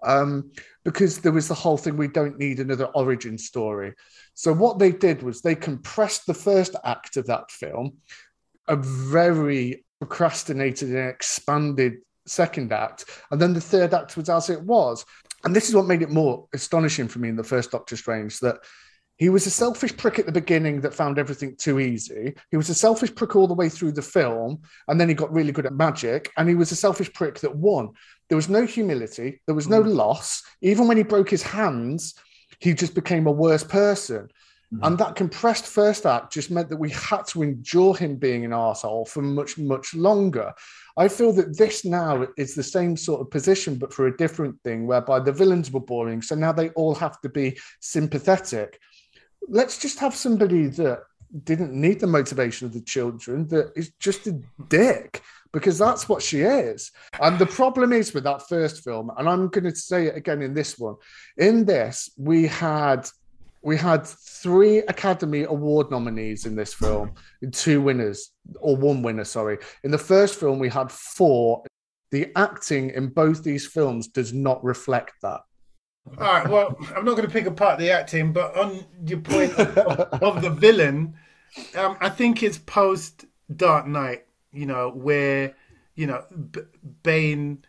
um, 0.03 0.51
because 0.85 1.19
there 1.19 1.33
was 1.33 1.49
the 1.49 1.55
whole 1.55 1.77
thing 1.77 1.97
we 1.97 2.09
don't 2.09 2.39
need 2.39 2.61
another 2.61 2.87
origin 2.87 3.39
story. 3.39 3.95
So, 4.35 4.53
what 4.53 4.79
they 4.79 4.93
did 4.93 5.23
was 5.23 5.41
they 5.41 5.55
compressed 5.55 6.27
the 6.27 6.35
first 6.35 6.77
act 6.85 7.17
of 7.17 7.27
that 7.27 7.51
film, 7.51 7.99
a 8.69 8.77
very 8.77 9.85
procrastinated 9.99 10.91
and 10.91 11.09
expanded 11.09 11.99
second 12.27 12.73
act, 12.73 13.05
and 13.31 13.41
then 13.41 13.53
the 13.53 13.61
third 13.61 13.95
act 13.95 14.17
was 14.17 14.29
as 14.29 14.51
it 14.51 14.63
was. 14.63 15.05
And 15.45 15.57
this 15.57 15.69
is 15.69 15.75
what 15.75 15.87
made 15.87 16.03
it 16.03 16.11
more 16.11 16.47
astonishing 16.53 17.09
for 17.09 17.19
me 17.19 17.31
in 17.31 17.37
the 17.37 17.45
first 17.45 17.71
Doctor 17.71 17.97
Strange 17.97 18.41
that 18.41 18.59
he 19.21 19.29
was 19.29 19.47
a 19.47 19.51
selfish 19.51 19.95
prick 19.99 20.19
at 20.19 20.25
the 20.25 20.33
beginning 20.33 20.81
that 20.81 20.95
found 20.95 21.19
everything 21.19 21.55
too 21.55 21.79
easy. 21.79 22.35
He 22.51 22.57
was 22.57 22.71
a 22.71 22.75
selfish 22.75 23.15
prick 23.15 23.37
all 23.37 23.47
the 23.47 23.55
way 23.55 23.69
through 23.69 23.93
the 23.93 24.01
film, 24.01 24.63
and 24.89 24.99
then 24.99 25.11
he 25.11 25.15
got 25.15 25.31
really 25.31 25.53
good 25.53 25.67
at 25.67 25.75
magic. 25.75 26.31
And 26.39 26.49
he 26.49 26.55
was 26.55 26.73
a 26.73 26.77
selfish 26.77 27.13
prick 27.13 27.39
that 27.41 27.55
won. 27.55 27.91
There 28.31 28.37
was 28.37 28.49
no 28.49 28.65
humility, 28.65 29.43
there 29.45 29.55
was 29.55 29.69
no 29.69 29.83
mm. 29.83 29.95
loss. 29.95 30.43
Even 30.63 30.89
when 30.89 30.97
he 30.97 31.03
broke 31.03 31.29
his 31.29 31.43
hands, 31.43 32.15
he 32.61 32.73
just 32.73 32.95
became 32.95 33.27
a 33.27 33.33
worse 33.33 33.65
person. 33.65 34.29
Mm-hmm. 34.73 34.85
And 34.85 34.99
that 34.99 35.17
compressed 35.17 35.67
first 35.67 36.07
act 36.07 36.33
just 36.33 36.51
meant 36.51 36.69
that 36.69 36.77
we 36.77 36.91
had 36.91 37.27
to 37.29 37.43
endure 37.43 37.97
him 37.97 38.15
being 38.17 38.45
an 38.45 38.53
asshole 38.53 39.05
for 39.05 39.21
much, 39.21 39.59
much 39.59 39.95
longer. 39.95 40.53
I 40.97 41.09
feel 41.09 41.33
that 41.33 41.59
this 41.59 41.85
now 41.85 42.29
is 42.37 42.55
the 42.55 42.63
same 42.63 42.97
sort 42.97 43.21
of 43.21 43.31
position, 43.33 43.75
but 43.75 43.93
for 43.93 44.07
a 44.07 44.17
different 44.17 44.63
thing, 44.63 44.87
whereby 44.87 45.19
the 45.19 45.33
villains 45.33 45.73
were 45.73 45.81
boring. 45.81 46.23
So 46.23 46.37
now 46.37 46.53
they 46.53 46.69
all 46.71 46.95
have 46.95 47.21
to 47.23 47.29
be 47.29 47.59
sympathetic. 47.81 48.79
Let's 49.49 49.77
just 49.77 49.99
have 49.99 50.15
somebody 50.15 50.69
that 50.69 51.03
didn't 51.45 51.73
need 51.73 51.99
the 51.99 52.07
motivation 52.07 52.67
of 52.67 52.73
the 52.73 52.81
children, 52.81 53.49
that 53.49 53.73
is 53.75 53.91
just 53.99 54.27
a 54.27 54.41
dick, 54.69 55.23
because 55.53 55.79
that's 55.79 56.09
what 56.09 56.23
she 56.23 56.41
is. 56.41 56.93
And 57.21 57.39
the 57.39 57.47
problem 57.47 57.93
is 57.93 58.15
with 58.15 58.25
that 58.25 58.49
first 58.49 58.85
film, 58.85 59.11
and 59.17 59.29
I'm 59.29 59.49
going 59.49 59.65
to 59.65 59.75
say 59.75 60.07
it 60.07 60.17
again 60.17 60.43
in 60.43 60.55
this 60.55 60.79
one. 60.79 60.97
In 61.37 61.65
this, 61.65 62.11
we 62.17 62.47
had 62.47 63.09
we 63.63 63.77
had 63.77 64.07
three 64.07 64.79
Academy 64.79 65.43
Award 65.43 65.91
nominees 65.91 66.47
in 66.47 66.57
this 66.57 66.73
film, 66.73 67.13
two 67.53 67.83
winners, 67.83 68.31
or 68.59 68.77
one 68.77 69.03
winner, 69.03 69.25
sorry. 69.25 69.59
In 69.85 69.91
the 69.91 69.99
first 69.99 70.41
film, 70.41 70.59
we 70.59 70.69
had 70.69 70.91
four. 70.91 71.63
The 72.11 72.33
acting 72.37 72.91
in 72.91 73.09
both 73.09 73.45
these 73.45 73.67
films 73.67 74.09
does 74.09 74.33
not 74.33 74.65
reflect 74.65 75.13
that. 75.23 75.43
All 76.19 76.27
right, 76.27 76.49
well, 76.49 76.77
I'm 76.97 77.05
not 77.05 77.17
going 77.17 77.29
to 77.29 77.33
pick 77.33 77.47
apart 77.47 77.79
the 77.79 77.91
acting, 77.91 78.33
but 78.33 78.57
on 78.57 78.85
your 79.05 79.21
point 79.21 79.53
of, 79.53 80.01
of 80.23 80.43
the 80.43 80.51
villain, 80.51 81.15
um, 81.77 81.97
I 82.01 82.09
think 82.09 82.43
it's 82.43 82.59
post 82.59 83.27
Dark 83.55 83.87
Knight, 83.87 84.25
you 84.53 84.67
know, 84.67 84.91
where, 84.91 85.55
you 85.95 86.07
know, 86.07 86.25
B- 86.51 86.61
Bane 87.03 87.65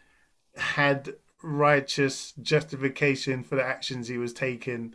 had 0.56 1.16
righteous 1.44 2.34
justification 2.42 3.44
for 3.44 3.56
the 3.56 3.64
actions 3.64 4.08
he 4.08 4.18
was 4.18 4.34
taking 4.34 4.94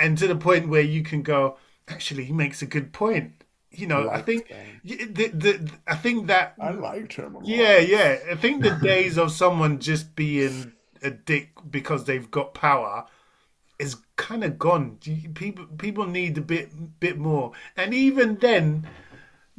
and 0.00 0.16
to 0.18 0.26
the 0.26 0.34
point 0.34 0.68
where 0.68 0.80
you 0.80 1.02
can 1.02 1.22
go, 1.22 1.56
actually, 1.86 2.24
he 2.24 2.32
makes 2.32 2.62
a 2.62 2.66
good 2.66 2.92
point. 2.92 3.44
You 3.70 3.86
know, 3.86 4.08
I, 4.08 4.16
I 4.16 4.22
think 4.22 4.52
the, 4.82 5.28
the, 5.28 5.70
I 5.86 5.94
think 5.94 6.26
that 6.26 6.54
I 6.58 6.70
liked 6.70 7.12
him. 7.14 7.36
Yeah, 7.44 7.78
yeah. 7.78 8.18
I 8.30 8.34
think 8.34 8.62
the 8.62 8.70
days 8.82 9.16
of 9.16 9.30
someone 9.30 9.78
just 9.78 10.16
being 10.16 10.72
a 11.02 11.10
dick 11.10 11.50
because 11.70 12.04
they've 12.04 12.30
got 12.30 12.52
power 12.52 13.06
is 13.78 13.96
kind 14.16 14.42
of 14.42 14.58
gone. 14.58 14.98
People 15.34 15.66
people 15.78 16.06
need 16.06 16.36
a 16.36 16.40
bit 16.40 16.98
bit 16.98 17.16
more, 17.16 17.52
and 17.76 17.94
even 17.94 18.36
then, 18.36 18.88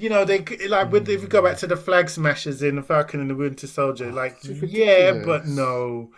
you 0.02 0.10
know, 0.10 0.26
they 0.26 0.44
like 0.68 0.92
with 0.92 1.08
if 1.08 1.22
you 1.22 1.28
go 1.28 1.44
back 1.44 1.58
to 1.58 1.68
the 1.68 1.78
flag 1.78 2.10
smashers 2.10 2.64
in 2.64 2.78
the 2.78 2.82
Falcon 2.82 3.22
and 3.22 3.30
the 3.30 3.36
Winter 3.36 3.68
Soldier, 3.68 4.10
oh, 4.10 4.16
like 4.16 4.38
yeah, 4.44 5.22
but 5.24 5.46
no, 5.46 6.12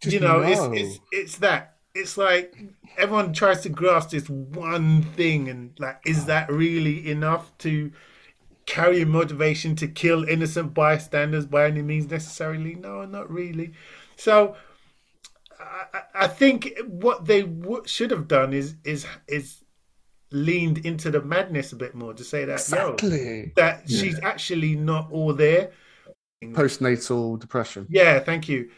Just 0.00 0.12
you 0.12 0.20
know, 0.20 0.40
no. 0.40 0.42
it's 0.42 0.60
it's 0.80 1.00
it's 1.10 1.38
that. 1.38 1.76
It's 1.94 2.18
like 2.18 2.54
everyone 2.98 3.32
tries 3.32 3.62
to 3.62 3.70
grasp 3.70 4.10
this 4.10 4.28
one 4.28 5.02
thing 5.02 5.48
and 5.48 5.72
like 5.78 6.00
is 6.04 6.20
ah. 6.20 6.26
that 6.26 6.52
really 6.52 7.10
enough 7.10 7.56
to 7.58 7.90
carry 8.66 9.04
motivation 9.06 9.74
to 9.76 9.88
kill 9.88 10.22
innocent 10.28 10.74
bystanders 10.74 11.46
by 11.46 11.64
any 11.66 11.82
means 11.82 12.10
necessarily? 12.10 12.74
No 12.74 13.06
not 13.06 13.30
really. 13.30 13.72
So 14.16 14.54
i, 15.58 16.02
I 16.14 16.28
think 16.28 16.78
what 16.86 17.24
they 17.24 17.42
w- 17.42 17.82
should 17.86 18.10
have 18.10 18.28
done 18.28 18.52
is 18.52 18.76
is 18.84 19.06
is 19.26 19.64
leaned 20.32 20.78
into 20.78 21.10
the 21.10 21.20
madness 21.22 21.72
a 21.72 21.76
bit 21.76 21.94
more 21.94 22.14
to 22.14 22.24
say 22.24 22.44
that 22.44 22.54
exactly. 22.54 23.40
Yo, 23.40 23.50
that 23.56 23.82
yeah. 23.86 24.00
she's 24.00 24.18
actually 24.22 24.76
not 24.76 25.10
all 25.10 25.32
there 25.32 25.70
postnatal 26.42 27.38
depression 27.38 27.86
yeah 27.90 28.18
thank 28.18 28.48
you 28.48 28.70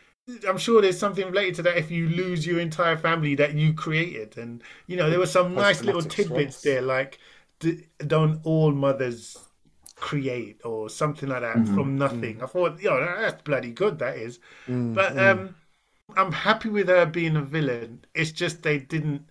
I'm 0.48 0.58
sure 0.58 0.80
there's 0.80 0.98
something 0.98 1.26
related 1.26 1.56
to 1.56 1.62
that 1.62 1.76
if 1.76 1.90
you 1.90 2.08
lose 2.08 2.46
your 2.46 2.60
entire 2.60 2.96
family 2.96 3.34
that 3.36 3.54
you 3.54 3.72
created. 3.74 4.38
And, 4.38 4.62
you 4.86 4.96
know, 4.96 5.10
there 5.10 5.18
were 5.18 5.26
some 5.26 5.54
nice 5.54 5.82
little 5.82 6.02
tidbits 6.02 6.58
stress. 6.58 6.74
there, 6.74 6.82
like, 6.82 7.18
don't 8.06 8.40
all 8.44 8.70
mothers 8.70 9.36
create 9.96 10.60
or 10.64 10.88
something 10.88 11.28
like 11.28 11.40
that 11.40 11.56
mm-hmm. 11.56 11.74
from 11.74 11.98
nothing? 11.98 12.36
Mm-hmm. 12.36 12.44
I 12.44 12.46
thought, 12.46 12.80
yo, 12.80 13.00
that's 13.00 13.42
bloody 13.42 13.72
good, 13.72 13.98
that 13.98 14.16
is. 14.16 14.38
Mm-hmm. 14.68 14.94
But 14.94 15.18
um, 15.18 15.56
I'm 16.16 16.30
happy 16.30 16.68
with 16.68 16.88
her 16.88 17.04
being 17.04 17.36
a 17.36 17.42
villain. 17.42 18.04
It's 18.14 18.30
just 18.30 18.62
they 18.62 18.78
didn't 18.78 19.28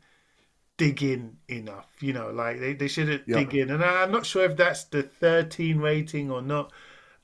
dig 0.81 1.03
in 1.03 1.37
enough, 1.47 1.87
you 1.99 2.11
know, 2.11 2.31
like 2.31 2.59
they, 2.59 2.73
they 2.73 2.87
shouldn't 2.87 3.21
yeah. 3.27 3.37
dig 3.37 3.53
in. 3.53 3.69
And 3.69 3.83
I'm 3.83 4.11
not 4.11 4.25
sure 4.25 4.43
if 4.45 4.57
that's 4.57 4.85
the 4.85 5.03
13 5.03 5.77
rating 5.77 6.31
or 6.31 6.41
not. 6.41 6.71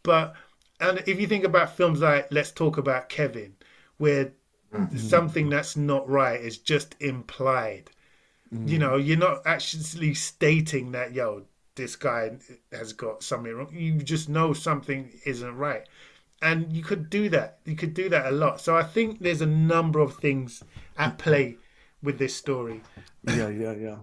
But 0.03 0.35
and 0.79 1.01
if 1.07 1.19
you 1.19 1.25
think 1.25 1.43
about 1.43 1.75
films 1.75 2.01
like 2.01 2.27
Let's 2.29 2.51
Talk 2.51 2.77
About 2.77 3.09
Kevin, 3.09 3.55
where 3.97 4.33
mm-hmm. 4.71 4.95
something 4.97 5.49
that's 5.49 5.75
not 5.75 6.07
right 6.07 6.39
is 6.39 6.59
just 6.59 6.95
implied. 6.99 7.89
Mm-hmm. 8.53 8.67
You 8.67 8.77
know, 8.77 8.95
you're 8.97 9.17
not 9.17 9.41
actually 9.47 10.13
stating 10.13 10.91
that, 10.91 11.13
yo, 11.13 11.45
this 11.73 11.95
guy 11.95 12.37
has 12.71 12.93
got 12.93 13.23
something 13.23 13.51
wrong. 13.55 13.73
You 13.73 13.93
just 13.93 14.29
know 14.29 14.53
something 14.53 15.11
isn't 15.25 15.57
right. 15.57 15.89
And 16.43 16.71
you 16.71 16.83
could 16.83 17.09
do 17.09 17.27
that. 17.29 17.57
You 17.65 17.75
could 17.75 17.95
do 17.95 18.07
that 18.09 18.27
a 18.27 18.31
lot. 18.31 18.61
So 18.61 18.77
I 18.77 18.83
think 18.83 19.19
there's 19.19 19.41
a 19.41 19.47
number 19.47 19.99
of 19.99 20.17
things 20.17 20.63
at 20.95 21.17
play 21.17 21.57
with 22.01 22.17
this 22.17 22.35
story. 22.35 22.81
Yeah, 23.23 23.49
yeah, 23.49 23.73
yeah. 23.73 23.97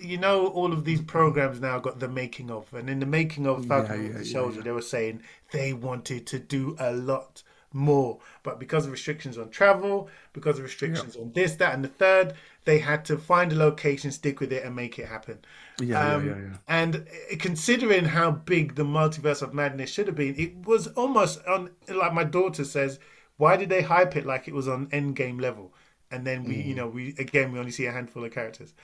You 0.00 0.16
know, 0.16 0.46
all 0.46 0.72
of 0.72 0.84
these 0.84 1.02
programs 1.02 1.60
now 1.60 1.78
got 1.78 2.00
the 2.00 2.08
making 2.08 2.50
of, 2.50 2.72
and 2.72 2.88
in 2.88 2.98
the 2.98 3.06
making 3.06 3.46
of 3.46 3.66
Falcon 3.66 4.06
yeah, 4.06 4.18
yeah, 4.18 4.24
Soldier, 4.24 4.58
yeah, 4.58 4.64
they 4.64 4.70
were 4.72 4.80
saying 4.80 5.22
they 5.50 5.72
wanted 5.72 6.26
to 6.28 6.38
do 6.38 6.76
a 6.78 6.92
lot 6.92 7.42
more. 7.74 8.18
But 8.42 8.58
because 8.58 8.86
of 8.86 8.92
restrictions 8.92 9.36
on 9.38 9.50
travel, 9.50 10.08
because 10.32 10.58
of 10.58 10.64
restrictions 10.64 11.16
on 11.16 11.32
this, 11.32 11.56
that, 11.56 11.74
and 11.74 11.84
the 11.84 11.88
third, 11.88 12.34
they 12.64 12.78
had 12.78 13.04
to 13.06 13.18
find 13.18 13.52
a 13.52 13.56
location, 13.56 14.10
stick 14.10 14.40
with 14.40 14.52
it, 14.52 14.64
and 14.64 14.74
make 14.74 14.98
it 14.98 15.06
happen. 15.06 15.38
Yeah, 15.78 16.14
um, 16.14 16.26
yeah, 16.26 16.34
yeah, 16.34 16.42
yeah. 16.42 16.56
And 16.68 17.06
considering 17.38 18.06
how 18.06 18.30
big 18.30 18.76
the 18.76 18.84
multiverse 18.84 19.42
of 19.42 19.52
madness 19.52 19.90
should 19.90 20.06
have 20.06 20.16
been, 20.16 20.34
it 20.38 20.66
was 20.66 20.86
almost 20.88 21.44
on. 21.46 21.70
Like 21.88 22.14
my 22.14 22.24
daughter 22.24 22.64
says, 22.64 22.98
why 23.36 23.56
did 23.56 23.68
they 23.68 23.82
hype 23.82 24.16
it 24.16 24.24
like 24.24 24.48
it 24.48 24.54
was 24.54 24.68
on 24.68 24.86
Endgame 24.88 25.40
level? 25.40 25.74
And 26.12 26.26
then 26.26 26.44
we, 26.44 26.56
mm. 26.56 26.66
you 26.66 26.74
know, 26.74 26.86
we 26.86 27.14
again 27.18 27.52
we 27.52 27.58
only 27.58 27.72
see 27.72 27.86
a 27.86 27.92
handful 27.92 28.24
of 28.24 28.32
characters. 28.32 28.74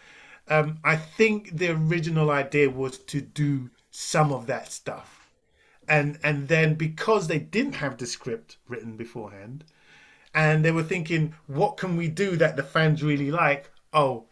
Um, 0.49 0.79
I 0.83 0.97
think 0.97 1.59
the 1.59 1.71
original 1.71 2.31
idea 2.31 2.71
was 2.71 2.99
to 2.99 3.21
do 3.21 3.71
some 3.91 4.33
of 4.33 4.47
that 4.47 4.73
stuff 4.73 5.19
and 5.89 6.19
and 6.23 6.49
then 6.49 6.75
because 6.75 7.27
they 7.27 7.39
didn't 7.39 7.77
have 7.77 7.97
the 7.97 8.07
script 8.07 8.59
written 8.69 8.97
beforehand 8.97 9.65
and 10.35 10.65
they 10.65 10.71
were 10.71 10.83
thinking 10.83 11.35
what 11.47 11.77
can 11.77 11.97
we 11.97 12.09
do 12.09 12.37
that 12.37 12.57
the 12.57 12.63
fans 12.63 13.03
really 13.03 13.31
like 13.31 13.71
oh 13.93 14.27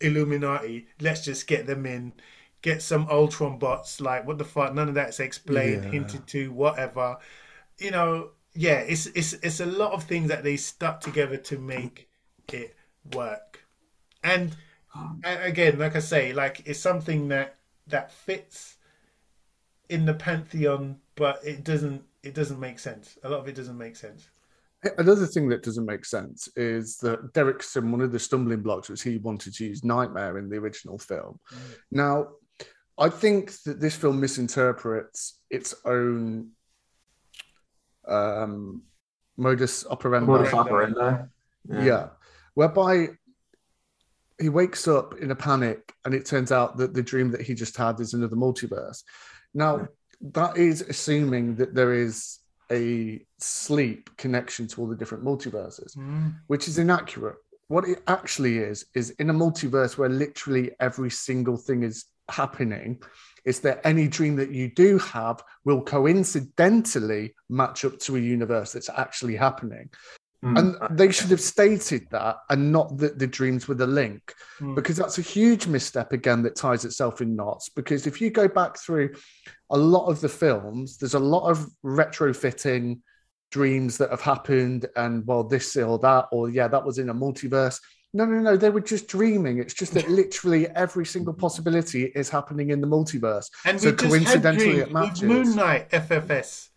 illuminati 0.00 0.86
let's 1.00 1.24
just 1.24 1.46
get 1.46 1.66
them 1.66 1.84
in 1.84 2.12
get 2.62 2.80
some 2.80 3.06
ultron 3.10 3.58
bots 3.58 4.00
like 4.00 4.26
what 4.26 4.38
the 4.38 4.44
fuck 4.44 4.72
none 4.72 4.88
of 4.88 4.94
that's 4.94 5.20
explained 5.20 5.84
yeah. 5.84 5.90
hinted 5.90 6.26
to 6.26 6.52
whatever 6.52 7.16
you 7.78 7.90
know 7.90 8.30
yeah 8.54 8.78
it's 8.78 9.06
it's 9.06 9.32
it's 9.34 9.60
a 9.60 9.66
lot 9.66 9.92
of 9.92 10.04
things 10.04 10.28
that 10.28 10.44
they 10.44 10.56
stuck 10.56 11.00
together 11.00 11.36
to 11.36 11.58
make 11.58 12.08
it 12.54 12.76
work 13.14 13.64
and 14.22 14.56
again 15.24 15.78
like 15.78 15.96
i 15.96 15.98
say 15.98 16.32
like 16.32 16.62
it's 16.66 16.78
something 16.78 17.28
that 17.28 17.56
that 17.88 18.12
fits 18.12 18.76
in 19.92 20.06
the 20.06 20.14
pantheon, 20.14 20.96
but 21.16 21.38
it 21.44 21.64
doesn't 21.64 22.02
it 22.22 22.34
doesn't 22.34 22.58
make 22.58 22.78
sense. 22.78 23.18
A 23.24 23.28
lot 23.28 23.40
of 23.40 23.48
it 23.48 23.54
doesn't 23.54 23.76
make 23.76 23.94
sense. 23.94 24.28
Another 24.98 25.26
thing 25.26 25.48
that 25.50 25.62
doesn't 25.62 25.86
make 25.86 26.04
sense 26.04 26.48
is 26.56 26.96
that 26.98 27.32
Derrickson, 27.34 27.90
one 27.90 28.00
of 28.00 28.10
the 28.10 28.18
stumbling 28.18 28.62
blocks 28.62 28.88
was 28.88 29.00
he 29.00 29.18
wanted 29.18 29.54
to 29.54 29.66
use 29.66 29.84
Nightmare 29.84 30.38
in 30.38 30.48
the 30.48 30.56
original 30.56 30.98
film. 30.98 31.38
Mm. 31.52 31.58
Now, 31.92 32.28
I 32.98 33.08
think 33.08 33.52
that 33.62 33.80
this 33.80 33.94
film 33.94 34.18
misinterprets 34.18 35.38
its 35.50 35.74
own 35.84 36.50
um, 38.08 38.82
modus 39.36 39.86
operandi. 39.86 40.26
Modus 40.26 40.52
operandi. 40.52 41.24
Yeah. 41.68 41.84
yeah. 41.84 42.08
Whereby 42.54 43.08
he 44.40 44.48
wakes 44.48 44.88
up 44.88 45.14
in 45.20 45.30
a 45.30 45.36
panic 45.36 45.92
and 46.04 46.14
it 46.14 46.26
turns 46.26 46.50
out 46.50 46.76
that 46.78 46.94
the 46.94 47.02
dream 47.02 47.30
that 47.30 47.42
he 47.42 47.54
just 47.54 47.76
had 47.76 48.00
is 48.00 48.14
another 48.14 48.36
multiverse. 48.36 49.02
Now, 49.54 49.88
that 50.20 50.56
is 50.56 50.82
assuming 50.82 51.56
that 51.56 51.74
there 51.74 51.92
is 51.94 52.38
a 52.70 53.24
sleep 53.38 54.10
connection 54.16 54.66
to 54.68 54.80
all 54.80 54.88
the 54.88 54.96
different 54.96 55.24
multiverses, 55.24 55.96
mm. 55.96 56.34
which 56.46 56.68
is 56.68 56.78
inaccurate. 56.78 57.36
What 57.68 57.88
it 57.88 58.02
actually 58.06 58.58
is, 58.58 58.86
is 58.94 59.10
in 59.10 59.30
a 59.30 59.34
multiverse 59.34 59.96
where 59.98 60.08
literally 60.08 60.72
every 60.80 61.10
single 61.10 61.56
thing 61.56 61.82
is 61.82 62.06
happening, 62.30 63.00
is 63.44 63.60
that 63.60 63.80
any 63.84 64.06
dream 64.06 64.36
that 64.36 64.50
you 64.50 64.68
do 64.68 64.98
have 64.98 65.42
will 65.64 65.82
coincidentally 65.82 67.34
match 67.48 67.84
up 67.84 67.98
to 68.00 68.16
a 68.16 68.20
universe 68.20 68.72
that's 68.72 68.90
actually 68.90 69.36
happening. 69.36 69.90
Mm. 70.44 70.58
And 70.58 70.98
they 70.98 71.12
should 71.12 71.30
have 71.30 71.40
stated 71.40 72.08
that 72.10 72.38
and 72.50 72.72
not 72.72 72.96
that 72.98 73.18
the 73.18 73.28
dreams 73.28 73.68
were 73.68 73.76
the 73.76 73.86
link, 73.86 74.34
mm. 74.60 74.74
because 74.74 74.96
that's 74.96 75.18
a 75.18 75.22
huge 75.22 75.68
misstep 75.68 76.12
again 76.12 76.42
that 76.42 76.56
ties 76.56 76.84
itself 76.84 77.20
in 77.20 77.36
knots. 77.36 77.68
Because 77.68 78.08
if 78.08 78.20
you 78.20 78.30
go 78.30 78.48
back 78.48 78.76
through 78.76 79.14
a 79.70 79.78
lot 79.78 80.06
of 80.06 80.20
the 80.20 80.28
films, 80.28 80.98
there's 80.98 81.14
a 81.14 81.20
lot 81.20 81.48
of 81.48 81.64
retrofitting 81.84 82.98
dreams 83.52 83.98
that 83.98 84.10
have 84.10 84.20
happened, 84.20 84.86
and 84.96 85.24
well, 85.26 85.44
this 85.44 85.76
or 85.76 85.98
that, 86.00 86.26
or 86.32 86.50
yeah, 86.50 86.66
that 86.66 86.84
was 86.84 86.98
in 86.98 87.10
a 87.10 87.14
multiverse. 87.14 87.78
No, 88.14 88.24
no, 88.24 88.40
no, 88.40 88.56
they 88.56 88.68
were 88.68 88.80
just 88.80 89.06
dreaming. 89.06 89.58
It's 89.58 89.74
just 89.74 89.94
that 89.94 90.10
literally 90.10 90.68
every 90.70 91.06
single 91.06 91.34
possibility 91.34 92.06
is 92.16 92.28
happening 92.28 92.70
in 92.70 92.80
the 92.80 92.86
multiverse. 92.88 93.48
And 93.64 93.80
so 93.80 93.92
coincidentally, 93.92 94.78
it 94.78 94.92
matches. 94.92 95.22
Moon 95.22 95.54
Knight 95.54 95.88
FFS 95.90 96.70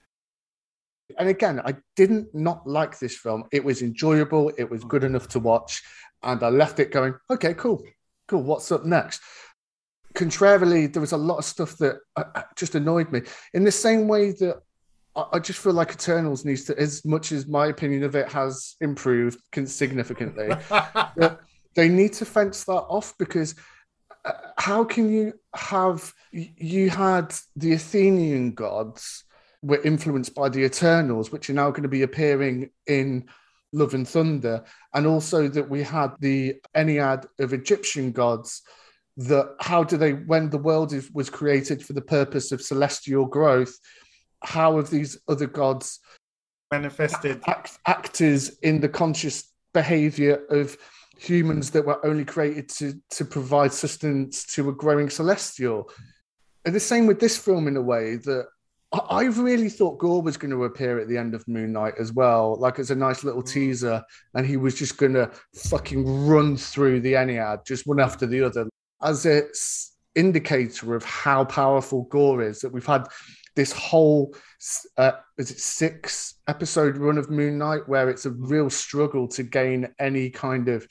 and 1.17 1.29
again, 1.29 1.61
I 1.63 1.75
didn't 1.95 2.33
not 2.33 2.65
like 2.67 2.99
this 2.99 3.15
film. 3.15 3.45
It 3.51 3.63
was 3.63 3.81
enjoyable. 3.81 4.51
It 4.57 4.69
was 4.69 4.83
good 4.83 5.03
enough 5.03 5.27
to 5.29 5.39
watch, 5.39 5.81
and 6.23 6.41
I 6.41 6.49
left 6.49 6.79
it 6.79 6.91
going, 6.91 7.15
okay, 7.29 7.53
cool, 7.53 7.83
cool. 8.27 8.43
What's 8.43 8.71
up 8.71 8.85
next? 8.85 9.21
Contrarily, 10.13 10.87
there 10.87 11.01
was 11.01 11.11
a 11.11 11.17
lot 11.17 11.37
of 11.37 11.45
stuff 11.45 11.77
that 11.77 11.97
uh, 12.15 12.23
uh, 12.33 12.43
just 12.55 12.75
annoyed 12.75 13.11
me. 13.11 13.21
In 13.53 13.63
the 13.63 13.71
same 13.71 14.07
way 14.07 14.31
that 14.31 14.61
I 15.15 15.39
just 15.39 15.59
feel 15.59 15.73
like 15.73 15.91
Eternals 15.91 16.43
needs 16.43 16.65
to, 16.65 16.79
as 16.79 17.05
much 17.05 17.31
as 17.31 17.47
my 17.47 17.67
opinion 17.67 18.03
of 18.03 18.15
it 18.15 18.31
has 18.31 18.75
improved 18.81 19.39
significantly, 19.65 20.49
they 21.75 21.89
need 21.89 22.13
to 22.13 22.25
fence 22.25 22.63
that 22.65 22.73
off 22.73 23.13
because 23.17 23.55
uh, 24.25 24.31
how 24.57 24.83
can 24.83 25.11
you 25.11 25.33
have 25.53 26.11
you 26.31 26.89
had 26.89 27.33
the 27.55 27.73
Athenian 27.73 28.53
gods 28.53 29.23
were 29.65 29.81
influenced 29.81 30.35
by 30.35 30.47
the 30.49 30.63
Eternals, 30.63 31.31
which 31.31 31.49
are 31.49 31.53
now 31.53 31.71
going 31.71 31.83
to 31.83 31.89
be 31.89 32.03
appearing 32.03 32.69
in 32.85 33.27
Love 33.73 33.93
and 33.93 34.07
Thunder, 34.07 34.63
and 34.93 35.07
also 35.07 35.47
that 35.47 35.69
we 35.69 35.81
had 35.81 36.11
the 36.19 36.55
Ennead 36.75 37.25
of 37.39 37.51
Egyptian 37.51 38.11
gods. 38.11 38.61
That 39.17 39.55
how 39.61 39.83
do 39.83 39.95
they, 39.97 40.11
when 40.11 40.49
the 40.49 40.57
world 40.57 40.91
is, 40.93 41.09
was 41.11 41.29
created 41.29 41.83
for 41.83 41.93
the 41.93 42.01
purpose 42.01 42.51
of 42.51 42.61
celestial 42.61 43.25
growth, 43.25 43.73
how 44.43 44.77
have 44.77 44.89
these 44.89 45.17
other 45.27 45.47
gods 45.47 45.99
manifested 46.71 47.41
act, 47.47 47.79
actors 47.85 48.57
in 48.59 48.81
the 48.81 48.89
conscious 48.89 49.51
behavior 49.73 50.45
of 50.49 50.77
humans 51.17 51.71
that 51.71 51.85
were 51.85 52.05
only 52.05 52.25
created 52.25 52.67
to 52.67 52.93
to 53.09 53.23
provide 53.23 53.71
sustenance 53.71 54.45
to 54.47 54.69
a 54.69 54.73
growing 54.73 55.09
celestial? 55.09 55.89
And 56.65 56.75
the 56.75 56.79
same 56.79 57.07
with 57.07 57.19
this 57.19 57.37
film 57.37 57.67
in 57.67 57.77
a 57.77 57.81
way 57.81 58.17
that 58.17 58.47
I 59.09 59.23
really 59.23 59.69
thought 59.69 59.97
Gorr 59.97 60.21
was 60.21 60.37
going 60.37 60.51
to 60.51 60.65
appear 60.65 60.99
at 60.99 61.07
the 61.07 61.17
end 61.17 61.33
of 61.33 61.47
Moon 61.47 61.73
Knight 61.73 61.95
as 61.99 62.13
well, 62.13 62.55
like 62.59 62.79
as 62.79 62.91
a 62.91 62.95
nice 62.95 63.23
little 63.23 63.43
mm. 63.43 63.51
teaser, 63.51 64.03
and 64.33 64.45
he 64.45 64.57
was 64.57 64.75
just 64.75 64.97
going 64.97 65.13
to 65.13 65.31
fucking 65.55 66.27
run 66.27 66.55
through 66.57 67.01
the 67.01 67.13
Ennead, 67.13 67.65
just 67.65 67.87
one 67.87 67.99
after 67.99 68.25
the 68.25 68.41
other, 68.43 68.69
as 69.01 69.25
its 69.25 69.97
indicator 70.15 70.95
of 70.95 71.03
how 71.03 71.45
powerful 71.45 72.03
Gorr 72.03 72.41
is. 72.41 72.59
That 72.61 72.71
we've 72.71 72.85
had 72.85 73.07
this 73.55 73.71
whole, 73.71 74.35
uh, 74.97 75.13
is 75.37 75.51
it 75.51 75.59
six 75.59 76.35
episode 76.47 76.97
run 76.97 77.17
of 77.17 77.29
Moon 77.29 77.57
Knight, 77.57 77.87
where 77.87 78.09
it's 78.09 78.25
a 78.25 78.31
real 78.31 78.69
struggle 78.69 79.27
to 79.29 79.43
gain 79.43 79.87
any 79.99 80.29
kind 80.29 80.69
of 80.69 80.87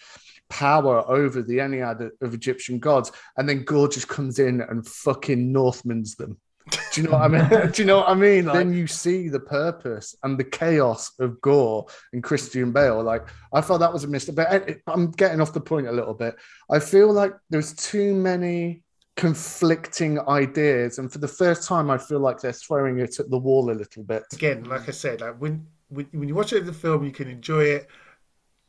power 0.51 1.09
over 1.11 1.43
the 1.43 1.59
Ennead 1.59 2.11
of 2.21 2.35
Egyptian 2.35 2.79
gods, 2.79 3.13
and 3.37 3.49
then 3.49 3.65
Gorr 3.65 3.89
just 3.89 4.09
comes 4.09 4.39
in 4.39 4.61
and 4.61 4.87
fucking 4.87 5.53
Northmans 5.53 6.17
them. 6.17 6.39
Do 6.71 6.79
you 7.01 7.03
know 7.09 7.19
what 7.19 7.23
I 7.23 7.29
mean? 7.29 7.71
Do 7.73 7.83
you 7.83 7.87
know 7.87 7.99
what 7.99 8.09
I 8.09 8.15
mean? 8.15 8.47
Like, 8.47 8.55
then 8.55 8.73
you 8.73 8.87
see 8.87 9.29
the 9.29 9.41
purpose 9.41 10.17
and 10.23 10.39
the 10.39 10.45
chaos 10.45 11.13
of 11.19 11.41
Gorr 11.41 11.87
and 12.13 12.23
Christian 12.23 12.73
Bale. 12.73 13.03
Like 13.03 13.29
I 13.53 13.61
felt 13.61 13.81
that 13.81 13.93
was 13.93 14.05
a 14.05 14.09
mistake, 14.09 14.37
but 14.37 14.51
eh, 14.51 14.75
I'm 14.87 15.11
getting 15.11 15.41
off 15.41 15.53
the 15.53 15.61
point 15.61 15.89
a 15.89 15.93
little 15.93 16.15
bit. 16.15 16.37
I 16.71 16.79
feel 16.79 17.13
like 17.13 17.35
there's 17.51 17.75
too 17.75 18.15
many 18.15 18.83
conflicting 19.17 20.19
ideas, 20.21 20.99
and 20.99 21.13
for 21.13 21.19
the 21.19 21.29
first 21.29 21.69
time, 21.69 21.91
I 21.91 21.99
feel 21.99 22.21
like 22.21 22.41
they're 22.41 22.53
throwing 22.53 22.99
it 22.99 23.21
at 23.21 23.31
the 23.31 23.39
wall 23.39 23.71
a 23.71 23.73
little 23.73 24.03
bit. 24.03 24.25
Again, 24.33 24.65
like 24.65 24.89
I 24.89 24.93
said, 24.93 25.21
like 25.21 25.37
when 25.37 25.67
when, 25.89 26.07
when 26.13 26.29
you 26.29 26.35
watch 26.35 26.53
it 26.53 26.65
the 26.65 26.73
film, 26.73 27.05
you 27.05 27.13
can 27.13 27.29
enjoy 27.29 27.65
it, 27.65 27.89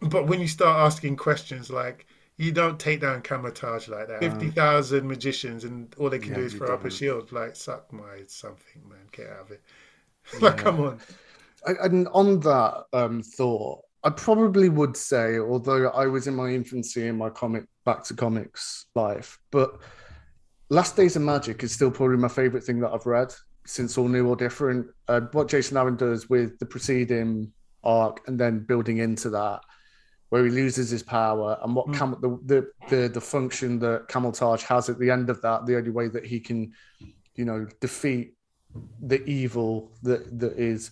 but 0.01 0.27
when 0.27 0.41
you 0.41 0.47
start 0.47 0.80
asking 0.85 1.15
questions 1.15 1.69
like 1.69 2.07
you 2.38 2.52
don't 2.52 2.80
take 2.80 3.02
down 3.02 3.22
Kamar-Taj 3.22 3.88
like 3.88 4.07
that. 4.07 4.20
Fifty 4.20 4.49
thousand 4.49 5.07
magicians, 5.07 5.64
and 5.64 5.94
all 5.98 6.10
they 6.10 6.20
can 6.20 6.32
yeah, 6.32 6.40
do 6.40 6.44
is 6.44 6.53
throw 6.53 6.74
up 6.74 6.86
a 6.86 6.91
shield. 6.91 7.32
Like 7.32 7.56
suck 7.56 7.91
my 7.94 8.24
something, 8.28 8.82
man. 8.88 8.99
Get 9.12 9.30
out 9.30 9.41
of 9.41 9.52
it. 9.52 9.62
like, 10.41 10.57
come 10.57 10.82
on. 10.82 10.99
And 11.82 12.07
on 12.10 12.40
that 12.41 12.84
um, 12.94 13.24
thought, 13.24 13.82
I 14.03 14.10
probably 14.10 14.70
would 14.70 14.98
say, 14.98 15.40
although 15.40 15.90
I 15.90 16.07
was 16.07 16.28
in 16.28 16.36
my 16.36 16.49
infancy 16.49 17.07
in 17.07 17.18
my 17.18 17.30
comic 17.30 17.66
back 17.86 18.03
to 18.06 18.14
comics 18.14 18.86
life, 18.95 19.40
but 19.52 19.80
Last 20.70 20.95
Days 20.95 21.16
of 21.16 21.22
Magic 21.22 21.64
is 21.64 21.72
still 21.72 21.91
probably 21.91 22.18
my 22.18 22.28
favorite 22.28 22.64
thing 22.64 22.80
that 22.82 22.91
I've 22.91 23.06
read 23.06 23.34
since 23.66 23.98
All 23.98 24.07
New 24.07 24.28
All 24.28 24.36
Different. 24.36 24.88
Uh, 25.07 25.22
what 25.32 25.48
Jason 25.48 25.78
Aaron 25.78 25.95
does 25.95 26.30
with 26.30 26.57
the 26.60 26.66
preceding 26.66 27.52
arc 27.84 28.28
and 28.28 28.40
then 28.40 28.60
building 28.60 28.98
into 28.98 29.30
that 29.30 29.62
where 30.36 30.44
he 30.44 30.52
loses 30.52 30.90
his 30.90 31.02
power 31.02 31.57
and 31.64 31.74
what 31.74 31.88
mm. 31.88 31.95
Cam- 31.98 32.18
the, 32.20 32.38
the, 32.45 32.68
the 32.90 33.07
the 33.07 33.22
function 33.22 33.80
that 33.80 34.10
Kamar-Taj 34.10 34.64
has 34.64 34.90
at 34.90 34.99
the 34.99 35.10
end 35.10 35.30
of 35.30 35.41
that, 35.44 35.66
the 35.66 35.78
only 35.78 35.91
way 35.91 36.10
that 36.10 36.26
he 36.26 36.41
can, 36.41 36.74
you 37.36 37.45
know, 37.45 37.66
defeat 37.80 38.34
the 38.99 39.24
evil 39.24 39.94
that 40.03 40.38
that 40.38 40.60
is 40.60 40.91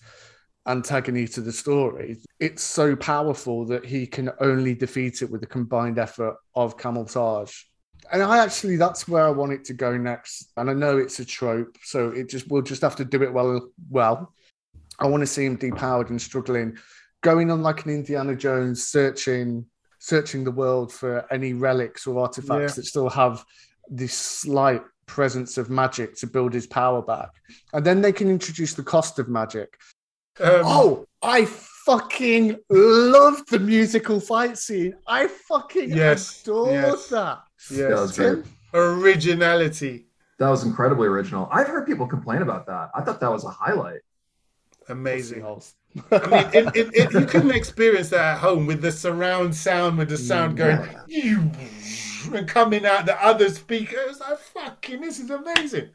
antagony 0.65 1.27
to 1.27 1.41
the 1.41 1.51
story. 1.51 2.19
It's 2.39 2.63
so 2.63 2.95
powerful 2.95 3.65
that 3.65 3.83
he 3.83 4.07
can 4.07 4.31
only 4.39 4.75
defeat 4.75 5.21
it 5.21 5.29
with 5.29 5.41
the 5.41 5.47
combined 5.47 5.99
effort 5.99 6.37
of 6.55 6.77
Kamar-Taj. 6.77 7.51
And 8.13 8.23
I 8.23 8.37
actually 8.37 8.77
that's 8.77 9.09
where 9.09 9.27
I 9.27 9.31
want 9.31 9.51
it 9.51 9.65
to 9.65 9.73
go 9.73 9.97
next. 9.97 10.53
And 10.55 10.69
I 10.69 10.73
know 10.73 10.97
it's 10.97 11.19
a 11.19 11.25
trope, 11.25 11.75
so 11.83 12.11
it 12.11 12.29
just 12.29 12.47
we'll 12.49 12.61
just 12.61 12.81
have 12.81 12.95
to 12.95 13.03
do 13.03 13.21
it 13.23 13.33
well 13.33 13.67
well. 13.89 14.33
I 14.99 15.07
want 15.07 15.19
to 15.19 15.27
see 15.27 15.43
him 15.43 15.57
depowered 15.57 16.11
and 16.11 16.21
struggling 16.21 16.77
going 17.23 17.49
on 17.49 17.63
like 17.63 17.85
an 17.85 17.91
Indiana 17.91 18.35
Jones, 18.35 18.85
searching 18.85 19.65
searching 19.97 20.43
the 20.43 20.51
world 20.51 20.91
for 20.91 21.25
any 21.31 21.53
relics 21.53 22.05
or 22.05 22.19
artifacts 22.19 22.73
yeah. 22.73 22.75
that 22.75 22.85
still 22.85 23.09
have 23.09 23.45
this 23.87 24.13
slight 24.13 24.81
presence 25.05 25.57
of 25.57 25.69
magic 25.69 26.13
to 26.13 26.27
build 26.27 26.53
his 26.53 26.67
power 26.67 27.01
back. 27.01 27.29
And 27.71 27.85
then 27.85 28.01
they 28.01 28.11
can 28.11 28.29
introduce 28.29 28.73
the 28.73 28.83
cost 28.83 29.17
of 29.17 29.29
magic. 29.29 29.77
Um, 30.41 30.61
oh, 30.65 31.05
I 31.21 31.45
fucking 31.45 32.59
love 32.69 33.45
the 33.47 33.59
musical 33.59 34.19
fight 34.19 34.57
scene. 34.57 34.93
I 35.07 35.27
fucking 35.27 35.89
yes, 35.91 36.41
adore 36.41 36.71
yes, 36.73 37.07
that. 37.07 37.39
Yes, 37.71 38.17
that 38.17 38.43
originality. 38.73 40.07
That 40.39 40.49
was 40.49 40.65
incredibly 40.65 41.07
original. 41.07 41.47
I've 41.49 41.67
heard 41.67 41.85
people 41.85 42.07
complain 42.07 42.41
about 42.41 42.65
that. 42.65 42.89
I 42.93 43.01
thought 43.01 43.21
that 43.21 43.31
was 43.31 43.45
a 43.45 43.49
highlight. 43.49 44.01
Amazing. 44.89 45.45
I 46.11 46.27
mean, 46.27 46.49
it, 46.53 46.75
it, 46.75 46.89
it, 46.93 47.13
you 47.13 47.25
couldn't 47.25 47.51
experience 47.51 48.09
that 48.09 48.35
at 48.35 48.37
home 48.39 48.65
with 48.65 48.81
the 48.81 48.91
surround 48.91 49.55
sound, 49.55 49.97
with 49.97 50.09
the 50.09 50.17
sound 50.17 50.57
going 50.57 50.89
and 52.33 52.47
coming 52.47 52.85
out 52.85 53.05
the 53.05 53.23
other 53.23 53.49
speaker. 53.49 53.97
It 53.97 54.07
was 54.07 54.19
like, 54.19 54.39
fucking, 54.39 55.01
this 55.01 55.19
is 55.19 55.29
amazing. 55.29 55.89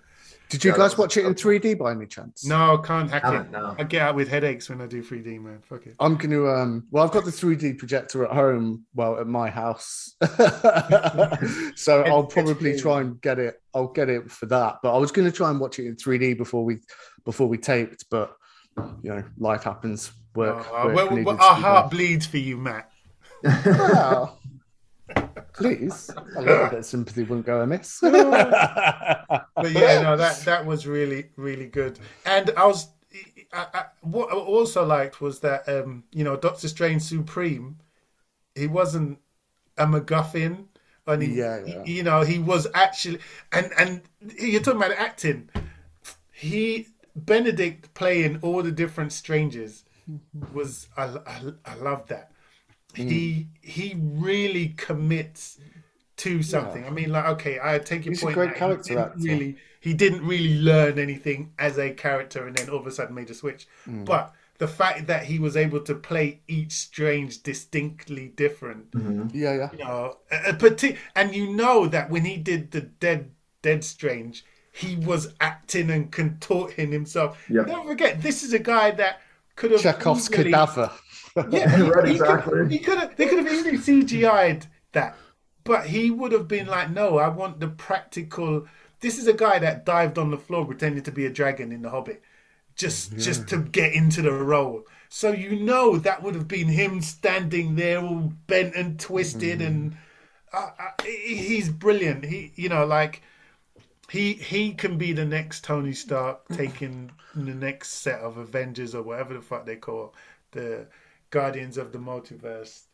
Did 0.49 0.65
you 0.65 0.71
yeah, 0.71 0.79
guys 0.79 0.97
watch 0.97 1.19
it 1.19 1.27
in 1.27 1.35
3D 1.35 1.77
by 1.77 1.91
any 1.91 2.07
chance? 2.07 2.47
No, 2.47 2.79
I 2.79 2.87
can't 2.87 3.11
hack 3.11 3.23
it. 3.25 3.51
No. 3.51 3.77
I 3.79 3.85
get 3.85 4.01
out 4.01 4.15
with 4.15 4.29
headaches 4.29 4.71
when 4.71 4.81
I 4.81 4.87
do 4.87 5.03
3D, 5.03 5.43
man. 5.43 5.61
Fuck 5.63 5.87
it. 5.87 5.95
I'm 6.01 6.17
going 6.17 6.31
to, 6.31 6.49
um, 6.49 6.87
well, 6.91 7.05
I've 7.05 7.11
got 7.11 7.27
the 7.27 7.31
3D 7.31 7.77
projector 7.77 8.25
at 8.25 8.31
home, 8.31 8.87
well, 8.95 9.21
at 9.21 9.27
my 9.27 9.51
house. 9.51 10.15
so 11.77 12.03
I'll 12.03 12.25
probably 12.25 12.79
try 12.79 13.03
and 13.03 13.21
get 13.21 13.39
it. 13.39 13.61
I'll 13.75 13.89
get 13.89 14.09
it 14.09 14.31
for 14.31 14.47
that. 14.47 14.77
But 14.83 14.95
I 14.95 14.99
was 14.99 15.13
going 15.13 15.31
to 15.31 15.37
try 15.37 15.51
and 15.51 15.61
watch 15.61 15.79
it 15.79 15.87
in 15.87 15.97
3D 15.97 16.39
before 16.39 16.65
we, 16.65 16.79
before 17.27 17.47
we 17.47 17.59
taped, 17.59 18.07
but 18.11 18.35
you 19.03 19.11
know, 19.11 19.25
life 19.39 19.65
happens. 19.65 20.13
Work. 20.35 20.67
Oh, 20.71 20.93
well, 20.93 21.25
well, 21.25 21.43
our 21.43 21.55
heart 21.55 21.91
bleeds 21.91 22.27
for 22.27 22.37
you, 22.37 22.59
Mat. 22.59 22.91
well, 23.43 24.39
please, 25.53 26.11
a 26.37 26.43
little 26.43 26.69
bit 26.69 26.79
of 26.79 26.85
sympathy 26.85 27.23
wouldn't 27.25 27.47
go 27.47 27.61
amiss. 27.61 27.99
but 28.03 28.13
yeah, 29.71 30.03
no, 30.03 30.17
that 30.17 30.41
that 30.45 30.65
was 30.65 30.87
really 30.87 31.31
really 31.37 31.67
good. 31.67 31.99
And 32.25 32.53
I 32.57 32.67
was, 32.67 32.89
I, 33.53 33.67
I, 33.75 33.85
what 34.03 34.31
I 34.31 34.37
also 34.37 34.85
liked 34.85 35.21
was 35.21 35.41
that 35.41 35.69
um, 35.69 36.05
you 36.13 36.25
know 36.25 36.37
Doctor 36.37 36.69
Strange 36.69 37.03
Supreme, 37.03 37.79
he 38.55 38.67
wasn't 38.67 39.19
a 39.77 39.87
MacGuffin. 39.87 40.67
And 41.07 41.23
he, 41.23 41.39
yeah, 41.39 41.61
yeah. 41.65 41.85
you 41.85 42.03
know, 42.03 42.21
he 42.21 42.39
was 42.39 42.67
actually, 42.75 43.21
and 43.51 43.73
and 43.79 44.03
you're 44.39 44.61
talking 44.61 44.83
about 44.83 44.93
acting. 44.93 45.49
He 46.33 46.87
Benedict 47.27 47.93
playing 47.95 48.39
all 48.43 48.63
the 48.63 48.73
different 48.73 49.13
strangers 49.13 49.85
was 50.53 50.89
I, 50.97 51.05
I, 51.27 51.41
I 51.65 51.75
love 51.77 52.07
that. 52.09 52.33
Mm. 52.95 53.11
He 53.11 53.47
he 53.61 53.95
really 53.99 54.69
commits 54.77 55.59
to 56.19 56.43
something. 56.43 56.83
Yeah. 56.83 56.89
I 56.89 56.93
mean, 56.93 57.11
like 57.11 57.27
okay, 57.27 57.59
I 57.63 57.79
take 57.79 58.05
your 58.05 58.13
He's 58.13 58.23
point. 58.23 58.33
A 58.33 58.35
great 58.35 58.55
character 58.57 58.93
he 58.95 58.99
actor. 58.99 59.19
Really, 59.19 59.57
he 59.81 59.95
didn't 59.95 60.27
really 60.27 60.59
learn 60.61 60.99
anything 60.99 61.53
as 61.59 61.79
a 61.79 61.91
character, 61.91 62.47
and 62.47 62.57
then 62.57 62.69
all 62.71 62.79
of 62.79 62.87
a 62.87 62.91
sudden 62.91 63.15
made 63.15 63.31
a 63.31 63.35
switch. 63.35 63.69
Mm. 63.87 64.05
But 64.05 64.33
the 64.59 64.69
fact 64.69 65.07
that 65.07 65.25
he 65.25 65.39
was 65.39 65.57
able 65.57 65.81
to 65.81 65.95
play 65.95 66.41
each 66.49 66.73
strange 66.73 67.43
distinctly 67.43 68.29
different. 68.29 68.91
Mhm. 68.91 69.31
Yeah, 69.33 69.55
yeah. 69.55 69.71
You 69.73 69.79
know, 69.79 70.17
a, 70.33 70.51
a 70.51 70.55
parti- 70.55 70.97
and 71.15 71.35
you 71.35 71.55
know 71.55 71.87
that 71.87 72.11
when 72.11 72.25
he 72.25 72.37
did 72.37 72.73
the 72.73 72.81
dead 72.81 73.31
dead 73.63 73.85
strange, 73.85 74.45
he 74.79 74.95
was 74.97 75.35
acting 75.41 75.91
and 75.91 76.13
contorting 76.13 76.93
himself. 76.93 77.45
Yep. 77.51 77.67
Don't 77.67 77.87
forget, 77.87 78.23
this 78.23 78.45
is 78.45 78.53
a 78.53 78.61
guy 78.61 78.93
that 78.93 79.21
could 79.57 79.73
have 79.73 79.81
Chekhov's 79.81 80.31
easily- 80.31 80.53
cadaver. 80.53 80.93
Yeah, 81.51 81.69
he, 81.77 81.83
Right, 81.83 82.07
he 82.07 82.13
exactly. 82.13 82.53
Could, 82.53 82.71
he 82.71 82.79
could 82.79 82.99
have. 82.99 83.17
They 83.17 83.27
could 83.27 83.39
have 83.39 83.53
easily 83.53 83.77
CGI'd 83.79 84.67
that, 84.93 85.17
but 85.65 85.87
he 85.87 86.11
would 86.11 86.33
have 86.33 86.47
been 86.49 86.67
like, 86.67 86.91
"No, 86.91 87.19
I 87.19 87.29
want 87.29 87.61
the 87.61 87.69
practical." 87.69 88.67
This 89.01 89.19
is 89.19 89.27
a 89.29 89.33
guy 89.33 89.59
that 89.61 89.85
dived 89.85 90.19
on 90.19 90.31
the 90.31 90.39
floor 90.39 90.65
pretending 90.65 91.03
to 91.05 91.13
be 91.13 91.27
a 91.27 91.31
dragon 91.31 91.71
in 91.71 91.83
The 91.83 91.91
Hobbit, 91.91 92.23
just 92.77 93.17
just 93.19 93.49
to 93.49 93.59
get 93.59 93.93
into 93.93 94.23
the 94.23 94.33
role. 94.33 94.85
So 95.09 95.33
you 95.33 95.57
know 95.61 95.97
that 95.99 96.23
would 96.23 96.35
have 96.35 96.49
been 96.49 96.69
him 96.69 97.01
standing 97.03 97.77
there 97.77 98.01
all 98.01 98.33
bent 98.47 98.75
and 98.75 98.99
twisted, 98.99 99.61
and 99.61 99.97
uh, 100.53 100.71
uh, 100.79 101.03
he's 101.05 101.69
brilliant. 101.69 102.25
He, 102.25 102.53
you 102.57 102.69
know, 102.69 102.85
like 102.85 103.23
he 104.11 104.35
he 104.35 104.73
can 104.73 104.97
be 104.97 105.13
the 105.13 105.25
next 105.25 105.65
Tony 105.65 105.93
Stark 105.93 106.47
taking 106.49 107.11
the 107.35 107.55
next 107.55 107.91
set 108.01 108.21
of 108.21 108.39
Avengers 108.39 108.95
or 108.95 109.03
whatever 109.03 109.35
the 109.35 109.43
fuck 109.43 109.67
they 109.67 109.77
call 109.77 110.15
the 110.53 110.87
Guardians 111.31 111.77
of 111.77 111.93
the 111.93 111.99
Multiverse. 111.99 112.85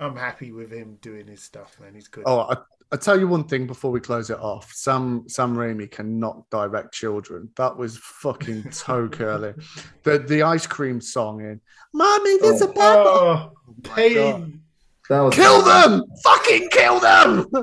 I'm 0.00 0.16
happy 0.16 0.50
with 0.50 0.72
him 0.72 0.98
doing 1.00 1.28
his 1.28 1.40
stuff, 1.40 1.78
man. 1.80 1.94
He's 1.94 2.08
good. 2.08 2.24
Oh, 2.26 2.40
I, 2.40 2.56
I 2.90 2.96
tell 2.96 3.18
you 3.18 3.28
one 3.28 3.44
thing 3.44 3.68
before 3.68 3.92
we 3.92 4.00
close 4.00 4.28
it 4.28 4.38
off. 4.40 4.72
Sam 4.72 5.28
Sam 5.28 5.54
Raimi 5.54 5.88
cannot 5.88 6.50
direct 6.50 6.92
children. 6.92 7.48
That 7.56 7.76
was 7.76 7.96
fucking 7.98 8.70
toe 8.70 9.08
curling. 9.12 9.54
The 10.02 10.18
the 10.18 10.42
ice 10.42 10.66
cream 10.66 11.00
song 11.00 11.40
in 11.40 11.60
Mommy, 11.92 12.38
there's 12.38 12.62
a 12.62 12.66
pepper. 12.66 12.80
Oh, 12.80 13.52
oh, 13.52 13.52
oh 13.68 13.74
pain. 13.82 14.63
That 15.10 15.20
was 15.20 15.34
Kill 15.34 15.60
them! 15.62 16.02
Fucking 16.22 16.68
kill 16.70 16.98
them! 16.98 17.46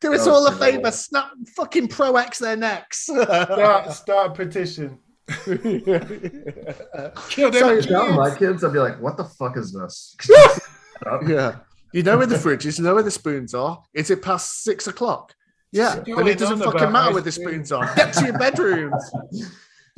Do 0.00 0.14
us 0.14 0.26
all 0.26 0.46
a 0.46 0.50
was 0.50 0.58
favor, 0.58 0.90
snap 0.90 1.30
fucking 1.56 1.88
Pro 1.88 2.16
X 2.16 2.38
their 2.38 2.56
necks. 2.56 3.02
Start, 3.02 3.92
start 3.96 4.30
a 4.30 4.34
petition. 4.34 4.98
Kill 5.44 5.46
them. 7.50 7.52
So- 7.52 7.74
If 7.74 7.88
that 7.88 8.06
were 8.08 8.14
my 8.14 8.34
kids, 8.34 8.64
I'd 8.64 8.72
be 8.72 8.78
like, 8.78 8.98
"What 9.00 9.18
the 9.18 9.24
fuck 9.24 9.58
is 9.58 9.72
this?" 9.72 10.16
yeah. 11.28 11.56
You 11.92 12.02
know 12.04 12.16
where 12.18 12.26
the 12.26 12.38
fridge 12.38 12.64
is, 12.66 12.78
you 12.78 12.84
know 12.84 12.94
where 12.94 13.02
the 13.02 13.10
spoons 13.10 13.52
are. 13.52 13.82
Is 13.94 14.10
it 14.10 14.22
past 14.22 14.62
six 14.62 14.86
o'clock? 14.86 15.34
Yeah. 15.72 15.96
What's 15.96 16.06
Then 16.06 16.28
it 16.28 16.38
doesn't 16.38 16.60
fucking 16.60 16.92
matter 16.92 17.12
where 17.12 17.22
the 17.22 17.32
spoons 17.32 17.72
are. 17.72 17.92
Get 17.96 18.12
to 18.14 18.26
your 18.26 18.38
bedrooms. 18.38 19.10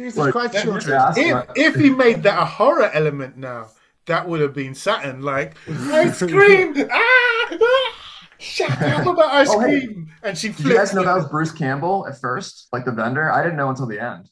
Jesus 0.00 0.16
Like, 0.16 0.32
Christ, 0.32 0.62
children. 0.62 0.98
If, 1.16 1.44
if 1.54 1.74
he 1.74 1.90
made 1.90 2.22
that 2.22 2.40
a 2.40 2.46
horror 2.46 2.90
element 2.94 3.36
now, 3.36 3.68
that 4.06 4.28
would 4.28 4.40
have 4.40 4.54
been 4.54 4.74
Saturn. 4.74 5.22
Like, 5.22 5.56
ice 5.68 6.18
cream! 6.18 6.74
ah, 6.90 7.48
ah, 7.60 7.94
shut 8.38 8.70
up 8.82 9.06
about 9.06 9.32
ice 9.32 9.48
Oh, 9.50 9.60
hey. 9.60 9.88
And 10.22 10.36
she 10.38 10.48
flipped. 10.48 10.58
Did 10.62 10.66
you 10.68 10.74
guys 10.76 10.94
know 10.94 11.04
that 11.04 11.14
was 11.14 11.26
Bruce 11.28 11.52
Campbell 11.52 12.06
at 12.08 12.20
first, 12.20 12.68
like 12.72 12.84
the 12.84 12.92
vendor? 12.92 13.30
I 13.30 13.42
didn't 13.42 13.56
know 13.56 13.70
until 13.70 13.86
the 13.86 14.00
end. 14.02 14.28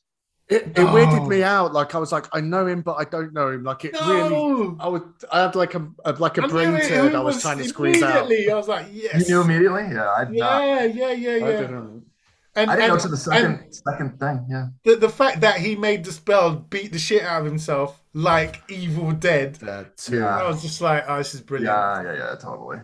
It, 0.48 0.62
it 0.62 0.78
No. 0.78 0.86
weirded 0.86 1.28
me 1.28 1.44
out. 1.44 1.72
Like 1.72 1.94
I 1.94 1.98
was 1.98 2.10
like, 2.10 2.26
I 2.32 2.40
know 2.40 2.66
him, 2.66 2.82
but 2.82 2.94
I 2.94 3.04
don't 3.04 3.32
know 3.32 3.50
him. 3.50 3.62
Like 3.62 3.84
it 3.84 3.92
really. 4.00 4.30
No! 4.30 4.76
I 4.80 4.88
would. 4.88 5.04
I 5.30 5.42
had 5.42 5.54
like 5.54 5.74
a, 5.76 5.88
a 6.04 6.12
like 6.14 6.38
a 6.38 6.42
I 6.42 6.48
brain 6.48 6.74
it, 6.74 6.88
turd. 6.88 7.14
I 7.14 7.20
was 7.20 7.40
trying 7.40 7.58
to 7.58 7.64
squeeze 7.64 8.02
out. 8.02 8.30
I 8.32 8.54
was 8.54 8.66
like, 8.66 8.86
yes. 8.90 9.28
You 9.28 9.36
knew 9.36 9.40
immediately? 9.42 9.84
Yeah, 9.92 10.10
I 10.10 10.24
did 10.24 10.36
not. 10.38 10.60
Yeah, 10.64 10.84
yeah, 10.84 11.10
yeah, 11.12 11.90
I 12.56 12.60
yeah. 12.62 12.66
don't 12.66 12.66
know. 12.66 12.70
And, 12.70 12.70
I 12.70 12.74
didn't 12.74 12.88
know 12.88 12.94
and- 12.94 13.02
to 13.02 13.08
the 13.08 13.16
second 13.16 13.72
second 13.72 14.20
thing. 14.20 14.46
Yeah. 14.50 14.66
the, 14.84 14.96
the 14.96 15.08
fact 15.08 15.40
that 15.40 15.60
he 15.60 15.76
made 15.76 16.04
the 16.04 16.12
spell 16.12 16.56
beat 16.56 16.92
the 16.92 16.98
shit 16.98 17.22
out 17.22 17.40
of 17.40 17.46
himself 17.46 18.02
like 18.12 18.62
Evil 18.68 19.12
Dead. 19.12 19.54
That. 19.56 20.08
Yeah. 20.10 20.26
I 20.26 20.48
was 20.48 20.62
just 20.62 20.80
like, 20.80 21.04
oh, 21.06 21.18
this 21.18 21.34
is 21.34 21.40
brilliant. 21.40 21.76
Yeah, 21.76 22.02
yeah, 22.02 22.18
yeah, 22.18 22.34
totally. 22.36 22.78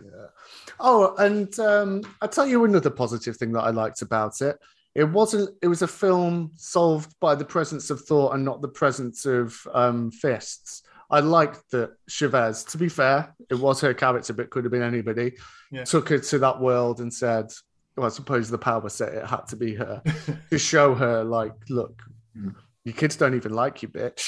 Oh, 0.79 1.15
and 1.17 1.57
um, 1.59 2.03
I'll 2.21 2.29
tell 2.29 2.47
you 2.47 2.63
another 2.65 2.89
positive 2.89 3.35
thing 3.35 3.51
that 3.53 3.61
I 3.61 3.71
liked 3.71 4.01
about 4.01 4.41
it. 4.41 4.57
It 4.95 5.03
wasn't. 5.03 5.49
It 5.61 5.67
was 5.67 5.81
a 5.81 5.87
film 5.87 6.51
solved 6.55 7.13
by 7.19 7.35
the 7.35 7.45
presence 7.45 7.89
of 7.89 8.01
thought 8.01 8.33
and 8.33 8.43
not 8.43 8.61
the 8.61 8.67
presence 8.67 9.25
of 9.25 9.55
um, 9.73 10.11
fists. 10.11 10.83
I 11.09 11.19
liked 11.19 11.69
that 11.71 11.91
Chavez. 12.07 12.63
To 12.65 12.77
be 12.77 12.89
fair, 12.89 13.33
it 13.49 13.55
was 13.55 13.79
her 13.81 13.93
character, 13.93 14.33
but 14.33 14.49
could 14.49 14.65
have 14.65 14.71
been 14.71 14.81
anybody. 14.81 15.33
Yeah. 15.71 15.83
Took 15.83 16.09
her 16.09 16.19
to 16.19 16.39
that 16.39 16.59
world 16.59 16.99
and 16.99 17.13
said, 17.13 17.51
"Well, 17.97 18.05
I 18.05 18.09
suppose 18.09 18.49
the 18.49 18.57
power 18.57 18.87
set 18.89 19.13
it 19.13 19.25
had 19.25 19.47
to 19.47 19.55
be 19.55 19.73
her 19.75 20.01
to 20.51 20.57
show 20.57 20.95
her, 20.95 21.23
like, 21.23 21.53
look." 21.69 22.01
Mm. 22.37 22.55
Your 22.85 22.95
kids 22.95 23.17
don't 23.17 23.33
even 23.35 23.51
like 23.51 23.81
you, 23.81 23.89
bitch. 23.89 24.23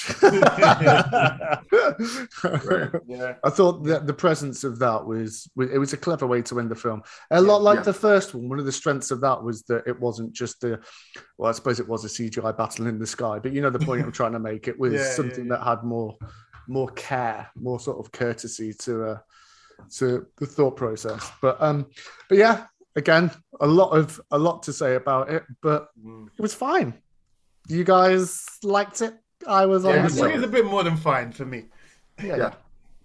Right. 2.63 3.01
Yeah. 3.07 3.35
I 3.43 3.49
thought 3.49 3.83
that 3.85 4.05
the 4.07 4.13
presence 4.13 4.63
of 4.63 4.79
that 4.79 5.05
was 5.05 5.49
it 5.57 5.77
was 5.77 5.93
a 5.93 5.97
clever 5.97 6.27
way 6.27 6.41
to 6.43 6.59
end 6.59 6.69
the 6.69 6.75
film. 6.75 7.01
A 7.31 7.41
lot 7.41 7.61
like 7.61 7.77
Yeah. 7.77 7.83
the 7.83 7.93
first 7.93 8.33
one. 8.35 8.49
One 8.49 8.59
of 8.59 8.65
the 8.65 8.71
strengths 8.71 9.11
of 9.11 9.21
that 9.21 9.41
was 9.43 9.63
that 9.63 9.87
it 9.87 9.99
wasn't 9.99 10.33
just 10.33 10.63
a 10.63 10.79
well, 11.37 11.49
I 11.49 11.53
suppose 11.53 11.79
it 11.79 11.87
was 11.87 12.03
a 12.05 12.09
CGI 12.09 12.55
battle 12.57 12.87
in 12.87 12.99
the 12.99 13.07
sky, 13.07 13.39
but 13.39 13.53
you 13.53 13.61
know 13.61 13.69
the 13.69 13.79
point 13.79 14.03
I'm 14.03 14.11
trying 14.11 14.33
to 14.33 14.39
make. 14.39 14.67
It 14.67 14.77
was 14.83 14.93
Yeah, 14.93 14.99
yeah, 14.99 15.11
something 15.11 15.45
yeah. 15.47 15.55
that 15.57 15.63
had 15.63 15.83
more 15.83 16.17
more 16.67 16.89
care, 16.89 17.49
more 17.55 17.79
sort 17.79 17.97
of 18.05 18.11
courtesy 18.11 18.73
to 18.73 19.03
uh 19.05 19.17
to 19.97 20.25
the 20.37 20.45
thought 20.45 20.75
process. 20.75 21.31
But 21.41 21.61
um 21.61 21.87
but 22.27 22.37
yeah, 22.37 22.65
again, 22.95 23.31
a 23.59 23.67
lot 23.67 23.89
of 23.91 24.19
a 24.31 24.37
lot 24.37 24.63
to 24.63 24.73
say 24.73 24.95
about 24.95 25.29
it, 25.29 25.43
but 25.61 25.89
Mm. 26.03 26.27
it 26.37 26.41
was 26.41 26.53
fine. 26.53 26.93
You 27.67 27.83
guys 27.83 28.45
liked 28.63 29.01
it? 29.01 29.13
I 29.47 29.65
was 29.65 29.85
on 29.85 29.93
Yeah, 29.95 30.01
the 30.01 30.07
it's, 30.07 30.15
same. 30.17 30.43
a 30.43 30.47
bit 30.47 30.65
more 30.65 30.83
than 30.83 30.97
fine 30.97 31.31
for 31.31 31.45
me. 31.45 31.65
Yeah. 32.21 32.35
Yeah, 32.37 32.53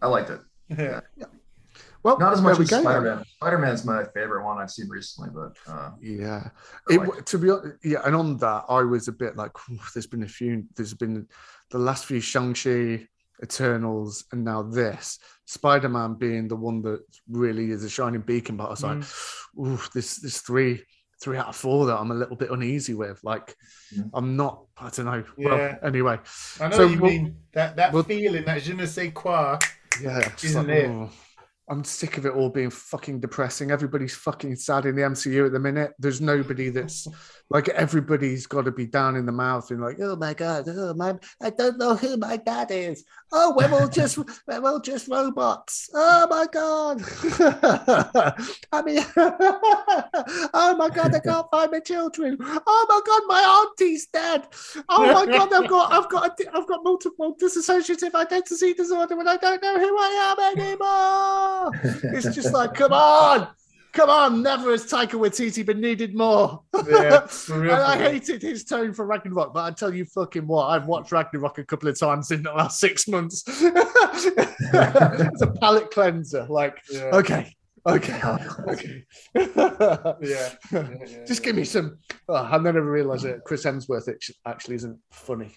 I 0.02 0.06
liked 0.08 0.30
it. 0.30 0.40
Yeah. 0.78 1.00
Well, 2.02 2.18
Not 2.18 2.34
as 2.34 2.42
much 2.42 2.58
as. 2.60 2.68
Spider 2.68 3.00
Man. 3.00 3.24
Spider 3.36 3.58
Man 3.58 3.72
is 3.72 3.84
my 3.84 4.04
favorite 4.04 4.44
one 4.44 4.58
I've 4.58 4.70
seen 4.70 4.88
recently, 4.90 5.30
but 5.32 5.56
uh, 5.66 5.92
Yeah, 6.00 6.50
I 6.90 6.94
it 6.94 7.24
to 7.26 7.38
be 7.38 7.48
hon- 7.48 7.78
yeah, 7.82 8.00
and 8.04 8.14
on 8.14 8.36
that 8.38 8.64
I 8.68 8.82
was 8.82 9.08
a 9.08 9.12
bit 9.12 9.36
like, 9.36 9.52
there's 9.94 10.06
been 10.06 10.22
a 10.22 10.28
few, 10.28 10.64
there's 10.76 10.92
been 10.92 11.26
the 11.70 11.78
last 11.78 12.04
few 12.04 12.20
Shang 12.20 12.52
Chi, 12.52 13.08
Eternals, 13.42 14.24
and 14.32 14.44
now 14.44 14.62
this 14.62 15.18
Spider 15.46 15.88
Man 15.88 16.14
being 16.14 16.48
the 16.48 16.56
one 16.56 16.82
that 16.82 17.00
really 17.28 17.70
is 17.70 17.84
a 17.84 17.90
shining 17.90 18.20
beacon. 18.20 18.56
But 18.56 18.66
I 18.66 18.70
was 18.70 18.82
like, 18.82 18.98
Mm. 18.98 19.66
ooh, 19.66 19.80
this 19.94 20.16
this 20.20 20.40
three 20.40 20.82
three 21.22 21.36
out 21.38 21.48
of 21.48 21.56
four 21.56 21.86
that 21.86 21.96
I'm 21.98 22.10
a 22.10 22.14
little 22.14 22.36
bit 22.36 22.50
uneasy 22.50 22.92
with. 22.94 23.18
Like, 23.24 23.56
Mm. 23.96 24.10
I'm 24.14 24.36
not, 24.36 24.64
I 24.76 24.90
don't 24.90 25.06
know. 25.06 25.24
Yeah. 25.38 25.48
Well, 25.48 25.78
anyway, 25.82 26.18
I 26.60 26.68
know 26.68 26.76
So 26.76 26.86
you 26.86 27.00
we'll- 27.00 27.10
mean. 27.10 27.36
That 27.52 27.76
that 27.76 27.92
we'll- 27.92 28.02
feeling, 28.02 28.44
that 28.44 28.62
je 28.62 28.74
ne 28.74 28.86
sais 28.86 29.12
quoi. 29.14 29.58
yeah, 30.02 30.28
Isn't 30.42 30.66
like, 30.66 30.76
it? 30.76 30.90
"Oh." 30.90 31.10
I'm 31.66 31.82
sick 31.82 32.18
of 32.18 32.26
it 32.26 32.34
all 32.34 32.50
being 32.50 32.68
fucking 32.68 33.20
depressing. 33.20 33.70
Everybody's 33.70 34.14
fucking 34.14 34.56
sad 34.56 34.84
in 34.84 34.96
the 34.96 35.02
MCU 35.02 35.46
at 35.46 35.52
the 35.52 35.58
minute. 35.58 35.94
There's 35.98 36.20
nobody 36.20 36.68
that's 36.68 37.08
like 37.50 37.68
everybody's 37.70 38.46
got 38.46 38.66
to 38.66 38.70
be 38.70 38.86
down 38.86 39.16
in 39.16 39.24
the 39.24 39.32
mouth 39.32 39.70
and 39.70 39.80
like, 39.80 39.96
oh 40.00 40.16
my 40.16 40.34
god, 40.34 40.64
oh 40.68 40.92
my, 40.94 41.14
I 41.42 41.50
don't 41.50 41.78
know 41.78 41.94
who 41.94 42.18
my 42.18 42.36
dad 42.36 42.70
is. 42.70 43.04
Oh, 43.32 43.54
we're 43.56 43.72
all 43.72 43.88
just 43.88 44.18
we're 44.46 44.66
all 44.66 44.80
just 44.80 45.08
robots. 45.08 45.88
Oh 45.94 46.26
my 46.28 46.46
god. 46.52 47.02
I 48.72 48.82
mean, 48.82 49.04
oh 50.52 50.76
my 50.76 50.90
god, 50.90 51.14
I 51.14 51.20
can't 51.20 51.50
find 51.50 51.72
my 51.72 51.80
children. 51.80 52.36
Oh 52.40 52.86
my 52.88 53.00
god, 53.06 53.22
my 53.26 53.40
auntie's 53.40 54.06
dead. 54.06 54.48
Oh 54.90 55.12
my 55.14 55.24
god, 55.24 55.52
I've 55.52 55.68
got 55.68 55.92
I've 55.92 56.10
got 56.10 56.38
I've 56.52 56.66
got 56.66 56.84
multiple 56.84 57.34
dissociative 57.40 58.14
identity 58.14 58.74
disorder 58.74 59.18
and 59.18 59.28
I 59.30 59.38
don't 59.38 59.62
know 59.62 59.78
who 59.78 59.96
I 59.98 60.34
am 60.36 60.58
anymore. 60.58 61.53
It's 62.04 62.34
just 62.34 62.52
like, 62.52 62.74
come 62.74 62.92
on. 62.92 63.48
Come 63.92 64.10
on, 64.10 64.42
never 64.42 64.72
has 64.72 64.86
Taika 64.86 65.10
Waititi 65.12 65.64
been 65.64 65.80
needed 65.80 66.16
more. 66.16 66.64
Yeah, 66.88 67.28
and 67.52 67.70
I 67.70 67.96
hated 67.96 68.42
his 68.42 68.64
tone 68.64 68.92
for 68.92 69.06
Ragnarok, 69.06 69.54
but 69.54 69.60
I 69.60 69.70
tell 69.70 69.94
you 69.94 70.04
fucking 70.04 70.48
what, 70.48 70.66
I've 70.66 70.86
watched 70.86 71.12
Ragnarok 71.12 71.58
a 71.58 71.64
couple 71.64 71.88
of 71.88 71.96
times 71.96 72.32
in 72.32 72.42
the 72.42 72.52
last 72.52 72.80
six 72.80 73.06
months. 73.06 73.44
it's 73.48 75.42
a 75.42 75.54
palate 75.60 75.92
cleanser. 75.92 76.44
Like, 76.50 76.80
Yeah. 76.90 77.10
okay, 77.12 77.54
okay, 77.86 78.20
okay. 78.68 79.04
Yeah. 79.32 80.16
yeah, 80.20 80.50
yeah, 80.72 81.24
Just 81.24 81.44
give 81.44 81.54
me 81.54 81.62
some. 81.62 81.98
Oh, 82.28 82.48
and 82.50 82.66
then 82.66 82.74
I 82.76 82.80
realised 82.80 83.24
that 83.26 83.44
Chris 83.44 83.64
Hemsworth 83.64 84.08
act- 84.08 84.32
actually 84.44 84.74
isn't 84.74 84.98
funny. 85.12 85.54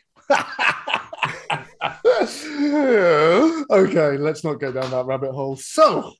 okay, 3.69 4.18
let's 4.18 4.44
not 4.44 4.60
go 4.60 4.72
down 4.72 4.89
that 4.91 5.06
rabbit 5.06 5.31
hole. 5.31 5.56
So, 5.56 6.14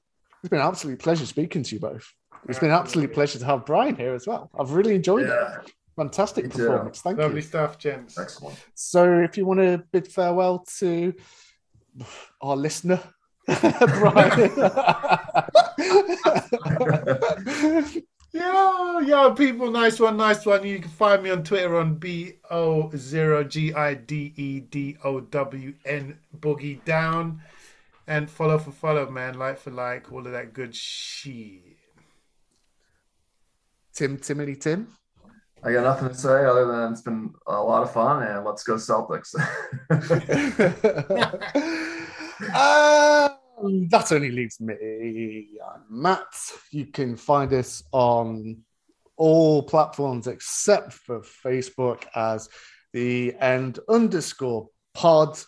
it's 0.44 0.50
been 0.50 0.60
an 0.60 0.68
absolute 0.68 1.00
pleasure 1.00 1.26
speaking 1.26 1.64
to 1.64 1.76
you 1.76 1.82
both. 1.82 2.12
It's 2.48 2.60
been 2.60 2.70
an 2.70 2.76
absolute 2.78 3.14
pleasure 3.14 3.40
to 3.40 3.46
have 3.46 3.66
Bryan 3.66 3.96
here 3.96 4.14
as 4.14 4.28
well. 4.28 4.50
I've 4.58 4.72
really 4.72 4.96
enjoyed 4.96 5.28
it. 5.28 5.72
Fantastic 5.96 6.46
Me 6.46 6.52
too. 6.52 6.58
performance. 6.68 7.02
Thank 7.02 7.18
Lovely 7.18 7.38
you. 7.38 7.42
stuff, 7.42 7.80
gents. 7.80 8.18
excellent. 8.18 8.58
So, 8.76 9.20
if 9.22 9.38
you 9.38 9.46
want 9.46 9.60
to 9.62 9.84
bid 9.92 10.08
farewell 10.08 10.66
to 10.80 11.14
our 12.42 12.56
listener, 12.56 13.02
Bryan, 13.48 14.52
Yeah, 18.32 19.00
yeah, 19.02 19.34
people, 19.36 19.72
nice 19.72 20.00
one, 20.00 20.18
nice 20.18 20.46
one. 20.46 20.66
You 20.66 20.80
can 20.80 20.92
find 20.92 21.24
me 21.24 21.30
on 21.30 21.44
Twitter 21.44 21.78
on 21.78 21.96
B 21.96 22.34
O 22.52 22.92
zero 22.96 23.44
G 23.44 23.74
I 23.74 23.94
D 23.94 24.34
E 24.36 24.60
D 24.60 24.98
O 25.04 25.22
W 25.22 25.74
N 25.86 26.18
Boogie 26.40 26.84
Down. 26.84 27.42
And 28.06 28.30
follow 28.30 28.58
for 28.58 28.72
follow, 28.72 29.10
man. 29.10 29.38
Like 29.38 29.60
for 29.60 29.72
like, 29.72 30.12
all 30.12 30.26
of 30.26 30.32
that 30.32 30.54
good 30.54 30.76
shit. 30.76 31.62
Tim, 33.94 34.18
Timothy, 34.18 34.56
Tim. 34.56 34.88
I 35.64 35.74
got 35.74 35.84
nothing 35.84 36.10
to 36.10 36.16
say 36.16 36.46
other 36.46 36.68
than 36.68 36.92
it's 36.92 37.02
been 37.02 37.34
a 37.48 37.62
lot 37.62 37.84
of 37.84 37.92
fun 37.92 38.24
and 38.24 38.46
let's 38.46 38.64
go 38.64 38.76
Celtics. 38.76 39.34
Uh, 42.54 43.30
um, 43.62 43.88
that 43.90 44.12
only 44.12 44.32
leaves 44.32 44.60
me. 44.60 45.48
I'm 45.66 45.84
Mat. 45.90 46.34
You 46.72 46.86
can 46.88 47.16
find 47.16 47.52
us 47.54 47.84
on 47.92 48.58
all 49.16 49.64
platforms 49.64 50.28
except 50.28 50.94
for 50.94 51.22
Facebook 51.22 52.04
as 52.16 52.50
the 52.94 53.36
end 53.40 53.80
underscore 53.90 54.70
pod. 54.94 55.40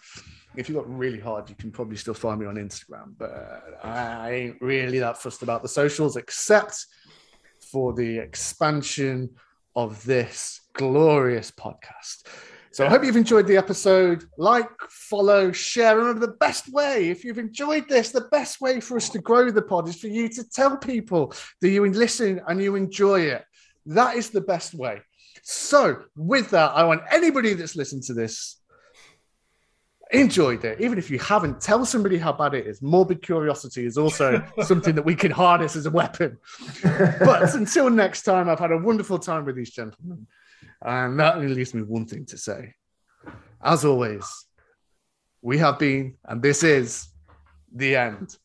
If 0.56 0.68
you 0.68 0.76
got 0.76 0.90
really 0.90 1.20
hard, 1.20 1.50
you 1.50 1.56
can 1.56 1.72
probably 1.72 1.98
still 1.98 2.16
find 2.16 2.40
me 2.40 2.48
on 2.48 2.56
Instagram, 2.56 3.14
but 3.18 3.80
I 3.84 4.32
ain't 4.32 4.62
really 4.62 5.00
that 5.00 5.22
fussed 5.22 5.44
about 5.44 5.62
the 5.62 5.70
socials 5.70 6.18
except 6.18 6.86
for 7.72 7.94
the 7.94 8.18
expansion 8.18 9.30
of 9.76 10.04
this 10.04 10.62
glorious 10.74 11.52
podcast. 11.52 12.26
So 12.72 12.86
I 12.86 12.90
hope 12.90 13.04
you've 13.04 13.16
enjoyed 13.16 13.48
the 13.48 13.58
episode. 13.58 14.26
Like, 14.38 14.70
follow, 14.90 15.52
share. 15.52 15.98
Remember, 15.98 16.26
the 16.26 16.34
best 16.34 16.72
way, 16.72 17.10
if 17.10 17.24
you've 17.24 17.40
enjoyed 17.40 17.90
this, 17.90 18.12
the 18.12 18.28
best 18.32 18.62
way 18.62 18.80
for 18.80 18.98
us 18.98 19.10
to 19.10 19.20
grow 19.20 19.50
the 19.50 19.62
pod 19.62 19.88
is 19.90 20.00
for 20.00 20.08
you 20.08 20.30
to 20.30 20.48
tell 20.48 20.78
people 20.78 21.34
that 21.62 21.70
you 21.70 21.86
listen 21.86 22.42
and 22.48 22.62
you 22.62 22.76
enjoy 22.76 23.22
it. 23.22 23.44
That 23.88 24.18
is 24.18 24.30
the 24.30 24.42
best 24.42 24.76
way. 24.76 25.02
So, 25.42 26.04
with 26.16 26.52
that, 26.52 26.72
I 26.76 26.84
want 26.84 27.02
anybody 27.12 27.54
that's 27.56 27.76
listened 27.76 28.04
to 28.04 28.14
this 28.14 28.60
enjoyed 30.12 30.66
it. 30.66 30.82
Even 30.82 30.98
if 30.98 31.12
you 31.12 31.20
haven't, 31.20 31.62
tell 31.62 31.86
somebody 31.86 32.18
how 32.18 32.34
bad 32.34 32.54
it 32.54 32.66
is. 32.66 32.82
Morbid 32.82 33.22
curiosity 33.22 33.86
is 33.86 33.98
also 33.98 34.44
something 34.64 34.96
that 34.96 35.06
we 35.06 35.16
can 35.16 35.32
harness 35.32 35.76
as 35.76 35.86
a 35.86 35.92
weapon. 35.92 36.38
but 36.84 37.54
until 37.54 37.90
next 37.90 38.24
time, 38.24 38.50
I've 38.50 38.60
had 38.60 38.72
a 38.72 38.78
wonderful 38.78 39.20
time 39.20 39.46
with 39.46 39.56
these 39.56 39.72
gentlemen. 39.72 40.28
And 40.82 41.20
that 41.20 41.36
only 41.36 41.54
leaves 41.54 41.74
me 41.74 41.82
one 41.82 42.06
thing 42.06 42.26
to 42.28 42.38
say. 42.38 42.74
As 43.62 43.84
always, 43.84 44.26
we 45.42 45.58
have 45.58 45.80
been, 45.80 46.16
and 46.26 46.42
this 46.42 46.64
is 46.64 47.08
the 47.74 47.96
end. 47.96 48.38